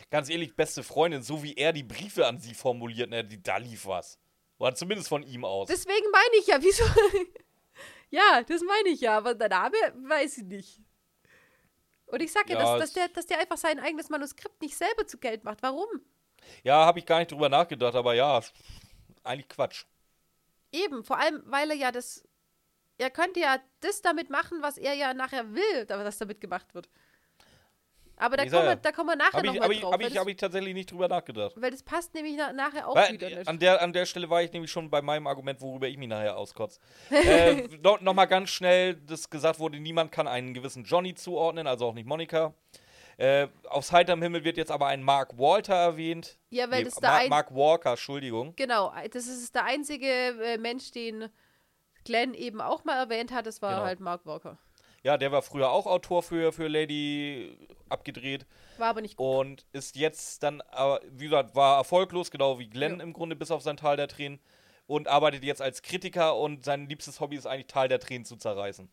Ganz 0.10 0.30
ehrlich, 0.30 0.56
beste 0.56 0.84
Freundin, 0.84 1.24
so 1.24 1.42
wie 1.42 1.54
er 1.54 1.72
die 1.72 1.84
Briefe 1.84 2.28
an 2.28 2.38
sie 2.38 2.54
formuliert, 2.54 3.10
ne, 3.10 3.24
die, 3.24 3.42
da 3.42 3.58
lief 3.58 3.86
was. 3.86 4.20
Oder 4.58 4.76
zumindest 4.76 5.10
von 5.10 5.24
ihm 5.24 5.44
aus. 5.46 5.68
Deswegen 5.68 6.10
meine 6.12 6.36
ich 6.40 6.48
ja, 6.48 6.62
wieso? 6.62 6.84
ja, 8.10 8.42
das 8.44 8.62
meine 8.62 8.90
ich 8.90 9.02
ja, 9.02 9.18
aber 9.18 9.34
der 9.36 9.50
Name 9.50 9.76
weiß 10.08 10.38
ich 10.40 10.44
nicht. 10.46 10.82
Und 12.08 12.22
ich 12.22 12.32
sage 12.32 12.54
ja, 12.54 12.60
Ja, 12.60 12.78
dass, 12.78 12.80
dass, 12.82 12.94
der, 12.94 13.08
dass 13.10 13.26
der 13.26 13.40
einfach 13.40 13.58
sein 13.58 13.80
eigenes 13.80 14.10
Manuskript 14.10 14.62
nicht 14.62 14.78
selber 14.78 15.06
zu 15.08 15.18
Geld 15.18 15.44
macht. 15.44 15.62
Warum? 15.64 15.88
ja, 16.64 16.86
habe 16.86 17.00
ich 17.00 17.06
gar 17.06 17.20
nicht 17.20 17.32
drüber 17.32 17.50
nachgedacht, 17.50 17.96
aber 17.96 18.14
ja, 18.14 18.40
eigentlich 19.24 19.50
Quatsch. 19.50 19.86
Eben, 20.72 21.04
vor 21.04 21.18
allem, 21.18 21.42
weil 21.46 21.72
er 21.72 21.76
ja 21.78 21.92
das. 21.92 22.24
Er 22.98 23.10
könnte 23.10 23.40
ja 23.42 23.58
das 23.82 24.02
damit 24.02 24.30
machen, 24.30 24.62
was 24.62 24.78
er 24.78 24.94
ja 24.94 25.14
nachher 25.14 25.54
will, 25.54 25.86
da- 25.86 26.04
dass 26.04 26.18
damit 26.18 26.40
gemacht 26.40 26.74
wird. 26.76 26.88
Aber 28.18 28.38
da 28.38 28.46
kommen, 28.46 28.64
wir, 28.66 28.76
da 28.78 28.92
kommen 28.92 29.10
wir 29.10 29.16
nachher 29.18 29.34
Habe 29.34 29.48
ich, 29.48 29.54
nochmal 29.54 29.70
drauf. 29.80 29.92
hab 29.92 30.00
weil, 30.00 30.08
ich, 30.08 30.14
das, 30.14 30.22
hab 30.22 30.28
ich 30.30 30.38
tatsächlich 30.38 30.74
nicht 30.74 30.92
drüber 30.92 31.08
nachgedacht. 31.08 31.54
weil 31.58 31.72
das 31.72 31.84
passt 31.84 32.14
nämlich 32.14 32.36
na, 32.38 32.54
nachher 32.54 32.88
auch 32.88 32.96
Weil, 32.96 33.14
wieder 33.14 33.30
äh, 33.32 33.36
nicht. 33.40 33.48
an, 33.48 33.60
der, 33.60 33.82
an 33.82 33.92
der 33.94 34.06
Stelle 34.06 34.30
war 34.30 34.42
ich 34.42 34.52
nämlich 34.54 34.72
schon 34.72 34.90
bei 34.90 35.02
meinem 35.02 35.28
Argument, 35.28 35.60
worüber 35.62 35.88
ich 35.88 35.98
mich 35.98 36.08
nachher 36.08 36.38
auskotze. 36.38 36.80
äh, 37.10 37.68
no, 37.84 37.98
Nochmal 38.00 38.28
ganz 38.28 38.50
schnell, 38.52 38.96
das 38.96 39.30
gesagt 39.30 39.60
wurde, 39.60 39.80
niemand 39.80 40.12
kann 40.12 40.28
einen 40.28 40.54
gewissen 40.54 40.84
Johnny 40.86 41.14
zuordnen, 41.16 41.68
also 41.68 41.88
auch 41.88 41.94
nicht 41.94 42.08
Monika. 42.08 42.54
Äh, 43.18 43.48
aus 43.70 43.92
heiterem 43.94 44.22
Himmel 44.22 44.44
wird 44.44 44.58
jetzt 44.58 44.72
aber 44.72 44.88
ein 44.88 45.02
Mark 45.02 45.38
Walter 45.38 45.74
erwähnt. 45.76 46.38
Ja, 46.50 46.70
weil 46.70 46.80
Nee, 46.80 46.86
das 46.86 46.96
der 46.96 47.10
Mark, 47.10 47.22
ein- 47.24 47.30
Mark 47.30 47.56
Walker, 47.56 47.92
Entschuldigung. 47.92 48.54
Genau, 48.58 48.94
das 49.12 49.28
ist 49.28 49.56
der 49.56 49.64
einzige 49.66 50.06
äh, 50.08 50.58
Mensch, 50.58 50.92
den 50.92 51.30
Glenn 52.04 52.34
eben 52.34 52.60
auch 52.62 52.84
mal 52.84 52.98
erwähnt 52.98 53.32
hat. 53.32 53.46
Das 53.46 53.62
war 53.62 53.72
Genau. 53.72 53.84
halt 53.86 54.00
Mark 54.02 54.26
Walker. 54.26 54.58
Ja, 55.06 55.18
der 55.18 55.32
war 55.32 55.44
früher 55.44 55.70
auch 55.70 55.86
Autor 55.86 56.24
für, 56.24 56.52
für 56.52 56.68
Lady 56.68 57.56
abgedreht 57.90 58.48
War 58.80 58.88
aber 58.88 59.02
nicht 59.02 59.18
gut. 59.18 59.28
und 59.28 59.66
ist 59.72 59.96
jetzt 59.96 60.42
dann, 60.42 60.64
wie 61.12 61.26
gesagt, 61.26 61.54
war 61.54 61.78
erfolglos, 61.78 62.32
genau 62.32 62.58
wie 62.58 62.68
Glenn 62.68 62.98
Ja. 62.98 63.04
im 63.04 63.14
Grunde, 63.14 63.36
bis 63.36 63.52
auf 63.52 63.62
sein 63.62 63.78
Tal 63.78 63.98
der 63.98 64.08
Tränen. 64.08 64.40
Und 64.88 65.08
arbeitet 65.08 65.44
jetzt 65.44 65.62
als 65.62 65.84
Kritiker 65.84 66.36
und 66.36 66.66
sein 66.66 66.90
liebstes 66.90 67.20
Hobby 67.20 67.36
ist 67.36 67.46
eigentlich 67.46 67.68
Tal 67.68 67.88
der 67.88 68.00
Tränen 68.00 68.26
zu 68.26 68.36
zerreißen. 68.36 68.90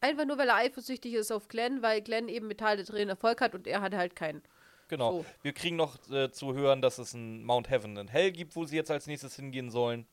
Einfach 0.00 0.26
nur, 0.26 0.38
weil 0.38 0.48
er 0.48 0.56
eifersüchtig 0.56 1.14
ist 1.14 1.32
auf 1.32 1.48
Glenn, 1.48 1.82
weil 1.82 2.02
Glenn 2.02 2.28
eben 2.28 2.46
mit 2.46 2.58
Teil 2.58 2.76
der 2.76 2.86
Tränen 2.86 3.08
Erfolg 3.08 3.40
hat 3.40 3.54
und 3.56 3.66
er 3.66 3.80
hat 3.80 3.94
halt 3.94 4.14
keinen. 4.14 4.42
Genau. 4.86 5.10
So. 5.22 5.26
Wir 5.42 5.52
kriegen 5.54 5.74
noch 5.74 5.96
äh, 6.10 6.30
zu 6.30 6.54
hören, 6.54 6.82
dass 6.82 6.98
es 6.98 7.14
ein 7.14 7.42
Mount 7.44 7.68
Heaven 7.68 7.98
and 7.98 8.12
Hell 8.12 8.30
gibt, 8.30 8.54
wo 8.54 8.64
sie 8.64 8.76
jetzt 8.76 8.92
als 8.92 9.08
nächstes 9.08 9.34
hingehen 9.34 9.70
sollen. 9.70 10.06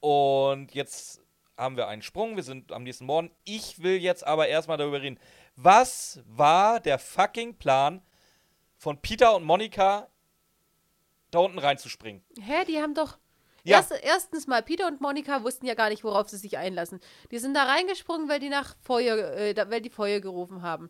Und 0.00 0.74
jetzt 0.74 1.22
haben 1.56 1.76
wir 1.76 1.88
einen 1.88 2.02
Sprung. 2.02 2.36
Wir 2.36 2.42
sind 2.42 2.72
am 2.72 2.82
nächsten 2.82 3.06
Morgen. 3.06 3.30
Ich 3.44 3.82
will 3.82 3.96
jetzt 3.96 4.26
aber 4.26 4.48
erstmal 4.48 4.76
darüber 4.76 5.00
reden. 5.00 5.18
Was 5.56 6.20
war 6.26 6.80
der 6.80 6.98
fucking 6.98 7.56
Plan 7.56 8.02
von 8.76 9.00
Peter 9.00 9.34
und 9.34 9.44
Monika, 9.44 10.08
da 11.30 11.38
unten 11.38 11.58
reinzuspringen? 11.58 12.22
Hä, 12.40 12.64
die 12.66 12.78
haben 12.78 12.94
doch. 12.94 13.18
Ja. 13.64 13.78
Erst, 13.78 13.92
erstens 14.00 14.46
mal, 14.46 14.62
Peter 14.62 14.86
und 14.86 15.00
Monika 15.00 15.42
wussten 15.42 15.66
ja 15.66 15.74
gar 15.74 15.88
nicht, 15.88 16.04
worauf 16.04 16.28
sie 16.28 16.36
sich 16.36 16.56
einlassen. 16.56 17.00
Die 17.32 17.38
sind 17.38 17.54
da 17.54 17.64
reingesprungen, 17.64 18.28
weil 18.28 18.38
die 18.38 18.48
nach 18.48 18.76
Feuer, 18.80 19.16
äh, 19.16 19.54
weil 19.70 19.80
die 19.80 19.90
Feuer 19.90 20.20
gerufen 20.20 20.62
haben. 20.62 20.88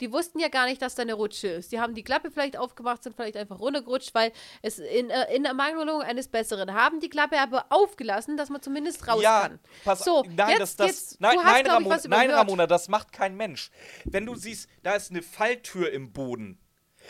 Die 0.00 0.12
wussten 0.12 0.38
ja 0.38 0.48
gar 0.48 0.66
nicht, 0.66 0.82
dass 0.82 0.94
da 0.94 1.02
eine 1.02 1.14
Rutsche 1.14 1.48
ist. 1.48 1.72
Die 1.72 1.80
haben 1.80 1.94
die 1.94 2.02
Klappe 2.02 2.30
vielleicht 2.30 2.56
aufgemacht, 2.56 3.02
sind 3.02 3.16
vielleicht 3.16 3.36
einfach 3.36 3.60
runtergerutscht, 3.60 4.14
weil 4.14 4.32
es 4.62 4.78
in, 4.78 5.10
äh, 5.10 5.34
in 5.34 5.44
Ermangelung 5.44 6.02
eines 6.02 6.28
Besseren 6.28 6.74
haben 6.74 7.00
die 7.00 7.08
Klappe 7.08 7.38
aber 7.38 7.66
aufgelassen, 7.70 8.36
dass 8.36 8.50
man 8.50 8.62
zumindest 8.62 9.06
raus 9.08 9.22
ja, 9.22 9.42
kann. 9.42 9.58
pass 9.84 10.04
so, 10.04 10.24
nein, 10.28 10.50
jetzt, 10.50 10.60
das, 10.60 10.76
das, 10.76 10.86
jetzt, 10.88 11.20
nein, 11.20 11.38
hast, 11.38 11.44
nein, 11.44 11.66
ich, 11.66 11.72
Ramona, 11.72 12.00
nein. 12.08 12.30
Ramona, 12.30 12.66
das 12.66 12.88
macht 12.88 13.12
kein 13.12 13.36
Mensch. 13.36 13.70
Wenn 14.04 14.26
du 14.26 14.34
siehst, 14.34 14.68
da 14.82 14.94
ist 14.94 15.10
eine 15.10 15.22
Falltür 15.22 15.90
im 15.92 16.12
Boden, 16.12 16.58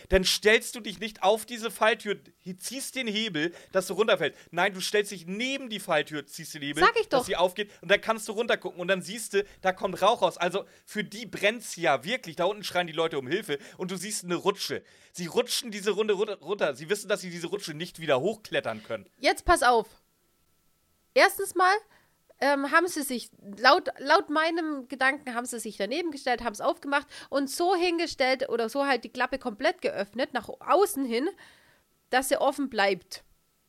dann 0.09 0.24
stellst 0.24 0.74
du 0.74 0.80
dich 0.80 0.99
nicht 1.01 1.22
auf 1.22 1.47
diese 1.47 1.70
Falltür, 1.70 2.18
ziehst 2.59 2.94
den 2.94 3.07
Hebel, 3.07 3.55
dass 3.72 3.86
du 3.86 3.94
runterfällst. 3.94 4.38
Nein, 4.51 4.74
du 4.74 4.80
stellst 4.80 5.11
dich 5.12 5.26
neben 5.26 5.68
die 5.70 5.80
Falltür, 5.80 6.26
ziehst 6.26 6.55
den 6.55 6.62
Hebel, 6.62 6.82
Sag 6.82 6.94
ich 7.01 7.09
doch. 7.09 7.18
dass 7.18 7.26
sie 7.26 7.36
aufgeht 7.36 7.70
und 7.80 7.90
dann 7.90 8.01
kannst 8.01 8.28
du 8.28 8.32
runtergucken 8.32 8.80
und 8.80 8.88
dann 8.88 9.03
siehst 9.03 9.34
du, 9.34 9.44
da 9.62 9.72
kommt 9.72 10.01
Rauch 10.03 10.22
raus. 10.22 10.36
Also 10.38 10.64
für 10.84 11.05
die 11.05 11.26
brennt's 11.26 11.76
ja 11.76 12.05
wirklich. 12.05 12.36
Da 12.36 12.44
unten 12.44 12.64
schreien 12.64 12.86
die 12.86 12.92
Leute 12.92 13.18
um 13.18 13.26
Hilfe 13.26 13.59
und 13.78 13.90
du 13.90 13.97
siehst 13.97 14.24
eine 14.24 14.36
Rutsche. 14.36 14.82
Sie 15.12 15.26
rutschen 15.26 15.70
diese 15.70 15.90
Runde 15.92 16.14
runter- 16.14 16.38
runter. 16.40 16.74
Sie 16.74 16.88
wissen, 16.90 17.09
dass 17.09 17.20
sie 17.20 17.30
diese 17.30 17.47
Rutsche 17.47 17.74
nicht 17.74 18.01
wieder 18.01 18.20
hochklettern 18.20 18.82
können. 18.82 19.07
Jetzt 19.18 19.44
pass 19.44 19.62
auf. 19.62 19.86
Erstens 21.14 21.55
mal 21.55 21.74
ähm, 22.41 22.70
haben 22.70 22.87
sie 22.87 23.03
sich, 23.03 23.30
laut, 23.59 23.89
laut 23.99 24.30
meinem 24.30 24.89
Gedanken, 24.89 25.34
haben 25.34 25.47
sie 25.47 25.59
sich 25.59 25.76
daneben 25.76 26.11
gestellt, 26.11 26.45
haben 26.45 26.53
es 26.53 26.61
aufgemacht 26.61 27.07
und 27.30 27.51
so 27.51 27.74
hingestellt 27.74 28.49
oder 28.49 28.68
so 28.68 28.87
halt 28.87 29.05
die 29.05 29.09
Klappe 29.09 29.39
komplett 29.39 29.80
geöffnet, 29.80 30.34
nach 30.34 30.49
außen 30.49 31.05
hin, 31.05 31.28
dass 32.11 32.28
sie 32.28 32.37
offen 32.41 32.68
bleibt. 32.68 33.24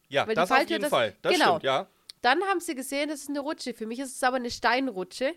Ja, 0.10 0.28
Weil 0.28 0.36
das 0.36 0.52
auf 0.52 0.70
jeden 0.70 0.82
das- 0.82 0.90
Fall. 0.90 1.16
Das 1.22 1.34
genau. 1.34 1.52
stimmt, 1.52 1.64
ja. 1.64 1.88
Dann 2.22 2.42
haben 2.44 2.60
sie 2.60 2.76
gesehen, 2.76 3.10
das 3.10 3.22
ist 3.22 3.30
eine 3.30 3.40
Rutsche. 3.40 3.74
Für 3.74 3.86
mich 3.86 4.00
ist 4.00 4.16
es 4.16 4.24
aber 4.24 4.38
eine 4.38 4.50
Steinrutsche 4.52 5.34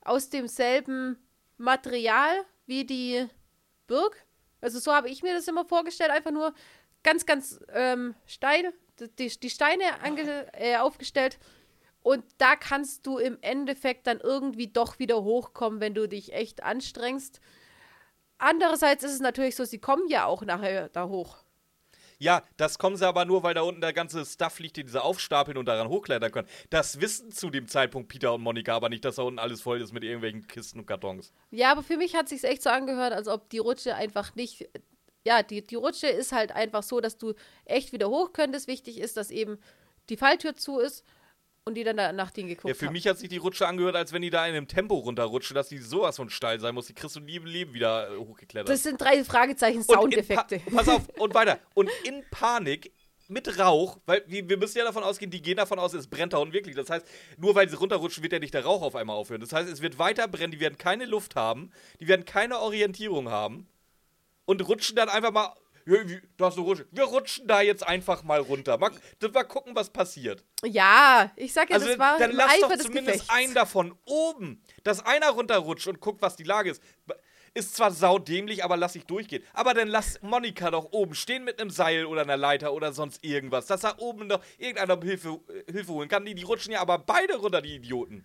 aus 0.00 0.30
demselben 0.30 1.18
Material 1.58 2.44
wie 2.66 2.84
die 2.84 3.26
Burg. 3.86 4.16
Also 4.60 4.78
so 4.78 4.92
habe 4.92 5.08
ich 5.08 5.22
mir 5.22 5.34
das 5.34 5.46
immer 5.46 5.64
vorgestellt, 5.64 6.10
einfach 6.10 6.30
nur 6.30 6.54
ganz, 7.02 7.26
ganz 7.26 7.60
ähm, 7.72 8.14
steil, 8.26 8.72
die, 9.18 9.28
die 9.28 9.50
Steine 9.50 9.84
äh, 10.54 10.76
aufgestellt. 10.76 11.38
Und 12.02 12.24
da 12.38 12.56
kannst 12.56 13.06
du 13.06 13.18
im 13.18 13.38
Endeffekt 13.42 14.06
dann 14.06 14.18
irgendwie 14.18 14.66
doch 14.66 14.98
wieder 14.98 15.22
hochkommen, 15.22 15.80
wenn 15.80 15.94
du 15.94 16.08
dich 16.08 16.32
echt 16.32 16.62
anstrengst. 16.62 17.40
Andererseits 18.38 19.04
ist 19.04 19.12
es 19.12 19.20
natürlich 19.20 19.54
so, 19.54 19.64
sie 19.64 19.78
kommen 19.78 20.08
ja 20.08 20.26
auch 20.26 20.42
nachher 20.42 20.88
da 20.88 21.06
hoch. 21.08 21.38
Ja, 22.18 22.42
das 22.56 22.78
kommen 22.78 22.96
sie 22.96 23.06
aber 23.06 23.24
nur, 23.24 23.42
weil 23.42 23.54
da 23.54 23.62
unten 23.62 23.80
der 23.80 23.92
ganze 23.92 24.24
Stuff 24.24 24.60
liegt, 24.60 24.76
den 24.76 24.86
sie 24.86 25.02
aufstapeln 25.02 25.56
und 25.56 25.66
daran 25.66 25.88
hochklettern 25.88 26.30
können. 26.30 26.48
Das 26.70 27.00
wissen 27.00 27.32
zu 27.32 27.50
dem 27.50 27.66
Zeitpunkt 27.66 28.08
Peter 28.08 28.32
und 28.32 28.42
Monika 28.42 28.76
aber 28.76 28.88
nicht, 28.88 29.04
dass 29.04 29.16
da 29.16 29.22
unten 29.22 29.40
alles 29.40 29.60
voll 29.60 29.80
ist 29.80 29.92
mit 29.92 30.04
irgendwelchen 30.04 30.46
Kisten 30.46 30.78
und 30.78 30.86
Kartons. 30.86 31.32
Ja, 31.50 31.72
aber 31.72 31.82
für 31.82 31.96
mich 31.96 32.14
hat 32.14 32.28
sich 32.28 32.44
echt 32.44 32.62
so 32.62 32.70
angehört, 32.70 33.12
als 33.12 33.26
ob 33.26 33.50
die 33.50 33.58
Rutsche 33.58 33.96
einfach 33.96 34.36
nicht. 34.36 34.68
Ja, 35.24 35.42
die, 35.42 35.66
die 35.66 35.74
Rutsche 35.74 36.06
ist 36.06 36.30
halt 36.30 36.52
einfach 36.52 36.84
so, 36.84 37.00
dass 37.00 37.18
du 37.18 37.34
echt 37.64 37.92
wieder 37.92 38.08
hoch 38.08 38.32
könntest. 38.32 38.68
Wichtig 38.68 38.98
ist, 38.98 39.16
dass 39.16 39.32
eben 39.32 39.58
die 40.08 40.16
Falltür 40.16 40.54
zu 40.54 40.78
ist 40.78 41.04
und 41.64 41.74
die 41.74 41.84
dann 41.84 41.96
da 41.96 42.12
nach 42.12 42.30
denen 42.30 42.48
geguckt 42.48 42.68
Ja, 42.68 42.74
für 42.74 42.86
haben. 42.86 42.92
mich 42.92 43.06
hat 43.06 43.18
sich 43.18 43.28
die 43.28 43.36
Rutsche 43.36 43.66
angehört, 43.66 43.94
als 43.94 44.12
wenn 44.12 44.22
die 44.22 44.30
da 44.30 44.46
in 44.46 44.54
einem 44.54 44.66
Tempo 44.68 44.96
runterrutschen, 44.96 45.54
dass 45.54 45.68
die 45.68 45.78
sowas 45.78 46.16
von 46.16 46.28
steil 46.30 46.58
sein 46.60 46.74
muss. 46.74 46.86
Die 46.86 46.94
kriegst 46.94 47.14
du 47.16 47.20
nie 47.20 47.36
im 47.36 47.46
Leben 47.46 47.72
wieder 47.74 48.12
äh, 48.12 48.16
hochgeklettert. 48.16 48.68
Das 48.68 48.82
sind 48.82 49.00
drei 49.00 49.22
Fragezeichen 49.24 49.78
Und 49.86 49.86
Soundeffekte. 49.86 50.58
Pa- 50.58 50.76
Pass 50.76 50.88
auf, 50.88 51.08
und 51.18 51.34
weiter. 51.34 51.58
Und 51.74 51.88
in 52.04 52.24
Panik 52.30 52.92
mit 53.28 53.58
Rauch, 53.58 53.98
weil 54.06 54.24
wir, 54.26 54.58
müssen 54.58 54.76
ja 54.78 54.84
davon 54.84 55.04
ausgehen, 55.04 55.30
die 55.30 55.40
gehen 55.40 55.56
davon 55.56 55.78
aus, 55.78 55.94
es 55.94 56.08
brennt 56.08 56.32
da 56.32 56.38
unten 56.38 56.52
wirklich. 56.52 56.74
Das 56.74 56.90
heißt, 56.90 57.06
nur 57.38 57.54
weil 57.54 57.68
sie 57.68 57.76
runterrutschen, 57.76 58.22
wird 58.22 58.32
ja 58.32 58.38
nicht 58.40 58.52
der 58.52 58.64
Rauch 58.64 58.82
auf 58.82 58.96
einmal 58.96 59.16
aufhören. 59.16 59.40
Das 59.40 59.52
heißt, 59.52 59.70
es 59.70 59.80
wird 59.80 59.98
weiter 59.98 60.26
brennen, 60.28 60.50
die 60.50 60.60
werden 60.60 60.76
keine 60.76 61.06
Luft 61.06 61.36
haben, 61.36 61.70
die 62.00 62.08
werden 62.08 62.24
keine 62.26 62.58
Orientierung 62.58 63.30
haben 63.30 63.68
und 64.44 64.66
rutschen 64.68 64.96
dann 64.96 65.08
einfach 65.08 65.30
mal. 65.32 65.54
Da 66.36 66.48
ist 66.48 66.56
eine 66.56 66.66
Rutsche. 66.66 66.86
Wir 66.90 67.04
rutschen 67.04 67.46
da 67.46 67.60
jetzt 67.60 67.86
einfach 67.86 68.22
mal 68.22 68.40
runter. 68.40 68.78
Mal, 68.78 68.90
mal 69.32 69.44
gucken, 69.44 69.74
was 69.74 69.90
passiert. 69.90 70.44
Ja, 70.64 71.32
ich 71.36 71.52
sag 71.52 71.70
ja, 71.70 71.76
Also 71.76 71.88
das 71.88 71.98
war 71.98 72.18
dann 72.18 72.32
lass 72.32 72.52
Eifer 72.52 72.60
doch 72.68 72.72
des 72.72 72.82
zumindest 72.82 73.20
Gefechts. 73.20 73.34
einen 73.34 73.54
davon 73.54 73.94
oben, 74.04 74.62
dass 74.84 75.04
einer 75.04 75.30
runterrutscht 75.30 75.88
und 75.88 76.00
guckt, 76.00 76.22
was 76.22 76.36
die 76.36 76.44
Lage 76.44 76.70
ist. 76.70 76.82
ist 77.54 77.74
zwar 77.76 77.90
saudämlich, 77.90 78.64
aber 78.64 78.76
lass 78.76 78.94
ich 78.94 79.04
durchgehen. 79.04 79.44
Aber 79.52 79.74
dann 79.74 79.88
lass 79.88 80.20
Monika 80.22 80.70
doch 80.70 80.92
oben 80.92 81.14
stehen 81.14 81.44
mit 81.44 81.60
einem 81.60 81.70
Seil 81.70 82.06
oder 82.06 82.22
einer 82.22 82.36
Leiter 82.36 82.72
oder 82.72 82.92
sonst 82.92 83.24
irgendwas. 83.24 83.66
Dass 83.66 83.80
da 83.82 83.94
oben 83.98 84.26
noch 84.28 84.42
irgendeiner 84.58 85.00
Hilfe, 85.02 85.40
äh, 85.48 85.72
Hilfe 85.72 85.92
holen 85.92 86.08
kann. 86.08 86.24
Die, 86.24 86.34
die 86.34 86.44
rutschen 86.44 86.72
ja 86.72 86.80
aber 86.80 86.98
beide 86.98 87.36
runter, 87.36 87.60
die 87.60 87.74
Idioten. 87.74 88.24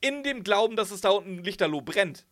In 0.00 0.22
dem 0.22 0.44
Glauben, 0.44 0.76
dass 0.76 0.90
es 0.92 1.00
da 1.00 1.10
unten 1.10 1.42
lichterloh 1.42 1.80
brennt. 1.80 2.24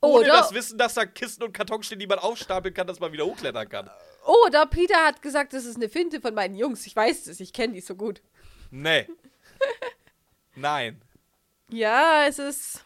Ohne 0.00 0.24
Oder, 0.24 0.28
das 0.28 0.52
Wissen, 0.52 0.78
dass 0.78 0.94
da 0.94 1.06
Kisten 1.06 1.42
und 1.42 1.52
Kartons 1.52 1.86
stehen, 1.86 1.98
die 1.98 2.06
man 2.06 2.18
aufstapeln 2.18 2.72
kann, 2.72 2.86
dass 2.86 3.00
man 3.00 3.12
wieder 3.12 3.26
hochklettern 3.26 3.68
kann. 3.68 3.90
oder 4.24 4.66
Peter 4.66 5.04
hat 5.04 5.22
gesagt, 5.22 5.52
das 5.52 5.64
ist 5.64 5.76
eine 5.76 5.88
Finte 5.88 6.20
von 6.20 6.34
meinen 6.34 6.54
Jungs. 6.54 6.86
Ich 6.86 6.94
weiß 6.94 7.26
es, 7.26 7.40
ich 7.40 7.52
kenne 7.52 7.74
die 7.74 7.80
so 7.80 7.96
gut. 7.96 8.22
Nee. 8.70 9.08
Nein. 10.54 11.00
Ja, 11.70 12.26
es 12.26 12.38
ist. 12.38 12.84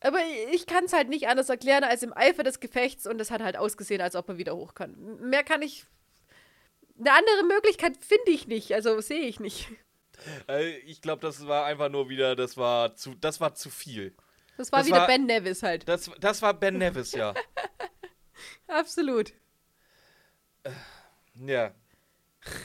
Aber 0.00 0.18
ich 0.52 0.66
kann 0.66 0.84
es 0.84 0.92
halt 0.92 1.08
nicht 1.08 1.28
anders 1.28 1.50
erklären 1.50 1.84
als 1.84 2.02
im 2.02 2.16
Eifer 2.16 2.42
des 2.42 2.60
Gefechts 2.60 3.06
und 3.06 3.20
es 3.20 3.30
hat 3.30 3.42
halt 3.42 3.56
ausgesehen, 3.56 4.00
als 4.00 4.16
ob 4.16 4.28
er 4.30 4.38
wieder 4.38 4.56
hoch 4.56 4.74
kann. 4.74 4.96
Mehr 5.20 5.42
kann 5.42 5.62
ich. 5.62 5.84
Eine 6.98 7.12
andere 7.12 7.44
Möglichkeit 7.44 7.96
finde 8.00 8.30
ich 8.30 8.46
nicht, 8.46 8.72
also 8.72 9.00
sehe 9.00 9.22
ich 9.22 9.40
nicht. 9.40 9.68
Äh, 10.48 10.76
ich 10.80 11.00
glaube, 11.00 11.22
das 11.22 11.46
war 11.46 11.64
einfach 11.64 11.88
nur 11.88 12.08
wieder, 12.08 12.36
das 12.36 12.56
war 12.56 12.94
zu, 12.94 13.14
das 13.14 13.40
war 13.40 13.54
zu 13.54 13.70
viel. 13.70 14.14
Das 14.60 14.70
war 14.72 14.80
Das 14.80 14.88
wieder 14.88 14.98
war- 14.98 15.06
Ben 15.06 15.24
Nevis 15.24 15.62
halt. 15.62 15.88
Das, 15.88 16.10
das 16.20 16.42
war 16.42 16.52
Ben 16.52 16.76
Nevis, 16.76 17.12
ja. 17.12 17.32
Absolut. 18.66 19.32
Ja. 21.34 21.72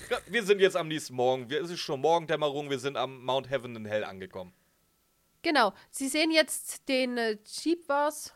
Ja, 0.09 0.17
Wir 0.27 0.43
sind 0.43 0.59
jetzt 0.59 0.75
am 0.75 0.89
nächsten 0.89 1.13
Morgen. 1.15 1.49
Wir, 1.49 1.61
es 1.61 1.69
ist 1.69 1.79
schon 1.79 2.01
Morgendämmerung. 2.01 2.69
Wir 2.69 2.79
sind 2.79 2.97
am 2.97 3.23
Mount 3.23 3.49
Heaven 3.49 3.73
in 3.77 3.85
Hell 3.85 4.03
angekommen. 4.03 4.53
Genau. 5.41 5.71
Sie 5.89 6.09
sehen 6.09 6.31
jetzt 6.31 6.89
den 6.89 7.17
äh, 7.17 7.37
Jeep 7.45 7.87
war's 7.87 8.33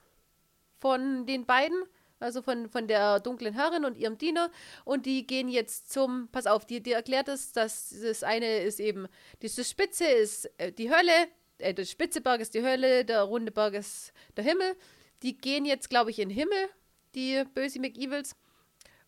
von 0.77 1.25
den 1.25 1.45
beiden, 1.45 1.83
also 2.21 2.41
von, 2.41 2.69
von 2.69 2.87
der 2.87 3.19
dunklen 3.19 3.53
Herrin 3.53 3.83
und 3.83 3.97
ihrem 3.97 4.17
Diener. 4.17 4.51
Und 4.85 5.05
die 5.05 5.27
gehen 5.27 5.49
jetzt 5.49 5.91
zum, 5.91 6.29
pass 6.31 6.47
auf, 6.47 6.65
die, 6.65 6.81
die 6.81 6.93
erklärt 6.93 7.27
es, 7.27 7.51
dass 7.51 7.89
das 8.01 8.23
eine 8.23 8.59
ist 8.59 8.79
eben, 8.79 9.09
diese 9.41 9.65
Spitze 9.65 10.05
ist 10.05 10.49
äh, 10.57 10.71
die 10.71 10.89
Hölle, 10.89 11.27
äh, 11.59 11.73
der 11.73 11.85
spitze 11.85 12.21
Berg 12.21 12.41
ist 12.41 12.53
die 12.53 12.63
Hölle, 12.63 13.05
der 13.05 13.21
runde 13.21 13.51
Berg 13.51 13.73
ist 13.75 14.13
der 14.35 14.43
Himmel. 14.43 14.75
Die 15.21 15.37
gehen 15.37 15.65
jetzt, 15.65 15.89
glaube 15.89 16.11
ich, 16.11 16.19
in 16.19 16.29
den 16.29 16.37
Himmel, 16.37 16.69
die 17.15 17.43
böse 17.53 17.79
McEvils. 17.79 18.35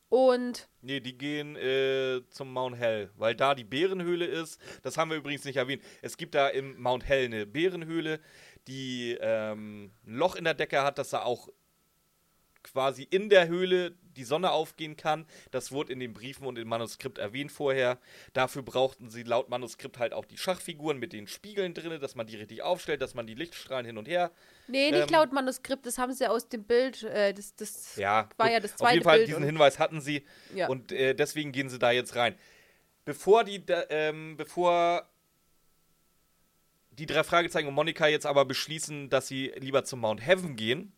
Und 0.10 0.68
Nee, 0.82 1.00
die 1.00 1.18
gehen 1.18 1.56
äh, 1.56 2.22
zum 2.30 2.52
Mount 2.52 2.78
Hell, 2.78 3.12
weil 3.16 3.34
da 3.34 3.56
die 3.56 3.64
Bärenhöhle 3.64 4.26
ist. 4.26 4.60
Das 4.82 4.98
haben 4.98 5.10
wir 5.10 5.18
übrigens 5.18 5.46
nicht 5.46 5.56
erwähnt. 5.56 5.82
Es 6.02 6.18
gibt 6.18 6.36
da 6.36 6.50
im 6.50 6.82
Mount 6.82 7.08
Hell 7.08 7.26
eine 7.26 7.46
Bärenhöhle, 7.46 8.20
die 8.68 9.18
ähm, 9.22 9.94
ein 10.06 10.16
Loch 10.16 10.36
in 10.36 10.44
der 10.44 10.54
Decke 10.54 10.84
hat, 10.84 10.98
dass 10.98 11.12
da 11.12 11.24
auch 11.24 11.48
quasi 12.64 13.04
in 13.04 13.30
der 13.30 13.48
Höhle 13.48 13.96
die 14.18 14.24
Sonne 14.26 14.52
aufgehen 14.52 14.98
kann. 14.98 15.26
Das 15.52 15.72
wurde 15.72 15.94
in 15.94 16.00
den 16.00 16.14
Briefen 16.14 16.46
und 16.46 16.58
im 16.58 16.68
Manuskript 16.68 17.18
erwähnt 17.18 17.52
vorher. 17.52 17.98
Dafür 18.34 18.62
brauchten 18.62 19.10
sie 19.10 19.24
laut 19.24 19.50
Manuskript 19.50 20.00
halt 20.00 20.14
auch 20.14 20.26
die 20.26 20.38
Schachfiguren 20.38 20.98
mit 21.00 21.14
den 21.14 21.28
Spiegeln 21.28 21.74
drin, 21.74 22.00
dass 22.02 22.16
man 22.16 22.28
die 22.28 22.36
richtig 22.36 22.62
aufstellt, 22.62 23.02
dass 23.02 23.14
man 23.14 23.26
die 23.26 23.36
Lichtstrahlen 23.36 23.86
hin 23.86 23.98
und 23.98 24.08
her. 24.08 24.32
nee, 24.68 24.92
nicht 24.92 25.04
Ähm, 25.04 25.10
laut 25.10 25.32
Manuskript, 25.32 25.86
das 25.86 25.98
haben 25.98 26.12
sie 26.14 26.28
aus 26.30 26.50
dem 26.50 26.64
Bild, 26.66 27.04
äh, 27.04 27.34
das, 27.34 27.56
das 27.56 27.96
Ja, 27.96 28.28
war 28.38 28.48
gut. 28.48 28.54
ja 28.54 28.60
das 28.60 28.72
Auf 28.74 28.78
zweite 28.80 28.94
jeden 28.96 29.04
Fall, 29.06 29.18
Bild. 29.20 29.30
diesen 29.30 29.44
Hinweis 29.44 29.80
hatten 29.80 30.02
sie. 30.02 30.26
Ja. 30.54 30.68
Und 30.68 30.92
äh, 30.92 31.14
deswegen 31.16 31.52
gehen 31.52 31.70
sie 31.70 31.80
da 31.80 31.92
jetzt 31.92 32.16
rein. 32.16 32.36
Bevor 33.06 33.44
die, 33.46 33.66
da, 33.66 33.84
ähm, 33.90 34.36
bevor 34.38 35.08
die 36.92 37.06
drei 37.06 37.24
Fragezeichen 37.24 37.68
und 37.68 37.74
Monika 37.74 38.08
jetzt 38.08 38.26
aber 38.26 38.46
beschließen, 38.46 39.10
dass 39.10 39.28
sie 39.28 39.54
lieber 39.58 39.84
zum 39.86 40.02
Mount 40.02 40.26
Heaven 40.26 40.56
gehen. 40.56 40.92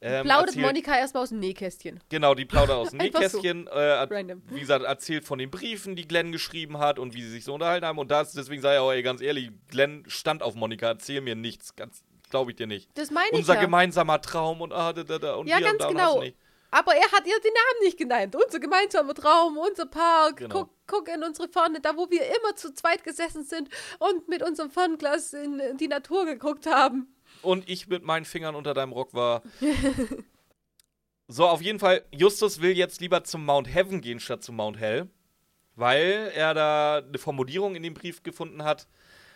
Ähm, 0.00 0.24
plaudert 0.24 0.48
erzählt- 0.48 0.66
Monika 0.66 0.96
erstmal 0.96 1.22
aus 1.24 1.30
dem 1.30 1.40
Nähkästchen. 1.40 2.00
Genau, 2.08 2.34
die 2.34 2.44
plaudert 2.44 2.76
aus 2.76 2.90
dem 2.90 3.00
Einfach 3.00 3.22
so. 3.22 3.38
Nähkästchen. 3.38 3.66
Äh, 3.66 3.80
Random. 3.80 4.42
wie 4.48 4.60
gesagt, 4.60 4.84
erzählt 4.84 5.24
von 5.24 5.38
den 5.38 5.50
Briefen, 5.50 5.96
die 5.96 6.06
Glenn 6.06 6.30
geschrieben 6.30 6.78
hat 6.78 6.98
und 6.98 7.14
wie 7.14 7.22
sie 7.22 7.30
sich 7.30 7.44
so 7.44 7.54
unterhalten 7.54 7.84
haben. 7.86 7.98
Und 7.98 8.10
das, 8.10 8.32
deswegen 8.32 8.62
sei 8.62 8.74
ich 8.74 8.80
auch 8.80 8.92
ey, 8.92 9.02
ganz 9.02 9.20
ehrlich, 9.20 9.50
Glenn 9.68 10.04
stand 10.06 10.42
auf 10.42 10.54
Monika, 10.54 10.86
erzähl 10.86 11.20
mir 11.20 11.34
nichts, 11.34 11.74
ganz 11.74 12.02
glaube 12.30 12.50
ich 12.52 12.56
dir 12.56 12.66
nicht. 12.66 12.88
Das 12.94 13.10
meine 13.10 13.28
ich 13.32 13.38
Unser 13.38 13.54
ja. 13.54 13.60
gemeinsamer 13.60 14.20
Traum 14.20 14.60
und 14.60 14.72
ah, 14.72 14.92
da, 14.92 15.02
da, 15.02 15.18
da, 15.18 15.34
und 15.34 15.48
Ja, 15.48 15.60
ganz 15.60 15.82
und 15.82 15.90
genau. 15.90 16.22
Aber 16.70 16.94
er 16.94 17.12
hat 17.12 17.26
ihr 17.26 17.40
den 17.40 17.52
Namen 17.54 17.84
nicht 17.84 17.96
genannt. 17.96 18.36
Unser 18.36 18.60
gemeinsamer 18.60 19.14
Traum, 19.14 19.56
unser 19.56 19.86
Park. 19.86 20.36
Genau. 20.36 20.54
Guck, 20.54 20.70
guck 20.86 21.08
in 21.08 21.22
unsere 21.22 21.48
Ferne, 21.48 21.80
da 21.80 21.96
wo 21.96 22.10
wir 22.10 22.20
immer 22.26 22.56
zu 22.56 22.74
zweit 22.74 23.04
gesessen 23.04 23.42
sind 23.42 23.70
und 23.98 24.28
mit 24.28 24.42
unserem 24.42 24.70
Fernglas 24.70 25.32
in 25.32 25.78
die 25.78 25.88
Natur 25.88 26.26
geguckt 26.26 26.66
haben. 26.66 27.14
Und 27.42 27.68
ich 27.68 27.88
mit 27.88 28.04
meinen 28.04 28.24
Fingern 28.24 28.54
unter 28.54 28.74
deinem 28.74 28.92
Rock 28.92 29.14
war. 29.14 29.42
so, 31.28 31.46
auf 31.46 31.62
jeden 31.62 31.78
Fall, 31.78 32.04
Justus 32.12 32.60
will 32.60 32.76
jetzt 32.76 33.00
lieber 33.00 33.24
zum 33.24 33.44
Mount 33.44 33.72
Heaven 33.72 34.00
gehen 34.00 34.20
statt 34.20 34.42
zum 34.42 34.56
Mount 34.56 34.78
Hell, 34.78 35.08
weil 35.74 36.30
er 36.34 36.54
da 36.54 36.98
eine 36.98 37.18
Formulierung 37.18 37.74
in 37.74 37.82
dem 37.82 37.94
Brief 37.94 38.22
gefunden 38.22 38.64
hat. 38.64 38.88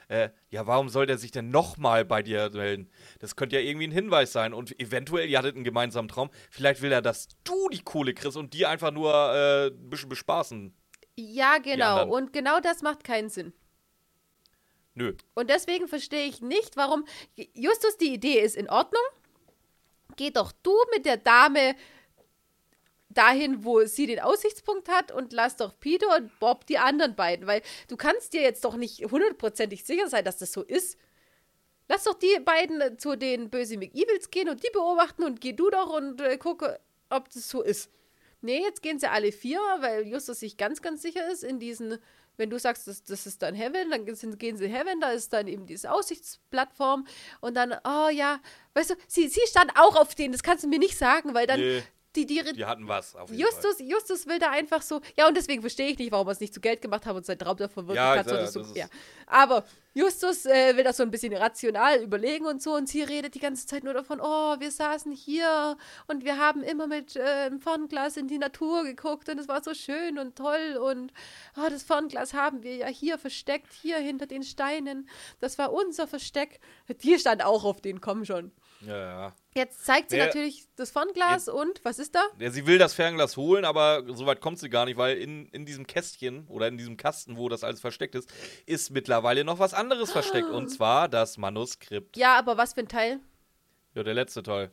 Äh, 0.09 0.31
ja, 0.51 0.67
warum 0.67 0.89
soll 0.89 1.07
der 1.07 1.17
sich 1.17 1.31
denn 1.31 1.51
nochmal 1.51 2.05
bei 2.05 2.23
dir 2.23 2.51
melden? 2.53 2.91
Das 3.21 3.35
könnte 3.35 3.57
ja 3.57 3.63
irgendwie 3.63 3.87
ein 3.87 3.93
Hinweis 3.93 4.33
sein. 4.33 4.53
Und 4.53 4.79
eventuell, 4.79 5.29
ihr 5.29 5.39
hattet 5.39 5.55
einen 5.55 5.65
gemeinsamen 5.65 6.09
Traum. 6.09 6.29
Vielleicht 6.51 6.83
will 6.83 6.93
er, 6.93 7.01
dass 7.01 7.29
du 7.45 7.69
die 7.71 7.83
Kohle 7.83 8.13
kriegst 8.13 8.37
und 8.37 8.53
die 8.53 8.67
einfach 8.67 8.91
nur 8.91 9.13
äh, 9.15 9.69
ein 9.69 9.89
bisschen 9.89 10.11
bespaßen. 10.11 10.75
Ja, 11.17 11.59
genau. 11.59 12.09
Und 12.09 12.33
genau 12.33 12.61
das 12.61 12.83
macht 12.83 13.05
keinen 13.05 13.29
Sinn. 13.29 13.53
Nö. 14.95 15.15
Und 15.35 15.49
deswegen 15.49 15.89
verstehe 15.89 16.27
ich 16.27 16.43
nicht, 16.43 16.77
warum. 16.77 17.07
Justus, 17.55 17.97
die 17.97 18.13
Idee 18.13 18.41
ist 18.41 18.57
in 18.57 18.69
Ordnung. 18.69 19.03
Geh 20.17 20.31
doch 20.31 20.53
du 20.63 20.75
mit 20.95 21.07
der 21.07 21.17
Dame 21.17 21.75
dahin, 23.09 23.65
wo 23.65 23.85
sie 23.85 24.07
den 24.07 24.21
Aussichtspunkt 24.21 24.89
hat 24.89 25.13
und 25.13 25.33
lass 25.33 25.57
doch 25.57 25.79
Peter 25.79 26.17
und 26.17 26.39
Bob 26.39 26.67
die 26.67 26.79
anderen 26.79 27.15
beiden, 27.15 27.47
weil 27.47 27.63
du 27.89 27.97
kannst 27.97 28.33
dir 28.33 28.43
jetzt 28.43 28.65
doch 28.65 28.77
nicht 28.77 29.05
hundertprozentig 29.11 29.85
sicher 29.85 30.09
sein, 30.09 30.25
dass 30.25 30.39
das 30.39 30.53
so 30.53 30.63
ist. 30.63 30.99
Lass 31.89 32.05
doch 32.05 32.15
die 32.15 32.41
beiden 32.45 32.99
zu 32.99 33.17
den 33.17 33.51
bösen 33.51 33.79
McEvils 33.79 34.31
gehen 34.31 34.49
und 34.49 34.63
die 34.63 34.71
beobachten 34.73 35.25
und 35.25 35.41
geh 35.41 35.53
du 35.53 35.69
doch 35.71 35.93
und 35.93 36.21
äh, 36.21 36.39
gucke, 36.39 36.81
ob 37.11 37.31
das 37.31 37.49
so 37.49 37.63
ist. 37.63 37.91
Nee, 38.41 38.63
jetzt 38.63 38.83
gehen 38.83 38.99
sie 38.99 39.11
alle 39.11 39.31
vier, 39.31 39.61
weil 39.81 40.07
Justus 40.07 40.41
sich 40.41 40.57
ganz, 40.57 40.83
ganz 40.83 41.03
sicher 41.03 41.31
ist 41.31 41.45
in 41.45 41.61
diesen, 41.61 41.99
wenn 42.37 42.51
du 42.51 42.59
sagst, 42.59 42.87
das, 42.87 43.03
das 43.05 43.27
ist 43.27 43.43
dann 43.43 43.55
Heaven, 43.55 43.91
dann 43.91 44.15
sind, 44.15 44.39
gehen 44.39 44.57
sie 44.57 44.69
Heaven, 44.69 45.01
da 45.01 45.11
ist 45.11 45.33
dann 45.33 45.47
eben 45.49 45.67
diese 45.67 45.93
Aussichtsplattform 45.93 47.07
und 47.41 47.55
dann, 47.55 47.75
oh 47.85 48.09
ja, 48.09 48.41
weißt 48.75 48.91
du, 48.91 48.95
sie, 49.07 49.29
sie 49.29 49.47
stand 49.47 49.73
auch 49.77 49.97
auf 49.97 50.15
denen, 50.15 50.33
das 50.33 50.43
kannst 50.43 50.65
du 50.65 50.69
mir 50.69 50.79
nicht 50.79 50.97
sagen, 50.97 51.35
weil 51.35 51.47
dann 51.47 51.61
Nee. 51.61 51.83
Die, 52.15 52.27
die, 52.27 52.43
Die 52.55 52.65
hatten 52.65 52.87
was. 52.89 53.17
Auf 53.17 53.31
jeden 53.31 53.43
Fall. 53.43 53.51
Justus, 53.65 53.87
Justus 53.89 54.27
will 54.27 54.39
da 54.39 54.51
einfach 54.51 54.83
so, 54.83 55.01
ja, 55.17 55.27
und 55.29 55.37
deswegen 55.37 55.63
verstehe 55.63 55.89
ich 55.89 55.99
nicht, 55.99 56.13
warum 56.13 56.29
er 56.29 56.33
es 56.33 56.41
nicht 56.41 56.53
zu 56.53 56.61
Geld 56.61 56.83
gemacht 56.83 57.07
hat 57.07 57.17
und 57.17 57.25
seinen 57.25 57.39
Traum 57.39 57.57
da 57.57 57.69
verwirklicht 57.69 57.97
Ja, 57.97 58.17
hat. 58.17 58.27
ja, 58.31 58.47
so, 58.47 58.61
ja. 58.75 58.87
Aber 59.27 59.65
Justus 59.95 60.45
äh, 60.47 60.77
will 60.77 60.85
das 60.85 60.97
so 60.99 61.03
ein 61.03 61.11
bisschen 61.11 61.35
rational 61.35 62.03
überlegen 62.03 62.47
und 62.47 62.63
so 62.63 62.75
und 62.75 62.89
sie 62.89 63.03
redet 63.03 63.35
die 63.35 63.41
ganze 63.41 63.67
Zeit 63.67 63.85
nur 63.85 63.95
davon, 63.95 64.21
oh, 64.23 64.57
wir 64.59 64.71
saßen 64.71 65.13
hier 65.13 65.77
und 66.07 66.25
wir 66.25 66.39
haben 66.39 66.63
immer 66.63 66.87
mit 66.87 67.17
äh, 67.17 67.49
dem 67.49 67.61
Fernglas 67.61 68.17
in 68.17 68.29
die 68.29 68.39
Natur 68.39 68.85
geguckt 68.85 69.29
und 69.29 69.39
es 69.39 69.49
war 69.49 69.63
so 69.63 69.75
schön 69.75 70.19
und 70.19 70.37
toll 70.37 70.79
und 70.83 71.13
oh, 71.57 71.69
das 71.71 71.83
Fernglas 71.83 72.35
haben 72.35 72.63
wir 72.63 72.77
ja 72.77 72.87
hier 72.89 73.19
versteckt, 73.19 73.73
hier 73.73 73.99
hinter 73.99 74.27
den 74.27 74.43
Steinen. 74.43 75.09
Das 75.41 75.59
war 75.59 75.73
unser 75.73 76.07
Versteck. 76.07 76.61
Die 77.03 77.19
stand 77.19 77.45
auch 77.45 77.65
auf 77.65 77.81
den, 77.81 78.01
komm 78.01 78.25
schon. 78.25 78.53
Ja, 78.87 78.97
ja. 78.97 79.37
Jetzt 79.55 79.85
zeigt 79.85 80.11
sie 80.11 80.17
Der- 80.17 80.27
natürlich 80.27 80.67
das 80.77 80.91
Fernglas 80.91 81.49
und 81.49 81.85
was 81.85 81.99
ist 81.99 82.15
da? 82.15 82.23
Ja, 82.39 82.51
sie 82.51 82.67
will 82.67 82.79
das 82.79 82.95
Fernglas 82.95 83.37
holen, 83.37 83.65
aber 83.65 84.03
so 84.15 84.27
weit 84.27 84.41
kommt 84.41 84.59
sie 84.59 84.69
gar 84.69 84.87
nicht, 84.87 84.97
weil 84.97 85.19
in, 85.19 85.47
in 85.47 85.67
diesem 85.67 85.87
Kästchen 85.87 86.47
oder 86.49 86.69
in 86.69 86.79
diesem 86.79 86.97
Kasten, 86.97 87.37
wo 87.37 87.49
das 87.49 87.63
alles 87.63 87.81
versteckt 87.81 88.15
ist, 88.15 88.29
ist 88.67 88.91
mittlerweile 88.91 89.45
noch 89.45 89.59
was 89.59 89.75
anderes 89.75 90.11
versteckt. 90.11 90.49
Und 90.51 90.69
zwar 90.69 91.09
das 91.09 91.39
Manuskript. 91.39 92.17
Ja, 92.17 92.37
aber 92.39 92.57
was 92.57 92.73
für 92.75 92.81
ein 92.81 92.89
Teil? 92.89 93.21
Ja, 93.95 94.03
der 94.03 94.15
letzte 94.15 94.43
Teil. 94.43 94.71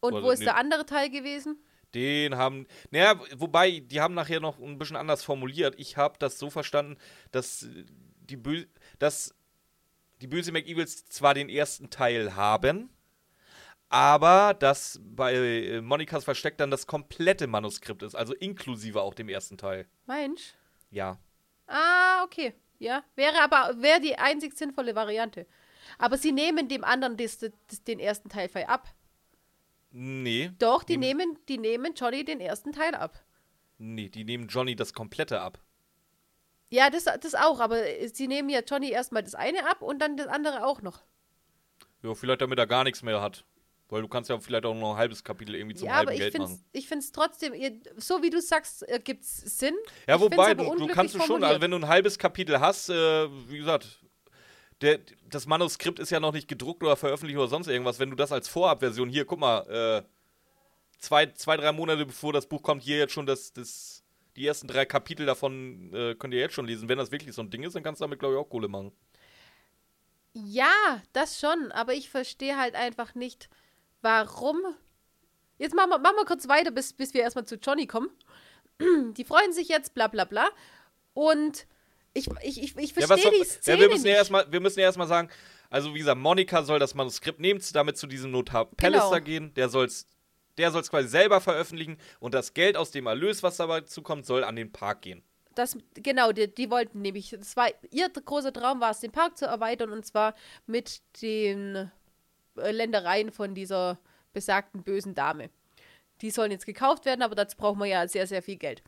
Und 0.00 0.14
Oder 0.14 0.24
wo 0.24 0.30
ist 0.30 0.40
nee. 0.40 0.46
der 0.46 0.56
andere 0.56 0.86
Teil 0.86 1.10
gewesen? 1.10 1.58
Den 1.94 2.36
haben. 2.36 2.66
Naja, 2.90 3.18
wobei, 3.36 3.80
die 3.80 4.00
haben 4.00 4.14
nachher 4.14 4.40
noch 4.40 4.58
ein 4.58 4.78
bisschen 4.78 4.96
anders 4.96 5.22
formuliert. 5.22 5.74
Ich 5.78 5.96
habe 5.96 6.16
das 6.18 6.38
so 6.38 6.50
verstanden, 6.50 6.96
dass 7.30 7.66
die, 8.20 8.36
Bö 8.36 8.64
dass 8.98 9.34
die 10.20 10.26
böse 10.26 10.52
McEvils 10.52 11.06
zwar 11.06 11.34
den 11.34 11.48
ersten 11.48 11.90
Teil 11.90 12.34
haben, 12.36 12.90
aber 13.88 14.54
dass 14.54 15.00
bei 15.02 15.34
äh, 15.34 15.80
Monikas 15.80 16.24
Versteck 16.24 16.58
dann 16.58 16.70
das 16.70 16.86
komplette 16.86 17.46
Manuskript 17.46 18.02
ist, 18.02 18.14
also 18.14 18.34
inklusive 18.34 19.00
auch 19.02 19.14
dem 19.14 19.28
ersten 19.28 19.56
Teil. 19.58 19.86
Mensch. 20.06 20.54
Ja. 20.90 21.18
Ah, 21.66 22.22
okay. 22.24 22.54
Ja, 22.78 23.04
wäre 23.14 23.40
aber 23.42 23.80
wäre 23.80 24.00
die 24.00 24.16
einzig 24.18 24.56
sinnvolle 24.56 24.94
Variante. 24.94 25.46
Aber 25.98 26.18
sie 26.18 26.32
nehmen 26.32 26.68
dem 26.68 26.84
anderen 26.84 27.16
das, 27.16 27.38
das, 27.38 27.52
den 27.84 27.98
ersten 28.00 28.28
Teil 28.28 28.48
frei 28.48 28.68
ab. 28.68 28.88
Nee. 29.90 30.50
Doch, 30.58 30.82
die 30.84 30.96
Nehmen- 30.98 31.30
nehmen, 31.30 31.38
die 31.48 31.58
nehmen 31.58 31.94
Johnny 31.94 32.24
den 32.24 32.40
ersten 32.40 32.72
Teil 32.72 32.94
ab. 32.94 33.22
Nee, 33.78 34.08
die 34.08 34.24
nehmen 34.24 34.48
Johnny 34.48 34.76
das 34.76 34.92
komplette 34.92 35.40
ab. 35.40 35.58
Ja, 36.68 36.90
das, 36.90 37.04
das 37.04 37.34
auch, 37.34 37.60
aber 37.60 37.78
sie 38.12 38.26
nehmen 38.26 38.48
ja 38.48 38.60
Johnny 38.60 38.90
erstmal 38.90 39.22
das 39.22 39.34
eine 39.34 39.70
ab 39.70 39.80
und 39.82 40.00
dann 40.00 40.16
das 40.16 40.26
andere 40.26 40.66
auch 40.66 40.82
noch. 40.82 41.02
Ja, 42.02 42.14
vielleicht 42.14 42.40
damit 42.40 42.58
er 42.58 42.66
gar 42.66 42.84
nichts 42.84 43.02
mehr 43.02 43.20
hat. 43.22 43.44
Weil 43.88 44.02
du 44.02 44.08
kannst 44.08 44.28
ja 44.30 44.38
vielleicht 44.40 44.66
auch 44.66 44.74
noch 44.74 44.92
ein 44.92 44.96
halbes 44.96 45.22
Kapitel 45.22 45.54
irgendwie 45.54 45.76
zum 45.76 45.86
ja, 45.86 45.94
halben 45.94 46.08
aber 46.08 46.14
ich 46.14 46.20
Geld 46.20 46.32
find's, 46.32 46.50
machen. 46.50 46.64
ich 46.72 46.88
finde 46.88 47.04
es 47.04 47.12
trotzdem, 47.12 47.54
ihr- 47.54 47.78
so 47.96 48.20
wie 48.22 48.30
du 48.30 48.40
sagst, 48.40 48.88
äh, 48.88 48.98
gibt's 49.02 49.58
Sinn. 49.58 49.76
Ja, 50.08 50.16
Ich 50.16 50.20
wobei, 50.20 50.54
du, 50.54 50.74
du 50.74 50.86
kannst 50.88 51.14
es 51.14 51.24
schon, 51.24 51.44
also 51.44 51.60
wenn 51.60 51.70
du 51.70 51.76
ein 51.76 51.86
halbes 51.86 52.18
Kapitel 52.18 52.58
hast, 52.58 52.88
äh, 52.88 53.28
wie 53.48 53.58
gesagt, 53.58 54.00
der, 54.80 54.98
das 55.30 55.46
Manuskript 55.46 56.00
ist 56.00 56.10
ja 56.10 56.18
noch 56.20 56.32
nicht 56.32 56.48
gedruckt 56.48 56.82
oder 56.82 56.96
veröffentlicht 56.96 57.38
oder 57.38 57.48
sonst 57.48 57.68
irgendwas. 57.68 57.98
Wenn 58.00 58.10
du 58.10 58.16
das 58.16 58.32
als 58.32 58.48
Vorabversion, 58.48 59.08
hier, 59.08 59.24
guck 59.24 59.38
mal, 59.38 59.60
äh, 59.68 60.02
zwei, 60.98 61.26
zwei, 61.26 61.56
drei 61.56 61.70
Monate 61.72 62.06
bevor 62.06 62.32
das 62.32 62.46
Buch 62.46 62.62
kommt, 62.62 62.82
hier 62.82 62.98
jetzt 62.98 63.12
schon 63.12 63.24
das, 63.26 63.52
das, 63.52 64.02
die 64.34 64.46
ersten 64.46 64.66
drei 64.66 64.84
Kapitel 64.84 65.24
davon 65.26 65.92
äh, 65.94 66.14
könnt 66.16 66.34
ihr 66.34 66.40
jetzt 66.40 66.54
schon 66.54 66.66
lesen. 66.66 66.88
Wenn 66.88 66.98
das 66.98 67.12
wirklich 67.12 67.34
so 67.34 67.42
ein 67.42 67.50
Ding 67.50 67.62
ist, 67.62 67.74
dann 67.76 67.84
kannst 67.84 68.00
du 68.00 68.04
damit, 68.04 68.18
glaube 68.18 68.34
ich, 68.34 68.40
auch 68.40 68.48
Kohle 68.50 68.66
machen. 68.68 68.90
Ja, 70.34 71.00
das 71.12 71.38
schon, 71.40 71.72
aber 71.72 71.94
ich 71.94 72.10
verstehe 72.10 72.58
halt 72.58 72.74
einfach 72.74 73.14
nicht, 73.14 73.48
warum. 74.06 74.60
Jetzt 75.58 75.74
machen 75.74 75.90
wir, 75.90 75.98
machen 75.98 76.16
wir 76.16 76.24
kurz 76.24 76.46
weiter, 76.48 76.70
bis, 76.70 76.92
bis 76.92 77.12
wir 77.12 77.22
erstmal 77.22 77.44
zu 77.44 77.56
Johnny 77.56 77.86
kommen. 77.86 78.08
Die 79.16 79.24
freuen 79.24 79.52
sich 79.52 79.68
jetzt, 79.68 79.94
bla 79.94 80.06
bla 80.06 80.24
bla. 80.24 80.48
Und 81.12 81.66
ich, 82.14 82.28
ich, 82.42 82.62
ich, 82.62 82.76
ich 82.76 82.96
Ja, 82.96 83.06
verstehe 83.06 83.30
soll, 83.30 83.40
die 83.40 83.44
Szene 83.44 83.76
ja, 83.76 83.82
wir 83.82 83.88
müssen 83.88 84.06
ja 84.06 84.14
erstmal, 84.14 84.50
wir 84.50 84.60
müssen 84.60 84.78
ja 84.78 84.84
erstmal 84.86 85.08
sagen, 85.08 85.28
also 85.70 85.92
wie 85.92 85.98
gesagt, 85.98 86.18
Monika 86.18 86.62
soll 86.62 86.78
das 86.78 86.94
Manuskript 86.94 87.40
nehmen, 87.40 87.60
damit 87.72 87.98
zu 87.98 88.06
diesem 88.06 88.30
Notar 88.30 88.66
Pallister 88.66 89.20
gehen. 89.20 89.52
Der 89.54 89.68
soll's, 89.68 90.06
der 90.56 90.70
soll's 90.70 90.88
quasi 90.88 91.08
selber 91.08 91.40
veröffentlichen 91.40 91.98
und 92.20 92.32
das 92.32 92.54
Geld 92.54 92.76
aus 92.76 92.92
dem 92.92 93.06
Erlös, 93.06 93.42
was 93.42 93.56
dabei 93.56 93.80
zukommt, 93.80 94.24
soll 94.24 94.44
an 94.44 94.56
den 94.56 94.70
Park 94.70 95.02
gehen. 95.02 95.24
Das, 95.54 95.76
genau, 95.94 96.32
die, 96.32 96.54
die 96.54 96.70
wollten 96.70 97.02
nämlich, 97.02 97.30
das 97.30 97.56
war 97.56 97.68
ihr 97.90 98.08
großer 98.10 98.52
Traum 98.52 98.80
war 98.80 98.92
es, 98.92 99.00
den 99.00 99.10
Park 99.10 99.36
zu 99.36 99.46
erweitern 99.46 99.90
und 99.90 100.06
zwar 100.06 100.34
mit 100.66 101.00
den 101.22 101.90
Ländereien 102.56 103.30
von 103.30 103.54
dieser 103.54 103.98
besagten 104.32 104.82
bösen 104.82 105.14
Dame. 105.14 105.50
Die 106.20 106.30
sollen 106.30 106.50
jetzt 106.50 106.66
gekauft 106.66 107.04
werden, 107.04 107.22
aber 107.22 107.34
dazu 107.34 107.56
brauchen 107.56 107.78
wir 107.78 107.86
ja 107.86 108.08
sehr, 108.08 108.26
sehr 108.26 108.42
viel 108.42 108.56
Geld. 108.56 108.82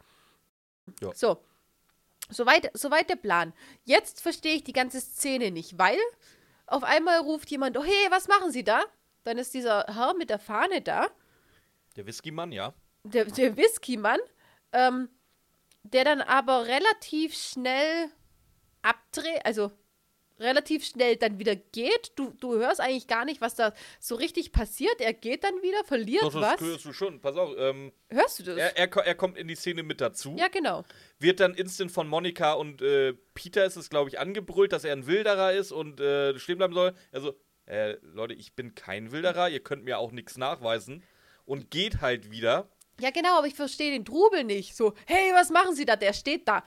Ja. 1.00 1.12
So. 1.14 1.42
Soweit, 2.30 2.70
soweit 2.74 3.08
der 3.08 3.16
Plan. 3.16 3.54
Jetzt 3.84 4.20
verstehe 4.20 4.56
ich 4.56 4.64
die 4.64 4.72
ganze 4.72 5.00
Szene 5.00 5.50
nicht, 5.50 5.78
weil 5.78 5.98
auf 6.66 6.84
einmal 6.84 7.20
ruft 7.20 7.50
jemand, 7.50 7.76
oh 7.78 7.84
hey, 7.84 8.10
was 8.10 8.28
machen 8.28 8.52
Sie 8.52 8.64
da? 8.64 8.82
Dann 9.24 9.38
ist 9.38 9.54
dieser 9.54 9.84
Herr 9.88 10.14
mit 10.14 10.28
der 10.30 10.38
Fahne 10.38 10.82
da 10.82 11.06
Der 11.96 12.06
Whisky-Mann, 12.06 12.52
ja. 12.52 12.74
der, 13.04 13.24
der 13.24 13.56
Whisky-Mann, 13.56 14.20
ähm, 14.72 15.08
der 15.82 16.04
dann 16.04 16.20
aber 16.20 16.66
relativ 16.66 17.34
schnell 17.34 18.10
abdreht, 18.82 19.44
also 19.44 19.72
relativ 20.38 20.84
schnell 20.84 21.16
dann 21.16 21.38
wieder 21.38 21.56
geht. 21.56 22.12
Du, 22.16 22.32
du 22.40 22.54
hörst 22.54 22.80
eigentlich 22.80 23.06
gar 23.06 23.24
nicht, 23.24 23.40
was 23.40 23.54
da 23.54 23.72
so 24.00 24.14
richtig 24.14 24.52
passiert. 24.52 25.00
Er 25.00 25.12
geht 25.12 25.44
dann 25.44 25.54
wieder, 25.62 25.84
verliert 25.84 26.22
Doch, 26.22 26.32
das 26.32 26.42
was. 26.42 26.60
hörst 26.60 26.84
du 26.84 26.92
schon. 26.92 27.20
Pass 27.20 27.36
auf, 27.36 27.54
ähm, 27.58 27.92
Hörst 28.10 28.38
du 28.38 28.42
das? 28.44 28.56
er, 28.56 28.76
er, 28.76 28.96
er 28.96 29.14
kommt 29.14 29.36
in 29.36 29.48
die 29.48 29.54
Szene 29.54 29.82
mit 29.82 30.00
dazu, 30.00 30.36
ja, 30.38 30.48
genau. 30.48 30.84
wird 31.18 31.40
dann 31.40 31.54
instant 31.54 31.92
von 31.92 32.08
Monika 32.08 32.52
und 32.52 32.82
äh, 32.82 33.14
Peter 33.34 33.64
ist 33.64 33.76
es, 33.76 33.90
glaube 33.90 34.10
ich, 34.10 34.18
angebrüllt, 34.18 34.72
dass 34.72 34.84
er 34.84 34.92
ein 34.92 35.06
Wilderer 35.06 35.52
ist 35.52 35.72
und 35.72 36.00
äh, 36.00 36.38
stehen 36.38 36.58
bleiben 36.58 36.74
soll. 36.74 36.94
Also, 37.12 37.34
äh, 37.66 37.96
Leute, 38.02 38.34
ich 38.34 38.54
bin 38.54 38.74
kein 38.74 39.12
Wilderer, 39.12 39.48
ihr 39.50 39.60
könnt 39.60 39.84
mir 39.84 39.98
auch 39.98 40.12
nichts 40.12 40.36
nachweisen. 40.36 41.02
Und 41.44 41.70
geht 41.70 42.02
halt 42.02 42.30
wieder. 42.30 42.68
Ja, 43.00 43.10
genau, 43.10 43.38
aber 43.38 43.46
ich 43.46 43.54
verstehe 43.54 43.90
den 43.92 44.04
Trubel 44.04 44.44
nicht. 44.44 44.76
So, 44.76 44.92
hey, 45.06 45.32
was 45.32 45.50
machen 45.50 45.74
Sie 45.74 45.86
da? 45.86 45.96
Der 45.96 46.12
steht 46.12 46.46
da. 46.48 46.64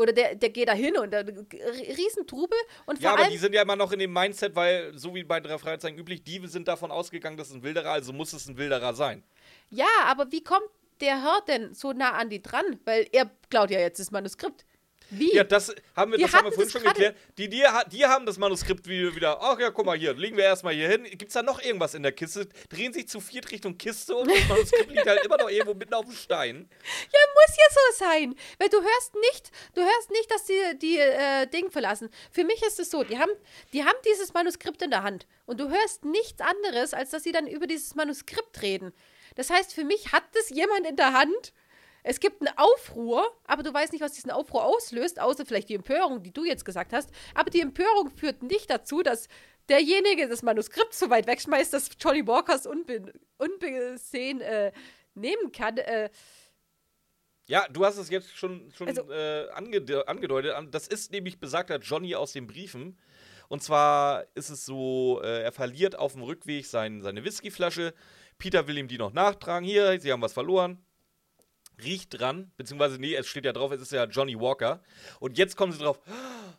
Oder 0.00 0.14
der, 0.14 0.34
der 0.34 0.48
geht 0.48 0.66
da 0.66 0.72
hin 0.72 0.96
und 0.96 1.10
der 1.10 1.26
Riesentrubel 1.26 2.56
und 2.86 3.00
Ja, 3.02 3.12
aber 3.12 3.28
die 3.28 3.36
sind 3.36 3.54
ja 3.54 3.60
immer 3.60 3.76
noch 3.76 3.92
in 3.92 3.98
dem 3.98 4.10
Mindset, 4.10 4.56
weil, 4.56 4.96
so 4.96 5.14
wie 5.14 5.24
bei 5.24 5.40
drei 5.40 5.58
Fragezeichen 5.58 5.98
üblich, 5.98 6.24
die 6.24 6.40
sind 6.46 6.68
davon 6.68 6.90
ausgegangen, 6.90 7.36
dass 7.36 7.48
es 7.48 7.54
ein 7.54 7.62
Wilderer, 7.62 7.90
also 7.90 8.14
muss 8.14 8.32
es 8.32 8.48
ein 8.48 8.56
Wilderer 8.56 8.94
sein. 8.94 9.22
Ja, 9.68 9.84
aber 10.06 10.32
wie 10.32 10.42
kommt 10.42 10.70
der 11.02 11.22
Herr 11.22 11.42
denn 11.46 11.74
so 11.74 11.92
nah 11.92 12.12
an 12.12 12.30
die 12.30 12.40
dran? 12.40 12.80
Weil 12.86 13.08
er 13.12 13.30
klaut 13.50 13.70
ja 13.70 13.78
jetzt 13.78 14.00
das 14.00 14.10
Manuskript. 14.10 14.64
Wie? 15.10 15.34
Ja, 15.34 15.44
das 15.44 15.74
haben 15.96 16.12
wir, 16.12 16.18
Wir 16.18 16.26
das 16.26 16.34
haben 16.34 16.44
wir 16.46 16.52
vorhin 16.52 16.70
schon 16.70 16.82
geklärt. 16.82 17.16
Die, 17.36 17.48
die, 17.48 17.64
die 17.92 18.06
haben 18.06 18.26
das 18.26 18.38
Manuskript 18.38 18.86
wie- 18.88 19.14
wieder. 19.14 19.38
Ach 19.42 19.58
ja, 19.58 19.70
guck 19.70 19.84
mal 19.86 19.98
hier, 19.98 20.14
legen 20.14 20.36
wir 20.36 20.44
erstmal 20.44 20.72
hier 20.74 20.88
hin. 20.88 21.04
Gibt's 21.04 21.34
da 21.34 21.42
noch 21.42 21.60
irgendwas 21.62 21.94
in 21.94 22.02
der 22.02 22.12
Kiste? 22.12 22.46
Drehen 22.68 22.92
sich 22.92 23.08
zu 23.08 23.20
viert 23.20 23.50
Richtung 23.50 23.76
Kiste 23.76 24.14
und 24.16 24.30
das 24.30 24.48
Manuskript 24.48 24.90
liegt 24.90 25.06
halt 25.06 25.24
immer 25.24 25.36
noch 25.38 25.50
irgendwo 25.50 25.74
mitten 25.74 25.94
auf 25.94 26.04
dem 26.04 26.14
Stein. 26.14 26.68
Ja, 27.12 27.18
muss 27.34 27.56
ja 27.56 27.64
so 27.70 28.04
sein. 28.04 28.34
Weil 28.58 28.68
du 28.68 28.80
hörst 28.80 29.14
nicht, 29.32 29.50
du 29.74 29.80
hörst 29.82 30.10
nicht, 30.10 30.30
dass 30.30 30.44
die 30.44 30.78
die 30.78 30.98
äh, 30.98 31.46
Ding 31.48 31.70
verlassen. 31.70 32.08
Für 32.30 32.44
mich 32.44 32.62
ist 32.62 32.78
es 32.78 32.90
so, 32.90 33.02
die 33.04 33.18
haben, 33.18 33.30
die 33.72 33.84
haben 33.84 33.96
dieses 34.06 34.32
Manuskript 34.32 34.80
in 34.82 34.90
der 34.90 35.02
Hand. 35.02 35.26
Und 35.46 35.58
du 35.60 35.68
hörst 35.70 36.04
nichts 36.04 36.40
anderes, 36.40 36.94
als 36.94 37.10
dass 37.10 37.22
sie 37.24 37.32
dann 37.32 37.46
über 37.46 37.66
dieses 37.66 37.94
Manuskript 37.94 38.62
reden. 38.62 38.92
Das 39.34 39.50
heißt, 39.50 39.74
für 39.74 39.84
mich 39.84 40.12
hat 40.12 40.24
das 40.34 40.50
jemand 40.50 40.86
in 40.86 40.96
der 40.96 41.12
Hand. 41.12 41.52
Es 42.02 42.20
gibt 42.20 42.40
einen 42.40 42.56
Aufruhr, 42.56 43.24
aber 43.44 43.62
du 43.62 43.72
weißt 43.72 43.92
nicht, 43.92 44.02
was 44.02 44.12
diesen 44.12 44.30
Aufruhr 44.30 44.64
auslöst, 44.64 45.20
außer 45.20 45.44
vielleicht 45.44 45.68
die 45.68 45.74
Empörung, 45.74 46.22
die 46.22 46.32
du 46.32 46.44
jetzt 46.44 46.64
gesagt 46.64 46.92
hast. 46.92 47.10
Aber 47.34 47.50
die 47.50 47.60
Empörung 47.60 48.10
führt 48.10 48.42
nicht 48.42 48.70
dazu, 48.70 49.02
dass 49.02 49.28
derjenige 49.68 50.28
das 50.28 50.42
Manuskript 50.42 50.94
so 50.94 51.10
weit 51.10 51.26
wegschmeißt, 51.26 51.72
dass 51.72 51.90
Johnny 51.98 52.26
Walkers 52.26 52.66
unbe 52.66 53.12
unbesehen 53.38 54.40
äh, 54.40 54.72
nehmen 55.14 55.52
kann. 55.52 55.76
Äh, 55.78 56.10
Ja, 57.46 57.66
du 57.68 57.84
hast 57.84 57.96
es 57.98 58.10
jetzt 58.10 58.36
schon, 58.36 58.70
schon 58.70 58.88
Also- 58.88 59.10
äh, 59.10 59.48
angede 59.50 60.06
angedeutet. 60.08 60.52
An- 60.54 60.70
Das 60.70 60.86
ist 60.86 61.10
nämlich 61.12 61.40
besagter 61.40 61.78
Johnny 61.78 62.14
aus 62.14 62.32
den 62.32 62.46
Briefen. 62.46 62.98
Und 63.48 63.62
zwar 63.62 64.26
ist 64.36 64.50
es 64.50 64.64
so, 64.64 65.20
äh, 65.24 65.42
er 65.42 65.50
verliert 65.52 65.98
auf 65.98 66.12
dem 66.12 66.22
Rückweg 66.22 66.64
sein, 66.66 67.02
seine 67.02 67.24
Whiskyflasche. 67.24 67.92
Peter 68.38 68.68
will 68.68 68.78
ihm 68.78 68.86
die 68.86 68.98
noch 68.98 69.12
nachtragen. 69.12 69.66
Hier, 69.66 70.00
sie 70.00 70.12
haben 70.12 70.22
was 70.22 70.32
verloren. 70.32 70.84
Riecht 71.82 72.18
dran, 72.18 72.50
beziehungsweise, 72.56 72.98
nee, 72.98 73.14
es 73.14 73.26
steht 73.26 73.44
ja 73.44 73.52
drauf, 73.52 73.72
es 73.72 73.80
ist 73.82 73.92
ja 73.92 74.04
Johnny 74.04 74.38
Walker. 74.38 74.82
Und 75.18 75.38
jetzt 75.38 75.56
kommen 75.56 75.72
sie 75.72 75.78
drauf, 75.78 76.00
"Ah, 76.06 76.54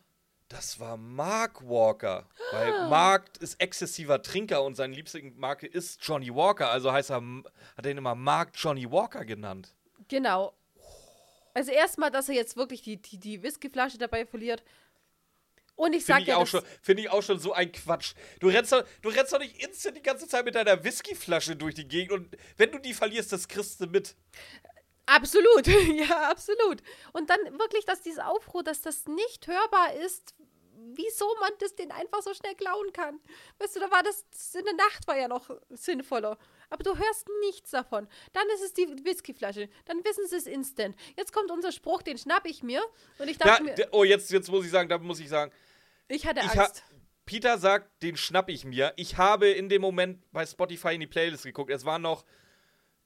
das 0.48 0.78
war 0.78 0.96
Mark 0.96 1.62
Walker. 1.66 2.28
Weil 2.50 2.88
Mark 2.90 3.30
ist 3.40 3.58
exzessiver 3.60 4.20
Trinker 4.22 4.62
und 4.62 4.74
seine 4.74 4.94
liebste 4.94 5.22
Marke 5.36 5.66
ist 5.66 5.98
Johnny 6.06 6.34
Walker. 6.34 6.68
Also 6.70 6.92
heißt 6.92 7.10
er, 7.10 7.22
hat 7.76 7.86
er 7.86 7.90
ihn 7.90 7.98
immer 7.98 8.14
Mark 8.14 8.50
Johnny 8.54 8.90
Walker 8.90 9.24
genannt. 9.24 9.74
Genau. 10.08 10.52
Also 11.54 11.70
erstmal, 11.72 12.10
dass 12.10 12.28
er 12.28 12.34
jetzt 12.34 12.56
wirklich 12.56 12.82
die, 12.82 13.00
die, 13.00 13.18
die 13.18 13.42
Whiskyflasche 13.42 13.98
dabei 13.98 14.26
verliert. 14.26 14.62
Und 15.74 15.94
ich 15.94 16.04
sag 16.04 16.16
Finde 16.16 16.22
ich, 16.22 16.28
ja, 16.28 16.36
auch 16.36 16.40
das, 16.42 16.50
schon- 16.50 16.62
find 16.82 17.00
ich 17.00 17.10
auch 17.10 17.22
schon 17.22 17.38
so 17.38 17.54
ein 17.54 17.72
Quatsch. 17.72 18.12
Du 18.40 18.48
rennst, 18.48 18.72
doch, 18.72 18.84
du 19.00 19.08
rennst 19.08 19.32
doch 19.32 19.38
nicht 19.38 19.56
instant 19.62 19.96
die 19.96 20.02
ganze 20.02 20.28
Zeit 20.28 20.44
mit 20.44 20.54
deiner 20.54 20.84
Whiskyflasche 20.84 21.56
durch 21.56 21.74
die 21.74 21.88
Gegend 21.88 22.12
und 22.12 22.36
wenn 22.58 22.70
du 22.72 22.78
die 22.78 22.92
verlierst, 22.92 23.32
das 23.32 23.48
kriegst 23.48 23.80
du 23.80 23.86
mit. 23.86 24.14
Absolut, 25.06 25.66
ja, 25.96 26.30
absolut. 26.30 26.82
Und 27.12 27.30
dann 27.30 27.40
wirklich, 27.58 27.84
dass 27.84 28.02
dieser 28.02 28.28
Aufruhr, 28.28 28.62
dass 28.62 28.80
das 28.82 29.06
nicht 29.06 29.46
hörbar 29.46 29.94
ist, 29.94 30.34
wieso 30.94 31.26
man 31.40 31.50
das 31.60 31.74
den 31.76 31.92
einfach 31.92 32.22
so 32.22 32.34
schnell 32.34 32.54
klauen 32.54 32.92
kann. 32.92 33.20
Weißt 33.58 33.76
du, 33.76 33.80
da 33.80 33.90
war 33.90 34.02
das, 34.02 34.24
in 34.54 34.64
der 34.64 34.74
Nacht 34.74 35.06
war 35.06 35.16
ja 35.16 35.28
noch 35.28 35.48
sinnvoller. 35.70 36.38
Aber 36.70 36.82
du 36.82 36.96
hörst 36.96 37.28
nichts 37.40 37.70
davon. 37.70 38.08
Dann 38.32 38.48
ist 38.54 38.62
es 38.62 38.74
die 38.74 38.88
Whiskyflasche. 39.04 39.68
Dann 39.84 40.04
wissen 40.04 40.26
sie 40.26 40.36
es 40.36 40.46
instant. 40.46 40.96
Jetzt 41.16 41.32
kommt 41.32 41.50
unser 41.50 41.70
Spruch, 41.72 42.02
den 42.02 42.18
schnapp 42.18 42.46
ich 42.46 42.62
mir. 42.62 42.82
Und 43.18 43.28
ich 43.28 43.38
Da, 43.38 43.44
dachte 43.50 43.64
mir, 43.64 43.74
d- 43.74 43.86
oh, 43.92 44.04
jetzt, 44.04 44.30
jetzt 44.30 44.50
muss 44.50 44.64
ich 44.64 44.70
sagen, 44.70 44.88
da 44.88 44.98
muss 44.98 45.20
ich 45.20 45.28
sagen, 45.28 45.52
ich 46.08 46.26
hatte 46.26 46.40
ich 46.40 46.56
ha 46.56 46.64
Angst. 46.64 46.82
Peter 47.26 47.58
sagt, 47.58 48.02
den 48.02 48.16
schnapp 48.16 48.48
ich 48.50 48.64
mir. 48.64 48.92
Ich 48.96 49.16
habe 49.16 49.48
in 49.48 49.68
dem 49.68 49.80
Moment 49.82 50.20
bei 50.32 50.44
Spotify 50.44 50.94
in 50.94 51.00
die 51.00 51.06
Playlist 51.06 51.44
geguckt. 51.44 51.70
Es 51.70 51.84
waren 51.84 52.02
noch, 52.02 52.24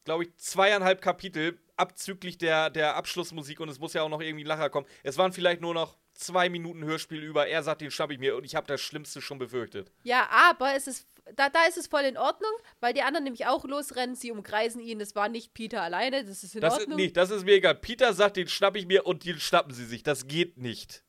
glaube 0.05 0.25
ich, 0.25 0.35
zweieinhalb 0.37 1.03
Kapitel 1.03 1.61
abzüglich 1.77 2.39
der, 2.39 2.71
der 2.71 2.97
Abschlussmusik 2.97 3.61
und 3.61 3.69
es 3.69 3.79
muss 3.79 3.93
ja 3.93 4.03
auch 4.03 4.09
noch 4.09 4.21
irgendwie 4.21 4.45
ein 4.45 4.49
Lacher 4.49 4.71
kommen. 4.71 4.87
Es 5.03 5.19
waren 5.19 5.33
vielleicht 5.33 5.61
nur 5.61 5.75
noch 5.75 5.97
zwei 6.15 6.49
Minuten 6.49 6.85
Hörspiel 6.85 7.23
über. 7.23 7.47
Er 7.47 7.63
sagt, 7.63 7.81
den 7.83 7.91
schnapp 7.91 8.11
ich 8.11 8.19
mir 8.19 8.37
und 8.37 8.45
ich 8.45 8.55
habe 8.57 8.67
das 8.67 8.81
Schlimmste 8.81 9.21
schon 9.21 9.39
befürchtet. 9.39 9.93
Ja, 10.03 10.29
aber 10.31 10.75
es 10.75 10.87
ist, 10.87 11.07
da, 11.35 11.51
da 11.51 11.65
ist 11.69 11.77
es 11.77 11.87
voll 11.89 12.03
in 12.03 12.17
Ordnung, 12.17 12.51
weil 12.81 12.95
die 12.95 13.03
anderen 13.03 13.25
nämlich 13.25 13.47
auch 13.47 13.65
losrennen, 13.65 14.15
sie 14.17 14.31
umkreisen 14.33 14.81
ihn. 14.81 14.99
Das 14.99 15.15
war 15.15 15.29
nicht 15.29 15.53
Peter 15.53 15.83
alleine, 15.83 16.25
das 16.25 16.43
ist 16.43 16.55
in 16.55 16.61
Das 16.63 16.75
ist, 16.75 16.81
Ordnung. 16.83 16.97
nee, 16.99 17.11
das 17.11 17.31
ist 17.31 17.45
mir 17.45 17.55
egal. 17.57 17.75
Peter 17.75 18.15
sagt, 18.15 18.37
den 18.39 18.49
schnapp 18.49 18.77
ich 18.77 18.87
mir 18.87 19.07
und 19.07 19.25
den 19.25 19.39
schnappen 19.39 19.75
sie 19.75 19.85
sich. 19.85 20.03
Das 20.03 20.27
geht 20.27 20.57
nicht. 20.57 21.03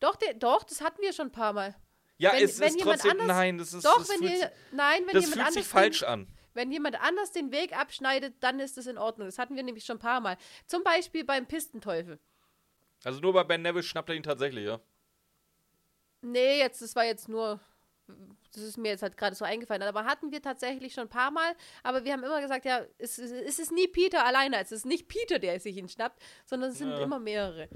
Doch, 0.00 0.16
der, 0.16 0.34
doch, 0.34 0.62
das 0.64 0.80
hatten 0.82 1.00
wir 1.02 1.12
schon 1.12 1.28
ein 1.28 1.32
paar 1.32 1.52
Mal. 1.52 1.74
Ja, 2.18 2.32
Wenn- 2.32 2.44
es 2.44 2.60
wenn 2.60 2.68
ist 2.68 2.78
jemand 2.78 3.00
trotzdem, 3.00 3.20
anders- 3.20 3.36
nein, 3.36 3.58
das 3.58 3.72
ist, 3.72 3.84
Doch, 3.84 3.98
das 3.98 4.08
wenn 4.10 4.18
fühlt, 4.18 4.30
ihr, 4.30 4.38
sich- 4.38 4.48
nein, 4.70 5.02
wenn 5.06 5.14
das 5.14 5.30
jemand 5.30 5.42
fühlt 5.42 5.54
sich 5.54 5.66
falsch 5.66 5.98
den, 6.00 6.08
an. 6.08 6.28
Wenn 6.54 6.70
jemand 6.72 7.00
anders 7.00 7.32
den 7.32 7.52
Weg 7.52 7.76
abschneidet, 7.76 8.34
dann 8.40 8.60
ist 8.60 8.78
es 8.78 8.86
in 8.86 8.96
Ordnung. 8.98 9.26
Das 9.28 9.38
hatten 9.38 9.56
wir 9.56 9.62
nämlich 9.62 9.84
schon 9.84 9.96
ein 9.96 10.00
paar 10.00 10.20
Mal. 10.20 10.36
Zum 10.66 10.82
Beispiel 10.84 11.24
beim 11.24 11.46
Pistenteufel. 11.46 12.18
Also 13.04 13.20
nur 13.20 13.32
bei 13.32 13.44
Ben 13.44 13.62
Neville 13.62 13.82
schnappt 13.82 14.08
er 14.08 14.14
ihn 14.14 14.22
tatsächlich, 14.22 14.64
ja. 14.64 14.80
Nee, 16.22 16.58
jetzt, 16.58 16.80
das 16.80 16.96
war 16.96 17.04
jetzt 17.04 17.28
nur, 17.28 17.60
das 18.52 18.62
ist 18.62 18.78
mir 18.78 18.88
jetzt 18.92 19.02
halt 19.02 19.16
gerade 19.16 19.36
so 19.36 19.44
eingefallen. 19.44 19.82
Aber 19.82 20.04
hatten 20.06 20.32
wir 20.32 20.40
tatsächlich 20.40 20.94
schon 20.94 21.04
ein 21.04 21.10
paar 21.10 21.30
Mal. 21.30 21.54
Aber 21.82 22.04
wir 22.04 22.12
haben 22.12 22.24
immer 22.24 22.40
gesagt, 22.40 22.64
ja, 22.64 22.82
es, 22.98 23.18
es, 23.18 23.58
ist 23.58 23.72
nie 23.72 23.88
Peter 23.88 24.24
alleine. 24.24 24.58
Es 24.60 24.72
ist 24.72 24.86
nicht 24.86 25.08
Peter, 25.08 25.38
der 25.38 25.60
sich 25.60 25.76
ihn 25.76 25.88
schnappt, 25.88 26.22
sondern 26.46 26.70
es 26.70 26.78
sind 26.78 26.90
Ja. 26.90 26.98
immer 27.00 27.18
mehrere. 27.18 27.68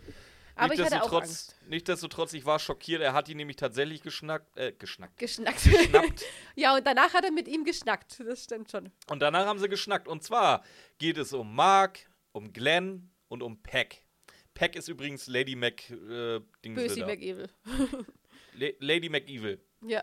Aber 0.59 0.75
ich 0.75 0.81
hatte 0.81 1.03
auch 1.03 1.11
Nichtsdestotrotz, 1.11 1.29
Angst. 1.29 1.57
nichtsdestotrotz, 1.69 2.33
ich 2.33 2.45
war 2.45 2.59
schockiert. 2.59 3.01
Er 3.01 3.13
hat 3.13 3.29
ihn 3.29 3.37
nämlich 3.37 3.57
tatsächlich 3.57 4.03
geschnackt, 4.03 4.57
äh, 4.57 4.73
geschnackt. 4.73 5.17
Geschnackt. 5.19 5.63
Geschnappt. 5.63 6.25
ja, 6.57 6.75
und 6.75 6.87
danach 6.87 7.15
hat 7.15 7.25
er 7.25 7.31
mit 7.31 7.47
ihm 7.49 7.65
geschnackt. 7.65 8.21
Das 8.27 8.45
stimmt 8.45 8.71
schon. 8.71 8.91
Und 9.09 9.21
danach 9.21 9.47
haben 9.47 9.59
sie 9.59 9.69
geschnackt. 9.69 10.09
Und 10.09 10.23
zwar 10.25 10.65
geht 10.99 11.17
es 11.17 11.33
um 11.33 11.55
Mark, 11.55 12.01
um 12.33 12.53
Glenn 12.53 13.11
und 13.29 13.43
um 13.43 13.63
Peck. 13.63 14.03
Peck 14.55 14.75
ist 14.75 14.89
übrigens 14.89 15.29
Lady 15.29 15.55
Mac. 15.55 15.89
Äh, 15.91 16.41
da. 16.63 17.07
McEvil. 17.07 17.49
La 18.55 18.69
Lady 18.81 19.09
McEvil. 19.09 19.61
Ja. 19.83 20.03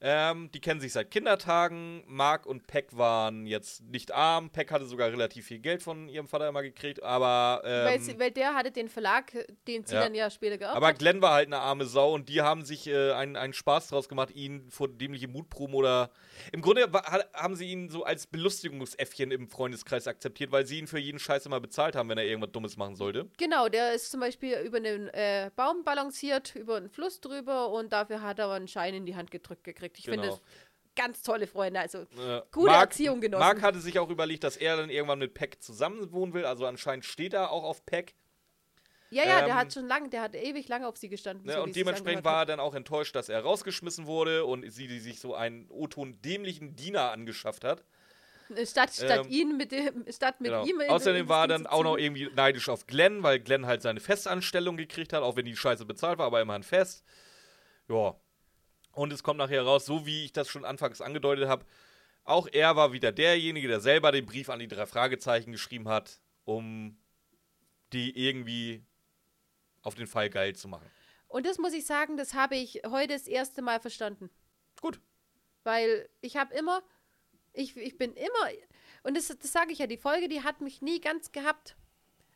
Ähm, 0.00 0.50
die 0.52 0.60
kennen 0.60 0.80
sich 0.80 0.92
seit 0.92 1.10
Kindertagen. 1.10 2.02
Mark 2.06 2.46
und 2.46 2.66
Peck 2.66 2.96
waren 2.96 3.46
jetzt 3.46 3.82
nicht 3.84 4.12
arm. 4.12 4.50
Peck 4.50 4.70
hatte 4.70 4.84
sogar 4.84 5.10
relativ 5.10 5.46
viel 5.46 5.60
Geld 5.60 5.82
von 5.82 6.08
ihrem 6.08 6.28
Vater 6.28 6.48
immer 6.48 6.62
gekriegt, 6.62 7.02
aber. 7.02 7.62
weil, 7.64 7.96
Ähm, 7.96 8.02
sie, 8.02 8.18
weil 8.18 8.30
der 8.30 8.54
hatte 8.54 8.70
den 8.70 8.88
Verlag, 8.88 9.32
den 9.66 9.86
sie 9.86 9.94
ja. 9.94 10.02
dann 10.02 10.14
ja 10.14 10.28
später 10.30 10.58
geerbt 10.58 10.76
aber. 10.76 10.92
Glenn 10.92 11.22
war 11.22 11.32
halt 11.32 11.46
eine 11.46 11.58
arme 11.58 11.86
Sau 11.86 12.12
und 12.12 12.28
die 12.28 12.42
haben 12.42 12.64
sich 12.64 12.86
äh, 12.86 13.12
einen, 13.12 13.36
einen 13.36 13.52
Spaß 13.52 13.88
draus 13.88 14.08
gemacht, 14.08 14.30
ihn 14.34 14.68
vor 14.70 14.88
dämliche 14.88 15.28
Mutproben 15.28 15.74
oder. 15.74 16.10
Im 16.52 16.60
Grunde 16.60 16.90
haben 17.32 17.56
sie 17.56 17.66
ihn 17.66 17.88
so 17.88 18.04
als 18.04 18.26
Belustigungsäffchen 18.26 19.30
im 19.30 19.48
Freundeskreis 19.48 20.06
akzeptiert, 20.06 20.52
weil 20.52 20.66
sie 20.66 20.80
ihn 20.80 20.86
für 20.86 20.98
jeden 20.98 21.18
Scheiß 21.18 21.46
immer 21.46 21.60
bezahlt 21.60 21.96
haben, 21.96 22.08
wenn 22.08 22.18
er 22.18 22.24
irgendwas 22.24 22.52
Dummes 22.52 22.76
machen 22.76 22.96
sollte. 22.96 23.28
Genau, 23.38 23.68
der 23.68 23.94
ist 23.94 24.10
zum 24.10 24.20
Beispiel 24.20 24.58
über 24.58 24.78
einen 24.78 25.08
äh, 25.08 25.50
Baum 25.56 25.84
balanciert, 25.84 26.56
über 26.56 26.76
einen 26.76 26.90
Fluss 26.90 27.20
drüber 27.20 27.70
und 27.70 27.92
dafür 27.92 28.20
hat 28.20 28.38
er 28.38 28.50
einen 28.50 28.68
Schein 28.68 28.94
in 28.94 29.06
die 29.06 29.16
Hand 29.16 29.30
gedrückt 29.30 29.64
gekriegt. 29.64 29.83
Ich 29.96 30.04
finde 30.04 30.22
Genau. 30.22 30.34
das 30.34 30.42
ganz 30.96 31.22
tolle 31.22 31.46
Freunde. 31.46 31.80
Also 31.80 31.98
Äh, 32.18 32.42
Gute 32.52 32.72
Erziehung 32.72 33.20
genossen. 33.20 33.40
Mark 33.40 33.62
hatte 33.62 33.80
sich 33.80 33.98
auch 33.98 34.10
überlegt, 34.10 34.44
dass 34.44 34.56
er 34.56 34.76
dann 34.76 34.90
irgendwann 34.90 35.18
mit 35.18 35.34
Peck 35.34 35.62
zusammen 35.62 36.12
wohnen 36.12 36.32
will. 36.34 36.44
Also 36.46 36.66
anscheinend 36.66 37.04
steht 37.04 37.34
er 37.34 37.50
auch 37.50 37.64
auf 37.64 37.84
Peck. 37.84 38.14
Ja, 39.10 39.22
ja, 39.24 39.40
Ähm, 39.40 39.44
der 39.46 39.54
hat 39.56 39.72
schon 39.72 39.86
lange, 39.86 40.08
der 40.08 40.22
hat 40.22 40.34
ewig 40.34 40.66
lange 40.68 40.88
auf 40.88 40.96
sie 40.96 41.08
gestanden. 41.08 41.46
Ne, 41.46 41.52
so 41.52 41.62
und 41.62 41.76
dementsprechend 41.76 42.24
war 42.24 42.42
er 42.42 42.46
dann 42.46 42.58
auch 42.60 42.74
enttäuscht, 42.74 43.14
dass 43.14 43.28
er 43.28 43.40
rausgeschmissen 43.42 44.06
wurde 44.06 44.44
und 44.44 44.68
sie 44.72 44.88
die 44.88 44.98
sich 44.98 45.20
so 45.20 45.34
einen 45.34 45.68
O-Ton 45.70 46.20
dämlichen 46.22 46.74
Diener 46.74 47.10
angeschafft 47.12 47.64
hat. 47.64 47.84
Statt, 48.64 48.92
statt 48.92 49.24
ähm, 49.24 49.30
ihn 49.30 49.56
mit 49.56 49.72
dem, 49.72 50.04
statt 50.10 50.40
mit 50.40 50.50
Genau. 50.50 50.66
ihm. 50.66 50.80
Außerdem 50.88 51.28
war 51.28 51.44
er 51.44 51.48
dann 51.48 51.66
auch 51.66 51.82
noch 51.82 51.96
irgendwie 51.96 52.28
neidisch 52.34 52.68
auf 52.68 52.86
Glenn, 52.86 53.22
weil 53.22 53.40
Glenn 53.40 53.66
halt 53.66 53.82
seine 53.82 54.00
Festanstellung 54.00 54.76
gekriegt 54.76 55.12
hat, 55.12 55.22
auch 55.22 55.36
wenn 55.36 55.46
die 55.46 55.56
Scheiße 55.56 55.84
bezahlt 55.86 56.18
war, 56.18 56.26
aber 56.26 56.40
immerhin 56.40 56.62
fest. 56.62 57.04
Ja. 57.88 58.16
Und 58.94 59.12
es 59.12 59.22
kommt 59.22 59.38
nachher 59.38 59.62
raus, 59.62 59.86
so 59.86 60.06
wie 60.06 60.24
ich 60.24 60.32
das 60.32 60.48
schon 60.48 60.64
anfangs 60.64 61.00
angedeutet 61.00 61.48
habe, 61.48 61.64
auch 62.24 62.48
er 62.50 62.74
war 62.76 62.92
wieder 62.92 63.12
derjenige, 63.12 63.68
der 63.68 63.80
selber 63.80 64.12
den 64.12 64.24
Brief 64.24 64.48
an 64.48 64.58
die 64.58 64.68
drei 64.68 64.86
Fragezeichen 64.86 65.52
geschrieben 65.52 65.88
hat, 65.88 66.20
um 66.44 66.96
die 67.92 68.26
irgendwie 68.26 68.84
auf 69.82 69.94
den 69.94 70.06
Fall 70.06 70.30
geil 70.30 70.56
zu 70.56 70.68
machen. 70.68 70.90
Und 71.28 71.46
das 71.46 71.58
muss 71.58 71.72
ich 71.72 71.84
sagen, 71.84 72.16
das 72.16 72.34
habe 72.34 72.56
ich 72.56 72.82
heute 72.86 73.12
das 73.12 73.26
erste 73.26 73.60
Mal 73.60 73.80
verstanden. 73.80 74.30
Gut. 74.80 75.00
Weil 75.64 76.08
ich 76.20 76.36
habe 76.36 76.54
immer, 76.54 76.82
ich, 77.52 77.76
ich 77.76 77.98
bin 77.98 78.14
immer, 78.14 78.50
und 79.02 79.16
das, 79.16 79.28
das 79.28 79.52
sage 79.52 79.72
ich 79.72 79.78
ja, 79.78 79.86
die 79.86 79.96
Folge, 79.96 80.28
die 80.28 80.42
hat 80.42 80.60
mich 80.60 80.80
nie 80.80 81.00
ganz 81.00 81.32
gehabt. 81.32 81.76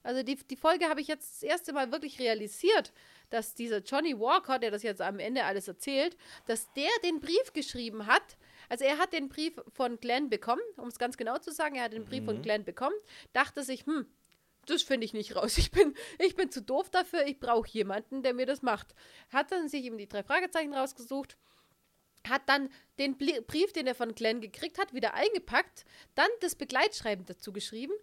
Also 0.03 0.23
die, 0.23 0.37
die 0.37 0.57
Folge 0.57 0.89
habe 0.89 1.01
ich 1.01 1.09
jetzt 1.09 1.37
das 1.37 1.43
erste 1.43 1.73
Mal 1.73 1.93
wirklich 1.93 2.19
realisiert, 2.19 2.93
dass 3.31 3.55
dieser 3.55 3.79
Johnny 3.79 4.19
Walker, 4.19 4.59
der 4.59 4.71
das 4.71 4.83
jetzt 4.83 5.01
am 5.01 5.19
Ende 5.19 5.45
alles 5.45 5.69
erzählt, 5.69 6.17
dass 6.47 6.73
der 6.75 6.91
den 7.05 7.21
Brief 7.21 7.53
geschrieben 7.53 8.07
hat. 8.07 8.37
Also 8.69 8.85
er 8.85 8.99
hat 8.99 9.13
den 9.13 9.29
Brief 9.29 9.55
von 9.73 9.99
Glenn 10.01 10.29
bekommen, 10.29 10.63
um 10.77 10.89
es 10.89 10.99
ganz 10.99 11.17
genau 11.17 11.39
zu 11.39 11.53
sagen, 11.53 11.77
er 11.77 11.85
hat 11.85 11.93
den 11.93 12.05
Brief 12.05 12.25
von 12.25 12.43
Glenn 12.43 12.65
bekommen, 12.65 12.97
dachte 13.33 13.63
sich, 13.63 13.87
hm, 13.87 14.07
das 14.67 14.83
finde 14.83 15.07
ich 15.07 15.15
nicht 15.15 15.35
raus. 15.35 15.57
Ich 15.59 15.71
bin, 15.71 15.95
ich 16.19 16.37
bin 16.37 16.51
zu 16.51 16.63
doof 16.63 16.91
dafür, 16.91 17.27
ich 17.27 17.41
brauche 17.41 17.69
jemanden, 17.71 18.23
der 18.23 18.35
mir 18.35 18.47
das 18.47 18.63
macht. 18.63 18.95
Hat 19.31 19.51
dann 19.51 19.69
sich 19.69 19.85
eben 19.85 19.99
die 19.99 20.09
drei 20.09 20.23
Fragezeichen 20.23 20.75
rausgesucht, 20.75 21.37
hat 22.29 22.43
dann 22.47 22.69
den 22.99 23.17
Brief, 23.17 23.73
den 23.73 23.87
er 23.87 23.95
von 23.95 24.15
Glenn 24.15 24.41
gekriegt 24.41 24.79
hat, 24.79 24.93
wieder 24.93 25.15
eingepackt, 25.15 25.85
dann 26.15 26.29
das 26.41 26.55
Begleitschreiben 26.55 27.25
dazu 27.25 27.53
geschrieben. 27.53 27.95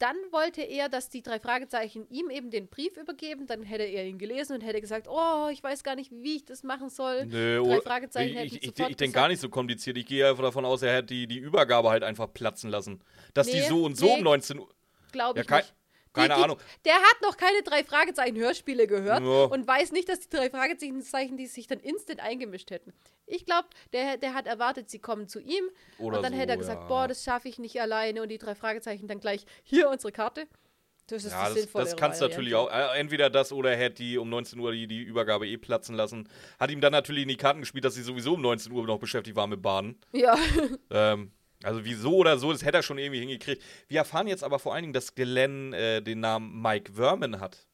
Dann 0.00 0.16
wollte 0.30 0.62
er, 0.62 0.88
dass 0.88 1.10
die 1.10 1.22
drei 1.22 1.38
Fragezeichen 1.38 2.08
ihm 2.08 2.30
eben 2.30 2.50
den 2.50 2.68
Brief 2.68 2.96
übergeben. 2.96 3.46
Dann 3.46 3.62
hätte 3.62 3.84
er 3.84 4.06
ihn 4.06 4.16
gelesen 4.18 4.54
und 4.54 4.62
hätte 4.62 4.80
gesagt, 4.80 5.06
oh, 5.08 5.48
ich 5.52 5.62
weiß 5.62 5.84
gar 5.84 5.94
nicht, 5.94 6.10
wie 6.10 6.36
ich 6.36 6.44
das 6.46 6.62
machen 6.62 6.88
soll. 6.88 7.26
Nö, 7.26 7.56
drei 7.56 7.60
oder- 7.60 7.82
Fragezeichen 7.82 8.30
ich, 8.30 8.36
hätten 8.36 8.46
ich, 8.46 8.62
ich, 8.62 8.68
sofort 8.70 8.90
ich 8.90 8.96
denke 8.96 9.14
gar 9.14 9.28
nicht 9.28 9.40
so 9.40 9.50
kompliziert. 9.50 9.98
Ich 9.98 10.06
gehe 10.06 10.26
einfach 10.28 10.42
davon 10.42 10.64
aus, 10.64 10.80
er 10.80 10.94
hätte 10.96 11.08
die, 11.08 11.26
die 11.26 11.36
Übergabe 11.38 11.90
halt 11.90 12.02
einfach 12.02 12.32
platzen 12.32 12.70
lassen. 12.70 13.00
Dass 13.34 13.46
die 13.46 13.60
Nee, 13.60 13.68
so 13.68 13.84
und 13.84 13.96
so 13.96 14.06
nee. 14.06 14.16
um 14.16 14.22
19 14.24 14.58
Uhr. 14.58 14.68
Glaube 15.12 15.38
Ja, 15.40 15.44
ich 15.44 15.50
nicht. 15.50 15.74
Keine 16.12 16.34
die, 16.34 16.42
Ahnung. 16.42 16.58
Der 16.84 16.94
hat 16.94 17.16
noch 17.22 17.36
keine 17.36 17.62
drei 17.62 17.84
Fragezeichen 17.84 18.36
Hörspiele 18.36 18.86
gehört 18.86 19.22
Ja. 19.22 19.44
und 19.44 19.66
weiß 19.66 19.92
nicht, 19.92 20.08
dass 20.08 20.20
die 20.20 20.28
drei 20.28 20.50
Fragezeichen, 20.50 21.36
die 21.36 21.46
sich 21.46 21.66
dann 21.66 21.80
instant 21.80 22.20
eingemischt 22.20 22.70
hätten. 22.70 22.92
Ich 23.26 23.46
glaube, 23.46 23.68
der, 23.92 24.16
der 24.16 24.34
hat 24.34 24.46
erwartet, 24.46 24.90
sie 24.90 24.98
kommen 24.98 25.28
zu 25.28 25.40
ihm 25.40 25.64
Oder 25.98 26.16
und 26.18 26.22
dann 26.24 26.32
so, 26.32 26.38
hätte 26.38 26.52
er 26.52 26.58
gesagt, 26.58 26.82
ja. 26.82 26.88
boah, 26.88 27.06
das 27.08 27.22
schaffe 27.22 27.48
ich 27.48 27.58
nicht 27.58 27.80
alleine 27.80 28.22
und 28.22 28.28
die 28.28 28.38
drei 28.38 28.54
Fragezeichen 28.54 29.06
dann 29.06 29.20
gleich 29.20 29.44
hier 29.62 29.88
unsere 29.88 30.12
Karte. 30.12 30.48
Das 31.06 31.24
ist 31.24 31.32
Ja, 31.32 31.48
die 31.52 31.60
das, 31.62 31.72
das 31.72 31.96
kannst 31.96 32.20
du 32.20 32.28
natürlich 32.28 32.54
auch. 32.54 32.70
Äh, 32.70 32.98
Entweder 33.00 33.30
das 33.30 33.52
oder 33.52 33.72
er 33.72 33.76
hätte 33.76 33.96
die 33.96 34.16
um 34.16 34.28
19 34.28 34.58
Uhr 34.60 34.70
die, 34.70 34.86
die 34.86 35.02
Übergabe 35.02 35.46
eh 35.48 35.56
platzen 35.56 35.96
lassen. 35.96 36.28
Hat 36.60 36.70
ihm 36.70 36.80
dann 36.80 36.92
natürlich 36.92 37.22
in 37.22 37.28
die 37.28 37.36
Karten 37.36 37.60
gespielt, 37.60 37.84
dass 37.84 37.94
sie 37.96 38.02
sowieso 38.02 38.34
um 38.34 38.42
19 38.42 38.70
Uhr 38.72 38.86
noch 38.86 38.98
beschäftigt 39.00 39.36
waren 39.36 39.50
mit 39.50 39.60
Baden. 39.60 39.98
Ja, 40.12 40.36
Ähm, 40.90 41.32
also 41.62 41.84
wieso 41.84 42.16
oder 42.16 42.38
so, 42.38 42.52
das 42.52 42.64
hätte 42.64 42.78
er 42.78 42.82
schon 42.82 42.98
irgendwie 42.98 43.20
hingekriegt. 43.20 43.62
Wir 43.88 43.98
erfahren 43.98 44.26
jetzt 44.26 44.44
aber 44.44 44.58
vor 44.58 44.74
allen 44.74 44.82
Dingen, 44.82 44.92
dass 44.92 45.14
Glenn 45.14 45.72
äh, 45.72 46.02
den 46.02 46.20
Namen 46.20 46.60
Mike 46.60 46.92
Verman 46.94 47.40
hat. 47.40 47.66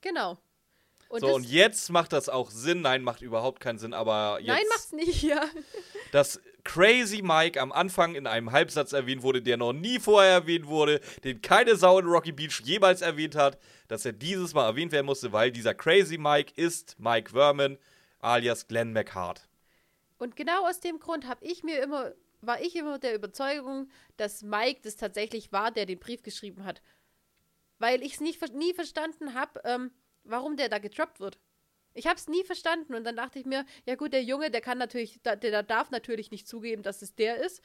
genau. 0.00 0.38
Und 1.08 1.20
so, 1.20 1.34
und 1.34 1.44
jetzt 1.44 1.90
macht 1.90 2.14
das 2.14 2.30
auch 2.30 2.50
Sinn. 2.50 2.80
Nein, 2.80 3.02
macht 3.02 3.20
überhaupt 3.20 3.60
keinen 3.60 3.78
Sinn, 3.78 3.92
aber 3.92 4.38
jetzt. 4.40 4.48
nein, 4.48 4.64
macht's 4.70 4.92
nicht, 4.92 5.22
ja. 5.22 5.44
dass 6.10 6.40
Crazy 6.64 7.20
Mike 7.20 7.60
am 7.60 7.70
Anfang 7.70 8.14
in 8.14 8.26
einem 8.26 8.50
Halbsatz 8.50 8.94
erwähnt 8.94 9.22
wurde, 9.22 9.42
der 9.42 9.58
noch 9.58 9.74
nie 9.74 9.98
vorher 9.98 10.32
erwähnt 10.32 10.66
wurde, 10.68 11.02
den 11.22 11.42
keine 11.42 11.76
Sau 11.76 11.98
in 11.98 12.06
Rocky 12.06 12.32
Beach 12.32 12.62
jemals 12.64 13.02
erwähnt 13.02 13.34
hat, 13.34 13.58
dass 13.88 14.06
er 14.06 14.14
dieses 14.14 14.54
Mal 14.54 14.64
erwähnt 14.64 14.90
werden 14.92 15.04
musste, 15.04 15.32
weil 15.32 15.52
dieser 15.52 15.74
Crazy 15.74 16.16
Mike 16.16 16.54
ist 16.56 16.98
Mike 16.98 17.32
Verman 17.32 17.76
alias 18.20 18.66
Glenn 18.66 18.94
McHart. 18.94 19.46
Und 20.16 20.34
genau 20.36 20.66
aus 20.66 20.80
dem 20.80 20.98
Grund 20.98 21.26
habe 21.26 21.44
ich 21.44 21.62
mir 21.62 21.82
immer, 21.82 22.12
war 22.42 22.60
ich 22.60 22.76
immer 22.76 22.98
der 22.98 23.14
Überzeugung, 23.14 23.88
dass 24.16 24.42
Mike 24.42 24.80
das 24.82 24.96
tatsächlich 24.96 25.52
war, 25.52 25.70
der 25.70 25.86
den 25.86 25.98
Brief 25.98 26.22
geschrieben 26.22 26.64
hat. 26.64 26.82
Weil 27.78 28.02
ich 28.02 28.20
es 28.20 28.20
nie 28.20 28.74
verstanden 28.74 29.34
habe, 29.34 29.60
ähm, 29.64 29.90
warum 30.24 30.56
der 30.56 30.68
da 30.68 30.78
getroppt 30.78 31.20
wird. 31.20 31.38
Ich 31.94 32.06
habe 32.06 32.16
es 32.16 32.28
nie 32.28 32.44
verstanden 32.44 32.94
und 32.94 33.04
dann 33.04 33.16
dachte 33.16 33.38
ich 33.38 33.44
mir, 33.44 33.64
ja 33.86 33.96
gut, 33.96 34.12
der 34.12 34.22
Junge, 34.22 34.50
der 34.50 34.60
kann 34.60 34.78
natürlich, 34.78 35.20
der, 35.22 35.36
der 35.36 35.62
darf 35.62 35.90
natürlich 35.90 36.30
nicht 36.30 36.48
zugeben, 36.48 36.82
dass 36.82 37.02
es 37.02 37.14
der 37.14 37.36
ist, 37.36 37.62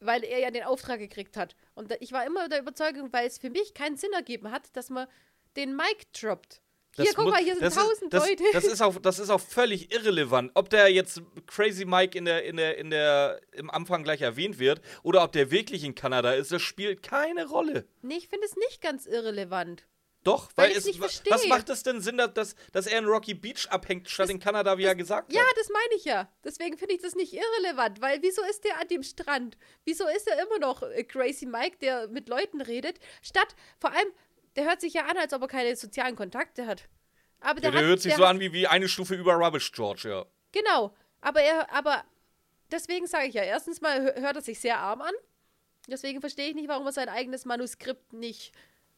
weil 0.00 0.24
er 0.24 0.38
ja 0.38 0.50
den 0.50 0.64
Auftrag 0.64 0.98
gekriegt 0.98 1.36
hat. 1.36 1.54
Und 1.74 1.94
ich 2.00 2.12
war 2.12 2.26
immer 2.26 2.48
der 2.48 2.60
Überzeugung, 2.60 3.12
weil 3.12 3.26
es 3.26 3.38
für 3.38 3.50
mich 3.50 3.74
keinen 3.74 3.96
Sinn 3.96 4.12
ergeben 4.12 4.50
hat, 4.50 4.74
dass 4.76 4.90
man 4.90 5.06
den 5.56 5.76
Mike 5.76 6.06
droppt. 6.18 6.62
Hier, 6.96 7.06
Das 7.06 7.14
guck 7.14 7.24
muss- 7.24 7.34
mal, 7.34 7.42
hier 7.42 7.54
sind 7.54 7.62
das 7.64 7.74
tausend 7.74 8.02
ist, 8.02 8.12
das, 8.12 8.28
Leute. 8.28 8.44
Das 8.52 8.64
ist, 8.64 8.80
auch, 8.82 8.98
das 8.98 9.18
ist 9.18 9.30
auch 9.30 9.40
völlig 9.40 9.92
irrelevant, 9.94 10.50
ob 10.54 10.68
der 10.68 10.88
jetzt 10.92 11.22
Crazy 11.46 11.86
Mike 11.86 12.16
in 12.18 12.26
der, 12.26 12.44
in 12.44 12.56
der, 12.58 12.76
in 12.76 12.90
der, 12.90 13.40
im 13.52 13.70
Anfang 13.70 14.02
gleich 14.04 14.20
erwähnt 14.20 14.58
wird 14.58 14.82
oder 15.02 15.22
ob 15.24 15.32
der 15.32 15.50
wirklich 15.50 15.84
in 15.84 15.94
Kanada 15.94 16.32
ist, 16.34 16.52
das 16.52 16.60
spielt 16.60 17.02
keine 17.02 17.46
Rolle. 17.46 17.86
nee, 18.02 18.16
ich 18.16 18.28
finde 18.28 18.46
es 18.46 18.56
nicht 18.56 18.82
ganz 18.82 19.06
irrelevant. 19.06 19.84
Doch, 20.24 20.50
Weil 20.54 20.70
weil, 20.70 20.76
es, 20.76 20.84
nicht 20.84 21.00
verstehe. 21.00 21.32
was 21.32 21.46
macht 21.48 21.68
es 21.68 21.82
denn 21.82 22.00
Sinn, 22.00 22.16
dass, 22.18 22.54
dass, 22.70 22.86
er 22.86 22.98
in 22.98 23.06
Rocky 23.06 23.34
Beach 23.34 23.66
abhängt, 23.70 24.08
statt 24.08 24.30
in 24.30 24.38
Kanada, 24.38 24.78
wie 24.78 24.84
er 24.84 24.94
gesagt 24.94 25.32
Ja, 25.32 25.40
hat? 25.40 25.56
das 25.56 25.68
meine 25.68 25.94
ich 25.96 26.04
ja. 26.04 26.28
Deswegen 26.44 26.78
finde 26.78 26.94
ich 26.94 27.02
das 27.02 27.16
nicht 27.16 27.32
irrelevant, 27.32 28.00
weil 28.00 28.22
wieso 28.22 28.40
ist 28.48 28.62
der 28.64 28.78
an 28.80 28.86
dem 28.86 29.02
Strand? 29.02 29.56
Wieso 29.84 30.06
ist 30.06 30.28
er 30.28 30.40
immer 30.40 30.60
noch 30.60 30.82
äh, 30.84 31.02
Crazy 31.02 31.44
Mike, 31.46 31.78
der 31.80 32.06
mit 32.06 32.28
Leuten 32.28 32.60
redet? 32.60 33.00
Statt, 33.20 33.56
vor 33.80 33.90
allem, 33.90 34.12
der 34.56 34.64
hört 34.64 34.80
sich 34.80 34.94
ja 34.94 35.06
an, 35.06 35.16
als 35.16 35.32
ob 35.32 35.42
er 35.42 35.48
keine 35.48 35.74
sozialen 35.76 36.16
Kontakte 36.16 36.66
hat. 36.66 36.88
Aber 37.40 37.60
Ja, 37.60 37.62
der, 37.62 37.70
der 37.72 37.80
hat, 37.80 37.86
hört 37.88 38.00
sich 38.00 38.10
der 38.12 38.18
so 38.18 38.24
hat, 38.24 38.30
an 38.30 38.40
wie, 38.40 38.52
wie 38.52 38.66
eine 38.66 38.88
Stufe 38.88 39.14
über 39.14 39.34
Rubbish 39.34 39.72
George, 39.72 40.08
ja. 40.08 40.24
Genau. 40.52 40.94
Aber 41.20 41.40
er, 41.40 41.72
aber 41.72 42.04
deswegen 42.70 43.06
sage 43.06 43.26
ich 43.26 43.34
ja, 43.34 43.42
erstens 43.42 43.80
mal 43.80 43.98
hö- 44.00 44.20
hört 44.20 44.36
er 44.36 44.42
sich 44.42 44.60
sehr 44.60 44.78
arm 44.78 45.00
an. 45.02 45.14
Deswegen 45.88 46.20
verstehe 46.20 46.48
ich 46.48 46.54
nicht, 46.54 46.68
warum 46.68 46.86
er 46.86 46.92
sein 46.92 47.08
eigenes 47.08 47.44
Manuskript 47.44 48.12
nicht 48.12 48.52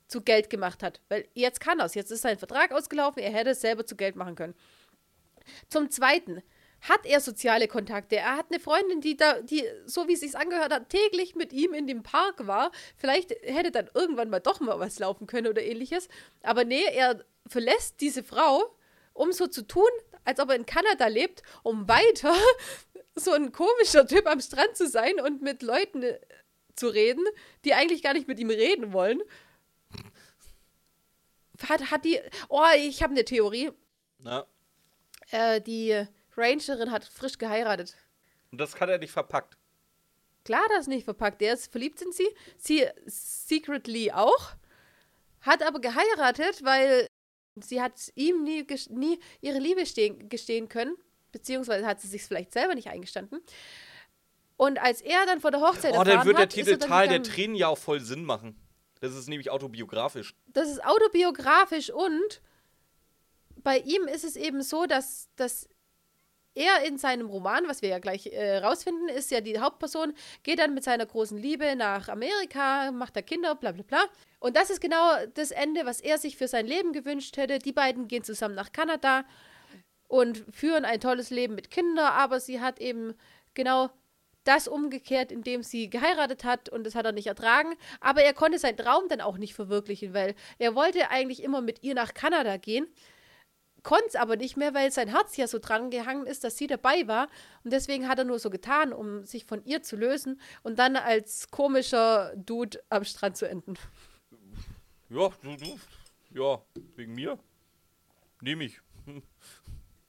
zu 0.06 0.20
Geld 0.20 0.50
gemacht 0.50 0.82
hat. 0.82 1.00
Weil 1.08 1.26
jetzt 1.32 1.60
kann 1.60 1.78
er 1.80 1.86
es. 1.86 1.94
Jetzt 1.94 2.10
ist 2.10 2.20
sein 2.22 2.38
Vertrag 2.38 2.72
ausgelaufen, 2.72 3.22
er 3.22 3.32
hätte 3.32 3.50
es 3.50 3.60
selber 3.62 3.86
zu 3.86 3.96
Geld 3.96 4.16
machen 4.16 4.34
können. 4.34 4.54
Zum 5.68 5.90
Zweiten 5.90 6.42
hat 6.84 7.06
er 7.06 7.20
soziale 7.20 7.66
Kontakte. 7.66 8.16
Er 8.16 8.36
hat 8.36 8.46
eine 8.50 8.60
Freundin, 8.60 9.00
die 9.00 9.16
da, 9.16 9.40
die, 9.40 9.64
so 9.86 10.06
wie 10.06 10.12
es 10.12 10.20
sich 10.20 10.36
angehört 10.36 10.72
hat, 10.72 10.90
täglich 10.90 11.34
mit 11.34 11.52
ihm 11.52 11.72
in 11.72 11.86
dem 11.86 12.02
Park 12.02 12.46
war. 12.46 12.70
Vielleicht 12.98 13.30
hätte 13.30 13.70
dann 13.70 13.88
irgendwann 13.94 14.28
mal 14.28 14.40
doch 14.40 14.60
mal 14.60 14.78
was 14.78 14.98
laufen 14.98 15.26
können 15.26 15.46
oder 15.46 15.62
ähnliches. 15.62 16.08
Aber 16.42 16.64
nee, 16.64 16.84
er 16.84 17.24
verlässt 17.46 18.02
diese 18.02 18.22
Frau, 18.22 18.76
um 19.14 19.32
so 19.32 19.46
zu 19.46 19.66
tun, 19.66 19.88
als 20.24 20.40
ob 20.40 20.50
er 20.50 20.56
in 20.56 20.66
Kanada 20.66 21.06
lebt, 21.06 21.42
um 21.62 21.88
weiter 21.88 22.34
so 23.14 23.32
ein 23.32 23.50
komischer 23.50 24.06
Typ 24.06 24.26
am 24.26 24.40
Strand 24.40 24.76
zu 24.76 24.86
sein 24.86 25.18
und 25.20 25.40
mit 25.40 25.62
Leuten 25.62 26.02
äh, 26.02 26.18
zu 26.76 26.88
reden, 26.88 27.24
die 27.64 27.72
eigentlich 27.72 28.02
gar 28.02 28.12
nicht 28.12 28.28
mit 28.28 28.38
ihm 28.38 28.50
reden 28.50 28.92
wollen. 28.92 29.22
hat, 31.66 31.90
hat 31.90 32.04
die. 32.04 32.20
Oh, 32.50 32.62
ich 32.76 33.02
habe 33.02 33.12
eine 33.12 33.24
Theorie. 33.24 33.70
Na? 34.18 34.46
Äh, 35.30 35.62
die 35.62 36.06
Rangerin 36.36 36.90
hat 36.90 37.04
frisch 37.04 37.38
geheiratet. 37.38 37.96
Und 38.50 38.58
das 38.58 38.78
hat 38.80 38.88
er 38.88 38.98
nicht 38.98 39.12
verpackt. 39.12 39.56
Klar, 40.44 40.64
das 40.70 40.82
ist 40.82 40.88
nicht 40.88 41.04
verpackt. 41.04 41.40
Der 41.40 41.54
ist 41.54 41.70
verliebt 41.72 42.00
in 42.02 42.12
sie. 42.12 42.28
Sie 42.58 42.86
secretly 43.06 44.12
auch. 44.12 44.52
Hat 45.40 45.62
aber 45.62 45.80
geheiratet, 45.80 46.62
weil 46.64 47.06
sie 47.56 47.80
hat 47.80 48.12
ihm 48.14 48.42
nie, 48.44 48.66
nie 48.90 49.18
ihre 49.40 49.58
Liebe 49.58 49.86
stehen, 49.86 50.28
gestehen 50.28 50.68
können. 50.68 50.96
Beziehungsweise 51.32 51.86
hat 51.86 52.00
sie 52.00 52.08
sich 52.08 52.22
vielleicht 52.22 52.52
selber 52.52 52.74
nicht 52.74 52.88
eingestanden. 52.88 53.40
Und 54.56 54.78
als 54.80 55.00
er 55.00 55.26
dann 55.26 55.40
vor 55.40 55.50
der 55.50 55.60
Hochzeit 55.60 55.94
Oh, 55.96 56.04
dann 56.04 56.24
wird 56.24 56.38
der 56.38 56.48
Titel 56.48 56.72
er 56.72 56.78
Tal 56.78 57.08
der. 57.08 57.22
Tränen 57.22 57.56
ja 57.56 57.68
auch 57.68 57.78
voll 57.78 58.00
Sinn 58.00 58.24
machen. 58.24 58.60
Das 59.00 59.14
ist 59.14 59.28
nämlich 59.28 59.50
autobiografisch. 59.50 60.34
Das 60.46 60.70
ist 60.70 60.84
autobiografisch 60.84 61.90
und 61.90 62.40
bei 63.56 63.78
ihm 63.78 64.06
ist 64.06 64.24
es 64.24 64.36
eben 64.36 64.62
so, 64.62 64.86
dass, 64.86 65.28
dass 65.36 65.68
er 66.54 66.84
in 66.86 66.98
seinem 66.98 67.28
Roman, 67.28 67.66
was 67.66 67.82
wir 67.82 67.88
ja 67.88 67.98
gleich 67.98 68.26
äh, 68.26 68.58
rausfinden, 68.58 69.08
ist 69.08 69.30
ja 69.30 69.40
die 69.40 69.58
Hauptperson, 69.58 70.14
geht 70.42 70.58
dann 70.58 70.74
mit 70.74 70.84
seiner 70.84 71.06
großen 71.06 71.36
Liebe 71.36 71.76
nach 71.76 72.08
Amerika, 72.08 72.92
macht 72.92 73.16
da 73.16 73.22
Kinder, 73.22 73.54
bla 73.54 73.72
bla 73.72 73.82
bla. 73.82 74.04
Und 74.38 74.56
das 74.56 74.70
ist 74.70 74.80
genau 74.80 75.12
das 75.34 75.50
Ende, 75.50 75.86
was 75.86 76.00
er 76.00 76.18
sich 76.18 76.36
für 76.36 76.48
sein 76.48 76.66
Leben 76.66 76.92
gewünscht 76.92 77.36
hätte. 77.36 77.58
Die 77.58 77.72
beiden 77.72 78.08
gehen 78.08 78.24
zusammen 78.24 78.54
nach 78.54 78.72
Kanada 78.72 79.24
und 80.08 80.44
führen 80.52 80.84
ein 80.84 81.00
tolles 81.00 81.30
Leben 81.30 81.54
mit 81.54 81.70
Kindern, 81.70 82.12
aber 82.12 82.40
sie 82.40 82.60
hat 82.60 82.80
eben 82.80 83.14
genau 83.54 83.90
das 84.44 84.68
umgekehrt, 84.68 85.32
indem 85.32 85.62
sie 85.62 85.88
geheiratet 85.88 86.44
hat 86.44 86.68
und 86.68 86.84
das 86.84 86.94
hat 86.94 87.06
er 87.06 87.12
nicht 87.12 87.26
ertragen. 87.26 87.74
Aber 88.00 88.22
er 88.22 88.34
konnte 88.34 88.58
seinen 88.58 88.76
Traum 88.76 89.08
dann 89.08 89.20
auch 89.20 89.38
nicht 89.38 89.54
verwirklichen, 89.54 90.14
weil 90.14 90.34
er 90.58 90.74
wollte 90.74 91.10
eigentlich 91.10 91.42
immer 91.42 91.62
mit 91.62 91.82
ihr 91.82 91.94
nach 91.94 92.14
Kanada 92.14 92.58
gehen, 92.58 92.86
konnte 93.84 94.08
es 94.08 94.16
aber 94.16 94.36
nicht 94.36 94.56
mehr, 94.56 94.74
weil 94.74 94.90
sein 94.90 95.08
Herz 95.08 95.36
ja 95.36 95.46
so 95.46 95.58
dran 95.60 95.90
gehangen 95.90 96.26
ist, 96.26 96.42
dass 96.42 96.56
sie 96.56 96.66
dabei 96.66 97.06
war. 97.06 97.28
Und 97.62 97.72
deswegen 97.72 98.08
hat 98.08 98.18
er 98.18 98.24
nur 98.24 98.40
so 98.40 98.50
getan, 98.50 98.92
um 98.92 99.24
sich 99.24 99.44
von 99.44 99.64
ihr 99.64 99.82
zu 99.82 99.94
lösen 99.94 100.40
und 100.62 100.78
dann 100.78 100.96
als 100.96 101.50
komischer 101.50 102.34
Dude 102.34 102.82
am 102.88 103.04
Strand 103.04 103.36
zu 103.36 103.48
enden. 103.48 103.74
Ja, 105.10 105.28
du, 105.42 105.56
du. 105.56 105.78
Ja, 106.32 106.60
wegen 106.96 107.14
mir. 107.14 107.38
Nehme 108.40 108.64
ich. 108.64 108.80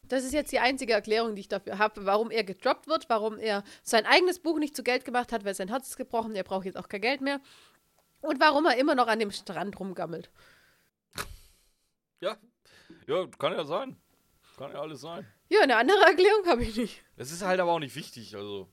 Das 0.08 0.24
ist 0.24 0.34
jetzt 0.34 0.52
die 0.52 0.60
einzige 0.60 0.94
Erklärung, 0.94 1.34
die 1.34 1.40
ich 1.40 1.48
dafür 1.48 1.80
habe, 1.80 2.06
warum 2.06 2.30
er 2.30 2.44
gedroppt 2.44 2.86
wird, 2.86 3.10
warum 3.10 3.40
er 3.40 3.64
sein 3.82 4.06
eigenes 4.06 4.38
Buch 4.38 4.60
nicht 4.60 4.76
zu 4.76 4.84
Geld 4.84 5.04
gemacht 5.04 5.32
hat, 5.32 5.46
weil 5.46 5.56
sein 5.56 5.70
Herz 5.70 5.88
ist 5.88 5.98
gebrochen, 5.98 6.36
er 6.36 6.44
braucht 6.44 6.66
jetzt 6.66 6.78
auch 6.78 6.90
kein 6.90 7.02
Geld 7.02 7.22
mehr. 7.22 7.42
Und 8.22 8.40
warum 8.40 8.68
er 8.68 8.78
immer 8.78 8.94
noch 8.94 9.08
an 9.08 9.18
dem 9.18 9.32
Strand 9.32 9.80
rumgammelt. 9.80 10.30
Ja. 12.22 12.38
Ja, 13.08 13.28
kann 13.38 13.54
ja 13.54 13.66
sein. 13.66 13.98
Kann 14.58 14.72
ja 14.72 14.82
alles 14.82 15.02
sein. 15.02 15.28
Ja, 15.50 15.62
eine 15.62 15.76
andere 15.76 16.02
Erklärung 16.02 16.46
habe 16.48 16.64
ich 16.64 16.76
nicht. 16.76 17.04
Das 17.18 17.32
ist 17.32 17.44
halt 17.44 17.60
aber 17.60 17.72
auch 17.72 17.80
nicht 17.80 17.96
wichtig, 17.96 18.36
also. 18.36 18.70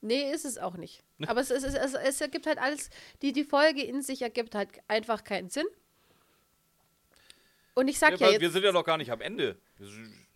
Nee, 0.00 0.32
ist 0.32 0.44
es 0.44 0.58
auch 0.58 0.76
nicht. 0.76 1.04
Aber 1.28 1.40
es, 1.40 1.50
es, 1.50 1.62
es, 1.62 1.94
es, 1.94 2.20
ergibt 2.20 2.46
halt 2.46 2.58
alles, 2.58 2.90
die, 3.22 3.32
die 3.32 3.44
Folge 3.44 3.82
in 3.84 4.02
sich 4.02 4.22
ergibt 4.22 4.54
halt 4.56 4.70
einfach 4.88 5.22
keinen 5.22 5.48
Sinn. 5.48 5.66
Und 7.74 7.86
ich 7.86 7.98
sag 7.98 8.10
Ja, 8.12 8.26
ja, 8.26 8.32
jetzt. 8.32 8.40
wir 8.40 8.50
sind 8.50 8.64
ja 8.64 8.72
noch 8.72 8.84
gar 8.84 8.96
nicht 8.96 9.12
am 9.12 9.20
Ende. 9.20 9.56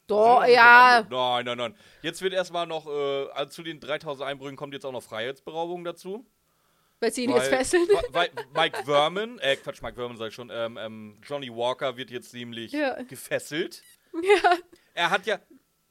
Doch, 0.06 0.46
ja. 0.46 0.98
Ende. 0.98 1.14
Nein, 1.14 1.44
nein, 1.44 1.58
nein. 1.58 1.76
Jetzt 2.02 2.22
wird 2.22 2.32
erstmal 2.32 2.68
noch, 2.68 2.86
äh, 2.86 3.28
also 3.32 3.50
zu 3.50 3.62
den 3.64 3.80
3000 3.80 4.28
Einbrüchen 4.28 4.56
kommt 4.56 4.72
jetzt 4.72 4.86
auch 4.86 4.92
noch 4.92 5.02
Freiheitsberaubung 5.02 5.82
dazu. 5.82 6.24
Weil 7.00 7.12
sie 7.12 7.24
ihn 7.24 7.30
jetzt 7.30 7.50
Weil- 7.50 7.58
fesseln. 7.58 7.88
Weil 8.10 8.30
Mike 8.54 8.84
Verman, 8.84 9.38
äh, 9.40 9.56
Quatsch, 9.56 9.82
Mike 9.82 9.96
Verman 9.96 10.16
sag 10.16 10.28
ich 10.28 10.34
schon, 10.34 10.50
ähm, 10.52 10.76
ähm, 10.80 11.18
Johnny 11.22 11.50
Walker 11.54 11.96
wird 11.96 12.10
jetzt 12.10 12.32
nämlich 12.34 12.72
Ja. 12.72 13.02
gefesselt. 13.02 13.82
ja. 14.14 14.56
Er 14.94 15.10
hat 15.10 15.26
ja, 15.26 15.38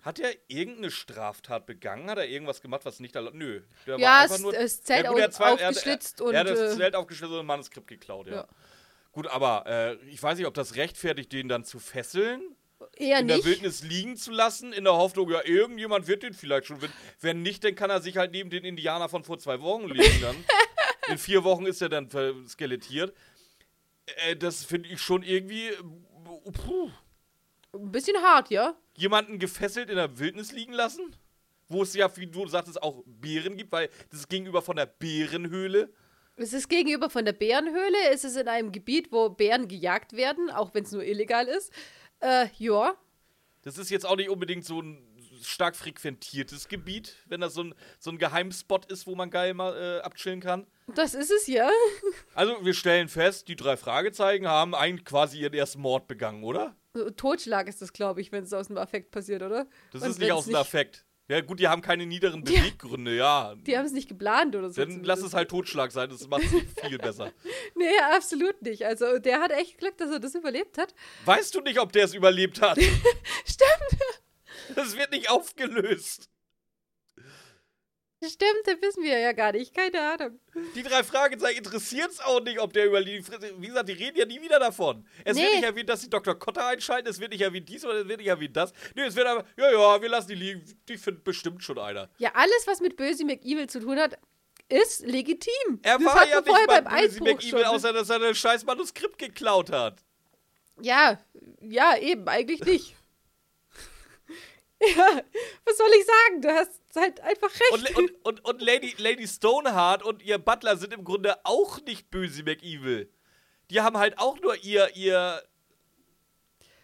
hat 0.01 0.19
er 0.19 0.31
irgendeine 0.47 0.91
Straftat 0.91 1.65
begangen? 1.65 2.09
Hat 2.09 2.17
er 2.17 2.27
irgendwas 2.27 2.61
gemacht, 2.61 2.81
was 2.85 2.99
nicht 2.99 3.15
erlaubt? 3.15 3.35
Nö. 3.35 3.61
Der 3.87 3.97
Ja, 3.99 4.21
einfach 4.21 4.35
das- 4.35 4.41
nur, 4.41 4.53
das 4.53 4.81
Zelt 4.83 5.03
Ja, 5.05 5.11
gut, 5.11 5.19
er 5.19 5.31
zwei- 5.31 5.45
er 5.45 5.51
hat- 5.51 5.61
aufgeschlitzt 5.63 6.19
er, 6.19 6.25
und, 6.25 6.33
Er 6.33 6.39
hat 6.41 6.49
das 6.49 6.59
äh, 6.73 6.77
Zelt 6.77 6.95
aufgeschlitzt 6.95 7.31
und 7.33 7.39
ein 7.39 7.45
Manuskript 7.45 7.87
geklaut, 7.87 8.27
ja. 8.27 8.33
Ja. 8.35 8.47
Gut, 9.11 9.27
aber 9.27 9.63
äh, 9.67 9.95
ich 10.09 10.21
weiß 10.21 10.37
nicht, 10.37 10.47
ob 10.47 10.53
das 10.55 10.75
rechtfertigt, 10.75 11.31
den 11.31 11.47
dann 11.49 11.63
zu 11.63 11.79
fesseln, 11.79 12.55
Eher 12.97 13.19
in 13.19 13.27
der 13.27 13.37
nicht. 13.37 13.45
Wildnis 13.47 13.83
liegen 13.83 14.17
zu 14.17 14.31
lassen, 14.31 14.73
in 14.73 14.83
der 14.83 14.93
Hoffnung, 14.93 15.29
ja, 15.31 15.41
irgendjemand 15.45 16.07
wird 16.07 16.21
den 16.23 16.33
vielleicht 16.33 16.67
schon. 16.67 16.81
Wenn, 16.81 16.91
wenn 17.21 17.41
nicht, 17.41 17.63
dann 17.63 17.73
kann 17.75 17.89
er 17.89 18.01
sich 18.01 18.17
halt 18.17 18.31
neben 18.31 18.49
den 18.49 18.65
Indianer 18.65 19.07
von 19.07 19.23
vor 19.23 19.39
zwei 19.39 19.61
Wochen 19.61 19.87
legen 19.87 20.21
dann. 20.21 20.35
in 21.09 21.17
vier 21.17 21.43
Wochen 21.43 21.65
ist 21.65 21.81
er 21.81 21.89
dann 21.89 22.09
skelettiert. 22.47 23.15
Äh, 24.05 24.35
das 24.35 24.63
finde 24.63 24.89
ich 24.89 25.01
schon 25.01 25.23
irgendwie. 25.23 25.67
äh, 25.67 26.51
Puh. 26.51 26.89
Ein 27.73 27.91
bisschen 27.91 28.17
hart, 28.21 28.49
ja? 28.49 28.75
Jemanden 28.95 29.39
gefesselt 29.39 29.89
in 29.89 29.97
der 29.97 30.17
Wildnis 30.17 30.51
liegen 30.51 30.73
lassen? 30.73 31.15
Wo 31.67 31.81
es 31.81 31.93
ja, 31.93 32.15
wie 32.17 32.27
du 32.27 32.47
sagtest, 32.47 32.81
auch 32.81 33.03
Bären 33.05 33.57
gibt, 33.57 33.71
weil 33.71 33.89
das 34.11 34.21
ist 34.21 34.29
gegenüber 34.29 34.61
von 34.61 34.75
der 34.75 34.85
Bärenhöhle. 34.85 35.91
Es 36.37 36.53
ist 36.53 36.69
gegenüber 36.69 37.09
von 37.09 37.25
der 37.25 37.33
Bärenhöhle. 37.33 37.97
Es 38.11 38.23
ist 38.23 38.37
in 38.37 38.47
einem 38.47 38.71
Gebiet, 38.71 39.11
wo 39.11 39.29
Bären 39.29 39.67
gejagt 39.67 40.13
werden, 40.13 40.49
auch 40.51 40.73
wenn 40.73 40.83
es 40.83 40.91
nur 40.91 41.03
illegal 41.03 41.47
ist. 41.47 41.71
Äh, 42.19 42.47
ja. 42.57 42.95
Das 43.63 43.77
ist 43.77 43.89
jetzt 43.89 44.05
auch 44.05 44.15
nicht 44.15 44.29
unbedingt 44.29 44.63
so 44.63 44.81
ein 44.81 45.14
stark 45.47 45.75
frequentiertes 45.75 46.67
Gebiet, 46.67 47.15
wenn 47.27 47.41
das 47.41 47.53
so 47.53 47.63
ein, 47.63 47.75
so 47.99 48.11
ein 48.11 48.17
Geheimspot 48.17 48.91
ist, 48.91 49.07
wo 49.07 49.15
man 49.15 49.29
geil 49.29 49.53
mal 49.53 49.75
äh, 49.75 50.01
abchillen 50.01 50.41
kann. 50.41 50.67
Das 50.93 51.13
ist 51.13 51.31
es 51.31 51.47
ja. 51.47 51.69
Also, 52.35 52.63
wir 52.63 52.73
stellen 52.73 53.07
fest, 53.07 53.47
die 53.47 53.55
drei 53.55 53.77
Fragezeichen 53.77 54.47
haben 54.47 54.75
eigentlich 54.75 55.05
quasi 55.05 55.39
ihren 55.39 55.53
ersten 55.53 55.81
Mord 55.81 56.07
begangen, 56.07 56.43
oder? 56.43 56.75
Totschlag 57.17 57.67
ist 57.67 57.81
das, 57.81 57.93
glaube 57.93 58.21
ich, 58.21 58.31
wenn 58.31 58.43
es 58.43 58.53
aus 58.53 58.67
dem 58.67 58.77
Affekt 58.77 59.11
passiert, 59.11 59.41
oder? 59.41 59.67
Das 59.91 60.01
Und 60.01 60.09
ist 60.11 60.19
nicht 60.19 60.31
aus 60.31 60.45
dem 60.45 60.55
Affekt. 60.55 61.05
Ja, 61.27 61.41
gut, 61.41 61.59
die 61.59 61.67
haben 61.67 61.81
keine 61.81 62.05
niederen 62.05 62.43
Beweggründe, 62.43 63.15
ja. 63.15 63.55
Die 63.55 63.75
haben 63.75 63.85
es 63.85 63.93
nicht 63.93 64.07
geplant 64.07 64.55
oder 64.55 64.69
so. 64.69 64.85
Dann 64.85 65.03
lass 65.03 65.21
es 65.23 65.33
halt 65.33 65.49
Totschlag 65.49 65.91
sein, 65.91 66.07
das 66.07 66.27
macht 66.27 66.43
es 66.43 66.87
viel 66.87 66.97
besser. 66.99 67.31
Nee, 67.77 67.89
absolut 68.13 68.61
nicht. 68.61 68.85
Also, 68.85 69.19
der 69.19 69.41
hat 69.41 69.51
echt 69.51 69.79
Glück, 69.79 69.97
dass 69.97 70.09
er 70.09 70.19
das 70.19 70.33
überlebt 70.35 70.77
hat. 70.77 70.93
Weißt 71.25 71.53
du 71.55 71.61
nicht, 71.61 71.79
ob 71.79 71.91
der 71.91 72.05
es 72.05 72.13
überlebt 72.13 72.61
hat? 72.61 72.77
Stimmt, 73.45 74.01
Das 74.75 74.95
wird 74.97 75.11
nicht 75.11 75.29
aufgelöst. 75.29 76.29
stimmt, 78.23 78.61
das 78.65 78.81
wissen 78.81 79.03
wir 79.03 79.19
ja 79.19 79.33
gar 79.33 79.51
nicht. 79.51 79.73
Keine 79.75 80.01
Ahnung. 80.01 80.39
Die 80.75 80.81
drei 80.81 81.03
Fragezeichen 81.03 81.59
interessiert 81.59 82.09
es 82.09 82.19
auch 82.19 82.41
nicht, 82.41 82.59
ob 82.59 82.73
der 82.73 82.87
überlebt. 82.87 83.29
Wie 83.59 83.67
gesagt, 83.67 83.87
die 83.89 83.93
reden 83.93 84.17
ja 84.17 84.25
nie 84.25 84.41
wieder 84.41 84.59
davon. 84.59 85.05
Es 85.23 85.37
wird 85.37 85.47
Nee. 85.49 85.55
nicht 85.57 85.63
erwähnt, 85.65 85.89
dass 85.89 86.01
sie 86.01 86.09
Dr. 86.09 86.33
Kotter 86.33 86.65
einschalten, 86.65 87.07
es 87.07 87.19
wird 87.19 87.31
nicht 87.31 87.41
erwähnt 87.41 87.69
dies 87.69 87.85
oder 87.85 87.99
es 88.01 88.07
wird 88.07 88.17
nicht 88.19 88.27
erwähnt 88.29 88.57
das. 88.57 88.73
Nee, 88.95 89.03
es 89.03 89.15
wird 89.15 89.27
aber, 89.27 89.45
ja, 89.57 89.71
ja, 89.71 90.01
wir 90.01 90.09
lassen 90.09 90.29
die 90.29 90.35
liegen. 90.35 90.63
Die 90.87 90.97
findet 90.97 91.23
bestimmt 91.23 91.63
schon 91.63 91.77
einer. 91.77 92.09
Ja, 92.17 92.31
alles, 92.33 92.65
was 92.65 92.79
mit 92.79 92.95
Böse 92.97 93.25
McEvil 93.25 93.67
zu 93.67 93.79
tun 93.79 93.99
hat, 93.99 94.17
ist 94.69 95.05
legitim. 95.05 95.79
Er 95.83 95.99
das 95.99 96.05
war 96.07 96.27
ja 96.27 96.37
nicht 96.41 96.47
vorher 96.49 96.65
mal 96.67 96.81
beim 96.81 97.01
böse 97.03 97.21
McEvil, 97.23 97.49
schon. 97.49 97.63
außer 97.65 97.93
dass 97.93 98.09
er 98.09 98.23
ein 98.23 98.33
scheiß 98.33 98.65
Manuskript 98.65 99.19
geklaut 99.19 99.69
hat. 99.71 99.99
Ja, 100.81 101.19
ja, 101.61 101.95
eben, 101.97 102.27
eigentlich 102.27 102.61
nicht. 102.61 102.95
Ja, 104.97 105.21
was 105.65 105.77
soll 105.77 105.89
ich 105.99 106.05
sagen? 106.05 106.41
Du 106.41 106.49
hast 106.49 106.71
halt 106.95 107.19
einfach 107.21 107.49
recht. 107.51 107.71
Und, 107.71 107.95
und, 107.97 108.25
und, 108.25 108.45
und 108.45 108.61
Lady, 108.61 108.95
Lady 108.97 109.27
Stoneheart 109.27 110.03
und 110.03 110.21
ihr 110.23 110.37
Butler 110.37 110.77
sind 110.77 110.93
im 110.93 111.03
Grunde 111.03 111.35
auch 111.45 111.81
nicht 111.81 112.09
böse 112.11 112.43
McEvil. 112.43 113.11
Die 113.69 113.81
haben 113.81 113.97
halt 113.97 114.17
auch 114.19 114.39
nur 114.41 114.55
ihr, 114.63 114.89
ihr, 114.95 115.41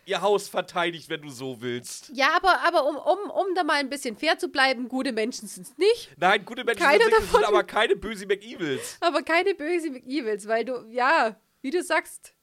ihr 0.05 0.21
Haus 0.21 0.47
verteidigt, 0.49 1.09
wenn 1.09 1.21
du 1.21 1.29
so 1.29 1.61
willst. 1.61 2.09
ja, 2.13 2.31
aber, 2.35 2.59
aber 2.61 2.85
um, 2.87 2.95
um, 2.95 3.29
um 3.29 3.55
da 3.55 3.63
mal 3.63 3.75
ein 3.75 3.89
bisschen 3.89 4.17
fair 4.17 4.37
zu 4.39 4.49
bleiben, 4.49 4.89
gute 4.89 5.11
Menschen 5.11 5.47
sind 5.47 5.67
es 5.67 5.77
nicht, 5.77 6.09
Nein, 6.17 6.43
gute 6.43 6.63
Menschen 6.63 6.83
Keiner 6.83 7.03
sind, 7.03 7.13
davon- 7.13 7.41
sind 7.41 7.45
aber 7.45 7.63
keine 7.63 7.95
böse 7.95 8.25
McEvils. 8.25 8.97
aber 8.99 9.21
keine 9.21 9.53
böse 9.53 9.91
McEvils, 9.91 10.47
weil 10.47 10.65
du, 10.65 10.85
ja, 10.89 11.39
wie 11.61 11.69
du 11.69 11.83
sagst, 11.83 12.33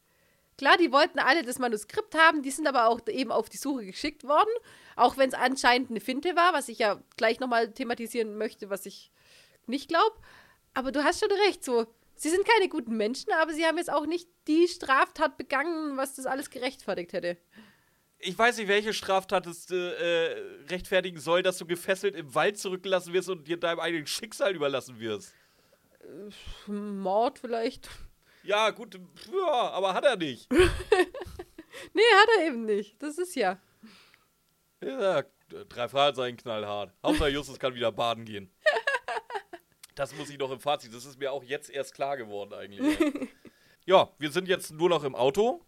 klar, 0.56 0.76
die 0.76 0.92
wollten 0.92 1.18
alle 1.18 1.42
das 1.42 1.58
Manuskript 1.58 2.14
haben, 2.16 2.42
die 2.42 2.52
sind 2.52 2.68
aber 2.68 2.86
auch 2.88 3.00
eben 3.08 3.32
auf 3.32 3.48
die 3.48 3.56
Suche 3.58 3.84
geschickt 3.86 4.22
worden, 4.24 4.50
auch 4.98 5.16
wenn 5.16 5.28
es 5.28 5.34
anscheinend 5.34 5.90
eine 5.90 6.00
Finte 6.00 6.36
war, 6.36 6.52
was 6.52 6.68
ich 6.68 6.78
ja 6.78 7.00
gleich 7.16 7.40
nochmal 7.40 7.72
thematisieren 7.72 8.36
möchte, 8.36 8.70
was 8.70 8.86
ich 8.86 9.10
nicht 9.66 9.88
glaube. 9.88 10.16
Aber 10.74 10.92
du 10.92 11.04
hast 11.04 11.20
schon 11.20 11.32
recht, 11.46 11.64
so, 11.64 11.86
sie 12.16 12.30
sind 12.30 12.44
keine 12.46 12.68
guten 12.68 12.96
Menschen, 12.96 13.32
aber 13.32 13.52
sie 13.52 13.64
haben 13.64 13.78
jetzt 13.78 13.92
auch 13.92 14.06
nicht 14.06 14.28
die 14.46 14.68
Straftat 14.68 15.36
begangen, 15.36 15.96
was 15.96 16.14
das 16.14 16.26
alles 16.26 16.50
gerechtfertigt 16.50 17.12
hätte. 17.12 17.36
Ich 18.20 18.36
weiß 18.36 18.58
nicht, 18.58 18.66
welche 18.66 18.92
Straftat 18.92 19.46
es 19.46 19.70
äh, 19.70 19.76
rechtfertigen 20.68 21.20
soll, 21.20 21.42
dass 21.42 21.58
du 21.58 21.66
gefesselt 21.66 22.16
im 22.16 22.34
Wald 22.34 22.58
zurückgelassen 22.58 23.12
wirst 23.12 23.28
und 23.28 23.46
dir 23.46 23.56
deinem 23.56 23.78
eigenen 23.78 24.08
Schicksal 24.08 24.56
überlassen 24.56 24.98
wirst. 24.98 25.32
Mord 26.66 27.38
vielleicht. 27.38 27.88
Ja, 28.42 28.70
gut, 28.70 28.98
ja, 29.32 29.70
aber 29.70 29.94
hat 29.94 30.04
er 30.04 30.16
nicht. 30.16 30.48
Nee, 31.92 32.02
hat 32.20 32.28
er 32.38 32.46
eben 32.46 32.64
nicht. 32.64 33.00
Das 33.02 33.18
ist 33.18 33.36
ja. 33.36 33.60
Ja, 34.82 35.24
drei 35.68 35.88
Fragezeichen 35.88 36.36
knallhart. 36.36 36.92
Hauptsache 37.02 37.30
Justus 37.30 37.58
kann 37.58 37.74
wieder 37.74 37.92
baden 37.92 38.24
gehen. 38.24 38.50
Das 39.94 40.14
muss 40.14 40.30
ich 40.30 40.38
noch 40.38 40.52
im 40.52 40.60
Fazit. 40.60 40.94
Das 40.94 41.04
ist 41.04 41.18
mir 41.18 41.32
auch 41.32 41.42
jetzt 41.42 41.70
erst 41.70 41.94
klar 41.94 42.16
geworden 42.16 42.54
eigentlich. 42.54 42.98
Ja, 43.84 44.10
wir 44.18 44.30
sind 44.30 44.48
jetzt 44.48 44.70
nur 44.70 44.90
noch 44.90 45.02
im 45.02 45.14
Auto. 45.14 45.64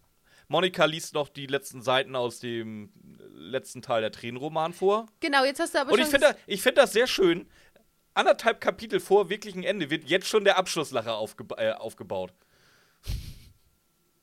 Monika 0.47 0.85
liest 0.85 1.15
noch 1.15 1.27
die 1.27 1.47
letzten 1.47 1.81
Seiten 1.81 2.15
aus 2.15 2.37
dem 2.37 2.91
letzten 3.33 3.81
Teil 3.81 4.01
der 4.01 4.11
Tränenroman 4.11 4.73
vor. 4.73 5.07
Genau, 5.21 5.43
jetzt 5.43 5.59
hast 5.59 5.73
du 5.73 5.79
aber 5.79 5.91
Und 5.91 5.97
schon. 5.97 6.05
ich 6.05 6.11
finde 6.11 6.35
das, 6.45 6.61
find 6.61 6.77
das 6.77 6.93
sehr 6.93 7.07
schön. 7.07 7.49
Anderthalb 8.13 8.61
Kapitel 8.61 8.99
vor 8.99 9.29
wirklichen 9.29 9.63
Ende 9.63 9.89
wird 9.89 10.03
jetzt 10.03 10.27
schon 10.27 10.43
der 10.43 10.59
Abschlusslacher 10.59 11.15
aufgeba 11.15 11.55
äh, 11.57 11.71
aufgebaut. 11.71 12.31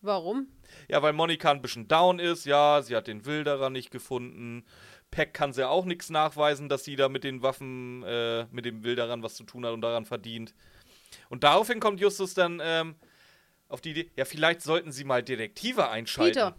Warum? 0.01 0.47
Ja, 0.89 1.03
weil 1.03 1.13
Monika 1.13 1.51
ein 1.51 1.63
bisschen 1.63 1.89
down 1.89 2.19
ist. 2.19 2.47
Ja, 2.47 2.83
sie 2.83 2.97
hat 2.97 3.07
den 3.07 3.25
Wilderer 3.25 3.71
nicht 3.71 3.91
gefunden. 3.91 4.65
Peck 5.11 5.33
kann 5.35 5.53
sie 5.53 5.67
auch 5.67 5.85
nichts 5.85 6.11
nachweisen, 6.11 6.69
dass 6.69 6.85
sie 6.85 6.97
da 6.97 7.09
mit 7.09 7.25
den 7.25 7.43
Waffen, 7.43 8.03
äh, 8.03 8.45
mit 8.51 8.65
dem 8.65 8.85
Wilderern 8.85 9.23
was 9.23 9.37
zu 9.37 9.45
tun 9.45 9.65
hat 9.65 9.73
und 9.73 9.81
daran 9.81 10.05
verdient. 10.05 10.55
Und 11.31 11.45
daraufhin 11.45 11.81
kommt 11.81 12.01
Justus 12.01 12.35
dann 12.35 12.61
ähm, 12.63 12.97
auf 13.69 13.81
die 13.81 13.91
Idee, 13.91 14.11
ja, 14.17 14.25
vielleicht 14.25 14.63
sollten 14.63 14.93
sie 14.93 15.05
mal 15.05 15.23
Detektive 15.23 15.89
einschalten. 15.89 16.35
Peter. 16.35 16.57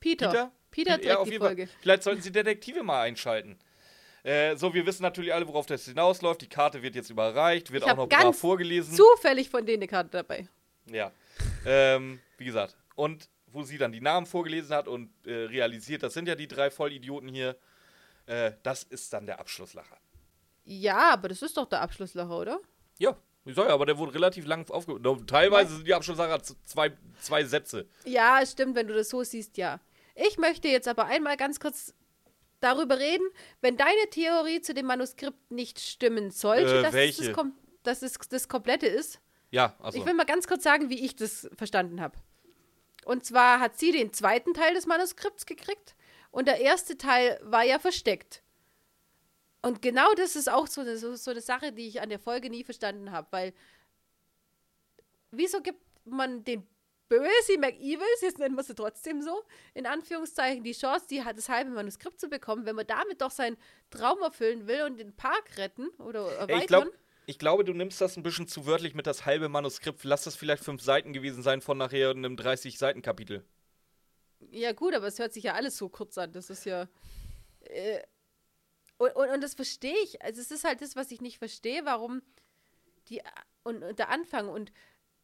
Peter. 0.00 0.30
Peter? 0.30 0.52
Peter 0.70 0.90
Ja, 0.90 0.96
trägt 0.96 1.16
auf 1.16 1.24
die 1.24 1.32
jeden 1.32 1.42
Fall. 1.42 1.56
Folge. 1.56 1.68
Vielleicht 1.80 2.02
sollten 2.02 2.22
sie 2.22 2.32
Detektive 2.32 2.82
mal 2.82 3.02
einschalten. 3.02 3.58
Äh, 4.22 4.56
so, 4.56 4.72
wir 4.74 4.86
wissen 4.86 5.02
natürlich 5.02 5.32
alle, 5.32 5.48
worauf 5.48 5.66
das 5.66 5.84
hinausläuft. 5.84 6.42
Die 6.42 6.48
Karte 6.48 6.82
wird 6.82 6.94
jetzt 6.94 7.10
überreicht, 7.10 7.72
wird 7.72 7.84
Ich 7.84 7.90
auch 7.90 7.96
noch 7.96 8.08
brav 8.08 8.38
vorgelesen. 8.38 8.94
Zufällig 8.94 9.48
von 9.48 9.64
denen 9.64 9.78
eine 9.78 9.88
Karte 9.88 10.10
dabei. 10.10 10.46
Ja. 10.86 11.12
Ähm, 11.64 12.20
wie 12.36 12.44
gesagt. 12.44 12.76
Und 12.94 13.28
wo 13.52 13.62
sie 13.62 13.78
dann 13.78 13.92
die 13.92 14.00
Namen 14.00 14.26
vorgelesen 14.26 14.74
hat 14.74 14.88
und 14.88 15.10
äh, 15.26 15.32
realisiert, 15.46 16.02
das 16.02 16.14
sind 16.14 16.28
ja 16.28 16.34
die 16.34 16.48
drei 16.48 16.70
Vollidioten 16.70 17.28
hier, 17.28 17.56
äh, 18.26 18.52
das 18.62 18.82
ist 18.84 19.12
dann 19.12 19.26
der 19.26 19.40
Abschlusslacher. 19.40 19.98
Ja, 20.64 21.12
aber 21.12 21.28
das 21.28 21.42
ist 21.42 21.56
doch 21.56 21.66
der 21.66 21.80
Abschlusslacher, 21.80 22.38
oder? 22.38 22.60
Ja, 22.98 23.16
ich 23.44 23.54
sag 23.54 23.66
ja, 23.68 23.74
aber 23.74 23.86
der 23.86 23.98
wurde 23.98 24.14
relativ 24.14 24.46
lang 24.46 24.68
aufgehoben. 24.70 25.26
Teilweise 25.26 25.76
sind 25.76 25.86
die 25.86 25.94
Abschlusslacher 25.94 26.42
zwei, 26.64 26.92
zwei 27.20 27.44
Sätze. 27.44 27.88
Ja, 28.04 28.44
stimmt, 28.46 28.76
wenn 28.76 28.86
du 28.86 28.94
das 28.94 29.08
so 29.08 29.22
siehst, 29.24 29.56
ja. 29.56 29.80
Ich 30.14 30.38
möchte 30.38 30.68
jetzt 30.68 30.86
aber 30.86 31.06
einmal 31.06 31.36
ganz 31.36 31.58
kurz 31.58 31.94
darüber 32.60 32.98
reden, 32.98 33.26
wenn 33.62 33.76
deine 33.78 34.10
Theorie 34.10 34.60
zu 34.60 34.74
dem 34.74 34.86
Manuskript 34.86 35.50
nicht 35.50 35.80
stimmen 35.80 36.30
sollte, 36.30 36.80
Äh, 36.80 36.82
dass, 36.82 36.94
es 36.94 37.16
das, 37.16 37.46
dass 37.82 38.02
es 38.02 38.18
das 38.28 38.48
Komplette 38.48 38.86
ist. 38.86 39.20
Ja, 39.50 39.74
also. 39.80 39.98
Ich 39.98 40.04
will 40.04 40.14
mal 40.14 40.26
ganz 40.26 40.46
kurz 40.46 40.62
sagen, 40.62 40.90
wie 40.90 41.04
ich 41.04 41.16
das 41.16 41.48
verstanden 41.56 42.00
habe. 42.00 42.16
Und 43.04 43.24
zwar 43.24 43.60
hat 43.60 43.78
sie 43.78 43.92
den 43.92 44.12
zweiten 44.12 44.54
Teil 44.54 44.74
des 44.74 44.86
Manuskripts 44.86 45.46
gekriegt 45.46 45.94
und 46.30 46.46
der 46.46 46.60
erste 46.60 46.96
Teil 46.98 47.40
war 47.42 47.64
ja 47.64 47.78
versteckt. 47.78 48.42
Und 49.62 49.82
genau 49.82 50.12
das 50.14 50.36
ist 50.36 50.50
auch 50.50 50.66
so 50.66 50.80
eine, 50.80 50.96
so, 50.96 51.14
so 51.16 51.30
eine 51.30 51.40
Sache, 51.40 51.72
die 51.72 51.86
ich 51.86 52.00
an 52.00 52.08
der 52.08 52.18
Folge 52.18 52.50
nie 52.50 52.64
verstanden 52.64 53.12
habe, 53.12 53.26
weil 53.30 53.54
wieso 55.30 55.60
gibt 55.60 55.82
man 56.04 56.44
den 56.44 56.66
Böse 57.08 57.58
McEvils, 57.58 58.20
jetzt 58.22 58.38
nennen 58.38 58.54
wir 58.54 58.62
sie 58.62 58.74
trotzdem 58.74 59.20
so, 59.20 59.42
in 59.74 59.84
Anführungszeichen, 59.84 60.62
die 60.62 60.72
Chance, 60.72 61.06
die 61.10 61.24
hat 61.24 61.36
das 61.36 61.48
halbe 61.48 61.70
Manuskript 61.70 62.20
zu 62.20 62.28
bekommen, 62.28 62.66
wenn 62.66 62.76
man 62.76 62.86
damit 62.86 63.20
doch 63.20 63.32
seinen 63.32 63.56
Traum 63.90 64.20
erfüllen 64.22 64.68
will 64.68 64.82
und 64.82 64.96
den 64.98 65.14
Park 65.16 65.56
retten 65.56 65.88
oder 65.98 66.30
erweitern. 66.36 66.60
Ich, 66.60 66.66
glaub, 66.68 66.88
ich 67.30 67.38
glaube, 67.38 67.64
du 67.64 67.72
nimmst 67.72 68.00
das 68.00 68.16
ein 68.16 68.24
bisschen 68.24 68.48
zu 68.48 68.66
wörtlich 68.66 68.94
mit 68.94 69.06
das 69.06 69.24
halbe 69.24 69.48
Manuskript. 69.48 70.02
Lass 70.02 70.24
das 70.24 70.34
vielleicht 70.34 70.64
fünf 70.64 70.82
Seiten 70.82 71.12
gewesen 71.12 71.44
sein 71.44 71.60
von 71.60 71.78
nachher 71.78 72.10
einem 72.10 72.34
30-Seiten-Kapitel. 72.34 73.44
Ja, 74.50 74.72
gut, 74.72 74.94
aber 74.94 75.06
es 75.06 75.20
hört 75.20 75.32
sich 75.32 75.44
ja 75.44 75.54
alles 75.54 75.76
so 75.76 75.88
kurz 75.88 76.18
an. 76.18 76.32
Das 76.32 76.50
ist 76.50 76.64
ja. 76.64 76.88
Äh, 77.60 78.00
und, 78.98 79.14
und, 79.14 79.28
und 79.30 79.40
das 79.42 79.54
verstehe 79.54 79.96
ich. 80.02 80.20
Also, 80.22 80.40
es 80.40 80.50
ist 80.50 80.64
halt 80.64 80.82
das, 80.82 80.96
was 80.96 81.12
ich 81.12 81.20
nicht 81.20 81.38
verstehe, 81.38 81.84
warum 81.84 82.20
die. 83.08 83.22
Und, 83.62 83.84
und 83.84 83.98
der 84.00 84.08
Anfang. 84.08 84.48
Und 84.48 84.72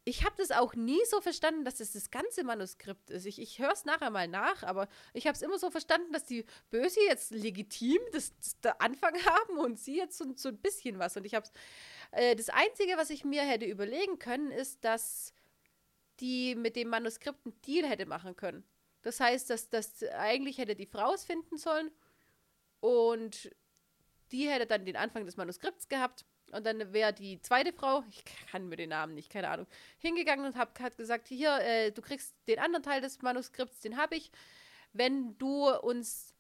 ich 0.09 0.25
habe 0.25 0.37
das 0.39 0.53
auch 0.53 0.75
nie 0.75 1.05
so 1.11 1.21
verstanden, 1.21 1.65
dass 1.65 1.79
das 1.79 1.91
das 1.91 2.13
ganze 2.13 2.45
Manuskript 2.45 3.11
ist. 3.11 3.27
Ich, 3.27 3.41
ich 3.41 3.59
höre 3.59 3.73
es 3.73 3.85
nachher 3.85 4.11
mal 4.11 4.29
nach, 4.29 4.63
aber 4.63 4.87
ich 5.13 5.27
habe 5.27 5.35
es 5.35 5.43
immer 5.43 5.59
so 5.59 5.73
verstanden, 5.73 6.13
dass 6.13 6.25
die 6.25 6.45
Böse 6.71 7.01
jetzt 7.09 7.33
legitim 7.33 7.99
das, 8.13 8.33
das 8.39 8.61
der 8.61 8.81
Anfang 8.81 9.15
haben 9.25 9.59
und 9.59 9.81
sie 9.81 9.97
jetzt 9.97 10.17
so, 10.17 10.25
so 10.37 10.51
ein 10.51 10.59
bisschen 10.59 11.01
was. 11.01 11.17
Und 11.17 11.25
ich 11.25 11.35
habe 11.35 11.49
äh, 12.13 12.37
das 12.37 12.49
Einzige, 12.49 12.97
was 12.97 13.11
ich 13.11 13.25
mir 13.25 13.43
hätte 13.43 13.67
überlegen 13.67 14.19
können, 14.19 14.51
ist, 14.51 14.85
dass 14.85 15.33
die 16.21 16.55
mit 16.55 16.77
dem 16.77 16.89
Manuskript 16.89 17.45
einen 17.45 17.61
Deal 17.63 17.89
hätte 17.89 18.07
machen 18.07 18.37
können. 18.37 18.65
Das 19.03 19.21
heißt, 19.21 19.51
dass 19.51 19.69
das 19.69 20.03
eigentlich 20.03 20.59
hätte 20.59 20.75
die 20.75 20.87
Frau 20.87 21.13
es 21.15 21.25
finden 21.25 21.59
sollen 21.59 21.91
und 22.81 23.51
die 24.33 24.49
hätte 24.49 24.67
dann 24.67 24.85
den 24.85 24.97
Anfang 24.97 25.25
des 25.25 25.37
Manuskripts 25.37 25.89
gehabt 25.89 26.25
und 26.53 26.65
dann 26.65 26.93
wäre 26.93 27.13
die 27.13 27.41
zweite 27.41 27.73
Frau, 27.73 28.05
ich 28.09 28.25
kann 28.51 28.69
mir 28.69 28.77
den 28.77 28.91
Namen 28.91 29.15
nicht, 29.15 29.31
keine 29.31 29.49
Ahnung, 29.49 29.67
hingegangen 29.99 30.47
und 30.47 30.57
hab, 30.57 30.79
hat 30.81 30.97
gesagt, 30.97 31.29
hier, 31.29 31.59
äh, 31.61 31.91
du 31.91 32.03
kriegst 32.03 32.35
den 32.47 32.59
anderen 32.59 32.83
Teil 32.83 33.01
des 33.01 33.21
Manuskripts, 33.23 33.81
den 33.81 33.97
habe 33.97 34.17
ich, 34.17 34.31
wenn 34.93 35.37
du 35.39 35.69
uns 35.81 36.35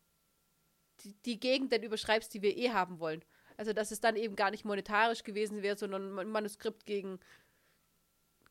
die, 1.00 1.14
die 1.24 1.40
Gegenden 1.40 1.82
überschreibst, 1.82 2.32
die 2.34 2.42
wir 2.42 2.56
eh 2.56 2.70
haben 2.70 3.00
wollen. 3.00 3.22
Also, 3.56 3.72
dass 3.72 3.90
es 3.90 4.00
dann 4.00 4.16
eben 4.16 4.36
gar 4.36 4.50
nicht 4.50 4.64
monetarisch 4.64 5.22
gewesen 5.22 5.62
wäre, 5.62 5.76
sondern 5.76 6.18
ein 6.18 6.28
Manuskript 6.28 6.84
gegen, 6.84 7.18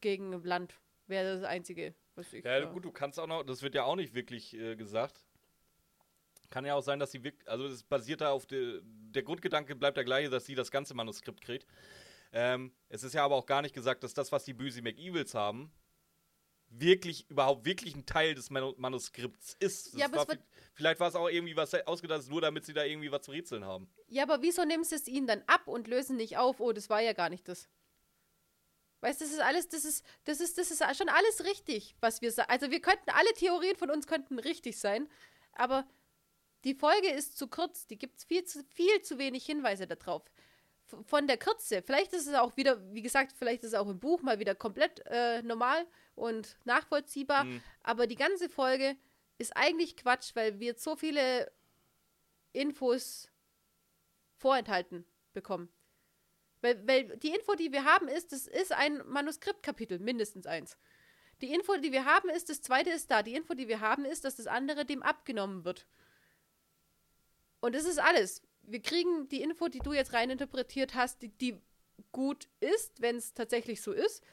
gegen 0.01 0.31
Land 0.43 0.79
wäre 1.07 1.35
das 1.35 1.43
Einzige, 1.43 1.93
was 2.15 2.33
ich. 2.33 2.43
Ja, 2.43 2.65
gut, 2.65 2.85
du 2.85 2.91
kannst 2.91 3.19
auch 3.19 3.27
noch, 3.27 3.43
das 3.43 3.61
wird 3.61 3.75
ja 3.75 3.83
auch 3.83 3.95
nicht 3.95 4.13
wirklich 4.13 4.55
äh, 4.55 4.75
gesagt. 4.75 5.19
Kann 6.49 6.65
ja 6.65 6.75
auch 6.75 6.81
sein, 6.81 6.99
dass 6.99 7.11
sie 7.11 7.23
wirklich, 7.23 7.47
also 7.47 7.67
das 7.67 7.83
basiert 7.83 8.21
da 8.21 8.31
auf, 8.31 8.45
de, 8.45 8.81
der 8.83 9.23
Grundgedanke 9.23 9.75
bleibt 9.75 9.97
der 9.97 10.03
gleiche, 10.03 10.29
dass 10.29 10.45
sie 10.45 10.55
das 10.55 10.71
ganze 10.71 10.93
Manuskript 10.93 11.41
kriegt. 11.41 11.67
Ähm, 12.31 12.71
es 12.89 13.03
ist 13.03 13.13
ja 13.13 13.23
aber 13.23 13.35
auch 13.35 13.45
gar 13.45 13.61
nicht 13.61 13.73
gesagt, 13.73 14.03
dass 14.03 14.13
das, 14.13 14.31
was 14.31 14.43
die 14.43 14.53
böse 14.53 14.81
McEvils 14.81 15.33
haben, 15.33 15.71
wirklich, 16.69 17.29
überhaupt 17.29 17.65
wirklich 17.65 17.95
ein 17.95 18.05
Teil 18.05 18.35
des 18.35 18.49
Manu 18.49 18.73
Manuskripts 18.77 19.55
ist. 19.59 19.93
Ja, 19.93 20.11
war 20.11 20.27
wird- 20.27 20.39
vi- 20.39 20.43
vielleicht 20.73 20.99
war 20.99 21.07
es 21.07 21.15
auch 21.15 21.29
irgendwie 21.29 21.55
was 21.55 21.73
ausgedacht, 21.85 22.27
nur 22.29 22.41
damit 22.41 22.65
sie 22.65 22.73
da 22.73 22.83
irgendwie 22.83 23.11
was 23.11 23.21
zu 23.23 23.31
rätseln 23.31 23.63
haben. 23.65 23.89
Ja, 24.07 24.23
aber 24.23 24.41
wieso 24.41 24.63
nimmst 24.65 24.91
du 24.91 24.95
es 24.95 25.07
ihnen 25.07 25.27
dann 25.27 25.43
ab 25.47 25.67
und 25.67 25.87
lösen 25.87 26.17
nicht 26.17 26.37
auf? 26.37 26.59
Oh, 26.59 26.73
das 26.73 26.89
war 26.89 27.01
ja 27.01 27.13
gar 27.13 27.29
nicht 27.29 27.47
das. 27.47 27.69
Weißt 29.01 29.21
du, 29.21 29.25
das 29.25 29.33
ist 29.33 29.39
alles, 29.39 29.69
das 29.69 29.85
ist, 29.85 30.03
das 30.23 30.39
ist, 30.39 30.57
das 30.57 30.71
ist 30.71 30.83
schon 30.97 31.09
alles 31.09 31.43
richtig, 31.43 31.95
was 31.99 32.21
wir 32.21 32.31
sagen. 32.31 32.49
Also 32.49 32.71
wir 32.71 32.81
könnten, 32.81 33.09
alle 33.11 33.31
Theorien 33.33 33.75
von 33.75 33.91
uns 33.91 34.07
könnten 34.07 34.39
richtig 34.39 34.79
sein, 34.79 35.07
aber 35.53 35.87
die 36.63 36.73
Folge 36.73 37.11
ist 37.11 37.37
zu 37.37 37.47
kurz, 37.47 37.85
die 37.85 37.97
gibt 37.97 38.23
viel 38.23 38.43
zu, 38.45 38.63
viel 38.63 39.01
zu 39.03 39.19
wenig 39.19 39.45
Hinweise 39.45 39.85
darauf. 39.85 40.23
Von 41.05 41.27
der 41.27 41.37
Kürze, 41.37 41.81
vielleicht 41.81 42.13
ist 42.13 42.27
es 42.27 42.35
auch 42.35 42.55
wieder, 42.57 42.79
wie 42.93 43.01
gesagt, 43.01 43.33
vielleicht 43.37 43.63
ist 43.63 43.69
es 43.69 43.79
auch 43.79 43.89
im 43.89 43.99
Buch 43.99 44.21
mal 44.21 44.39
wieder 44.39 44.53
komplett 44.53 45.01
äh, 45.07 45.41
normal 45.41 45.85
und 46.15 46.57
nachvollziehbar, 46.63 47.45
Mhm. 47.45 47.61
aber 47.81 48.07
die 48.07 48.15
ganze 48.15 48.49
Folge 48.49 48.95
ist 49.37 49.57
eigentlich 49.57 49.97
Quatsch, 49.97 50.35
weil 50.35 50.59
wir 50.59 50.75
so 50.75 50.95
viele 50.95 51.51
Infos 52.53 53.29
vorenthalten 54.37 55.05
bekommen. 55.33 55.69
Weil, 56.61 56.87
weil 56.87 57.17
die 57.17 57.33
Info, 57.33 57.55
die 57.55 57.71
wir 57.71 57.83
haben, 57.83 58.07
ist, 58.07 58.31
es 58.31 58.47
ist 58.47 58.71
ein 58.71 59.01
Manuskriptkapitel, 59.07 59.99
mindestens 59.99 60.47
eins. 60.47 60.77
Die 61.41 61.53
Info, 61.53 61.75
die 61.77 61.91
wir 61.91 62.05
haben, 62.05 62.29
ist, 62.29 62.49
das 62.49 62.61
zweite 62.61 62.91
ist 62.91 63.11
da. 63.11 63.21
Die 63.21 63.35
Info, 63.35 63.53
die 63.55 63.67
wir 63.67 63.81
haben, 63.81 64.05
ist, 64.05 64.23
dass 64.23 64.37
das 64.37 64.47
andere 64.47 64.85
dem 64.85 65.03
abgenommen 65.03 65.65
wird. 65.65 65.85
Und 67.59 67.75
das 67.75 67.83
ist 67.85 67.99
alles. 67.99 68.41
Wir 68.67 68.81
kriegen 68.81 69.27
die 69.29 69.41
Info, 69.41 69.67
die 69.67 69.79
du 69.79 69.93
jetzt 69.93 70.13
reininterpretiert 70.13 70.95
hast, 70.95 71.21
die, 71.21 71.29
die 71.29 71.61
gut 72.11 72.47
ist, 72.59 73.01
wenn 73.01 73.17
es 73.17 73.33
tatsächlich 73.33 73.81
so 73.81 73.91
ist, 73.91 74.23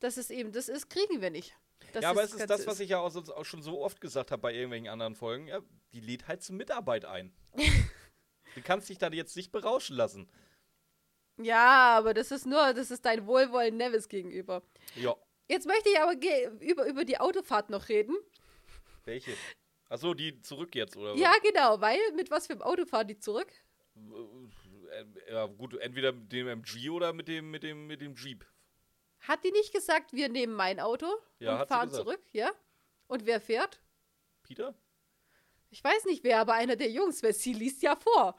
dass 0.00 0.16
es 0.16 0.30
eben 0.30 0.52
das 0.52 0.68
ist, 0.68 0.90
kriegen 0.90 1.20
wir 1.20 1.30
nicht. 1.30 1.54
Das 1.92 2.02
ja, 2.02 2.10
aber 2.10 2.22
es 2.22 2.32
ist 2.32 2.48
das, 2.48 2.66
was 2.66 2.80
ich 2.80 2.90
ja 2.90 2.98
auch, 2.98 3.14
auch 3.14 3.44
schon 3.44 3.62
so 3.62 3.82
oft 3.82 4.00
gesagt 4.00 4.30
habe 4.30 4.40
bei 4.40 4.54
irgendwelchen 4.54 4.88
anderen 4.88 5.14
Folgen. 5.14 5.48
Ja, 5.48 5.60
die 5.92 6.00
lädt 6.00 6.28
halt 6.28 6.42
zur 6.42 6.56
Mitarbeit 6.56 7.04
ein. 7.04 7.32
du 7.54 8.62
kannst 8.62 8.88
dich 8.88 8.98
da 8.98 9.08
jetzt 9.10 9.36
nicht 9.36 9.52
berauschen 9.52 9.96
lassen. 9.96 10.28
Ja, 11.36 11.96
aber 11.96 12.14
das 12.14 12.30
ist 12.30 12.46
nur, 12.46 12.72
das 12.74 12.90
ist 12.90 13.04
dein 13.04 13.26
Wohlwollen 13.26 13.76
Nevis 13.76 14.08
gegenüber. 14.08 14.62
Ja. 14.94 15.14
Jetzt 15.48 15.66
möchte 15.66 15.90
ich 15.90 16.00
aber 16.00 16.14
über, 16.60 16.86
über 16.86 17.04
die 17.04 17.18
Autofahrt 17.18 17.70
noch 17.70 17.88
reden. 17.88 18.16
Welche? 19.04 19.32
Achso, 19.88 20.14
die 20.14 20.40
zurück 20.40 20.74
jetzt, 20.74 20.96
oder 20.96 21.14
Ja, 21.14 21.32
genau, 21.42 21.80
weil 21.80 21.98
mit 22.16 22.30
was 22.30 22.46
für 22.46 22.54
einem 22.54 22.62
Auto 22.62 22.86
fahren 22.86 23.08
die 23.08 23.18
zurück? 23.18 23.48
Was? 23.94 24.50
Äh, 24.92 25.32
Ja, 25.32 25.46
gut, 25.46 25.74
entweder 25.74 26.12
mit 26.12 26.32
dem 26.32 26.48
MG 26.48 26.90
oder 26.90 27.12
mit 27.12 27.28
dem, 27.28 27.50
mit 27.50 27.62
dem, 27.62 27.86
mit 27.86 28.00
dem 28.00 28.14
Jeep. 28.14 28.44
Hat 29.20 29.42
die 29.44 29.52
nicht 29.52 29.72
gesagt, 29.72 30.12
wir 30.12 30.28
nehmen 30.28 30.54
mein 30.54 30.78
Auto 30.80 31.06
Ja, 31.38 31.62
und 31.62 31.68
fahren 31.68 31.90
zurück? 31.90 32.20
Ja. 32.32 32.50
Und 33.06 33.26
wer 33.26 33.40
fährt? 33.40 33.80
Peter? 34.42 34.74
Ich 35.70 35.82
weiß 35.82 36.04
nicht 36.04 36.22
wer, 36.24 36.40
aber 36.40 36.54
einer 36.54 36.76
der 36.76 36.90
Jungs, 36.90 37.22
weil 37.22 37.32
sie 37.34 37.52
liest 37.54 37.82
ja 37.82 37.96
vor. 37.96 38.36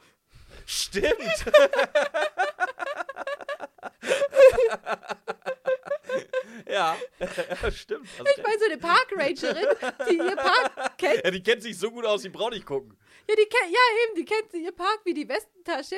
Stimmt! 0.65 1.11
ja, 6.69 6.97
stimmt. 7.71 8.07
Also, 8.19 8.31
Ich 8.37 8.43
meine, 8.43 8.59
so 8.59 8.65
eine 8.65 8.77
Parkrangerin, 8.77 9.67
die 10.09 10.15
ihr 10.17 10.35
Park 10.35 10.97
kennt. 10.97 11.23
ja, 11.23 11.31
die 11.31 11.43
kennt 11.43 11.63
sich 11.63 11.77
so 11.77 11.91
gut 11.91 12.05
aus, 12.05 12.21
die 12.21 12.29
braucht 12.29 12.53
nicht 12.53 12.65
gucken. 12.65 12.97
Ja, 13.29 13.35
die 13.35 13.45
kennt, 13.45 13.71
ja 13.71 13.79
eben, 14.05 14.15
die 14.15 14.25
kennt 14.25 14.53
ihr 14.53 14.71
Park 14.71 15.01
wie 15.03 15.13
die 15.13 15.27
Westentasche. 15.27 15.95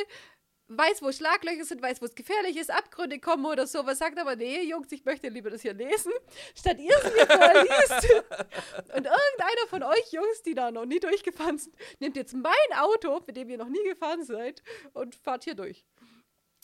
weiß, 0.70 1.02
wo 1.02 1.12
Schlaglöcher 1.12 1.64
sind, 1.64 1.82
weiß, 1.82 2.02
wo 2.02 2.06
es 2.06 2.16
gefährlich 2.16 2.58
ist, 2.58 2.70
Abgründe 2.70 3.20
kommen 3.20 3.46
oder 3.46 3.66
sowas, 3.68 4.00
sagt 4.00 4.20
aber, 4.20 4.36
nee, 4.36 4.62
Jungs, 4.64 4.92
ich 4.92 5.06
möchte 5.06 5.30
lieber 5.30 5.50
das 5.50 5.62
hier 5.62 5.74
lesen, 5.74 6.12
statt 6.56 6.78
ihr 6.80 6.96
es 6.96 7.04
mir 7.04 7.26
vorliest. 7.26 8.14
Und 8.96 9.06
irgendeiner 9.06 9.68
von 9.70 9.84
euch 9.84 10.12
Jungs, 10.12 10.42
die 10.46 10.56
da 10.56 10.72
noch 10.72 10.86
nie 10.86 11.00
durchgefahren 11.00 11.58
sind, 11.58 11.74
nimmt 12.00 12.18
jetzt 12.18 12.34
mein 12.34 12.54
Auto, 12.78 13.22
mit 13.26 13.38
dem 13.38 13.50
ihr 13.50 13.58
noch 13.58 13.70
nie 13.70 13.84
gefahren 13.84 14.24
seid, 14.26 14.62
und 14.94 15.16
fahrt 15.16 15.46
hier 15.46 15.56
durch. 15.56 15.86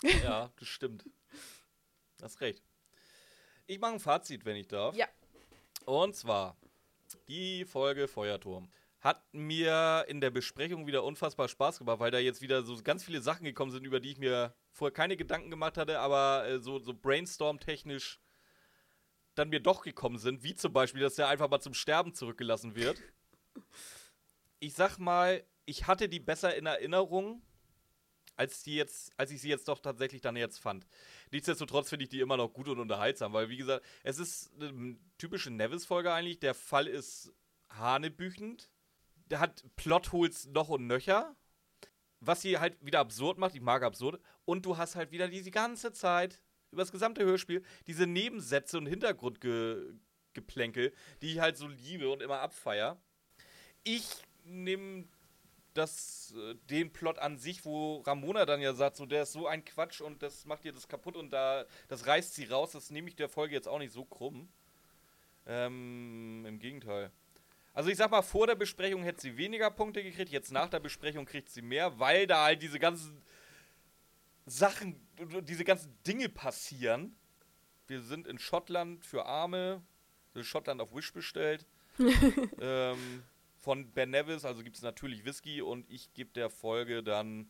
Ja, 0.02 0.52
das 0.60 0.68
stimmt. 0.68 1.06
Hast 2.22 2.42
recht. 2.42 2.62
Ich 3.74 3.80
mache 3.80 3.94
ein 3.94 4.00
Fazit, 4.00 4.46
wenn 4.46 4.56
ich 4.56 4.68
darf. 4.68 4.96
Ja. 4.96 5.08
Und 5.86 6.16
zwar, 6.16 6.56
die 7.28 7.66
Folge 7.66 8.08
Feuerturm 8.08 8.70
hat 9.00 9.24
mir 9.34 10.06
in 10.08 10.22
der 10.22 10.30
Besprechung 10.30 10.86
wieder 10.86 11.04
unfassbar 11.04 11.48
Spaß 11.48 11.80
gemacht, 11.80 12.00
weil 12.00 12.12
da 12.12 12.20
jetzt 12.20 12.44
wieder 12.44 12.62
so 12.62 12.80
ganz 12.84 13.04
viele 13.04 13.20
Sachen 13.20 13.46
gekommen 13.46 13.72
sind, 13.72 13.84
über 13.84 14.00
die 14.00 14.12
ich 14.12 14.20
mir 14.20 14.54
vorher 14.72 14.94
keine 14.94 15.18
Gedanken 15.18 15.50
gemacht 15.50 15.78
hatte, 15.78 16.00
aber 16.00 16.48
äh, 16.48 16.60
so, 16.60 16.78
so 16.78 16.94
brainstorm-technisch 16.94 18.22
dann 19.34 19.50
mir 19.50 19.60
doch 19.60 19.82
gekommen 19.82 20.20
sind, 20.20 20.44
wie 20.44 20.54
zum 20.54 20.72
Beispiel, 20.72 21.02
dass 21.02 21.16
der 21.16 21.28
einfach 21.28 21.50
mal 21.50 21.60
zum 21.60 21.74
Sterben 21.74 22.14
zurückgelassen 22.14 22.76
wird. 22.76 23.02
Ich 24.60 24.76
sag 24.76 25.00
mal, 25.00 25.44
ich 25.66 25.88
hatte 25.88 26.08
die 26.08 26.20
besser 26.20 26.56
in 26.56 26.68
Erinnerung, 26.68 27.42
als, 28.36 28.64
die 28.64 28.76
jetzt, 28.76 29.12
als 29.18 29.32
ich 29.32 29.42
sie 29.42 29.50
jetzt 29.50 29.68
doch 29.68 29.80
tatsächlich 29.80 30.22
dann 30.22 30.36
jetzt 30.36 30.60
fand. 30.60 30.86
Nichtsdestotrotz 31.32 31.90
finde 31.90 32.04
ich 32.04 32.10
die 32.10 32.20
immer 32.20 32.38
noch 32.38 32.50
gut 32.50 32.68
und 32.68 32.80
unterhaltsam, 32.80 33.34
weil, 33.34 33.50
wie 33.50 33.58
gesagt, 33.58 33.86
es 34.04 34.20
ist 34.20 34.52
eine 34.60 34.98
typische 35.18 35.52
Nevis-Folge 35.52 36.12
eigentlich. 36.12 36.40
Der 36.40 36.54
Fall 36.54 36.88
ist 36.88 37.34
hanebüchend 37.70 38.70
der 39.34 39.40
hat 39.40 39.64
Plotholes 39.76 40.48
noch 40.48 40.70
und 40.70 40.88
nöcher. 40.88 41.36
Was 42.20 42.42
sie 42.42 42.58
halt 42.60 42.78
wieder 42.86 43.00
absurd 43.00 43.40
macht, 43.40 43.56
ich 43.56 43.62
mag 43.62 43.84
absurd. 43.84 44.22
Und 44.46 44.66
du 44.66 44.78
hast 44.78 44.96
halt 44.96 45.12
wieder 45.12 45.28
diese 45.28 45.52
ganze 45.52 45.92
Zeit, 45.92 46.40
über 46.72 46.84
das 46.84 46.92
gesamte 46.92 47.26
Hörspiel, 47.26 47.64
diese 47.88 48.06
Nebensätze 48.08 48.78
und 48.78 48.86
Hintergrundgeplänkel, 48.86 50.94
die 51.22 51.34
ich 51.34 51.40
halt 51.40 51.58
so 51.58 51.68
liebe 51.68 52.10
und 52.10 52.22
immer 52.22 52.40
abfeier. 52.40 52.98
Ich 53.84 54.08
nehme 54.46 55.10
das, 55.74 56.34
äh, 56.38 56.56
den 56.70 56.92
Plot 56.92 57.20
an 57.20 57.38
sich, 57.38 57.66
wo 57.66 58.02
Ramona 58.02 58.46
dann 58.46 58.62
ja 58.62 58.74
sagt, 58.74 58.96
so 58.96 59.06
der 59.06 59.24
ist 59.24 59.34
so 59.34 59.48
ein 59.48 59.66
Quatsch 59.66 60.02
und 60.02 60.22
das 60.22 60.46
macht 60.46 60.66
ihr 60.66 60.74
das 60.74 60.88
kaputt 60.88 61.16
und 61.16 61.32
da 61.32 61.66
das 61.88 62.08
reißt 62.08 62.34
sie 62.34 62.46
raus, 62.46 62.72
das 62.72 62.92
nehme 62.92 63.10
ich 63.10 63.16
der 63.16 63.30
Folge 63.30 63.54
jetzt 63.56 63.68
auch 63.68 63.80
nicht 63.80 63.94
so 63.94 64.06
krumm. 64.06 64.50
Ähm, 65.46 66.46
Im 66.48 66.60
Gegenteil. 66.60 67.12
Also 67.74 67.90
ich 67.90 67.98
sag 67.98 68.12
mal, 68.12 68.22
vor 68.22 68.48
der 68.48 68.56
Besprechung 68.56 69.04
hätte 69.04 69.22
sie 69.22 69.36
weniger 69.36 69.72
Punkte 69.72 70.04
gekriegt, 70.04 70.32
jetzt 70.32 70.52
nach 70.52 70.70
der 70.70 70.80
Besprechung 70.80 71.26
kriegt 71.26 71.50
sie 71.50 71.64
mehr, 71.64 72.00
weil 72.00 72.28
da 72.28 72.44
halt 72.44 72.62
diese 72.62 72.80
ganzen 72.80 73.22
Sachen, 74.46 74.96
diese 75.42 75.64
ganzen 75.64 75.98
Dinge 76.06 76.30
passieren. 76.30 77.16
Wir 77.88 78.02
sind 78.02 78.28
in 78.28 78.38
Schottland 78.38 79.06
für 79.06 79.26
Arme, 79.26 79.82
Schottland 80.42 80.82
auf 80.82 80.94
Wish 80.94 81.14
bestellt. 81.14 81.66
ähm, 82.62 83.24
von 83.64 83.92
Ben 83.92 84.12
Nevis, 84.12 84.46
also 84.46 84.64
gibt 84.64 84.76
es 84.76 84.84
natürlich 84.84 85.26
Whisky 85.26 85.62
und 85.62 85.90
ich 85.90 86.14
gebe 86.14 86.32
der 86.32 86.50
Folge 86.50 87.02
dann 87.02 87.50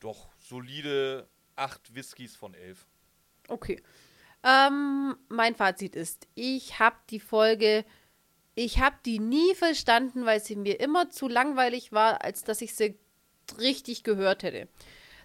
doch 0.00 0.28
solide 0.38 1.28
8 1.56 1.94
Whiskys 1.94 2.36
von 2.36 2.54
11. 2.54 2.86
Okay. 3.48 3.82
Ähm, 4.42 5.16
mein 5.28 5.54
Fazit 5.54 5.94
ist, 5.96 6.26
ich 6.34 6.78
habe 6.78 6.96
die 7.10 7.20
Folge 7.20 7.84
ich 8.58 8.80
habe 8.80 8.96
die 9.04 9.18
nie 9.18 9.54
verstanden, 9.54 10.24
weil 10.24 10.40
sie 10.40 10.56
mir 10.56 10.80
immer 10.80 11.10
zu 11.10 11.28
langweilig 11.28 11.92
war, 11.92 12.24
als 12.24 12.42
dass 12.42 12.62
ich 12.62 12.74
sie 12.74 12.98
richtig 13.58 14.02
gehört 14.02 14.42
hätte. 14.42 14.66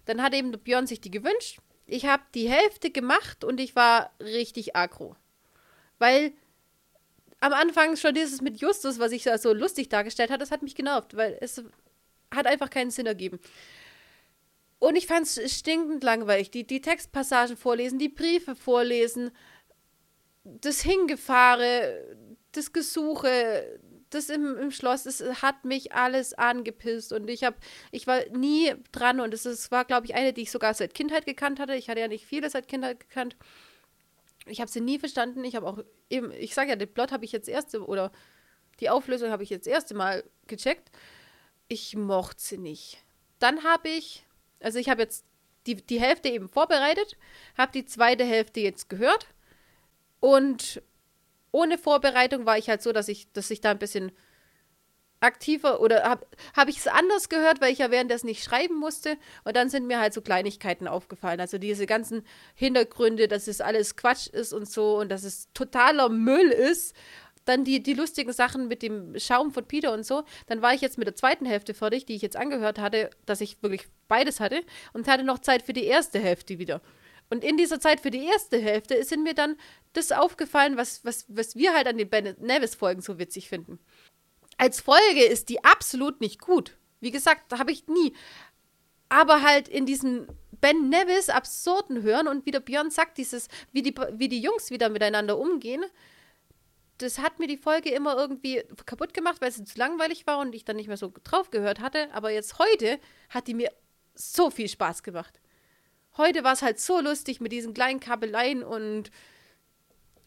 Dann 0.06 0.22
hat 0.22 0.34
eben 0.34 0.52
Björn 0.52 0.86
sich 0.86 1.00
die 1.00 1.12
gewünscht. 1.12 1.60
Ich 1.86 2.06
habe 2.06 2.24
die 2.36 2.50
Hälfte 2.50 2.92
gemacht 2.92 3.46
und 3.46 3.62
ich 3.62 3.74
war 3.74 4.12
richtig 4.20 4.76
aggro. 4.76 5.16
Weil 5.98 6.34
am 7.42 7.54
Anfang 7.54 7.98
schon 7.98 8.14
dieses 8.14 8.42
mit 8.42 8.62
Justus, 8.62 9.00
was 9.00 9.12
ich 9.12 9.28
so 9.38 9.52
lustig 9.52 9.90
dargestellt 9.90 10.30
habe, 10.30 10.40
das 10.40 10.52
hat 10.52 10.62
mich 10.62 10.76
genervt, 10.76 11.18
weil 11.18 11.38
es 11.42 11.62
hat 12.34 12.48
einfach 12.48 12.70
keinen 12.70 12.92
Sinn 12.92 13.08
ergeben. 13.08 13.40
Und 14.80 14.96
ich 14.96 15.08
fand 15.08 15.28
es 15.28 15.58
stinkend 15.58 16.04
langweilig. 16.04 16.52
Die, 16.52 16.66
die 16.66 16.82
Textpassagen 16.82 17.58
vorlesen, 17.58 18.00
die 18.00 18.10
Briefe 18.10 18.56
vorlesen, 18.56 19.32
das 20.44 20.82
Hingefahre, 20.82 22.18
das 22.52 22.74
Gesuche, 22.74 23.80
das 24.12 24.30
im, 24.30 24.58
im 24.58 24.72
Schloss, 24.72 25.04
das 25.04 25.22
hat 25.42 25.66
mich 25.66 25.94
alles 25.94 26.34
angepisst 26.34 27.14
und 27.14 27.30
ich 27.30 27.44
habe, 27.44 27.56
ich 27.92 28.08
war 28.08 28.22
nie 28.36 28.74
dran 28.92 29.20
und 29.20 29.34
es 29.34 29.72
war, 29.72 29.86
glaube 29.86 30.06
ich, 30.06 30.16
eine, 30.16 30.34
die 30.34 30.42
ich 30.42 30.52
sogar 30.52 30.74
seit 30.74 30.94
Kindheit 30.94 31.26
gekannt 31.26 31.60
hatte. 31.60 31.76
Ich 31.76 31.90
hatte 31.90 32.02
ja 32.02 32.08
nicht 32.08 32.26
viele 32.26 32.50
seit 32.50 32.68
Kindheit 32.68 33.00
gekannt. 33.00 33.36
Ich 34.46 34.60
habe 34.60 34.72
sie 34.72 34.82
nie 34.82 35.00
verstanden. 35.00 35.44
Ich 35.44 35.56
habe 35.56 35.68
auch 35.68 35.80
eben, 36.10 36.32
ich 36.32 36.54
sage 36.54 36.72
ja, 36.72 36.76
den 36.76 36.94
Plot 36.94 37.12
habe 37.12 37.26
ich 37.26 37.32
jetzt 37.32 37.48
erste 37.48 37.86
oder 37.86 38.12
die 38.80 38.90
Auflösung 38.90 39.30
habe 39.32 39.44
ich 39.44 39.50
jetzt 39.50 39.68
das 39.68 39.74
erste 39.74 39.94
Mal 39.94 40.24
gecheckt. 40.48 40.92
Ich 41.68 41.96
mochte 41.96 42.42
sie 42.42 42.58
nicht. 42.58 43.04
Dann 43.40 43.64
habe 43.64 43.90
ich, 43.90 44.26
also 44.60 44.80
ich 44.80 44.90
habe 44.90 45.02
jetzt 45.02 45.26
die, 45.68 45.76
die 45.76 46.00
Hälfte 46.00 46.30
eben 46.30 46.50
vorbereitet, 46.50 47.18
habe 47.58 47.72
die 47.72 47.86
zweite 47.86 48.24
Hälfte 48.24 48.60
jetzt 48.60 48.90
gehört 48.90 49.28
und 50.20 50.82
ohne 51.52 51.78
Vorbereitung 51.78 52.46
war 52.46 52.58
ich 52.58 52.70
halt 52.70 52.82
so, 52.82 52.92
dass 52.92 53.08
ich, 53.08 53.32
dass 53.34 53.52
ich 53.52 53.62
da 53.62 53.72
ein 53.72 53.80
bisschen 53.80 54.12
aktiver 55.22 55.80
oder 55.80 56.04
habe 56.04 56.28
hab 56.56 56.68
ich 56.68 56.78
es 56.78 56.88
anders 56.88 57.30
gehört, 57.30 57.62
weil 57.62 57.72
ich 57.72 57.80
ja 57.80 57.92
währenddessen 57.92 58.28
nicht 58.28 58.44
schreiben 58.44 58.76
musste. 58.76 59.18
Und 59.46 59.56
dann 59.56 59.70
sind 59.70 59.88
mir 59.88 60.00
halt 60.00 60.14
so 60.14 60.22
Kleinigkeiten 60.22 60.88
aufgefallen. 60.88 61.40
Also 61.40 61.58
diese 61.58 61.86
ganzen 61.86 62.24
Hintergründe, 62.56 63.28
dass 63.28 63.48
es 63.48 63.62
alles 63.62 63.96
Quatsch 63.96 64.28
ist 64.28 64.52
und 64.52 64.70
so 64.70 64.98
und 64.98 65.10
dass 65.10 65.24
es 65.24 65.48
totaler 65.54 66.10
Müll 66.10 66.50
ist. 66.50 66.96
Dann 67.46 67.64
die, 67.64 67.82
die 67.82 67.94
lustigen 67.94 68.34
Sachen 68.34 68.68
mit 68.68 68.84
dem 68.84 69.18
Schaum 69.18 69.52
von 69.52 69.66
Peter 69.66 69.94
und 69.94 70.06
so. 70.06 70.24
Dann 70.48 70.62
war 70.62 70.74
ich 70.74 70.82
jetzt 70.82 70.98
mit 70.98 71.08
der 71.08 71.16
zweiten 71.16 71.46
Hälfte 71.46 71.74
fertig, 71.74 72.06
die 72.06 72.16
ich 72.16 72.22
jetzt 72.22 72.38
angehört 72.38 72.78
hatte, 72.78 73.10
dass 73.26 73.42
ich 73.42 73.64
wirklich 73.64 73.88
beides 74.08 74.40
hatte 74.40 74.62
und 74.94 75.08
hatte 75.08 75.24
noch 75.24 75.40
Zeit 75.40 75.64
für 75.64 75.74
die 75.74 75.86
erste 75.86 76.20
Hälfte 76.20 76.60
wieder. 76.60 76.82
Und 77.32 77.46
in 77.46 77.56
dieser 77.56 77.80
Zeit 77.80 78.02
für 78.02 78.12
die 78.12 78.26
erste 78.26 78.60
Hälfte 78.60 78.94
ist 78.94 79.16
mir 79.16 79.34
dann 79.34 79.56
das 79.94 80.12
aufgefallen, 80.12 80.76
was, 80.78 81.04
was, 81.06 81.26
was 81.30 81.56
wir 81.56 81.74
halt 81.74 81.88
an 81.88 81.98
den 81.98 82.10
Ben 82.10 82.36
Nevis-Folgen 82.40 83.02
so 83.02 83.18
witzig 83.20 83.48
finden. 83.48 83.80
Als 84.62 84.80
Folge 84.80 85.24
ist 85.24 85.50
die 85.50 85.64
absolut 85.64 86.22
nicht 86.22 86.40
gut. 86.40 86.78
Wie 87.00 87.10
gesagt, 87.10 87.52
habe 87.58 87.72
ich 87.72 87.88
nie. 87.88 88.14
Aber 89.10 89.42
halt 89.42 89.68
in 89.68 89.88
diesem 89.88 90.28
Ben 90.52 90.88
Nevis 90.88 91.30
absurden 91.30 92.04
Hören 92.04 92.28
und 92.28 92.46
wie 92.46 92.52
der 92.52 92.60
Björn 92.60 92.92
sagt, 92.92 93.18
dieses, 93.18 93.48
wie 93.72 93.82
die, 93.82 93.96
wie 94.12 94.30
die 94.30 94.40
Jungs 94.40 94.70
wieder 94.70 94.90
miteinander 94.90 95.40
umgehen, 95.40 95.84
das 97.00 97.18
hat 97.18 97.40
mir 97.40 97.48
die 97.48 97.58
Folge 97.58 97.90
immer 97.90 98.16
irgendwie 98.16 98.64
kaputt 98.86 99.16
gemacht, 99.16 99.42
weil 99.42 99.52
sie 99.52 99.64
zu 99.64 99.80
langweilig 99.80 100.28
war 100.28 100.38
und 100.38 100.54
ich 100.54 100.64
dann 100.64 100.76
nicht 100.76 100.88
mehr 100.88 100.98
so 100.98 101.12
drauf 101.24 101.50
gehört 101.50 101.80
hatte. 101.80 102.14
Aber 102.14 102.30
jetzt 102.30 102.60
heute 102.60 103.00
hat 103.30 103.48
die 103.48 103.56
mir 103.56 103.72
so 104.14 104.52
viel 104.52 104.70
Spaß 104.70 105.02
gemacht. 105.02 105.42
Heute 106.18 106.44
war 106.44 106.54
es 106.54 106.62
halt 106.62 106.80
so 106.80 107.02
lustig 107.02 107.42
mit 107.42 107.52
diesen 107.52 107.74
kleinen 107.74 108.00
Kabeleien 108.00 108.62
und, 108.62 109.10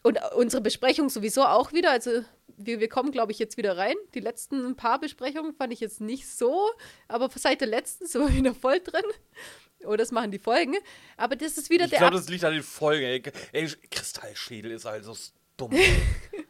und 0.05 0.19
unsere 0.37 0.63
Besprechung 0.63 1.09
sowieso 1.09 1.45
auch 1.45 1.73
wieder. 1.73 1.91
Also 1.91 2.23
wir, 2.57 2.79
wir 2.79 2.89
kommen, 2.89 3.11
glaube 3.11 3.33
ich, 3.33 3.39
jetzt 3.39 3.57
wieder 3.57 3.77
rein. 3.77 3.97
Die 4.15 4.21
letzten 4.21 4.77
paar 4.77 5.01
Besprechungen 5.01 5.55
fand 5.55 5.73
ich 5.73 5.81
jetzt 5.81 6.01
nicht 6.01 6.29
so, 6.29 6.71
aber 7.09 7.31
seit 7.35 7.63
der 7.63 7.69
letzten 7.69 8.07
sind 8.07 8.21
wir 8.21 8.35
wieder 8.37 8.55
voll 8.55 8.81
drin. 8.81 9.05
Oh, 9.87 9.97
das 9.97 10.13
machen 10.13 10.31
die 10.31 10.39
Folgen. 10.39 10.77
Aber 11.17 11.37
das 11.37 11.57
ist 11.57 11.71
wieder 11.71 11.85
ich 11.87 11.91
der. 11.91 11.99
Ich 11.99 12.03
glaube, 12.03 12.17
das 12.17 12.29
liegt 12.29 12.45
an 12.45 12.53
den 12.53 12.63
Folgen. 12.63 13.05
Ey. 13.05 13.23
ey 13.53 13.67
Kristallschädel 13.91 14.73
ist 14.73 14.85
also 14.85 15.15
dumm. 15.57 15.73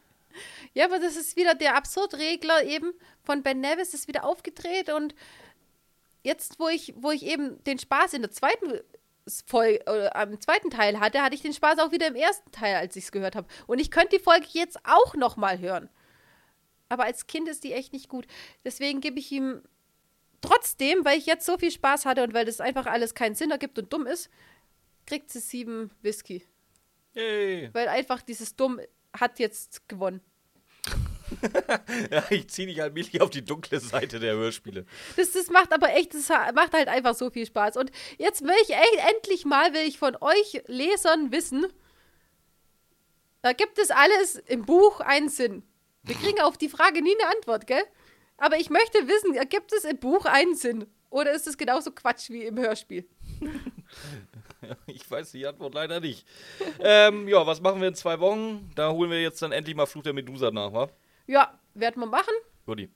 ja, 0.73 0.85
aber 0.85 0.99
das 0.99 1.15
ist 1.15 1.37
wieder 1.37 1.55
der 1.55 1.77
Absurdregler 1.77 2.63
eben 2.65 2.93
von 3.23 3.41
Ben 3.41 3.61
Nevis 3.61 3.93
ist 3.93 4.09
wieder 4.09 4.25
aufgedreht 4.25 4.89
und 4.89 5.15
jetzt, 6.23 6.59
wo 6.59 6.67
ich, 6.67 6.93
wo 6.97 7.11
ich 7.11 7.23
eben 7.25 7.63
den 7.63 7.79
Spaß 7.79 8.15
in 8.15 8.21
der 8.21 8.31
zweiten 8.31 8.81
Folge, 9.45 9.85
äh, 9.87 10.09
am 10.13 10.39
zweiten 10.39 10.69
Teil 10.69 10.99
hatte, 10.99 11.21
hatte 11.21 11.35
ich 11.35 11.41
den 11.41 11.53
Spaß 11.53 11.79
auch 11.79 11.91
wieder 11.91 12.07
im 12.07 12.15
ersten 12.15 12.51
Teil, 12.51 12.75
als 12.75 12.95
ich 12.95 13.05
es 13.05 13.11
gehört 13.11 13.35
habe. 13.35 13.47
Und 13.67 13.79
ich 13.79 13.91
könnte 13.91 14.17
die 14.17 14.23
Folge 14.23 14.47
jetzt 14.51 14.77
auch 14.83 15.15
noch 15.15 15.37
mal 15.37 15.59
hören. 15.59 15.89
Aber 16.89 17.05
als 17.05 17.27
Kind 17.27 17.47
ist 17.47 17.63
die 17.63 17.73
echt 17.73 17.93
nicht 17.93 18.09
gut. 18.09 18.27
Deswegen 18.63 19.01
gebe 19.01 19.19
ich 19.19 19.31
ihm 19.31 19.63
trotzdem, 20.41 21.03
weil 21.03 21.17
ich 21.17 21.25
jetzt 21.25 21.45
so 21.45 21.57
viel 21.57 21.71
Spaß 21.71 22.05
hatte 22.05 22.23
und 22.23 22.33
weil 22.33 22.45
das 22.45 22.61
einfach 22.61 22.85
alles 22.85 23.15
keinen 23.15 23.35
Sinn 23.35 23.51
ergibt 23.51 23.79
und 23.79 23.91
dumm 23.91 24.05
ist, 24.05 24.29
kriegt 25.07 25.31
sie 25.31 25.39
sieben 25.39 25.91
Whisky. 26.01 26.45
Yay. 27.13 27.69
Weil 27.73 27.87
einfach 27.87 28.21
dieses 28.21 28.55
Dumm 28.55 28.79
hat 29.13 29.39
jetzt 29.39 29.87
gewonnen. 29.87 30.21
ja, 32.11 32.23
ich 32.29 32.49
ziehe 32.49 32.67
dich 32.67 32.81
allmählich 32.81 33.21
auf 33.21 33.29
die 33.29 33.43
dunkle 33.43 33.79
Seite 33.79 34.19
der 34.19 34.35
Hörspiele. 34.35 34.85
Das, 35.15 35.31
das 35.31 35.49
macht 35.49 35.73
aber 35.73 35.93
echt, 35.93 36.13
das 36.13 36.29
macht 36.53 36.73
halt 36.73 36.87
einfach 36.87 37.15
so 37.15 37.29
viel 37.29 37.45
Spaß. 37.45 37.77
Und 37.77 37.91
jetzt 38.17 38.43
will 38.43 38.55
ich 38.63 38.69
echt, 38.71 39.15
endlich 39.15 39.45
mal, 39.45 39.73
will 39.73 39.87
ich 39.87 39.97
von 39.97 40.15
euch 40.19 40.61
Lesern 40.67 41.31
wissen, 41.31 41.65
da 43.41 43.53
gibt 43.53 43.77
es 43.77 43.91
alles 43.91 44.37
im 44.47 44.65
Buch 44.65 45.01
einen 45.01 45.29
Sinn. 45.29 45.63
Wir 46.03 46.15
kriegen 46.15 46.41
auf 46.41 46.57
die 46.57 46.69
Frage 46.69 47.01
nie 47.01 47.15
eine 47.19 47.35
Antwort, 47.35 47.67
gell? 47.67 47.83
Aber 48.37 48.57
ich 48.57 48.69
möchte 48.69 49.07
wissen, 49.07 49.33
gibt 49.49 49.71
es 49.71 49.83
im 49.83 49.97
Buch 49.97 50.25
einen 50.25 50.55
Sinn? 50.55 50.87
Oder 51.09 51.31
ist 51.31 51.47
es 51.47 51.57
genauso 51.57 51.91
Quatsch 51.91 52.29
wie 52.29 52.43
im 52.43 52.57
Hörspiel? 52.57 53.07
ich 54.87 55.09
weiß 55.09 55.31
die 55.31 55.45
Antwort 55.45 55.73
leider 55.73 55.99
nicht. 55.99 56.27
ähm, 56.79 57.27
ja, 57.27 57.45
was 57.45 57.61
machen 57.61 57.81
wir 57.81 57.87
in 57.87 57.95
zwei 57.95 58.19
Wochen? 58.19 58.71
Da 58.75 58.91
holen 58.91 59.11
wir 59.11 59.21
jetzt 59.21 59.41
dann 59.41 59.51
endlich 59.51 59.75
mal 59.75 59.85
Fluch 59.85 60.03
der 60.03 60.13
Medusa 60.13 60.51
nach, 60.51 60.73
wa? 60.73 60.89
Ja, 61.27 61.59
werden 61.73 61.99
wir 62.01 62.07
machen. 62.07 62.33
Guti. 62.65 62.89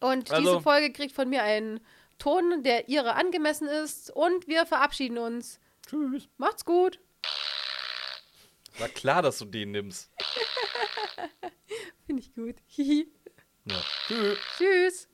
Und 0.00 0.30
Also- 0.30 0.42
diese 0.54 0.60
Folge 0.62 0.92
kriegt 0.92 1.14
von 1.14 1.28
mir 1.28 1.42
einen 1.42 1.80
Ton, 2.18 2.62
der 2.62 2.88
ihre 2.88 3.14
angemessen 3.14 3.66
ist. 3.68 4.10
Und 4.10 4.46
wir 4.46 4.66
verabschieden 4.66 5.18
uns. 5.18 5.58
Tschüss. 5.86 6.28
Macht's 6.36 6.64
gut. 6.64 7.00
War 8.78 8.88
klar, 8.88 9.22
dass 9.22 9.38
du 9.38 9.44
den 9.46 9.72
nimmst. 9.72 10.10
Finde 12.06 12.22
ich 12.22 12.34
gut. 12.34 12.56
Hihi. 12.66 13.10
Ja. 13.64 13.76
Tschüss. 14.06 14.38
Tschüss. 14.56 15.08